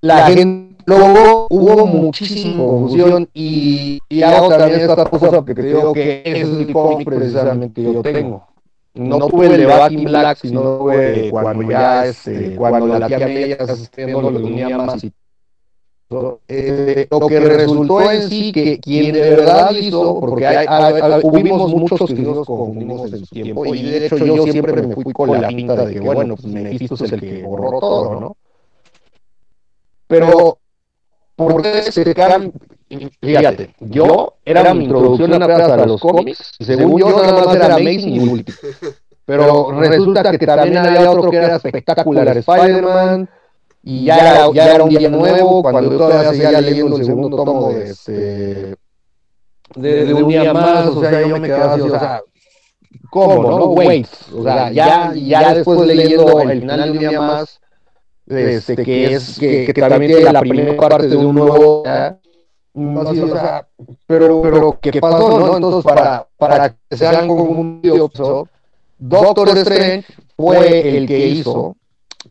la 0.00 0.28
gente 0.28 0.82
luego 0.86 1.46
hubo 1.50 1.86
muchísima 1.86 2.64
confusión 2.64 3.28
y, 3.34 3.98
y 4.08 4.22
hago 4.22 4.48
también 4.48 4.80
esta 4.80 5.04
cosa 5.10 5.44
que 5.44 5.54
te 5.54 5.62
digo 5.62 5.92
que 5.92 6.22
es 6.24 6.48
el 6.48 6.72
cómic 6.72 7.06
precisamente 7.06 7.82
que 7.82 7.92
yo 7.92 8.02
tengo. 8.02 8.46
No 8.94 9.26
tuve 9.28 9.46
el 9.46 9.56
de 9.56 9.66
Back 9.66 9.92
in 9.92 10.04
Black, 10.04 10.38
sino 10.38 10.60
tuve 10.78 11.30
cuando 11.30 11.62
ya 11.72 12.06
este, 12.06 12.56
cuando 12.56 12.86
la 12.86 13.06
tía 13.08 13.18
ya 13.58 13.66
se 13.66 14.06
lo 14.12 14.28
unía 14.46 14.78
más 14.78 15.04
y 15.04 15.12
todo. 16.08 16.40
Eh, 16.46 17.08
lo 17.10 17.26
que 17.26 17.40
resultó 17.40 18.10
en 18.12 18.28
sí 18.28 18.52
que 18.52 18.78
quien 18.78 19.12
de 19.12 19.20
verdad 19.30 19.70
hizo, 19.72 20.20
porque 20.20 20.46
hay, 20.46 20.66
hay- 20.68 20.94
hay- 21.02 21.20
hubimos 21.24 21.74
muchos 21.74 22.06
que 22.08 22.14
nos 22.22 22.46
confundimos 22.46 23.12
en 23.12 23.18
su 23.26 23.34
tiempo, 23.34 23.64
y 23.74 23.82
de 23.82 24.06
hecho 24.06 24.16
yo 24.18 24.42
siempre 24.52 24.72
me 24.82 24.94
fui 24.94 25.12
con 25.12 25.32
la 25.32 25.48
pinta 25.48 25.74
de 25.86 25.94
que, 25.94 26.00
bueno, 26.00 26.36
pues 26.36 26.46
Mephisto 26.46 26.94
es 26.94 27.12
el 27.12 27.20
que 27.20 27.42
borró 27.42 27.80
todo, 27.80 28.20
¿no? 28.20 28.36
Pero, 30.06 30.58
¿por 31.34 31.62
qué 31.62 31.82
se? 31.90 32.14
Fíjate, 33.20 33.74
yo 33.80 34.34
era 34.44 34.74
mi 34.74 34.84
introducción 34.84 35.32
apenas 35.42 35.70
a 35.70 35.86
los 35.86 36.00
cómics, 36.00 36.52
y 36.58 36.64
según 36.64 37.00
yo 37.00 37.10
nada 37.10 37.44
más 37.44 37.54
era 37.56 37.74
Amazing 37.74 38.14
y 38.14 38.18
Ultimate. 38.20 38.68
Pero 39.26 39.70
resulta 39.80 40.30
que 40.36 40.46
también 40.46 40.76
había 40.76 41.10
otro 41.10 41.30
que 41.30 41.36
era 41.36 41.56
espectacular 41.56 42.36
Spider-Man, 42.36 43.28
y 43.82 44.04
ya 44.04 44.18
era, 44.18 44.52
ya 44.52 44.74
era 44.74 44.84
un 44.84 44.90
día 44.90 45.08
nuevo, 45.08 45.62
cuando 45.62 45.90
yo 45.92 45.98
todavía 45.98 46.30
seguía 46.30 46.60
leyendo 46.60 46.96
el 46.96 47.04
segundo 47.04 47.36
tomo 47.36 47.70
de 47.70 47.84
este 47.90 48.76
de, 49.76 50.04
de 50.04 50.14
un 50.14 50.28
día 50.28 50.52
más, 50.52 50.86
o 50.86 51.00
sea, 51.00 51.20
yo 51.26 51.38
me 51.38 51.46
quedaba 51.48 51.74
así, 51.74 51.82
o 51.82 51.90
sea, 51.90 52.22
¿cómo, 53.10 53.42
no? 53.42 53.64
Wait, 53.66 54.06
o 54.34 54.42
sea, 54.42 54.70
ya, 54.70 55.12
ya 55.14 55.54
después 55.54 55.86
leyendo 55.86 56.40
el 56.40 56.60
final 56.60 56.82
de 56.84 56.90
un 56.90 56.98
día 56.98 57.20
más, 57.20 57.60
este, 58.26 58.76
que 58.76 59.14
es, 59.14 59.38
que, 59.38 59.66
que 59.66 59.80
también 59.80 60.12
tiene 60.12 60.32
la 60.32 60.40
primera 60.40 60.76
parte 60.76 61.08
de 61.08 61.16
un 61.16 61.34
nuevo, 61.34 61.82
ya, 61.84 62.18
así, 62.74 63.20
o 63.20 63.28
sea, 63.28 63.66
pero, 64.06 64.42
pero, 64.42 64.78
¿qué 64.80 65.00
pasó, 65.00 65.38
no? 65.38 65.56
Entonces, 65.56 65.84
para, 65.84 66.26
para 66.36 66.70
que 66.70 66.96
sean 66.96 67.28
como 67.28 67.44
un 67.44 67.80
diopso, 67.80 68.48
Doctor 68.98 69.56
Strange 69.58 70.04
fue 70.36 70.96
el 70.96 71.06
que 71.06 71.18
hizo 71.28 71.76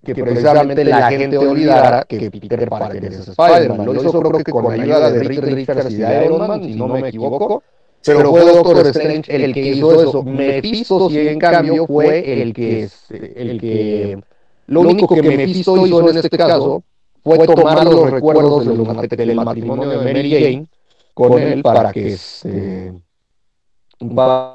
que 0.03 0.15
precisamente 0.15 0.83
la 0.83 1.09
gente 1.09 1.37
olvidara 1.37 2.03
que 2.03 2.29
Peter 2.29 2.67
Parker 2.67 3.05
es 3.05 3.27
Spider-Man. 3.29 3.85
Lo 3.85 3.95
hizo 3.95 4.19
creo 4.19 4.43
que 4.43 4.51
con 4.51 4.67
la 4.67 4.83
ayuda 4.83 5.11
de 5.11 5.23
Reed 5.23 5.43
Richards 5.43 5.91
y 5.91 5.97
de 5.97 6.25
Iron 6.25 6.47
Man, 6.47 6.63
si 6.63 6.75
no 6.75 6.87
me 6.87 7.07
equivoco. 7.07 7.63
Pero 8.05 8.31
fue 8.31 8.41
Doctor 8.41 8.87
Strange 8.87 9.33
el 9.33 9.53
que 9.53 9.61
hizo 9.61 10.01
eso. 10.01 10.23
Mephisto, 10.23 11.09
si 11.09 11.27
en 11.27 11.39
cambio, 11.39 11.87
fue 11.87 12.41
el 12.41 12.53
que, 12.53 12.89
el 13.35 13.61
que... 13.61 14.21
Lo 14.67 14.81
único 14.81 15.15
que 15.15 15.21
Mephisto 15.21 15.85
hizo 15.85 16.09
en 16.09 16.17
este 16.17 16.37
caso 16.37 16.83
fue 17.23 17.37
tomar 17.55 17.77
los 17.85 18.11
recuerdos 18.11 18.65
de 18.65 18.75
los- 18.77 18.87
del 19.29 19.35
matrimonio 19.45 19.89
de 19.89 19.95
Mary 20.13 20.31
Jane 20.31 20.67
con 21.13 21.31
él 21.41 21.61
para 21.63 21.91
que 21.93 22.13
este, 22.13 22.93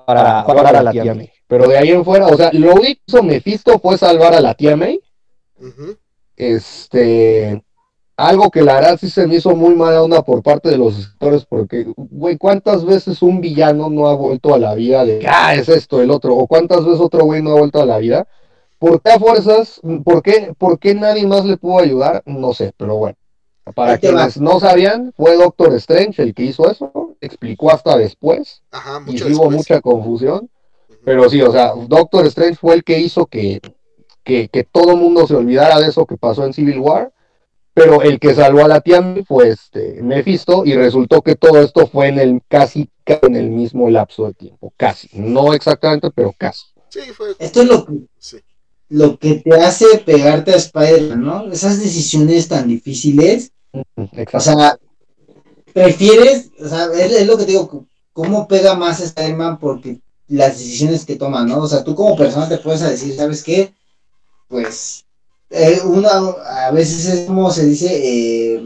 para, 0.05 0.45
para 0.63 0.83
la 0.83 0.91
tía 0.93 1.03
May. 1.15 1.31
Pero 1.47 1.67
de 1.69 1.79
ahí 1.79 1.91
en 1.91 2.05
fuera, 2.05 2.27
o 2.27 2.37
sea, 2.37 2.51
lo 2.53 2.73
único 2.75 2.83
que 2.83 2.99
hizo 3.07 3.23
Mephisto 3.23 3.79
fue 3.79 3.97
salvar 3.97 4.35
a 4.35 4.41
la 4.41 4.55
tía 4.55 4.77
May. 4.77 5.01
Este 6.37 7.63
algo 8.17 8.51
que 8.51 8.63
la 8.63 8.75
verdad 8.75 8.99
sí 9.01 9.09
se 9.11 9.27
me 9.29 9.37
hizo 9.37 9.55
muy 9.55 9.77
mala 9.77 10.03
onda 10.03 10.23
por 10.23 10.43
parte 10.43 10.69
de 10.71 10.77
los 10.77 10.99
escritores 10.99 11.45
porque 11.47 11.87
güey 11.97 12.37
cuántas 12.37 12.85
veces 12.85 13.23
un 13.23 13.41
villano 13.41 13.89
no 13.91 14.09
ha 14.09 14.15
vuelto 14.17 14.53
a 14.55 14.59
la 14.59 14.75
vida 14.75 15.05
de 15.05 15.25
ah 15.29 15.55
es 15.55 15.69
esto 15.69 16.03
el 16.03 16.11
otro 16.11 16.35
o 16.35 16.49
cuántas 16.49 16.85
veces 16.85 17.01
otro 17.01 17.25
güey 17.25 17.43
no 17.43 17.53
ha 17.53 17.59
vuelto 17.61 17.81
a 17.81 17.87
la 17.87 17.99
vida 17.99 18.27
por 18.79 19.01
qué 19.03 19.11
a 19.11 19.19
fuerzas 19.19 19.81
por 20.05 20.23
qué 20.23 20.55
por 20.57 20.79
qué 20.79 20.95
nadie 20.95 21.27
más 21.27 21.45
le 21.45 21.57
pudo 21.57 21.79
ayudar 21.79 22.23
no 22.27 22.55
sé 22.55 22.73
pero 22.77 22.97
bueno 22.97 23.17
para 23.75 23.93
Ahí 23.93 23.99
quienes 23.99 24.41
no 24.41 24.61
sabían 24.61 25.13
fue 25.17 25.37
Doctor 25.37 25.75
Strange 25.75 26.23
el 26.23 26.35
que 26.35 26.45
hizo 26.45 26.71
eso 26.71 27.17
explicó 27.21 27.71
hasta 27.71 27.97
después 27.97 28.63
Ajá, 28.71 29.01
y 29.07 29.13
mucho 29.13 29.27
sí 29.27 29.35
hubo 29.35 29.51
mucha 29.51 29.81
confusión 29.81 30.49
pero 31.09 31.31
sí, 31.31 31.41
o 31.41 31.51
sea, 31.51 31.73
Doctor 31.75 32.27
Strange 32.27 32.57
fue 32.57 32.75
el 32.75 32.85
que 32.85 32.99
hizo 32.99 33.25
que, 33.25 33.63
que, 34.23 34.49
que 34.49 34.65
todo 34.65 34.95
mundo 34.95 35.27
se 35.27 35.35
olvidara 35.35 35.81
de 35.81 35.89
eso 35.89 36.05
que 36.05 36.19
pasó 36.19 36.45
en 36.45 36.53
Civil 36.53 36.81
War. 36.81 37.11
Pero 37.73 38.03
el 38.03 38.19
que 38.19 38.35
salvó 38.35 38.65
a 38.65 38.69
la 38.69 38.83
tía 38.83 39.03
fue 39.27 39.49
este 39.49 40.03
Mephisto 40.03 40.67
y 40.67 40.75
resultó 40.75 41.23
que 41.23 41.35
todo 41.35 41.63
esto 41.63 41.87
fue 41.87 42.09
en 42.09 42.19
el 42.19 42.43
casi 42.47 42.91
en 43.07 43.37
el 43.37 43.49
mismo 43.49 43.89
lapso 43.89 44.27
de 44.27 44.35
tiempo, 44.35 44.75
casi, 44.77 45.09
no 45.15 45.55
exactamente, 45.55 46.11
pero 46.11 46.35
casi. 46.37 46.67
Sí, 46.91 47.01
fue. 47.17 47.37
Esto 47.39 47.63
es 47.63 47.69
lo 47.69 47.87
que, 47.87 47.93
Sí. 48.19 48.39
Lo 48.89 49.19
que 49.19 49.37
te 49.37 49.55
hace 49.55 49.99
pegarte 49.99 50.53
a 50.53 50.57
Spider-Man, 50.57 51.23
¿no? 51.23 51.53
Esas 51.53 51.79
decisiones 51.79 52.49
tan 52.49 52.69
difíciles. 52.69 53.53
O 54.33 54.41
sea, 54.41 54.79
prefieres, 55.73 56.51
o 56.59 56.69
sea, 56.69 56.87
es, 56.95 57.13
es 57.13 57.27
lo 57.27 57.37
que 57.37 57.45
te 57.45 57.53
digo, 57.53 57.87
cómo 58.13 58.49
pega 58.49 58.75
más 58.75 59.01
a 59.01 59.05
Spider-Man 59.05 59.59
porque 59.59 60.01
las 60.29 60.59
decisiones 60.59 61.05
que 61.05 61.17
toma, 61.17 61.45
¿no? 61.45 61.59
O 61.59 61.69
sea, 61.69 61.85
tú 61.85 61.95
como 61.95 62.17
persona 62.17 62.49
te 62.49 62.59
puedes 62.59 62.81
decir, 62.81 63.15
¿sabes 63.15 63.43
qué? 63.43 63.75
Pues, 64.49 65.05
eh, 65.51 65.81
una, 65.85 66.11
a 66.11 66.71
veces 66.71 67.07
es 67.07 67.27
como 67.27 67.51
se 67.51 67.67
dice, 67.67 67.89
eh, 67.91 68.63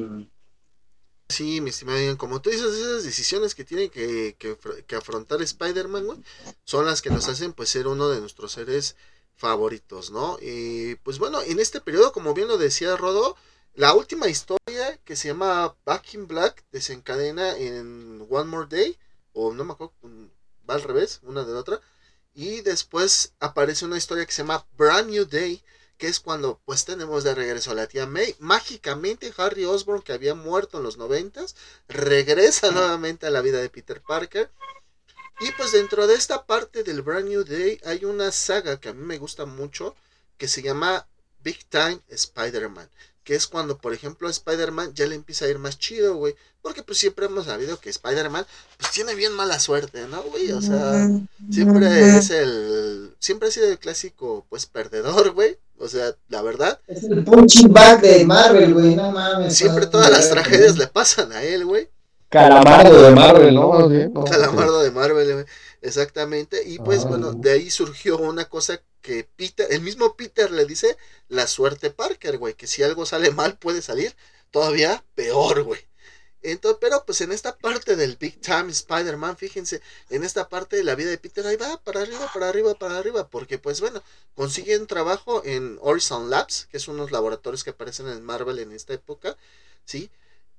Sí, 1.32 1.62
mi 1.62 1.70
estimado 1.70 1.99
Ian, 1.99 2.16
como 2.16 2.43
tú 2.43 2.51
dices, 2.51 2.74
esas 2.74 3.05
decisiones 3.05 3.55
que 3.55 3.65
tiene 3.65 3.89
que, 3.89 4.36
que, 4.39 4.55
que 4.86 4.97
afrontar 4.97 5.40
Spider-Man, 5.40 6.05
güey, 6.05 6.19
son 6.65 6.85
las 6.85 7.01
que 7.01 7.09
nos 7.09 7.27
hacen 7.27 7.55
pues 7.55 7.70
ser 7.70 7.86
uno 7.86 8.11
de 8.11 8.20
nuestros 8.20 8.53
seres 8.53 8.97
favoritos, 9.37 10.11
¿no? 10.11 10.39
Y 10.41 10.97
pues 10.97 11.19
bueno, 11.19 11.43
en 11.43 11.59
este 11.59 11.81
periodo, 11.81 12.13
como 12.13 12.35
bien 12.35 12.49
lo 12.49 12.59
decía 12.59 12.97
Rodo, 12.97 13.37
la 13.75 13.95
última 13.95 14.29
historia 14.29 14.99
que 15.05 15.17
se 15.17 15.29
llama 15.29 15.75
Back 15.85 16.15
in 16.15 16.27
Black 16.27 16.65
desencadena 16.73 17.57
en 17.57 18.27
One 18.29 18.51
More 18.51 18.69
Day, 18.69 18.99
o 19.33 19.53
no 19.55 19.65
me 19.65 19.73
acuerdo, 19.73 19.95
va 20.69 20.75
al 20.75 20.83
revés, 20.83 21.21
una 21.23 21.45
de 21.45 21.53
la 21.53 21.61
otra, 21.61 21.81
y 22.35 22.61
después 22.63 23.35
aparece 23.41 23.85
una 23.85 23.99
historia 23.99 24.27
que 24.27 24.33
se 24.33 24.43
llama 24.43 24.67
Brand 24.77 25.11
New 25.11 25.25
Day, 25.25 25.63
que 25.97 26.09
es 26.09 26.21
cuando 26.21 26.61
pues 26.65 26.85
tenemos 26.85 27.25
de 27.25 27.35
regreso 27.35 27.71
a 27.71 27.75
la 27.75 27.87
tía 27.87 28.07
May. 28.07 28.35
Mágicamente 28.41 29.33
Harry 29.37 29.65
Osborn, 29.65 30.03
que 30.03 30.13
había 30.13 30.35
muerto 30.35 30.79
en 30.79 30.85
los 30.85 30.99
noventas, 30.99 31.55
regresa 31.89 32.71
nuevamente 32.73 33.27
a 33.27 33.31
la 33.31 33.41
vida 33.41 33.61
de 33.61 33.71
Peter 33.71 34.03
Parker. 34.03 34.51
Y 35.43 35.51
pues 35.56 35.73
dentro 35.73 36.06
de 36.06 36.14
esta 36.14 36.44
parte 36.44 36.85
del 36.85 37.02
Brand 37.02 37.28
New 37.28 37.44
Day 37.44 37.81
hay 37.85 38.05
una 38.05 38.31
saga 38.31 38.78
que 38.78 38.90
a 38.90 38.93
mí 38.93 39.05
me 39.05 39.19
gusta 39.19 39.44
mucho, 39.44 39.97
que 40.39 40.47
se 40.47 40.62
llama 40.62 41.06
Big 41.43 41.64
Time 41.69 42.01
Spider-Man. 42.09 42.89
Que 43.24 43.35
es 43.35 43.47
cuando, 43.47 43.78
por 43.78 43.93
ejemplo, 43.93 44.28
a 44.28 44.31
Spider-Man 44.31 44.94
ya 44.94 45.06
le 45.06 45.16
empieza 45.16 45.44
a 45.44 45.48
ir 45.48 45.59
más 45.59 45.78
chido, 45.78 46.16
güey. 46.16 46.35
Porque 46.60 46.85
pues 46.85 46.98
siempre 46.98 47.27
hemos 47.27 47.47
sabido 47.47 47.81
que 47.81 47.90
Spider-Man 47.90 48.47
pues 48.78 48.93
tiene 48.93 49.16
bien 49.16 49.32
mala 49.32 49.59
suerte, 49.59 50.06
¿no, 50.09 50.23
güey? 50.23 50.52
O 50.52 50.62
sea, 50.62 51.09
siempre 51.51 52.16
es 52.16 52.31
el... 52.31 53.14
Siempre 53.19 53.48
ha 53.48 53.52
sido 53.52 53.69
el 53.69 53.78
clásico, 53.78 54.47
pues, 54.48 54.66
perdedor, 54.66 55.32
güey. 55.32 55.59
O 55.78 55.89
sea, 55.89 56.14
la 56.28 56.43
verdad. 56.43 56.78
es 56.86 57.02
el 57.02 57.24
punching 57.24 57.73
bag 57.73 58.01
de 58.01 58.24
Marvel, 58.24 58.74
güey, 58.74 58.94
no 58.94 59.10
mames. 59.10 59.56
Siempre 59.56 59.86
todas 59.86 60.10
las 60.10 60.31
tragedias 60.31 60.78
le 60.78 60.86
pasan 60.86 61.32
a 61.32 61.43
él, 61.43 61.64
güey. 61.64 61.89
Calamardo 62.33 63.03
de 63.03 63.11
Marvel, 63.13 63.55
¿no? 63.55 64.25
Calamardo 64.25 64.83
de 64.83 64.91
Marvel, 64.91 65.33
güey. 65.35 65.45
Exactamente. 65.83 66.63
Y 66.67 66.79
pues 66.79 67.05
Ah. 67.05 67.09
bueno, 67.09 67.33
de 67.33 67.51
ahí 67.53 67.71
surgió 67.71 68.17
una 68.19 68.47
cosa 68.47 68.81
que 69.01 69.29
Peter, 69.37 69.67
el 69.71 69.81
mismo 69.81 70.17
Peter 70.17 70.51
le 70.51 70.65
dice 70.65 70.97
la 71.29 71.47
suerte 71.47 71.91
Parker, 71.91 72.39
güey, 72.39 72.55
que 72.55 72.67
si 72.67 72.83
algo 72.83 73.05
sale 73.05 73.31
mal 73.33 73.59
puede 73.59 73.83
salir 73.83 74.15
todavía 74.51 75.05
peor, 75.15 75.63
güey. 75.63 75.81
Entonces, 76.45 76.79
pero 76.81 77.05
pues 77.07 77.21
en 77.21 77.31
esta 77.31 77.57
parte 77.57 77.95
del 77.95 78.17
Big 78.17 78.41
Time 78.41 78.71
Spider-Man, 78.71 79.37
fíjense, 79.37 79.81
en 80.11 80.25
esta 80.25 80.49
parte 80.49 80.77
de 80.77 80.83
la 80.85 80.97
vida 80.97 81.11
de 81.11 81.19
Peter, 81.19 81.47
ahí 81.47 81.55
va 81.57 81.77
para 81.85 82.01
arriba, 82.03 82.29
para 82.35 82.49
arriba, 82.49 82.75
para 82.75 82.99
arriba, 82.99 83.29
porque 83.29 83.59
pues 83.59 83.81
bueno, 83.81 84.03
consiguen 84.35 84.87
trabajo 84.89 85.43
en 85.45 85.79
Horizon 85.81 86.31
Labs, 86.31 86.67
que 86.71 86.81
son 86.81 86.97
unos 86.97 87.13
laboratorios 87.13 87.63
que 87.63 87.71
aparecen 87.71 88.09
en 88.09 88.23
Marvel 88.25 88.59
en 88.59 88.73
esta 88.73 88.93
época, 88.95 89.37
¿sí? 89.85 90.11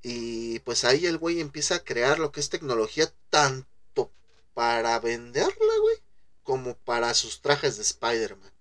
Y 0.04 0.60
pues 0.60 0.84
ahí 0.84 1.06
el 1.06 1.18
güey 1.18 1.40
empieza 1.40 1.76
a 1.76 1.84
crear 1.84 2.20
lo 2.20 2.32
que 2.32 2.42
es 2.42 2.50
tecnología 2.50 3.10
tanto 3.30 4.12
para 4.54 5.00
venderla, 5.00 5.74
güey, 5.82 5.96
como 6.44 6.76
para 6.76 7.14
sus 7.14 7.42
trajes 7.42 7.78
de 7.78 7.84
Spider-Man. 7.84 8.52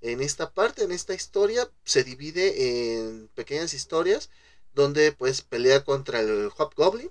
En 0.00 0.22
esta 0.22 0.50
parte, 0.50 0.84
en 0.84 0.92
esta 0.92 1.14
historia, 1.14 1.68
se 1.84 2.02
divide 2.02 2.98
en 2.98 3.28
pequeñas 3.34 3.74
historias 3.74 4.30
donde 4.74 5.12
pues 5.12 5.42
pelea 5.42 5.84
contra 5.84 6.20
el 6.20 6.50
Hobgoblin, 6.56 7.10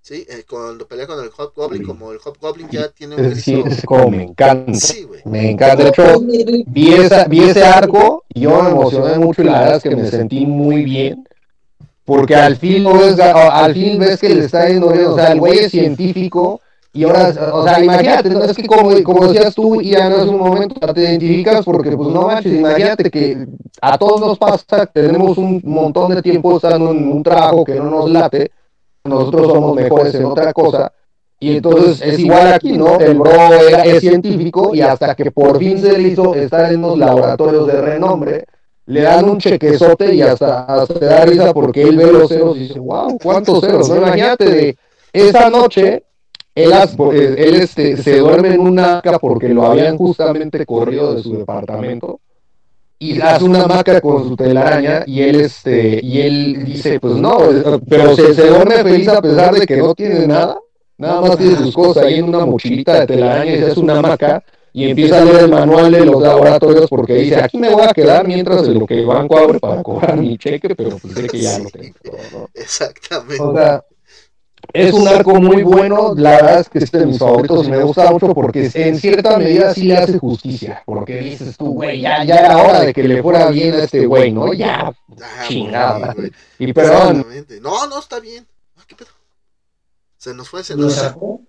¿sí? 0.00 0.26
Eh, 0.28 0.44
cuando 0.48 0.88
pelea 0.88 1.06
con 1.06 1.22
el 1.22 1.30
Hobgoblin, 1.30 1.84
como 1.84 2.12
el 2.12 2.18
Hobgoblin 2.18 2.68
ya 2.70 2.88
tiene 2.88 3.16
un 3.16 3.36
sí, 3.36 3.62
es 3.64 3.84
como 3.84 4.10
me 4.10 4.24
encanta. 4.24 4.74
Sí, 4.74 5.02
güey. 5.04 5.22
Me 5.24 5.50
encanta. 5.50 5.84
De 5.84 5.88
hecho, 5.90 6.20
vi, 6.66 6.94
esa, 6.94 7.24
vi 7.24 7.44
ese 7.44 7.64
arco 7.64 8.24
y 8.28 8.40
yo 8.40 8.62
me 8.62 8.70
emocioné 8.70 9.18
mucho 9.18 9.42
y 9.42 9.46
la 9.46 9.60
verdad 9.60 9.76
es 9.76 9.82
que 9.82 9.94
me 9.94 10.10
sentí 10.10 10.46
muy 10.46 10.84
bien. 10.84 11.24
Porque 12.10 12.34
al 12.34 12.56
fin, 12.56 12.82
lo 12.82 12.94
ves, 12.94 13.20
a- 13.20 13.64
al 13.64 13.72
fin 13.72 13.96
ves 13.96 14.18
que 14.18 14.28
le 14.30 14.44
está 14.46 14.66
yendo. 14.68 14.88
O 14.88 15.14
sea, 15.14 15.30
el 15.30 15.38
güey 15.38 15.60
es 15.60 15.70
científico 15.70 16.60
y 16.92 17.04
ahora, 17.04 17.32
o 17.52 17.62
sea, 17.62 17.84
imagínate, 17.84 18.30
¿no? 18.30 18.42
es 18.42 18.56
que 18.56 18.66
como, 18.66 18.90
como 19.04 19.28
decías 19.28 19.54
tú, 19.54 19.80
Ian, 19.80 20.12
hace 20.14 20.28
un 20.28 20.38
momento, 20.38 20.74
te 20.92 21.02
identificas 21.02 21.64
porque, 21.64 21.96
pues 21.96 22.08
no 22.08 22.22
manches, 22.22 22.52
imagínate 22.52 23.08
que 23.12 23.46
a 23.80 23.96
todos 23.96 24.20
nos 24.20 24.36
pasa, 24.38 24.86
tenemos 24.86 25.38
un 25.38 25.60
montón 25.64 26.12
de 26.12 26.20
tiempo 26.20 26.56
estando 26.56 26.90
en 26.90 27.12
un 27.12 27.22
trabajo 27.22 27.64
que 27.64 27.76
no 27.76 27.84
nos 27.88 28.10
late, 28.10 28.50
nosotros 29.04 29.52
somos 29.52 29.76
mejores 29.76 30.12
en 30.16 30.24
otra 30.24 30.52
cosa. 30.52 30.90
Y 31.38 31.58
entonces 31.58 32.02
es 32.02 32.18
igual 32.18 32.52
aquí, 32.54 32.72
¿no? 32.72 32.98
El 32.98 33.14
bro 33.20 33.30
era, 33.68 33.84
es 33.84 34.00
científico 34.00 34.74
y 34.74 34.80
hasta 34.80 35.14
que 35.14 35.30
por 35.30 35.58
fin 35.58 35.78
se 35.78 35.96
le 35.96 36.08
hizo 36.08 36.34
estar 36.34 36.72
en 36.72 36.82
los 36.82 36.98
laboratorios 36.98 37.68
de 37.68 37.80
renombre, 37.80 38.46
le 38.86 39.02
dan 39.02 39.28
un 39.28 39.38
chequezote 39.38 40.14
y 40.14 40.22
hasta, 40.22 40.86
te 40.86 41.04
da 41.04 41.24
risa 41.24 41.52
porque 41.52 41.82
él 41.82 41.96
ve 41.96 42.12
los 42.12 42.28
ceros 42.28 42.56
y 42.56 42.60
dice, 42.60 42.78
wow, 42.78 43.18
¿cuántos 43.18 43.60
ceros? 43.60 43.88
¿no? 43.88 43.96
Imagínate 43.98 44.44
de 44.44 44.76
esa 45.12 45.48
noche, 45.50 46.04
él, 46.54 46.72
eh, 46.72 47.34
él 47.38 47.54
este, 47.56 47.96
se 47.96 48.18
duerme 48.18 48.54
en 48.54 48.60
una 48.60 48.92
hamaca 48.92 49.18
porque 49.18 49.48
lo 49.48 49.66
habían 49.66 49.96
justamente 49.96 50.66
corrido 50.66 51.14
de 51.14 51.22
su 51.22 51.36
departamento 51.36 52.20
y 52.98 53.20
hace 53.20 53.44
una 53.44 53.62
hamaca 53.62 54.00
con 54.00 54.28
su 54.28 54.36
telaraña 54.36 55.04
y 55.06 55.22
él 55.22 55.40
este 55.40 56.00
y 56.02 56.20
él 56.20 56.64
dice 56.66 57.00
pues 57.00 57.14
no 57.14 57.38
pero 57.88 58.14
se, 58.14 58.34
se 58.34 58.48
duerme 58.48 58.82
feliz 58.82 59.08
a 59.08 59.22
pesar 59.22 59.54
de 59.54 59.66
que 59.66 59.78
no 59.78 59.94
tiene 59.94 60.26
nada 60.26 60.58
nada 60.98 61.22
más 61.22 61.38
tiene 61.38 61.56
sus 61.56 61.74
cosas 61.74 62.04
ahí 62.04 62.18
en 62.18 62.28
una 62.28 62.44
mochilita 62.44 63.00
de 63.00 63.06
telaraña 63.06 63.54
y 63.54 63.58
se 63.58 63.70
hace 63.70 63.80
una 63.80 63.98
hamaca 63.98 64.44
y 64.72 64.88
empieza 64.88 65.20
a 65.20 65.24
leer 65.24 65.40
el 65.44 65.50
manual 65.50 65.90
de 65.90 66.04
los 66.04 66.22
laboratorios 66.22 66.88
porque 66.88 67.14
dice 67.14 67.36
aquí 67.36 67.58
me 67.58 67.70
voy 67.74 67.82
a 67.82 67.92
quedar 67.92 68.26
mientras 68.26 68.66
de 68.66 68.74
lo 68.74 68.86
que 68.86 68.94
el 69.00 69.06
banco 69.06 69.36
abre 69.38 69.58
para 69.58 69.82
cobrar 69.82 70.16
mi 70.16 70.36
cheque 70.38 70.74
pero 70.74 70.96
pues 70.98 71.14
sé 71.14 71.26
que 71.26 71.40
ya 71.40 71.58
lo 71.58 71.70
tengo 71.70 71.94
¿no? 72.32 72.48
Exactamente. 72.54 73.42
O 73.42 73.54
sea, 73.54 73.84
es 74.72 74.92
un 74.92 75.08
arco 75.08 75.34
muy 75.40 75.62
bueno, 75.62 76.14
la 76.14 76.32
verdad 76.32 76.60
es 76.60 76.68
que 76.68 76.78
es 76.78 76.92
de 76.92 77.06
mis 77.06 77.18
favoritos 77.18 77.66
y 77.66 77.70
me 77.70 77.82
gusta 77.82 78.10
mucho 78.12 78.32
porque 78.34 78.70
en 78.74 78.96
cierta 79.00 79.36
medida 79.38 79.72
sí 79.74 79.84
le 79.84 79.96
hace 79.96 80.18
justicia, 80.18 80.82
porque 80.86 81.16
dices 81.18 81.56
tú, 81.56 81.72
güey, 81.72 82.02
ya, 82.02 82.22
ya 82.24 82.36
era 82.36 82.56
hora 82.58 82.80
de 82.82 82.92
que 82.92 83.02
le 83.02 83.22
fuera 83.22 83.48
bien 83.50 83.74
a 83.74 83.84
este 83.84 84.06
güey, 84.06 84.30
¿no? 84.32 84.52
Ya, 84.52 84.92
Ah, 85.22 85.44
chingada. 85.48 86.12
güey. 86.14 86.30
y 86.58 86.72
perdón. 86.72 87.26
No, 87.62 87.86
no, 87.88 87.98
está 87.98 88.20
bien. 88.20 88.46
Ah, 88.76 88.82
¿Qué 88.86 88.94
pedo? 88.94 89.08
Se 90.18 90.34
nos 90.34 90.48
fue, 90.48 90.62
se 90.62 90.76
¿Lo 90.76 90.82
nos, 90.84 90.94
sacó? 90.94 91.40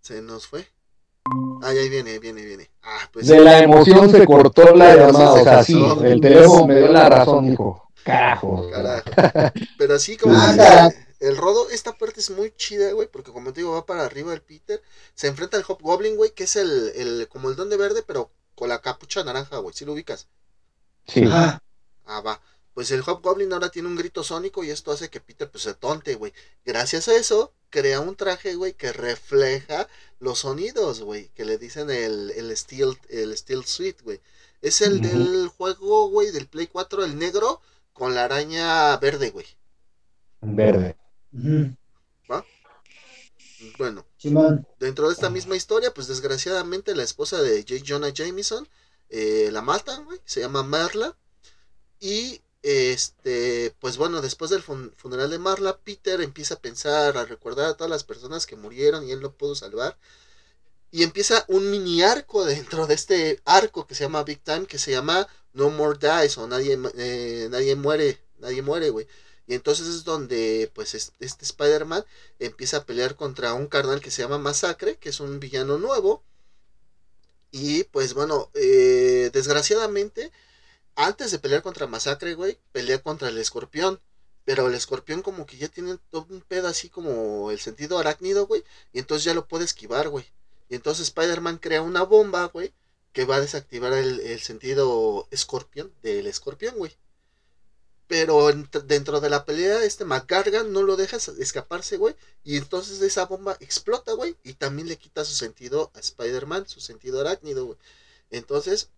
se 0.00 0.22
nos 0.22 0.46
fue. 0.46 0.66
Ah, 1.62 1.68
ahí 1.68 1.88
viene, 1.88 2.18
viene, 2.18 2.44
viene. 2.44 2.70
Ah, 2.82 3.08
pues 3.12 3.26
de 3.26 3.40
la 3.40 3.58
emoción 3.58 4.10
se 4.10 4.24
cortó 4.24 4.74
la 4.74 4.94
llamada, 4.94 5.32
o 5.32 5.42
sea, 5.42 5.62
Se 5.62 5.72
sí, 5.72 5.84
el 6.02 6.20
teléfono 6.20 6.66
me 6.66 6.76
dio 6.76 6.88
la 6.92 7.08
razón, 7.08 7.46
dijo, 7.50 7.90
carajo. 8.02 8.68
Carajo. 8.70 9.10
Pero 9.76 9.94
así 9.94 10.16
como 10.16 10.34
Ah, 10.36 10.90
el 11.20 11.36
rodo, 11.36 11.70
esta 11.70 11.96
parte 11.96 12.20
es 12.20 12.30
muy 12.30 12.52
chida, 12.56 12.92
güey, 12.92 13.08
porque 13.08 13.32
como 13.32 13.52
te 13.52 13.60
digo, 13.60 13.72
va 13.72 13.86
para 13.86 14.04
arriba 14.04 14.34
el 14.34 14.42
Peter, 14.42 14.82
se 15.14 15.28
enfrenta 15.28 15.56
al 15.56 15.64
Hobgoblin, 15.66 16.16
güey, 16.16 16.32
que 16.32 16.44
es 16.44 16.56
el, 16.56 16.92
el 16.94 17.28
como 17.28 17.48
el 17.50 17.56
don 17.56 17.70
de 17.70 17.76
verde, 17.78 18.02
pero 18.06 18.30
con 18.54 18.68
la 18.68 18.80
capucha 18.80 19.24
naranja, 19.24 19.58
güey, 19.58 19.74
si 19.74 19.84
lo 19.84 19.92
ubicas? 19.94 20.28
Sí, 21.06 21.24
Ajá. 21.24 21.62
Ah, 22.04 22.20
va. 22.20 22.40
Pues 22.74 22.90
el 22.90 23.00
Hobgoblin 23.00 23.52
ahora 23.52 23.70
tiene 23.70 23.88
un 23.88 23.96
grito 23.96 24.22
sónico 24.22 24.62
y 24.62 24.70
esto 24.70 24.92
hace 24.92 25.08
que 25.08 25.20
Peter 25.20 25.50
pues 25.50 25.64
se 25.64 25.74
tonte, 25.74 26.14
güey. 26.14 26.32
Gracias 26.64 27.08
a 27.08 27.16
eso, 27.16 27.54
crea 27.70 28.00
un 28.00 28.16
traje, 28.16 28.54
güey, 28.54 28.72
que 28.74 28.92
refleja 28.92 29.88
los 30.18 30.40
sonidos, 30.40 31.02
güey, 31.02 31.28
que 31.34 31.44
le 31.44 31.58
dicen 31.58 31.90
el, 31.90 32.30
el 32.30 32.56
Steel, 32.56 32.98
el 33.08 33.36
Steel 33.36 33.64
Suite, 33.64 34.02
güey. 34.02 34.20
Es 34.62 34.80
el 34.80 35.00
del 35.00 35.48
juego, 35.48 36.08
güey, 36.08 36.30
del 36.30 36.46
Play 36.48 36.66
4, 36.66 37.04
el 37.04 37.18
negro, 37.18 37.60
con 37.92 38.14
la 38.14 38.24
araña 38.24 38.96
verde, 38.96 39.30
güey. 39.30 39.46
verde. 40.40 40.96
Ujú. 41.32 41.76
Bueno, 43.78 44.04
Simón. 44.18 44.66
dentro 44.78 45.08
de 45.08 45.14
esta 45.14 45.30
misma 45.30 45.56
historia, 45.56 45.92
pues 45.92 46.06
desgraciadamente 46.08 46.94
la 46.94 47.02
esposa 47.02 47.40
de 47.40 47.62
J. 47.62 47.82
Jonah 47.86 48.10
Jameson 48.10 48.68
eh, 49.08 49.50
la 49.52 49.62
matan, 49.62 50.04
güey, 50.04 50.20
se 50.24 50.40
llama 50.40 50.62
Marla. 50.62 51.16
Y 52.00 52.40
este, 52.66 53.74
pues 53.80 53.96
bueno, 53.96 54.20
después 54.22 54.50
del 54.50 54.62
fun- 54.62 54.92
funeral 54.96 55.30
de 55.30 55.38
Marla, 55.38 55.78
Peter 55.78 56.20
empieza 56.20 56.54
a 56.54 56.60
pensar, 56.60 57.16
a 57.16 57.24
recordar 57.24 57.66
a 57.66 57.74
todas 57.74 57.90
las 57.90 58.04
personas 58.04 58.46
que 58.46 58.56
murieron 58.56 59.06
y 59.08 59.12
él 59.12 59.20
no 59.20 59.32
pudo 59.32 59.54
salvar. 59.54 59.98
Y 60.90 61.02
empieza 61.04 61.44
un 61.48 61.70
mini 61.70 62.02
arco 62.02 62.44
dentro 62.44 62.86
de 62.86 62.94
este 62.94 63.40
arco 63.44 63.86
que 63.86 63.94
se 63.94 64.04
llama 64.04 64.24
Big 64.24 64.40
Time, 64.42 64.66
que 64.66 64.78
se 64.78 64.90
llama 64.92 65.28
No 65.52 65.70
More 65.70 65.98
Dies 65.98 66.38
o 66.38 66.46
Nadie, 66.48 66.78
eh, 66.96 67.48
nadie 67.50 67.76
muere, 67.76 68.20
nadie 68.38 68.62
muere, 68.62 68.90
güey. 68.90 69.06
Y 69.46 69.54
entonces 69.54 69.86
es 69.88 70.04
donde, 70.04 70.70
pues, 70.74 70.94
es- 70.94 71.12
este 71.20 71.44
Spider-Man 71.44 72.04
empieza 72.40 72.78
a 72.78 72.84
pelear 72.86 73.16
contra 73.16 73.54
un 73.54 73.66
carnal 73.68 74.00
que 74.00 74.10
se 74.10 74.22
llama 74.22 74.38
Masacre, 74.38 74.96
que 74.98 75.10
es 75.10 75.20
un 75.20 75.38
villano 75.40 75.78
nuevo. 75.78 76.22
Y 77.50 77.84
pues 77.84 78.14
bueno, 78.14 78.50
eh, 78.54 79.30
desgraciadamente, 79.32 80.32
antes 80.96 81.30
de 81.30 81.38
pelear 81.38 81.62
contra 81.62 81.86
Masacre, 81.86 82.34
güey, 82.34 82.58
pelea 82.72 82.98
contra 83.00 83.28
el 83.28 83.38
escorpión. 83.38 84.00
Pero 84.46 84.68
el 84.68 84.74
escorpión 84.74 85.22
como 85.22 85.44
que 85.44 85.56
ya 85.56 85.68
tiene 85.68 85.98
todo 86.10 86.26
un 86.30 86.40
pedo 86.40 86.68
así 86.68 86.88
como 86.88 87.50
el 87.50 87.58
sentido 87.58 87.98
arácnido, 87.98 88.46
güey. 88.46 88.64
Y 88.92 89.00
entonces 89.00 89.24
ya 89.24 89.34
lo 89.34 89.48
puede 89.48 89.64
esquivar, 89.64 90.08
güey. 90.08 90.24
Y 90.68 90.76
entonces 90.76 91.08
Spider-Man 91.08 91.58
crea 91.58 91.82
una 91.82 92.04
bomba, 92.04 92.44
güey, 92.46 92.72
que 93.12 93.24
va 93.24 93.36
a 93.36 93.40
desactivar 93.40 93.92
el, 93.92 94.40
sentido 94.40 95.26
escorpión 95.32 95.92
del 96.02 96.28
escorpión, 96.28 96.76
güey. 96.76 96.96
Pero 98.06 98.52
dentro 98.84 99.20
de 99.20 99.30
la 99.30 99.44
pelea, 99.44 99.82
este 99.82 100.04
McGargan 100.04 100.72
no 100.72 100.84
lo 100.84 100.96
deja 100.96 101.16
escaparse, 101.16 101.96
güey. 101.96 102.14
Y 102.44 102.56
entonces 102.56 103.02
esa 103.02 103.26
bomba 103.26 103.56
explota, 103.58 104.12
güey. 104.12 104.36
Y 104.44 104.54
también 104.54 104.88
le 104.88 104.96
quita 104.96 105.24
su 105.24 105.34
sentido 105.34 105.90
a 105.94 105.98
Spider-Man, 105.98 106.68
su 106.68 106.80
sentido 106.80 107.20
arácnido, 107.20 107.66
güey. 107.66 107.78
Entonces, 108.30 108.90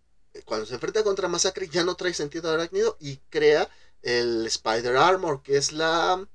cuando 0.45 0.65
se 0.65 0.75
enfrenta 0.75 1.03
contra 1.03 1.27
Masacre, 1.27 1.67
ya 1.67 1.83
no 1.83 1.95
trae 1.95 2.13
sentido 2.13 2.51
arácnido 2.51 2.97
y 2.99 3.17
crea 3.29 3.69
el 4.01 4.45
Spider 4.47 4.97
Armor, 4.97 5.41
que 5.43 5.57
es 5.57 5.71
la, 5.71 6.25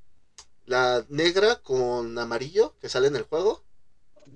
la 0.67 1.05
negra 1.09 1.57
con 1.63 2.19
amarillo 2.19 2.75
que 2.81 2.89
sale 2.89 3.09
en 3.09 3.17
el 3.17 3.23
juego. 3.23 3.63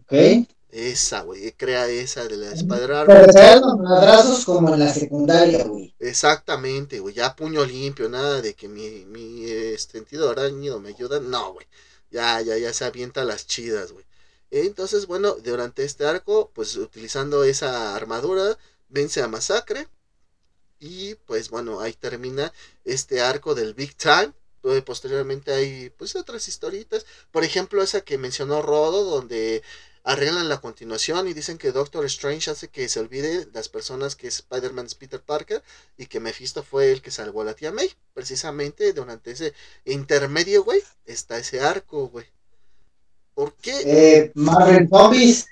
Ok. 0.03 0.47
Esa, 0.71 1.23
güey, 1.23 1.53
crea 1.53 1.89
esa 1.89 2.29
de 2.29 2.37
la 2.37 2.53
Spider 2.53 3.07
Pero 3.07 3.27
los 3.27 3.79
madrazos 3.79 4.45
como 4.45 4.75
en 4.75 4.81
la 4.81 4.93
secundaria, 4.93 5.65
güey. 5.65 5.95
Exactamente, 5.99 7.01
güey, 7.01 7.15
ya 7.15 7.35
puño 7.35 7.65
limpio, 7.65 8.09
nada 8.11 8.43
de 8.43 8.55
que 8.55 8.69
mi, 8.69 9.07
mi 9.07 9.51
este, 9.51 9.99
sentido 9.99 10.29
arácnido 10.29 10.79
me 10.79 10.91
ayuda, 10.91 11.21
no, 11.21 11.55
güey. 11.55 11.67
Ya, 12.11 12.41
ya, 12.43 12.59
ya 12.59 12.73
se 12.75 12.85
avienta 12.85 13.25
las 13.25 13.47
chidas, 13.47 13.93
güey. 13.93 14.05
Entonces, 14.51 15.07
bueno, 15.07 15.35
durante 15.43 15.85
este 15.85 16.05
arco, 16.07 16.51
pues 16.55 16.77
utilizando 16.77 17.45
esa 17.45 17.95
armadura, 17.95 18.59
vence 18.89 19.23
a 19.23 19.29
Masacre. 19.29 19.89
Y 20.81 21.15
pues 21.27 21.51
bueno, 21.51 21.81
ahí 21.81 21.93
termina 21.93 22.53
este 22.85 23.21
arco 23.21 23.55
del 23.55 23.75
Big 23.75 23.97
Time. 23.97 24.33
Donde 24.63 24.83
posteriormente 24.83 25.53
hay 25.53 25.91
pues 25.91 26.17
otras 26.17 26.49
historitas. 26.49 27.07
Por 27.31 27.45
ejemplo, 27.45 27.83
esa 27.83 28.01
que 28.01 28.19
mencionó 28.19 28.61
Rodo, 28.61 29.05
donde 29.05 29.63
arreglan 30.09 30.49
la 30.49 30.61
continuación 30.61 31.29
y 31.29 31.35
dicen 31.35 31.59
que 31.59 31.71
Doctor 31.71 32.07
Strange 32.07 32.51
hace 32.51 32.69
que 32.69 32.89
se 32.89 32.99
olvide 32.99 33.47
las 33.53 33.69
personas 33.69 34.17
que 34.17 34.29
Spider-Man 34.29 34.87
es 34.87 34.95
Peter 34.95 35.21
Parker 35.21 35.63
y 35.99 36.07
que 36.07 36.19
Mephisto 36.19 36.63
fue 36.63 36.93
el 36.93 37.03
que 37.03 37.11
salvó 37.11 37.43
a 37.43 37.45
la 37.45 37.55
tía 37.55 37.73
May. 37.73 37.91
Precisamente 38.15 38.95
durante 38.95 39.33
ese 39.33 39.53
intermedio, 39.85 40.65
güey, 40.65 40.83
está 41.05 41.39
ese 41.39 41.61
arco, 41.61 42.09
güey. 42.09 42.25
¿Por 43.35 43.53
qué? 43.55 43.83
Eh, 43.85 44.33
Marvel 44.35 44.89
Zombies. 44.89 45.47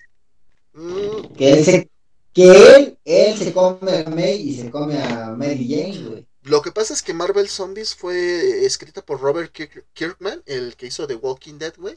Mm. 0.73 1.35
Que, 1.37 1.53
él 1.53 1.65
se, 1.65 1.91
que 2.37 2.77
él, 2.77 2.99
él 3.07 3.35
se 3.35 3.51
come 3.51 4.05
a 4.07 4.11
May 4.11 4.35
y 4.35 4.61
se 4.61 4.71
come 4.71 5.03
a 5.03 5.31
Mary 5.31 5.67
Jane, 5.67 6.07
güey. 6.07 6.27
Lo 6.43 6.61
que 6.61 6.71
pasa 6.71 6.93
es 6.93 7.03
que 7.03 7.15
Marvel 7.15 7.49
Zombies 7.49 7.95
fue 7.95 8.67
escrita 8.67 9.01
por 9.01 9.23
Robert 9.23 9.51
Kirkman, 9.95 10.43
el 10.45 10.77
que 10.77 10.87
hizo 10.87 11.07
The 11.07 11.15
Walking 11.15 11.55
Dead, 11.59 11.73
güey. 11.79 11.97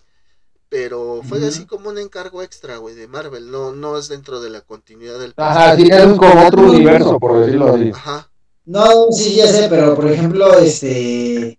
Pero 0.70 1.22
fue 1.28 1.46
así 1.46 1.66
como 1.66 1.90
un 1.90 1.98
encargo 1.98 2.42
extra, 2.42 2.78
güey, 2.78 2.96
de 2.96 3.10
Marvel. 3.10 3.52
No, 3.52 3.74
no 3.74 3.98
es 3.98 4.08
dentro 4.08 4.40
de 4.40 4.50
la 4.50 4.62
continuidad 4.62 5.20
del. 5.20 5.34
Ajá, 5.36 5.76
sí, 5.76 5.90
es 5.92 6.04
como 6.18 6.48
otro 6.48 6.72
universo, 6.72 7.20
por 7.20 7.40
decirlo 7.42 7.74
así. 7.74 7.92
Ajá. 7.94 8.32
No, 8.64 9.12
sí, 9.12 9.36
ya 9.36 9.48
sé, 9.48 9.68
pero 9.70 9.94
por 9.94 10.10
ejemplo, 10.10 10.58
este. 10.58 11.59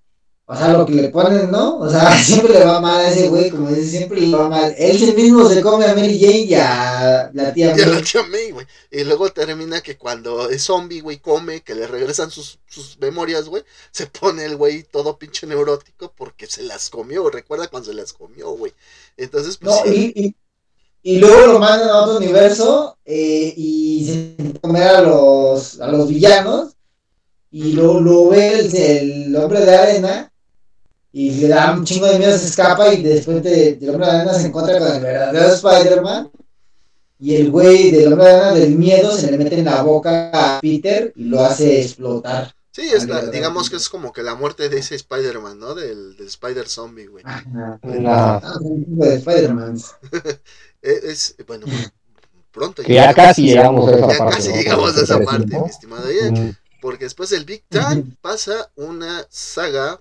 O 0.52 0.56
sea, 0.56 0.72
lo 0.72 0.84
que 0.84 0.94
le 0.94 1.10
ponen, 1.10 1.48
¿no? 1.48 1.78
O 1.78 1.88
sea, 1.88 2.10
siempre 2.24 2.54
le 2.54 2.64
va 2.64 2.80
mal 2.80 2.98
a 2.98 3.08
ese 3.08 3.28
güey, 3.28 3.50
como 3.50 3.68
dice, 3.68 3.98
siempre 3.98 4.20
le 4.20 4.36
va 4.36 4.48
mal. 4.48 4.74
Él 4.76 5.14
mismo 5.14 5.48
se 5.48 5.62
come 5.62 5.84
a 5.84 5.94
Mary 5.94 6.18
Jane 6.18 6.38
y 6.38 6.54
a 6.54 7.30
la 7.32 7.54
tía 7.54 7.70
May. 7.70 7.78
Y 7.78 7.82
a 7.82 7.86
la 7.86 8.02
tía 8.02 8.22
May, 8.24 8.50
güey. 8.50 8.66
Y 8.90 9.04
luego 9.04 9.28
termina 9.28 9.80
que 9.80 9.96
cuando 9.96 10.50
es 10.50 10.64
zombie, 10.64 11.02
güey, 11.02 11.18
come, 11.18 11.60
que 11.60 11.76
le 11.76 11.86
regresan 11.86 12.32
sus, 12.32 12.58
sus 12.66 12.98
memorias, 12.98 13.48
güey, 13.48 13.62
se 13.92 14.08
pone 14.08 14.44
el 14.44 14.56
güey 14.56 14.82
todo 14.82 15.18
pinche 15.18 15.46
neurótico 15.46 16.12
porque 16.16 16.48
se 16.48 16.64
las 16.64 16.90
comió. 16.90 17.30
Recuerda 17.30 17.68
cuando 17.68 17.90
se 17.90 17.94
las 17.94 18.12
comió, 18.12 18.50
güey. 18.50 18.72
Entonces, 19.16 19.56
pues. 19.56 19.72
No, 19.72 19.92
y, 19.92 20.12
y, 20.16 20.36
y, 21.02 21.18
luego 21.20 21.46
lo 21.46 21.58
mandan 21.60 21.90
a 21.90 22.02
otro 22.02 22.16
universo 22.16 22.98
eh, 23.04 23.54
y 23.56 24.34
se 24.36 24.58
comer 24.58 24.88
a 24.88 25.02
los, 25.02 25.80
a 25.80 25.86
los 25.86 26.08
villanos. 26.08 26.72
Y 27.52 27.72
lo, 27.72 28.00
lo 28.00 28.28
ve 28.30 28.58
el, 28.58 28.76
el 28.76 29.36
hombre 29.36 29.60
de 29.64 29.76
arena 29.76 30.29
y 31.12 31.32
le 31.32 31.48
da 31.48 31.72
un 31.72 31.84
chingo 31.84 32.06
de 32.06 32.18
miedo, 32.18 32.36
se 32.38 32.46
escapa 32.46 32.92
y 32.92 33.02
después 33.02 33.42
de, 33.42 33.74
del 33.74 33.90
hombre 33.90 34.06
de 34.06 34.12
arena 34.12 34.34
se 34.34 34.46
encuentra 34.46 34.78
con 34.78 34.92
el 34.92 35.00
verdadero 35.00 35.54
Spider-Man 35.54 36.30
y 37.18 37.36
el 37.36 37.50
güey 37.50 37.90
del 37.90 38.12
hombre 38.12 38.28
de 38.28 38.34
arena 38.34 38.54
del 38.54 38.76
miedo 38.76 39.12
se 39.12 39.30
le 39.30 39.36
mete 39.38 39.58
en 39.58 39.64
la 39.64 39.82
boca 39.82 40.30
a 40.32 40.60
Peter 40.60 41.12
y 41.16 41.24
lo 41.24 41.40
hace 41.44 41.82
explotar. 41.82 42.54
Sí, 42.72 42.82
es 42.82 43.08
digamos 43.32 43.68
que 43.68 43.76
es 43.76 43.88
como 43.88 44.12
que 44.12 44.22
la 44.22 44.36
muerte 44.36 44.68
de 44.68 44.78
ese 44.78 44.94
Spider-Man, 44.94 45.58
¿no? 45.58 45.74
Del, 45.74 46.16
del 46.16 46.28
Spider-Zombie, 46.28 47.08
güey. 47.08 47.24
Ah, 47.26 48.40
de 48.62 49.14
Spider-Man. 49.16 49.76
es, 50.82 51.34
bueno, 51.48 51.66
pronto. 52.52 52.84
Que 52.84 52.94
ya, 52.94 53.12
casi 53.12 53.42
llegamos 53.42 53.88
a 53.88 53.96
esa 53.96 54.08
ya 54.12 54.18
parte. 54.18 54.36
casi 54.36 54.52
llegamos 54.52 54.96
a 54.96 55.02
esa 55.02 55.20
parte, 55.20 55.58
mi 55.58 55.68
estimado. 55.68 56.04
Porque 56.80 57.04
después 57.04 57.30
del 57.30 57.44
Big 57.44 57.64
Time 57.68 58.04
pasa 58.20 58.70
una 58.76 59.26
saga 59.28 60.00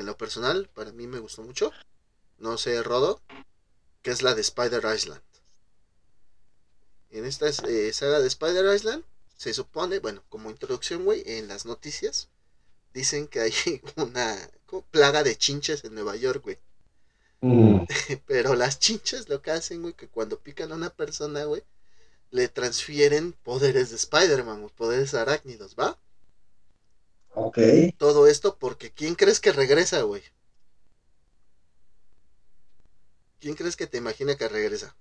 en 0.00 0.06
lo 0.06 0.16
personal, 0.16 0.68
para 0.74 0.92
mí 0.92 1.06
me 1.06 1.18
gustó 1.18 1.42
mucho. 1.42 1.72
No 2.38 2.58
sé, 2.58 2.82
Rodo, 2.82 3.20
que 4.02 4.10
es 4.10 4.22
la 4.22 4.34
de 4.34 4.40
Spider 4.40 4.82
Island. 4.94 5.22
En 7.10 7.24
esta 7.24 7.48
eh, 7.48 7.92
saga 7.92 8.20
de 8.20 8.28
Spider 8.28 8.74
Island, 8.74 9.04
se 9.36 9.52
supone, 9.54 9.98
bueno, 9.98 10.22
como 10.28 10.50
introducción, 10.50 11.04
güey, 11.04 11.22
en 11.26 11.48
las 11.48 11.66
noticias, 11.66 12.28
dicen 12.94 13.28
que 13.28 13.40
hay 13.40 13.52
una 13.96 14.36
plaga 14.90 15.22
de 15.22 15.36
chinches 15.36 15.84
en 15.84 15.94
Nueva 15.94 16.16
York, 16.16 16.42
güey. 16.42 16.58
Mm. 17.40 17.84
Pero 18.26 18.54
las 18.54 18.78
chinches 18.78 19.28
lo 19.28 19.42
que 19.42 19.50
hacen, 19.50 19.82
güey, 19.82 19.94
que 19.94 20.08
cuando 20.08 20.38
pican 20.38 20.72
a 20.72 20.76
una 20.76 20.90
persona, 20.90 21.44
güey, 21.44 21.62
le 22.30 22.48
transfieren 22.48 23.32
poderes 23.32 23.90
de 23.90 23.96
Spider-Man, 23.96 24.70
poderes 24.76 25.14
arácnidos, 25.14 25.74
¿va? 25.74 25.98
Ok. 27.34 27.58
Todo 27.96 28.26
esto 28.26 28.56
porque 28.58 28.92
¿quién 28.92 29.14
crees 29.14 29.40
que 29.40 29.52
regresa, 29.52 30.02
güey? 30.02 30.22
¿Quién 33.40 33.54
crees 33.54 33.76
que 33.76 33.86
te 33.86 33.98
imagina 33.98 34.36
que 34.36 34.48
regresa? 34.48 34.94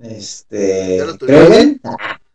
Este. 0.00 0.96
¿Ya 0.96 1.04
lo, 1.04 1.18
tuvimos, 1.18 1.80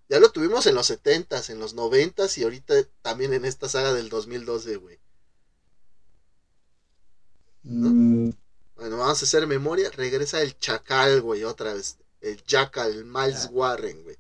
ya 0.10 0.20
lo 0.20 0.32
tuvimos 0.32 0.66
en 0.68 0.76
los 0.76 0.90
70s, 0.90 1.50
en 1.50 1.60
los 1.60 1.74
90 1.74 2.26
y 2.36 2.44
ahorita 2.44 2.76
también 3.02 3.34
en 3.34 3.46
esta 3.46 3.70
saga 3.70 3.94
del 3.94 4.10
2012, 4.10 4.76
güey. 4.76 5.00
Mm. 7.64 8.30
Bueno, 8.76 8.98
vamos 8.98 9.22
a 9.22 9.26
hacer 9.26 9.48
memoria. 9.48 9.90
Regresa 9.92 10.42
el 10.42 10.58
Chacal, 10.60 11.22
güey, 11.22 11.44
otra 11.44 11.74
vez. 11.74 11.98
El 12.22 12.44
Chacal, 12.44 12.92
el 12.92 13.06
Miles 13.06 13.50
Warren, 13.52 14.04
güey. 14.04 14.18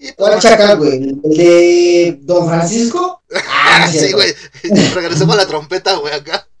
Pues, 0.00 0.14
¿Cuál 0.16 0.40
chacal, 0.40 0.78
güey? 0.78 0.94
¿El 1.24 1.36
de 1.36 2.18
Don 2.22 2.48
Francisco? 2.48 3.22
Ah, 3.72 3.86
sí, 3.86 4.10
güey. 4.10 4.34
Regresemos 4.94 5.36
a 5.36 5.38
la 5.38 5.46
trompeta, 5.46 5.94
güey, 5.96 6.12
acá. 6.12 6.48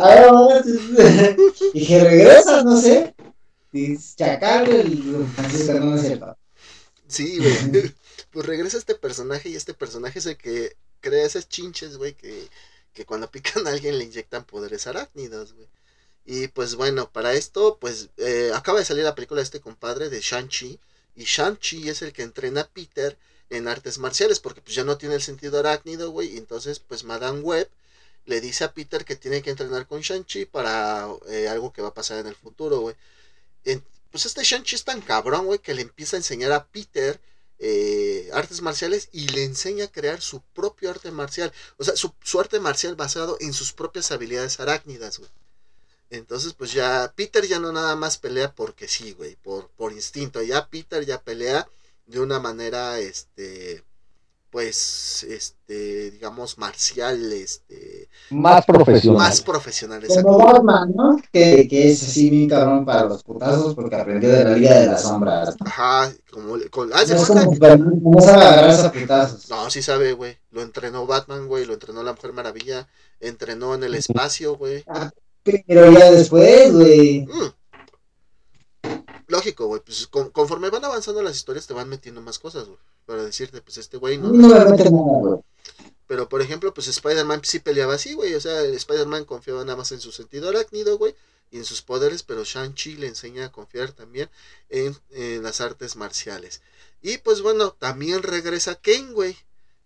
A 0.00 0.14
ver, 0.16 1.36
y 1.74 1.86
que 1.86 2.00
regresas, 2.02 2.64
no 2.64 2.80
sé. 2.80 3.14
Chacal, 4.16 4.68
el 4.68 5.12
Don 5.12 5.28
Francisco, 5.34 5.74
no, 5.74 5.96
es 5.96 6.00
cierto. 6.00 6.38
Sí, 7.06 7.38
güey. 7.38 7.94
Pues 8.30 8.46
regresa 8.46 8.78
este 8.78 8.94
personaje 8.94 9.50
y 9.50 9.56
este 9.56 9.74
personaje 9.74 10.20
es 10.20 10.26
el 10.26 10.38
que 10.38 10.74
crea 11.00 11.26
esas 11.26 11.48
chinches, 11.50 11.98
güey, 11.98 12.14
que, 12.14 12.48
que 12.94 13.04
cuando 13.04 13.30
pican 13.30 13.66
a 13.66 13.70
alguien 13.70 13.98
le 13.98 14.04
inyectan 14.04 14.44
poderes 14.44 14.86
arácnidos, 14.86 15.52
güey. 15.52 15.68
Y 16.24 16.48
pues 16.48 16.76
bueno, 16.76 17.10
para 17.12 17.34
esto, 17.34 17.76
pues 17.78 18.08
eh, 18.16 18.50
acaba 18.54 18.78
de 18.78 18.86
salir 18.86 19.04
la 19.04 19.14
película 19.14 19.40
de 19.40 19.44
este 19.44 19.60
compadre 19.60 20.08
de 20.08 20.20
Shang-Chi 20.20 20.80
y 21.14 21.24
Shang-Chi 21.24 21.88
es 21.88 22.02
el 22.02 22.12
que 22.12 22.22
entrena 22.22 22.62
a 22.62 22.68
Peter 22.68 23.18
en 23.50 23.68
artes 23.68 23.98
marciales, 23.98 24.40
porque 24.40 24.62
pues 24.62 24.74
ya 24.74 24.84
no 24.84 24.98
tiene 24.98 25.14
el 25.16 25.22
sentido 25.22 25.58
arácnido, 25.58 26.10
güey. 26.10 26.34
Y 26.34 26.38
entonces, 26.38 26.78
pues 26.80 27.04
Madame 27.04 27.40
Web 27.40 27.68
le 28.24 28.40
dice 28.40 28.64
a 28.64 28.72
Peter 28.72 29.04
que 29.04 29.16
tiene 29.16 29.42
que 29.42 29.50
entrenar 29.50 29.86
con 29.86 30.00
Shang-Chi 30.00 30.46
para 30.46 31.08
eh, 31.28 31.48
algo 31.48 31.72
que 31.72 31.82
va 31.82 31.88
a 31.88 31.94
pasar 31.94 32.18
en 32.18 32.26
el 32.28 32.36
futuro, 32.36 32.80
güey. 32.80 32.96
pues 34.10 34.26
este 34.26 34.42
Shang-Chi 34.44 34.76
es 34.76 34.84
tan 34.84 35.00
cabrón, 35.00 35.46
güey, 35.46 35.58
que 35.58 35.74
le 35.74 35.82
empieza 35.82 36.16
a 36.16 36.20
enseñar 36.20 36.52
a 36.52 36.66
Peter 36.66 37.20
eh, 37.58 38.28
artes 38.32 38.60
marciales 38.60 39.08
y 39.12 39.28
le 39.28 39.44
enseña 39.44 39.84
a 39.86 39.92
crear 39.92 40.20
su 40.20 40.40
propio 40.42 40.90
arte 40.90 41.10
marcial. 41.10 41.52
O 41.78 41.84
sea, 41.84 41.96
su, 41.96 42.12
su 42.22 42.40
arte 42.40 42.60
marcial 42.60 42.96
basado 42.96 43.36
en 43.40 43.52
sus 43.52 43.72
propias 43.72 44.10
habilidades 44.12 44.60
arácnidas, 44.60 45.18
güey. 45.18 45.30
Entonces, 46.12 46.52
pues 46.52 46.74
ya 46.74 47.10
Peter 47.16 47.46
ya 47.46 47.58
no 47.58 47.72
nada 47.72 47.96
más 47.96 48.18
pelea 48.18 48.52
porque 48.54 48.86
sí, 48.86 49.12
güey, 49.12 49.36
por, 49.36 49.70
por 49.70 49.92
instinto. 49.92 50.42
Ya 50.42 50.68
Peter 50.68 51.06
ya 51.06 51.18
pelea 51.22 51.66
de 52.06 52.20
una 52.20 52.38
manera, 52.38 52.98
este, 52.98 53.82
pues, 54.50 55.22
este, 55.22 56.10
digamos, 56.10 56.58
marcial, 56.58 57.32
este, 57.32 58.10
Más 58.28 58.66
profesional. 58.66 59.16
más 59.16 59.40
profesional. 59.40 60.06
Como. 60.22 60.36
Batman, 60.36 60.92
¿no? 60.94 61.16
Que, 61.32 61.66
que 61.66 61.90
es 61.92 62.02
así 62.02 62.28
bien 62.28 62.46
cabrón 62.46 62.84
para 62.84 63.06
los 63.06 63.22
putazos 63.22 63.74
porque 63.74 63.96
aprendió 63.96 64.28
de 64.28 64.44
la 64.44 64.54
Liga 64.54 64.80
de 64.80 64.86
las 64.88 65.00
Sombras. 65.00 65.56
Ajá, 65.64 66.12
como, 66.30 66.58
con, 66.70 66.92
ah, 66.92 67.04
No 67.08 67.16
no 67.16 68.20
sabe 68.20 68.44
agarrarse 68.44 68.86
a 68.86 68.92
putazos. 68.92 69.48
No, 69.48 69.70
sí 69.70 69.80
sabe, 69.80 70.12
güey. 70.12 70.36
Lo 70.50 70.60
entrenó 70.60 71.06
Batman, 71.06 71.48
güey. 71.48 71.64
Lo 71.64 71.72
entrenó 71.72 72.02
la 72.02 72.12
Mujer 72.12 72.34
Maravilla. 72.34 72.86
Entrenó 73.18 73.74
en 73.74 73.84
el 73.84 73.94
espacio, 73.94 74.58
güey. 74.58 74.84
Pero 75.42 75.90
ya 75.92 76.10
después, 76.10 76.72
güey. 76.72 77.22
Mm. 77.26 77.52
Lógico, 79.28 79.66
güey. 79.66 79.80
Pues 79.84 80.06
con- 80.08 80.30
conforme 80.30 80.70
van 80.70 80.84
avanzando 80.84 81.22
las 81.22 81.36
historias 81.36 81.66
te 81.66 81.74
van 81.74 81.88
metiendo 81.88 82.20
más 82.20 82.38
cosas, 82.38 82.66
güey. 82.66 82.78
Para 83.06 83.24
decirte, 83.24 83.60
pues 83.62 83.78
este 83.78 83.96
güey 83.96 84.18
no. 84.18 84.28
No 84.28 84.48
me 84.48 84.64
mete 84.70 84.90
nada, 84.90 85.18
güey. 85.20 85.40
Pero 86.06 86.28
por 86.28 86.42
ejemplo, 86.42 86.74
pues 86.74 86.88
Spider-Man 86.88 87.40
sí 87.44 87.58
peleaba 87.60 87.94
así, 87.94 88.12
güey. 88.14 88.34
O 88.34 88.40
sea, 88.40 88.62
Spider-Man 88.62 89.24
confiaba 89.24 89.64
nada 89.64 89.76
más 89.76 89.92
en 89.92 90.00
su 90.00 90.12
sentido 90.12 90.48
arácnido, 90.48 90.98
güey. 90.98 91.14
Y 91.50 91.58
en 91.58 91.64
sus 91.64 91.82
poderes, 91.82 92.22
pero 92.22 92.44
Shang-Chi 92.44 92.96
le 92.96 93.08
enseña 93.08 93.46
a 93.46 93.52
confiar 93.52 93.92
también 93.92 94.30
en, 94.70 94.96
en 95.10 95.42
las 95.42 95.60
artes 95.60 95.96
marciales. 95.96 96.62
Y 97.02 97.18
pues 97.18 97.42
bueno, 97.42 97.72
también 97.72 98.22
regresa 98.22 98.74
Kane, 98.76 99.12
güey. 99.12 99.36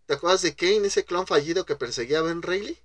¿Te 0.06 0.14
acuerdas 0.14 0.42
de 0.42 0.54
Kane, 0.54 0.86
ese 0.86 1.04
clon 1.04 1.26
fallido 1.26 1.66
que 1.66 1.74
perseguía 1.74 2.20
a 2.20 2.22
Ben 2.22 2.42
Reilly? 2.42 2.78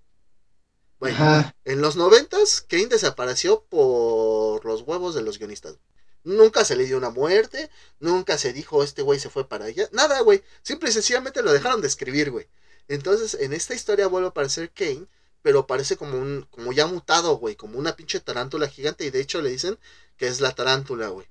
Bueno, 1.01 1.15
Ajá. 1.15 1.55
en 1.65 1.81
los 1.81 1.95
noventas, 1.95 2.61
Kane 2.61 2.85
desapareció 2.85 3.63
por 3.63 4.63
los 4.65 4.83
huevos 4.83 5.15
de 5.15 5.23
los 5.23 5.39
guionistas. 5.39 5.79
Nunca 6.23 6.63
se 6.63 6.75
le 6.75 6.85
dio 6.85 6.95
una 6.95 7.09
muerte, 7.09 7.71
nunca 7.99 8.37
se 8.37 8.53
dijo 8.53 8.83
este 8.83 9.01
güey 9.01 9.19
se 9.19 9.31
fue 9.31 9.49
para 9.49 9.65
allá, 9.65 9.89
nada, 9.93 10.19
güey. 10.21 10.43
Simple 10.61 10.91
y 10.91 10.93
sencillamente 10.93 11.41
lo 11.41 11.51
dejaron 11.51 11.81
de 11.81 11.87
escribir, 11.87 12.29
güey. 12.29 12.47
Entonces, 12.87 13.33
en 13.33 13.51
esta 13.51 13.73
historia 13.73 14.05
vuelve 14.05 14.27
a 14.27 14.29
aparecer 14.29 14.69
Kane, 14.69 15.07
pero 15.41 15.65
parece 15.65 15.97
como 15.97 16.19
un, 16.19 16.45
como 16.51 16.71
ya 16.71 16.85
mutado, 16.85 17.35
güey, 17.39 17.55
como 17.55 17.79
una 17.79 17.95
pinche 17.95 18.19
tarántula 18.19 18.67
gigante, 18.67 19.03
y 19.03 19.09
de 19.09 19.21
hecho 19.21 19.41
le 19.41 19.49
dicen 19.49 19.79
que 20.17 20.27
es 20.27 20.39
la 20.39 20.53
tarántula, 20.53 21.07
güey. 21.07 21.25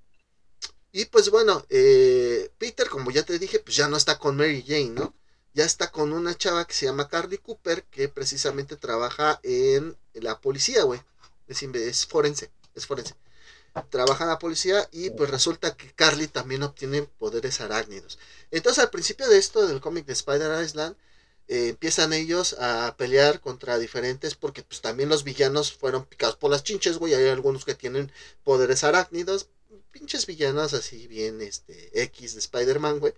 Y 0.91 1.05
pues 1.05 1.31
bueno, 1.31 1.65
eh, 1.69 2.51
Peter, 2.59 2.89
como 2.89 3.13
ya 3.13 3.23
te 3.23 3.39
dije, 3.39 3.61
pues 3.61 3.77
ya 3.77 3.87
no 3.87 3.97
está 3.97 4.19
con 4.19 4.37
Mary 4.37 4.65
Jane, 4.67 4.91
¿no? 4.91 5.15
Ya 5.53 5.65
está 5.65 5.91
con 5.91 6.13
una 6.13 6.37
chava 6.37 6.67
que 6.67 6.75
se 6.75 6.87
llama 6.87 7.09
Carly 7.09 7.39
Cooper, 7.39 7.85
que 7.85 8.09
precisamente 8.09 8.77
trabaja 8.77 9.41
en 9.43 9.97
la 10.15 10.41
policía, 10.41 10.85
güey. 10.85 11.01
Es, 11.49 12.07
forense, 12.07 12.51
es 12.75 12.87
forense. 12.87 13.15
Trabaja 13.91 14.25
en 14.25 14.31
la 14.31 14.39
policía 14.39 14.89
y 14.93 15.11
pues 15.11 15.31
resulta 15.31 15.77
que 15.77 15.93
Carly 15.93 16.29
también 16.29 16.63
obtiene 16.63 17.03
poderes 17.03 17.61
arácnidos. 17.61 18.19
Entonces 18.51 18.83
al 18.83 18.91
principio 18.91 19.29
de 19.29 19.39
esto, 19.39 19.67
del 19.67 19.81
cómic 19.81 20.07
de 20.07 20.13
Spider 20.13 20.63
Island, 20.65 20.97
eh, 21.49 21.69
empiezan 21.69 22.13
ellos 22.13 22.55
a 22.61 22.95
pelear 22.97 23.41
contra 23.41 23.79
diferentes, 23.79 24.37
porque 24.37 24.63
pues 24.63 24.81
también 24.81 25.09
los 25.09 25.25
villanos 25.25 25.73
fueron 25.73 26.05
picados 26.05 26.37
por 26.37 26.51
las 26.51 26.63
chinches, 26.63 26.99
güey. 26.99 27.15
Hay 27.15 27.29
algunos 27.29 27.65
que 27.65 27.75
tienen 27.75 28.13
poderes 28.45 28.85
arácnidos, 28.85 29.49
pinches 29.91 30.27
villanos 30.27 30.75
así 30.75 31.09
bien 31.09 31.41
este 31.41 32.03
X 32.03 32.35
de 32.35 32.41
Spider-Man, 32.41 33.01
güey. 33.01 33.15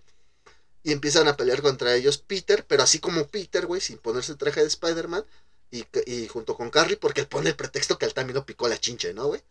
Y 0.83 0.91
empiezan 0.91 1.27
a 1.27 1.37
pelear 1.37 1.61
contra 1.61 1.95
ellos 1.95 2.17
Peter, 2.17 2.65
pero 2.67 2.83
así 2.83 2.99
como 2.99 3.27
Peter, 3.27 3.65
güey, 3.65 3.81
sin 3.81 3.97
ponerse 3.97 4.33
el 4.33 4.37
traje 4.37 4.61
de 4.61 4.67
Spider-Man. 4.67 5.25
Y, 5.71 5.85
y 6.05 6.27
junto 6.27 6.55
con 6.55 6.69
Carly, 6.69 6.95
porque 6.97 7.21
él 7.21 7.27
pone 7.27 7.49
el 7.49 7.55
pretexto 7.55 7.97
que 7.97 8.05
él 8.05 8.13
también 8.13 8.35
lo 8.35 8.45
picó 8.45 8.67
la 8.67 8.77
chinche, 8.79 9.13
¿no, 9.13 9.27
güey? 9.27 9.41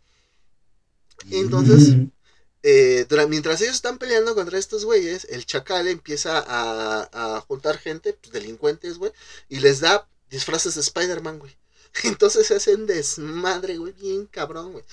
Y 1.30 1.38
entonces, 1.40 1.98
Mm. 1.98 2.10
eh, 2.62 3.06
mientras 3.28 3.60
ellos 3.60 3.74
están 3.76 3.98
peleando 3.98 4.34
contra 4.34 4.58
estos 4.58 4.84
güeyes, 4.84 5.26
el 5.30 5.46
chacal 5.46 5.88
empieza 5.88 6.38
a, 6.46 7.36
a 7.36 7.40
juntar 7.42 7.78
gente, 7.78 8.14
pues, 8.14 8.32
delincuentes, 8.32 8.98
güey, 8.98 9.12
y 9.48 9.60
les 9.60 9.80
da 9.80 10.08
disfraces 10.30 10.74
de 10.74 10.80
Spider-Man, 10.82 11.38
güey. 11.40 11.56
Entonces 12.04 12.46
se 12.46 12.56
hacen 12.56 12.86
desmadre, 12.86 13.78
güey, 13.78 13.92
bien 13.94 14.26
cabrón, 14.26 14.72
güey. 14.72 14.84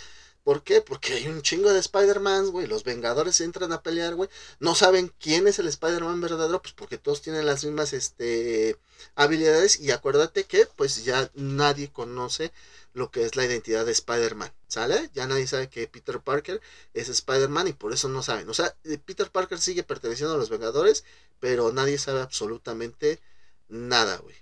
¿Por 0.50 0.64
qué? 0.64 0.82
Porque 0.82 1.14
hay 1.14 1.28
un 1.28 1.44
chingo 1.44 1.72
de 1.72 1.78
Spider-Man, 1.78 2.50
güey. 2.50 2.66
Los 2.66 2.84
Vengadores 2.84 3.40
entran 3.40 3.72
a 3.72 3.84
pelear, 3.84 4.16
güey. 4.16 4.32
No 4.60 4.74
saben 4.74 5.14
quién 5.20 5.48
es 5.48 5.60
el 5.60 5.68
Spider-Man 5.68 6.22
verdadero, 6.22 6.60
pues 6.60 6.74
porque 6.74 6.98
todos 6.98 7.22
tienen 7.22 7.46
las 7.46 7.64
mismas 7.64 7.94
este, 7.94 8.76
habilidades. 9.14 9.80
Y 9.80 9.92
acuérdate 9.92 10.46
que, 10.46 10.66
pues 10.76 11.06
ya 11.06 11.30
nadie 11.36 11.92
conoce 11.92 12.52
lo 12.94 13.12
que 13.12 13.26
es 13.26 13.36
la 13.36 13.46
identidad 13.46 13.86
de 13.86 13.92
Spider-Man, 13.92 14.52
¿sale? 14.68 15.12
Ya 15.14 15.28
nadie 15.28 15.46
sabe 15.46 15.70
que 15.70 15.88
Peter 15.88 16.20
Parker 16.20 16.60
es 16.96 17.10
Spider-Man 17.10 17.68
y 17.68 17.74
por 17.74 17.94
eso 17.94 18.10
no 18.10 18.24
saben. 18.24 18.50
O 18.50 18.56
sea, 18.56 18.76
eh, 18.86 18.98
Peter 18.98 19.30
Parker 19.30 19.60
sigue 19.60 19.84
perteneciendo 19.84 20.34
a 20.34 20.40
los 20.40 20.50
Vengadores, 20.50 21.04
pero 21.40 21.72
nadie 21.72 22.00
sabe 22.00 22.22
absolutamente 22.22 23.22
nada, 23.68 24.18
güey. 24.18 24.36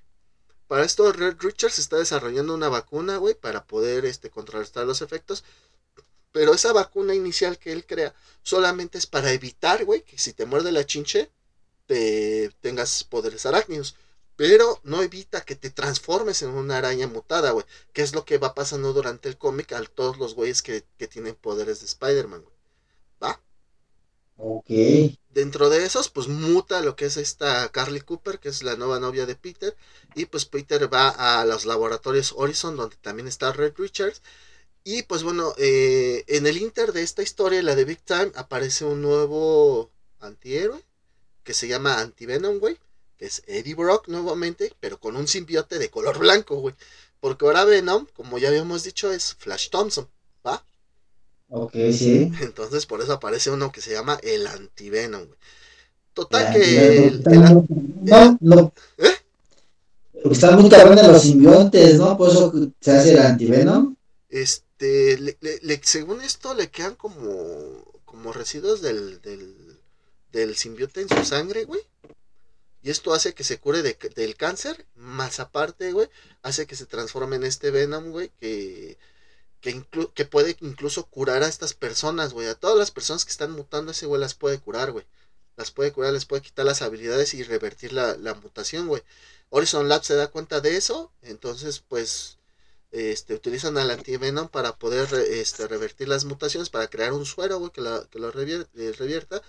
Para 0.68 0.84
esto, 0.84 1.12
Red 1.14 1.38
Richards 1.40 1.80
está 1.80 1.98
desarrollando 1.98 2.54
una 2.54 2.68
vacuna, 2.68 3.18
güey, 3.18 3.34
para 3.36 3.66
poder 3.66 4.06
este, 4.06 4.30
contrarrestar 4.30 4.86
los 4.86 5.02
efectos. 5.02 5.46
Pero 6.38 6.54
esa 6.54 6.72
vacuna 6.72 7.16
inicial 7.16 7.58
que 7.58 7.72
él 7.72 7.84
crea 7.88 8.14
solamente 8.44 9.00
es 9.00 9.08
para 9.08 9.34
evitar, 9.34 9.86
güey, 9.86 10.04
que 10.04 10.20
si 10.20 10.34
te 10.34 10.46
muerde 10.46 10.72
la 10.72 10.86
chinche, 10.86 11.32
te 11.88 12.52
tengas 12.62 13.04
poderes 13.04 13.48
arácnidos. 13.48 13.96
Pero 14.36 14.80
no 14.84 15.02
evita 15.02 15.44
que 15.44 15.56
te 15.56 15.72
transformes 15.72 16.44
en 16.44 16.50
una 16.50 16.78
araña 16.78 17.08
mutada, 17.08 17.50
güey. 17.50 17.66
Que 17.92 18.04
es 18.04 18.14
lo 18.14 18.24
que 18.24 18.38
va 18.38 18.54
pasando 18.54 18.94
durante 18.94 19.30
el 19.30 19.40
cómic 19.40 19.72
a 19.74 19.82
todos 19.82 20.20
los 20.20 20.36
güeyes 20.36 20.62
que, 20.62 20.86
que 21.00 21.08
tienen 21.08 21.34
poderes 21.34 21.80
de 21.80 21.88
Spider-Man, 21.88 22.44
güey. 22.44 22.56
¿Va? 23.24 23.42
Ok. 24.36 24.70
Dentro 25.30 25.70
de 25.72 25.86
esos, 25.86 26.10
pues 26.10 26.28
muta 26.28 26.82
lo 26.82 26.96
que 26.96 27.06
es 27.06 27.18
esta 27.18 27.70
Carly 27.70 28.02
Cooper, 28.02 28.40
que 28.40 28.50
es 28.50 28.62
la 28.62 28.76
nueva 28.76 29.00
novia 29.00 29.26
de 29.26 29.36
Peter. 29.36 29.76
Y 30.14 30.26
pues 30.26 30.46
Peter 30.46 30.94
va 30.94 31.10
a 31.10 31.46
los 31.46 31.66
laboratorios 31.66 32.32
Horizon, 32.38 32.76
donde 32.76 32.96
también 32.98 33.28
está 33.28 33.52
Red 33.54 33.74
Richards. 33.78 34.22
Y 34.90 35.04
pues 35.04 35.22
bueno, 35.24 35.54
eh, 35.58 36.24
en 36.28 36.48
el 36.48 36.58
inter 36.58 36.94
de 36.94 37.02
esta 37.04 37.22
historia, 37.22 37.62
la 37.62 37.76
de 37.76 37.84
Big 37.84 38.00
Time, 38.06 38.32
aparece 38.36 38.86
un 38.86 39.02
nuevo 39.02 39.92
antihéroe 40.22 40.82
que 41.44 41.54
se 41.54 41.68
llama 41.68 42.00
Antivenom, 42.00 42.60
güey. 42.60 42.78
Que 43.18 43.26
es 43.26 43.44
Eddie 43.48 43.76
Brock 43.76 44.08
nuevamente, 44.08 44.72
pero 44.80 44.98
con 44.98 45.18
un 45.18 45.28
simbiote 45.28 45.78
de 45.78 45.90
color 45.90 46.18
blanco, 46.20 46.56
güey. 46.62 46.74
Porque 47.20 47.46
ahora 47.46 47.66
Venom, 47.66 48.06
como 48.16 48.38
ya 48.38 48.48
habíamos 48.48 48.84
dicho, 48.84 49.12
es 49.12 49.34
Flash 49.34 49.70
Thompson, 49.72 50.08
¿va? 50.46 50.64
Ok, 51.50 51.74
sí. 51.92 52.32
Entonces 52.40 52.86
por 52.86 53.02
eso 53.02 53.12
aparece 53.12 53.52
uno 53.52 53.74
que 53.74 53.82
se 53.82 53.92
llama 53.92 54.18
el 54.24 54.48
Antivenom, 54.48 55.26
güey. 55.26 55.40
Total 56.14 56.54
que 56.54 57.08
el- 57.08 57.24
no, 57.24 57.32
el- 57.50 57.66
no, 58.04 58.38
no. 58.40 58.74
¿Eh? 59.00 59.16
Porque 60.24 60.34
están 60.34 60.62
muy 60.62 60.70
cabrones 60.70 61.06
los 61.08 61.22
simbiontes, 61.22 61.96
¿no? 62.00 62.18
Por 62.18 62.30
eso 62.30 62.54
se 62.80 62.92
hace 62.92 63.12
el 63.12 63.20
antivenom. 63.20 63.96
este, 64.30 64.66
le- 64.80 65.38
le- 65.42 65.60
le- 65.62 65.82
según 65.84 66.22
esto 66.22 66.54
le 66.54 66.70
quedan 66.70 66.96
como, 66.96 67.84
como 68.06 68.34
residuos 68.34 68.82
del, 68.82 69.22
del, 69.22 69.80
del 70.32 70.56
simbionte 70.56 71.02
en 71.02 71.10
su 71.10 71.24
sangre, 71.26 71.66
güey. 71.66 71.82
Y 72.84 72.90
esto 72.92 73.14
hace 73.14 73.34
que 73.34 73.44
se 73.44 73.60
cure 73.60 73.82
de- 73.82 73.98
del 74.16 74.36
cáncer, 74.36 74.86
más 74.96 75.40
aparte, 75.40 75.92
güey, 75.92 76.10
hace 76.44 76.68
que 76.68 76.76
se 76.76 76.86
transforme 76.86 77.36
en 77.36 77.44
este 77.44 77.72
Venom, 77.72 78.12
güey, 78.12 78.32
que, 78.40 78.98
que, 79.62 79.84
que 80.14 80.26
puede 80.26 80.56
incluso 80.62 81.06
curar 81.08 81.44
a 81.44 81.48
estas 81.48 81.74
personas, 81.74 82.34
güey. 82.34 82.48
A 82.48 82.56
todas 82.56 82.78
las 82.78 82.92
personas 82.92 83.26
que 83.26 83.32
están 83.32 83.52
mutando, 83.52 83.92
ese 83.92 84.06
güey 84.06 84.22
las 84.22 84.36
puede 84.36 84.60
curar, 84.60 84.92
güey. 84.92 85.06
Las 85.58 85.72
puede 85.72 85.92
curar, 85.92 86.14
les 86.14 86.26
puede 86.26 86.44
quitar 86.44 86.66
las 86.66 86.82
habilidades 86.84 87.34
y 87.34 87.44
revertir 87.44 87.92
la, 87.94 88.16
la 88.18 88.36
mutación, 88.36 88.88
güey. 88.88 89.02
Horizon 89.50 89.90
Lab 89.90 90.04
se 90.04 90.16
da 90.16 90.28
cuenta 90.28 90.62
de 90.62 90.78
eso, 90.78 91.12
entonces, 91.24 91.80
pues, 91.80 92.37
este, 92.92 93.34
utilizan 93.36 93.78
al 93.78 93.92
antivenom 93.92 94.48
para 94.50 94.78
poder 94.78 95.08
este, 95.14 95.68
revertir 95.68 96.08
las 96.08 96.26
mutaciones, 96.26 96.70
para 96.70 96.88
crear 96.90 97.14
un 97.14 97.26
suero, 97.26 97.60
güey, 97.60 97.72
que, 97.72 97.82
la- 97.82 98.06
que 98.12 98.20
lo 98.20 98.30
eh, 98.30 98.94
revierta. 98.98 99.42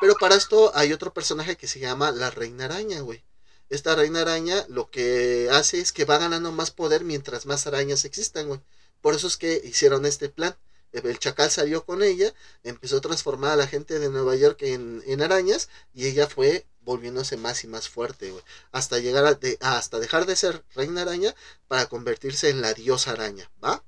Pero 0.00 0.14
para 0.16 0.34
esto 0.36 0.72
hay 0.74 0.92
otro 0.92 1.12
personaje 1.14 1.56
que 1.56 1.68
se 1.68 1.78
llama 1.80 2.10
la 2.12 2.30
Reina 2.30 2.64
Araña, 2.66 3.00
güey. 3.00 3.24
Esta 3.70 3.94
Reina 3.94 4.20
Araña 4.22 4.64
lo 4.68 4.90
que 4.90 5.48
hace 5.50 5.80
es 5.80 5.92
que 5.92 6.04
va 6.04 6.18
ganando 6.18 6.52
más 6.52 6.70
poder 6.70 7.04
mientras 7.04 7.46
más 7.46 7.66
arañas 7.66 8.04
existan, 8.04 8.48
güey. 8.48 8.60
Por 9.00 9.14
eso 9.14 9.26
es 9.26 9.36
que 9.36 9.60
hicieron 9.64 10.06
este 10.06 10.28
plan. 10.28 10.56
El 10.92 11.18
chacal 11.18 11.50
salió 11.50 11.84
con 11.86 12.02
ella, 12.02 12.34
empezó 12.64 12.98
a 12.98 13.00
transformar 13.00 13.52
a 13.52 13.56
la 13.56 13.66
gente 13.66 13.98
de 13.98 14.10
Nueva 14.10 14.36
York 14.36 14.58
en, 14.62 15.02
en 15.06 15.22
arañas 15.22 15.70
y 15.94 16.06
ella 16.06 16.26
fue 16.28 16.66
volviéndose 16.84 17.36
más 17.36 17.64
y 17.64 17.68
más 17.68 17.88
fuerte, 17.88 18.30
güey. 18.30 18.42
Hasta 18.72 18.98
llegar 18.98 19.24
a 19.26 19.34
de- 19.34 19.58
hasta 19.60 19.98
dejar 19.98 20.26
de 20.26 20.36
ser 20.36 20.64
reina 20.74 21.02
araña 21.02 21.34
para 21.68 21.86
convertirse 21.86 22.50
en 22.50 22.60
la 22.60 22.74
diosa 22.74 23.12
araña, 23.12 23.50
¿va? 23.64 23.82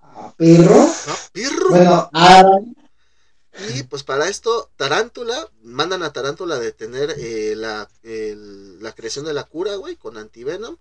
Ah, 0.00 0.34
Perro. 0.36 0.86
¿No? 1.06 1.14
¡Pirru! 1.32 1.68
Bueno, 1.70 2.10
Y 3.70 3.82
pues 3.84 4.04
para 4.04 4.28
esto, 4.28 4.70
Tarántula, 4.76 5.48
mandan 5.62 6.02
a 6.04 6.12
Tarántula 6.12 6.56
a 6.56 6.58
detener 6.60 7.14
eh, 7.18 7.54
la, 7.56 7.88
el- 8.02 8.80
la 8.82 8.92
creación 8.92 9.24
de 9.24 9.32
la 9.34 9.44
cura, 9.44 9.74
güey, 9.76 9.96
con 9.96 10.16
antivenom. 10.16 10.76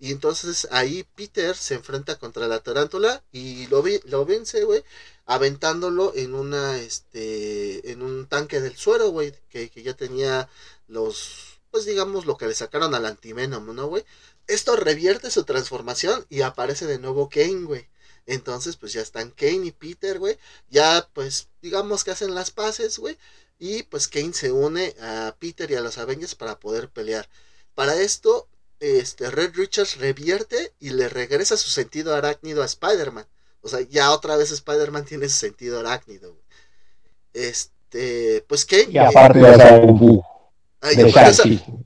Y 0.00 0.12
entonces 0.12 0.66
ahí 0.72 1.04
Peter 1.14 1.54
se 1.56 1.74
enfrenta 1.74 2.18
contra 2.18 2.48
la 2.48 2.60
tarántula 2.60 3.22
y 3.32 3.66
lo, 3.68 3.82
vi- 3.82 4.00
lo 4.06 4.24
vence, 4.24 4.64
güey, 4.64 4.82
aventándolo 5.26 6.12
en 6.16 6.34
una, 6.34 6.78
este, 6.78 7.92
en 7.92 8.02
un 8.02 8.26
tanque 8.26 8.60
del 8.60 8.76
suero, 8.76 9.10
güey, 9.10 9.34
que, 9.50 9.68
que 9.70 9.82
ya 9.82 9.94
tenía 9.94 10.48
los, 10.88 11.60
pues 11.70 11.84
digamos 11.84 12.26
lo 12.26 12.36
que 12.36 12.46
le 12.46 12.54
sacaron 12.54 12.94
al 12.94 13.06
Antivenom, 13.06 13.74
¿no, 13.74 13.86
güey? 13.88 14.04
Esto 14.46 14.74
revierte 14.76 15.30
su 15.30 15.44
transformación 15.44 16.26
y 16.28 16.40
aparece 16.42 16.86
de 16.86 16.98
nuevo 16.98 17.28
Kane, 17.28 17.64
güey. 17.64 17.86
Entonces, 18.26 18.76
pues 18.76 18.92
ya 18.92 19.00
están 19.02 19.30
Kane 19.30 19.66
y 19.66 19.70
Peter, 19.72 20.18
güey. 20.18 20.38
Ya, 20.70 21.08
pues, 21.14 21.48
digamos 21.62 22.04
que 22.04 22.10
hacen 22.10 22.34
las 22.34 22.50
paces, 22.50 22.98
güey. 22.98 23.16
Y 23.58 23.82
pues 23.84 24.08
Kane 24.08 24.32
se 24.32 24.52
une 24.52 24.94
a 25.00 25.36
Peter 25.38 25.70
y 25.70 25.74
a 25.74 25.80
los 25.82 25.98
Avengers 25.98 26.34
para 26.34 26.58
poder 26.58 26.88
pelear. 26.90 27.28
Para 27.74 27.94
esto, 28.00 28.48
este, 28.80 29.30
Red 29.30 29.54
Richards 29.54 29.98
revierte 29.98 30.72
y 30.80 30.90
le 30.90 31.08
regresa 31.08 31.56
su 31.56 31.68
sentido 31.70 32.14
arácnido 32.14 32.62
a 32.62 32.66
Spider-Man. 32.66 33.26
O 33.60 33.68
sea, 33.68 33.80
ya 33.82 34.10
otra 34.10 34.36
vez 34.36 34.50
Spider-Man 34.50 35.04
tiene 35.04 35.28
su 35.28 35.36
sentido 35.36 35.78
arácnido. 35.78 36.32
Güey. 36.32 36.44
Este, 37.34 38.44
pues 38.48 38.64
Kane. 38.64 38.88
Y 38.90 38.98
aparte 38.98 39.40
ya 39.40 39.56
sabe 39.56 39.80
Kung 39.82 39.98
Fu. 39.98 40.24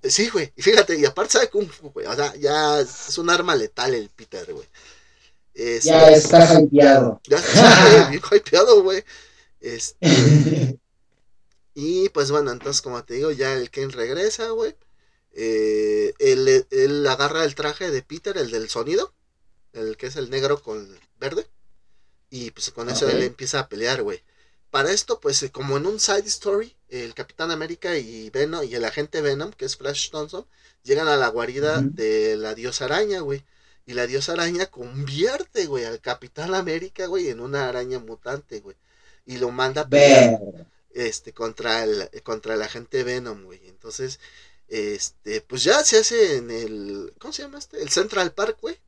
sí, 0.04 0.28
güey. 0.28 0.52
Y 0.54 0.62
fíjate, 0.62 0.98
y 0.98 1.04
aparte 1.04 1.32
sabe 1.32 1.50
Kung 1.50 1.68
Fu, 1.68 1.90
güey. 1.90 2.06
O 2.06 2.14
sea, 2.14 2.34
ya 2.36 2.80
es 2.80 3.18
un 3.18 3.28
arma 3.28 3.56
letal 3.56 3.94
el 3.94 4.08
Peter, 4.10 4.52
güey. 4.52 4.68
Este, 5.52 5.88
ya 5.88 6.10
está 6.10 6.60
hypeado. 6.60 7.20
Ya 7.28 7.38
está 7.38 8.08
bien 8.08 8.22
hypeado, 8.30 8.82
güey. 8.82 9.02
Este. 9.60 10.78
y 11.74 12.08
pues 12.10 12.30
bueno, 12.30 12.52
entonces, 12.52 12.82
como 12.82 13.02
te 13.02 13.14
digo, 13.14 13.32
ya 13.32 13.52
el 13.52 13.70
Kane 13.70 13.88
regresa, 13.88 14.50
güey. 14.50 14.76
Eh, 15.36 16.14
él, 16.20 17.06
agarra 17.06 17.44
el 17.44 17.54
traje 17.54 17.90
de 17.90 18.02
Peter, 18.02 18.38
el 18.38 18.50
del 18.50 18.68
sonido, 18.68 19.12
el 19.72 19.96
que 19.96 20.06
es 20.06 20.16
el 20.16 20.30
negro 20.30 20.62
con 20.62 20.88
verde, 21.18 21.46
y 22.30 22.52
pues 22.52 22.70
con 22.70 22.88
eso 22.88 23.08
él 23.08 23.22
empieza 23.22 23.60
a 23.60 23.68
pelear, 23.68 24.02
güey. 24.02 24.22
Para 24.70 24.90
esto, 24.90 25.20
pues 25.20 25.48
como 25.52 25.76
en 25.76 25.86
un 25.86 26.00
side 26.00 26.26
story, 26.26 26.74
el 26.88 27.14
Capitán 27.14 27.50
América 27.50 27.96
y 27.96 28.30
Venom 28.30 28.64
y 28.64 28.74
el 28.74 28.84
agente 28.84 29.20
Venom, 29.20 29.52
que 29.52 29.64
es 29.64 29.76
Flash 29.76 30.10
Thompson, 30.10 30.46
llegan 30.82 31.08
a 31.08 31.16
la 31.16 31.28
guarida 31.28 31.80
de 31.80 32.36
la 32.36 32.54
diosa 32.54 32.86
araña, 32.86 33.20
güey. 33.20 33.44
Y 33.86 33.92
la 33.92 34.06
diosa 34.06 34.32
araña 34.32 34.66
convierte, 34.66 35.66
güey, 35.66 35.84
al 35.84 36.00
Capitán 36.00 36.54
América, 36.54 37.06
güey, 37.06 37.28
en 37.28 37.40
una 37.40 37.68
araña 37.68 37.98
mutante, 37.98 38.60
güey. 38.60 38.76
Y 39.26 39.38
lo 39.38 39.50
manda 39.50 39.82
a 39.82 39.88
pelear, 39.88 40.40
este, 40.92 41.32
contra 41.32 41.84
el, 41.84 42.08
contra 42.22 42.54
el 42.54 42.62
agente 42.62 43.04
Venom, 43.04 43.44
güey. 43.44 43.60
Entonces, 43.68 44.20
este, 44.68 45.40
pues 45.42 45.64
ya 45.64 45.84
se 45.84 45.98
hace 45.98 46.36
en 46.36 46.50
el, 46.50 47.14
¿cómo 47.18 47.32
se 47.32 47.42
llama 47.42 47.58
este? 47.58 47.82
El 47.82 47.90
Central 47.90 48.32
Park, 48.32 48.58
güey. 48.60 48.78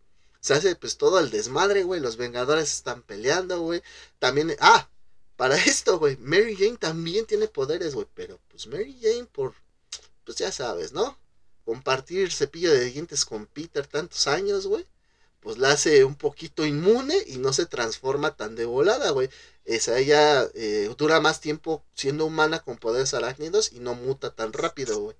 Se 0.40 0.54
hace 0.54 0.76
pues 0.76 0.96
todo 0.96 1.18
el 1.18 1.30
desmadre, 1.30 1.82
güey. 1.82 2.00
Los 2.00 2.16
Vengadores 2.16 2.72
están 2.72 3.02
peleando, 3.02 3.60
güey. 3.60 3.82
También, 4.18 4.56
ah, 4.60 4.88
para 5.36 5.56
esto, 5.64 5.98
güey. 5.98 6.16
Mary 6.18 6.56
Jane 6.56 6.76
también 6.76 7.26
tiene 7.26 7.48
poderes, 7.48 7.94
güey. 7.94 8.06
Pero 8.14 8.38
pues 8.48 8.66
Mary 8.66 8.98
Jane 9.00 9.26
por, 9.26 9.54
pues 10.24 10.38
ya 10.38 10.52
sabes, 10.52 10.92
¿no? 10.92 11.18
Compartir 11.64 12.32
cepillo 12.32 12.72
de 12.72 12.84
dientes 12.86 13.24
con 13.24 13.46
Peter 13.46 13.86
tantos 13.86 14.26
años, 14.26 14.66
güey. 14.66 14.86
Pues 15.40 15.58
la 15.58 15.70
hace 15.72 16.04
un 16.04 16.16
poquito 16.16 16.66
inmune 16.66 17.16
y 17.26 17.38
no 17.38 17.52
se 17.52 17.66
transforma 17.66 18.36
tan 18.36 18.56
de 18.56 18.64
volada, 18.64 19.10
güey. 19.10 19.30
Esa 19.64 19.98
ella 19.98 20.44
eh, 20.54 20.92
dura 20.96 21.20
más 21.20 21.40
tiempo 21.40 21.84
siendo 21.94 22.26
humana 22.26 22.60
con 22.60 22.78
poderes 22.78 23.14
arácnidos 23.14 23.72
y 23.72 23.80
no 23.80 23.94
muta 23.94 24.34
tan 24.34 24.52
rápido, 24.52 25.00
güey. 25.00 25.16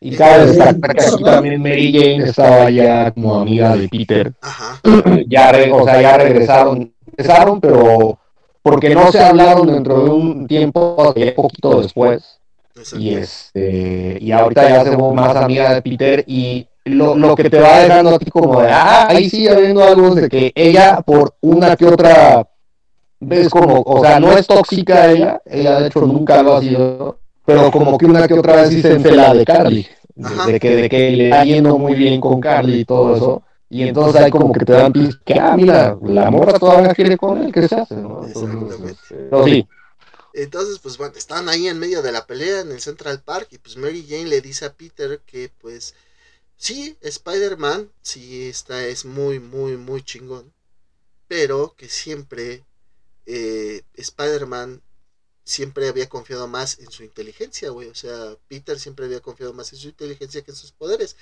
Y 0.00 0.14
cabe 0.14 0.46
destacar 0.46 0.94
que 0.94 1.04
aquí 1.04 1.24
también 1.24 1.62
Mary 1.62 1.92
Jane 1.92 2.28
estaba 2.28 2.70
ya 2.70 3.10
como 3.12 3.40
amiga 3.40 3.76
de 3.76 3.88
Peter. 3.88 4.32
Ajá. 4.40 4.80
Ya, 5.28 5.52
o 5.72 5.84
sea, 5.84 6.00
ya 6.00 6.16
regresaron, 6.18 6.92
regresaron, 7.06 7.60
pero 7.60 8.18
porque 8.62 8.94
no 8.94 9.10
se 9.10 9.20
hablaron 9.20 9.66
dentro 9.66 10.04
de 10.04 10.10
un 10.10 10.46
tiempo, 10.46 11.14
poquito 11.34 11.80
después. 11.80 12.40
Y 12.98 13.14
este 13.14 14.18
y 14.20 14.32
ahorita 14.32 14.68
ya 14.68 14.84
se 14.84 14.96
más 14.96 15.34
amiga 15.36 15.74
de 15.74 15.82
Peter 15.82 16.24
y 16.26 16.66
lo, 16.84 17.16
lo, 17.16 17.34
que 17.34 17.48
te 17.48 17.58
va 17.58 17.80
dejando 17.80 18.14
a 18.14 18.18
ti 18.18 18.30
como 18.30 18.60
de, 18.60 18.68
ah, 18.70 19.08
ahí 19.08 19.28
sí 19.30 19.48
habiendo 19.48 19.82
algo 19.82 20.14
de 20.14 20.28
que 20.28 20.52
ella 20.54 21.00
por 21.00 21.34
una 21.40 21.74
que 21.74 21.86
otra 21.86 22.46
ves 23.18 23.48
como, 23.48 23.82
o 23.82 24.00
sea, 24.02 24.20
no 24.20 24.32
es 24.32 24.46
tóxica 24.46 25.10
ella, 25.10 25.40
ella 25.46 25.80
de 25.80 25.86
hecho 25.88 26.00
nunca 26.00 26.42
lo 26.42 26.56
ha 26.56 26.60
sido, 26.60 27.18
pero 27.46 27.70
como 27.70 27.96
que 27.96 28.06
una 28.06 28.26
que 28.26 28.34
otra 28.34 28.56
vez 28.56 28.70
sí 28.70 28.82
se 28.82 28.92
enfela 28.92 29.32
de 29.32 29.44
Carly, 29.44 29.88
de, 30.14 30.60
que, 30.60 30.76
de 30.76 30.88
que 30.88 31.10
le 31.10 31.24
está 31.26 31.44
yendo 31.44 31.78
muy 31.78 31.94
bien 31.94 32.20
con 32.20 32.40
Carly 32.40 32.80
y 32.80 32.84
todo 32.84 33.16
eso. 33.16 33.42
Y 33.68 33.82
entonces 33.82 34.20
hay 34.20 34.30
como 34.30 34.52
que 34.52 34.64
te 34.64 34.72
dan 34.72 34.92
pis 34.92 35.16
que, 35.24 35.34
ah, 35.34 35.56
mira, 35.56 35.96
la 36.02 36.30
morra 36.30 36.58
todavía 36.58 36.94
quiere 36.94 37.16
con 37.16 37.42
él, 37.42 37.52
¿qué 37.52 37.66
se 37.66 37.74
hace? 37.74 37.96
¿no? 37.96 38.24
Entonces, 38.24 38.96
sí. 39.44 39.66
Entonces, 40.34 40.78
pues 40.80 40.98
bueno, 40.98 41.14
están 41.16 41.48
ahí 41.48 41.66
en 41.66 41.78
medio 41.78 42.02
de 42.02 42.12
la 42.12 42.26
pelea 42.26 42.60
en 42.60 42.70
el 42.70 42.80
Central 42.80 43.22
Park 43.24 43.48
y 43.52 43.58
pues 43.58 43.76
Mary 43.76 44.04
Jane 44.06 44.26
le 44.26 44.40
dice 44.40 44.66
a 44.66 44.72
Peter 44.72 45.20
que 45.24 45.50
pues 45.60 45.94
sí, 46.56 46.96
Spider-Man, 47.00 47.88
sí, 48.02 48.48
está, 48.48 48.84
es 48.84 49.04
muy, 49.04 49.40
muy, 49.40 49.76
muy 49.78 50.02
chingón, 50.02 50.52
pero 51.26 51.74
que 51.76 51.88
siempre 51.88 52.64
eh, 53.24 53.82
Spider-Man 53.94 54.82
siempre 55.46 55.88
había 55.88 56.08
confiado 56.08 56.48
más 56.48 56.80
en 56.80 56.90
su 56.90 57.04
inteligencia, 57.04 57.70
güey. 57.70 57.88
O 57.88 57.94
sea, 57.94 58.36
Peter 58.48 58.78
siempre 58.78 59.06
había 59.06 59.20
confiado 59.20 59.54
más 59.54 59.72
en 59.72 59.78
su 59.78 59.88
inteligencia 59.88 60.42
que 60.42 60.50
en 60.50 60.56
sus 60.56 60.72
poderes. 60.72 61.16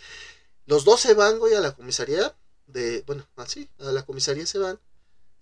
Los 0.67 0.85
dos 0.85 1.01
se 1.01 1.15
van, 1.15 1.39
güey, 1.39 1.55
a 1.55 1.61
la 1.61 1.77
comisaría 1.77 2.35
de, 2.67 3.03
bueno, 3.07 3.29
así, 3.37 3.69
a 3.79 3.93
la 3.93 4.05
comisaría 4.05 4.47
se 4.47 4.59
van. 4.59 4.81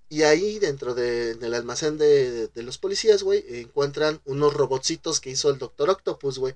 Y 0.08 0.24
ahí 0.24 0.58
dentro 0.58 0.94
de, 0.94 1.36
del 1.36 1.54
almacén 1.54 1.96
de, 1.96 2.48
de, 2.48 2.62
los 2.62 2.76
policías, 2.76 3.22
güey, 3.22 3.44
encuentran 3.60 4.20
unos 4.26 4.52
robotcitos 4.52 5.20
que 5.20 5.30
hizo 5.30 5.48
el 5.48 5.58
Doctor 5.58 5.88
Octopus, 5.88 6.38
güey. 6.38 6.54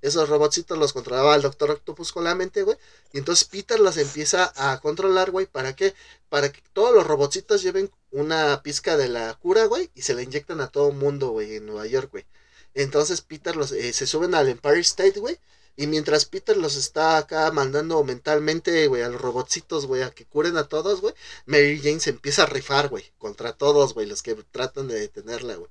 Esos 0.00 0.28
robotcitos 0.28 0.78
los 0.78 0.92
controlaba 0.92 1.34
el 1.34 1.42
Doctor 1.42 1.72
Octopus 1.72 2.12
con 2.12 2.24
la 2.24 2.34
mente, 2.34 2.62
güey. 2.62 2.76
Y 3.12 3.18
entonces 3.18 3.48
Peter 3.48 3.80
los 3.80 3.96
empieza 3.96 4.52
a 4.56 4.78
controlar, 4.80 5.30
güey. 5.30 5.46
¿Para 5.46 5.74
qué? 5.74 5.94
Para 6.28 6.52
que 6.52 6.62
todos 6.72 6.94
los 6.94 7.06
robotcitos 7.06 7.62
lleven 7.62 7.90
una 8.12 8.62
pizca 8.62 8.96
de 8.96 9.08
la 9.08 9.34
cura, 9.34 9.64
güey. 9.66 9.90
Y 9.94 10.02
se 10.02 10.14
la 10.14 10.22
inyectan 10.22 10.60
a 10.60 10.68
todo 10.68 10.92
mundo, 10.92 11.30
güey, 11.30 11.56
en 11.56 11.66
Nueva 11.66 11.86
York, 11.86 12.10
güey. 12.12 12.26
Entonces 12.74 13.22
Peter 13.22 13.56
los, 13.56 13.72
eh, 13.72 13.92
se 13.92 14.06
suben 14.06 14.34
al 14.34 14.48
Empire 14.48 14.80
State, 14.80 15.18
güey. 15.18 15.38
Y 15.76 15.86
mientras 15.86 16.24
Peter 16.24 16.56
los 16.56 16.76
está 16.76 17.18
acá 17.18 17.50
mandando 17.52 18.02
mentalmente, 18.04 18.86
güey, 18.88 19.02
a 19.02 19.08
los 19.08 19.20
robotcitos, 19.20 19.86
güey, 19.86 20.02
a 20.02 20.10
que 20.10 20.26
curen 20.26 20.56
a 20.56 20.64
todos, 20.64 21.00
güey, 21.00 21.14
Mary 21.46 21.78
Jane 21.80 22.00
se 22.00 22.10
empieza 22.10 22.42
a 22.42 22.46
rifar, 22.46 22.88
güey, 22.88 23.12
contra 23.18 23.52
todos, 23.52 23.94
güey, 23.94 24.06
los 24.06 24.22
que 24.22 24.34
tratan 24.34 24.88
de 24.88 24.98
detenerla, 24.98 25.54
güey 25.54 25.70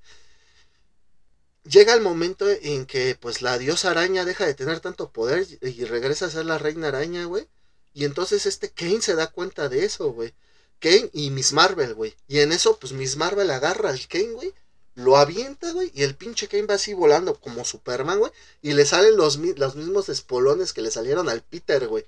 llega 1.69 1.94
el 1.94 2.02
momento 2.02 2.49
en 2.49 2.85
que 2.85 3.18
pues 3.19 3.41
la 3.41 3.57
diosa 3.57 3.91
araña 3.91 4.26
deja 4.26 4.45
de 4.45 4.53
tener 4.53 4.80
tanto 4.80 5.11
poder 5.11 5.48
y 5.61 5.85
regresa 5.85 6.26
a 6.26 6.30
ser 6.30 6.45
la 6.45 6.57
reina 6.57 6.88
araña, 6.89 7.26
güey. 7.26 7.48
Y 7.94 8.06
entonces 8.06 8.45
este 8.45 8.69
Kane 8.69 9.02
se 9.02 9.15
da 9.15 9.27
cuenta 9.27 9.69
de 9.69 9.85
eso, 9.85 10.11
güey. 10.11 10.34
Kane 10.80 11.10
y 11.14 11.31
Miss 11.31 11.53
Marvel, 11.53 11.94
güey. 11.95 12.15
Y 12.27 12.39
en 12.39 12.52
eso 12.52 12.77
pues 12.80 12.94
Miss 12.94 13.18
Marvel 13.18 13.49
agarra 13.52 13.89
al 13.89 14.07
Kane, 14.07 14.31
güey. 14.34 14.53
Lo 14.95 15.18
avienta, 15.18 15.72
güey. 15.73 15.91
Y 15.94 16.03
el 16.03 16.15
pinche 16.15 16.48
Kane 16.48 16.65
va 16.65 16.76
así 16.76 16.94
volando 16.94 17.39
como 17.39 17.65
Superman, 17.65 18.19
güey. 18.19 18.31
Y 18.61 18.73
le 18.73 18.85
salen 18.85 19.18
los, 19.18 19.38
los 19.38 19.76
mismos 19.76 20.10
espolones 20.10 20.73
que 20.73 20.81
le 20.81 20.91
salieron 20.91 21.30
al 21.30 21.44
Peter, 21.44 21.88
güey. 21.88 22.06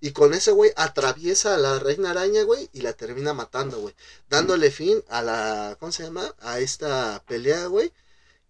Y 0.00 0.10
con 0.10 0.34
ese, 0.34 0.50
güey, 0.50 0.72
atraviesa 0.74 1.54
a 1.54 1.58
la 1.58 1.78
reina 1.78 2.10
araña, 2.10 2.42
güey, 2.42 2.68
y 2.72 2.80
la 2.80 2.92
termina 2.92 3.34
matando, 3.34 3.78
güey. 3.78 3.94
Dándole 4.28 4.72
fin 4.72 5.00
a 5.08 5.22
la, 5.22 5.76
¿cómo 5.78 5.92
se 5.92 6.02
llama? 6.02 6.34
A 6.40 6.58
esta 6.58 7.22
pelea, 7.28 7.66
güey. 7.66 7.92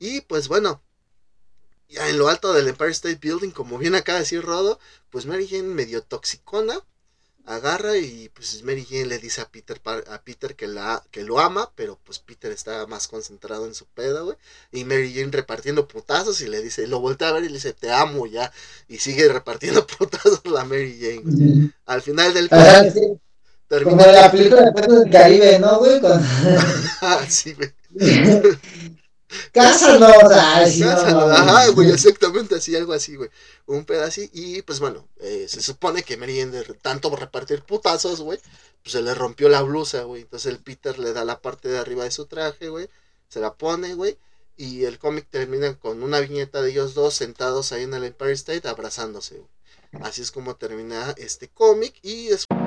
Y 0.02 0.20
pues 0.22 0.48
bueno, 0.48 0.82
ya 1.88 2.08
en 2.08 2.18
lo 2.18 2.28
alto 2.28 2.52
del 2.52 2.66
Empire 2.66 2.90
State 2.90 3.20
Building, 3.22 3.50
como 3.50 3.78
bien 3.78 3.94
acaba 3.94 4.18
de 4.18 4.24
decir 4.24 4.42
Rodo, 4.42 4.80
pues 5.10 5.26
Mary 5.26 5.46
Jane 5.46 5.62
medio 5.62 6.02
toxicona, 6.02 6.74
agarra 7.46 7.96
y 7.96 8.28
pues 8.30 8.64
Mary 8.64 8.84
Jane 8.84 9.06
le 9.06 9.20
dice 9.20 9.42
a 9.42 9.48
Peter, 9.48 9.80
a 9.84 10.22
Peter 10.24 10.56
que, 10.56 10.66
la, 10.66 11.04
que 11.12 11.22
lo 11.22 11.38
ama, 11.38 11.70
pero 11.76 12.00
pues 12.02 12.18
Peter 12.18 12.50
está 12.50 12.84
más 12.88 13.06
concentrado 13.06 13.64
en 13.64 13.76
su 13.76 13.86
pedo, 13.86 14.24
güey. 14.24 14.36
Y 14.72 14.84
Mary 14.84 15.14
Jane 15.14 15.30
repartiendo 15.30 15.86
putazos 15.86 16.40
y 16.40 16.48
le 16.48 16.60
dice, 16.62 16.88
lo 16.88 16.98
voltea 16.98 17.28
a 17.28 17.32
ver 17.34 17.44
y 17.44 17.46
le 17.46 17.54
dice, 17.54 17.72
te 17.72 17.92
amo 17.92 18.26
ya. 18.26 18.52
Y 18.88 18.98
sigue 18.98 19.28
repartiendo 19.28 19.86
putazos 19.98 20.44
la 20.46 20.64
Mary 20.64 20.98
Jane. 21.00 21.70
Al 21.86 22.02
final 22.02 22.34
del... 22.34 22.48
Como 22.48 24.04
la 24.04 24.30
película 24.30 24.70
de 24.70 24.86
del 24.86 25.10
Caribe, 25.10 25.58
¿no, 25.60 25.78
güey? 25.78 26.00
ah, 27.02 27.24
sí, 27.28 27.54
güey. 27.54 27.72
Ay, 29.54 30.82
Ajá, 30.82 31.68
güey, 31.68 31.90
exactamente 31.90 32.56
así, 32.56 32.76
algo 32.76 32.92
así, 32.92 33.16
güey. 33.16 33.30
Un 33.66 33.84
pedacito. 33.84 34.30
Y 34.34 34.62
pues 34.62 34.80
bueno, 34.80 35.08
eh, 35.20 35.46
se 35.48 35.62
supone 35.62 36.02
que 36.02 36.16
Mary 36.16 36.44
de 36.44 36.62
tanto 36.80 37.14
repartir 37.14 37.62
putazos, 37.62 38.20
güey, 38.20 38.38
pues 38.82 38.92
se 38.92 39.02
le 39.02 39.14
rompió 39.14 39.48
la 39.48 39.62
blusa, 39.62 40.02
güey. 40.02 40.22
Entonces 40.22 40.52
el 40.52 40.58
Peter 40.58 40.98
le 40.98 41.12
da 41.12 41.24
la 41.24 41.40
parte 41.40 41.68
de 41.68 41.78
arriba 41.78 42.04
de 42.04 42.10
su 42.10 42.26
traje, 42.26 42.68
güey. 42.68 42.88
Se 43.28 43.40
la 43.40 43.54
pone, 43.54 43.94
güey. 43.94 44.18
Y 44.56 44.84
el 44.84 44.98
cómic 44.98 45.26
termina 45.30 45.74
con 45.78 46.02
una 46.02 46.20
viñeta 46.20 46.60
de 46.62 46.70
ellos 46.70 46.94
dos 46.94 47.14
sentados 47.14 47.72
ahí 47.72 47.84
en 47.84 47.94
el 47.94 48.04
Empire 48.04 48.32
State 48.32 48.68
abrazándose, 48.68 49.36
güey. 49.38 49.50
Así 50.02 50.22
es 50.22 50.30
como 50.30 50.56
termina 50.56 51.14
este 51.16 51.48
cómic. 51.48 51.94
Y 52.02 52.28
después. 52.28 52.61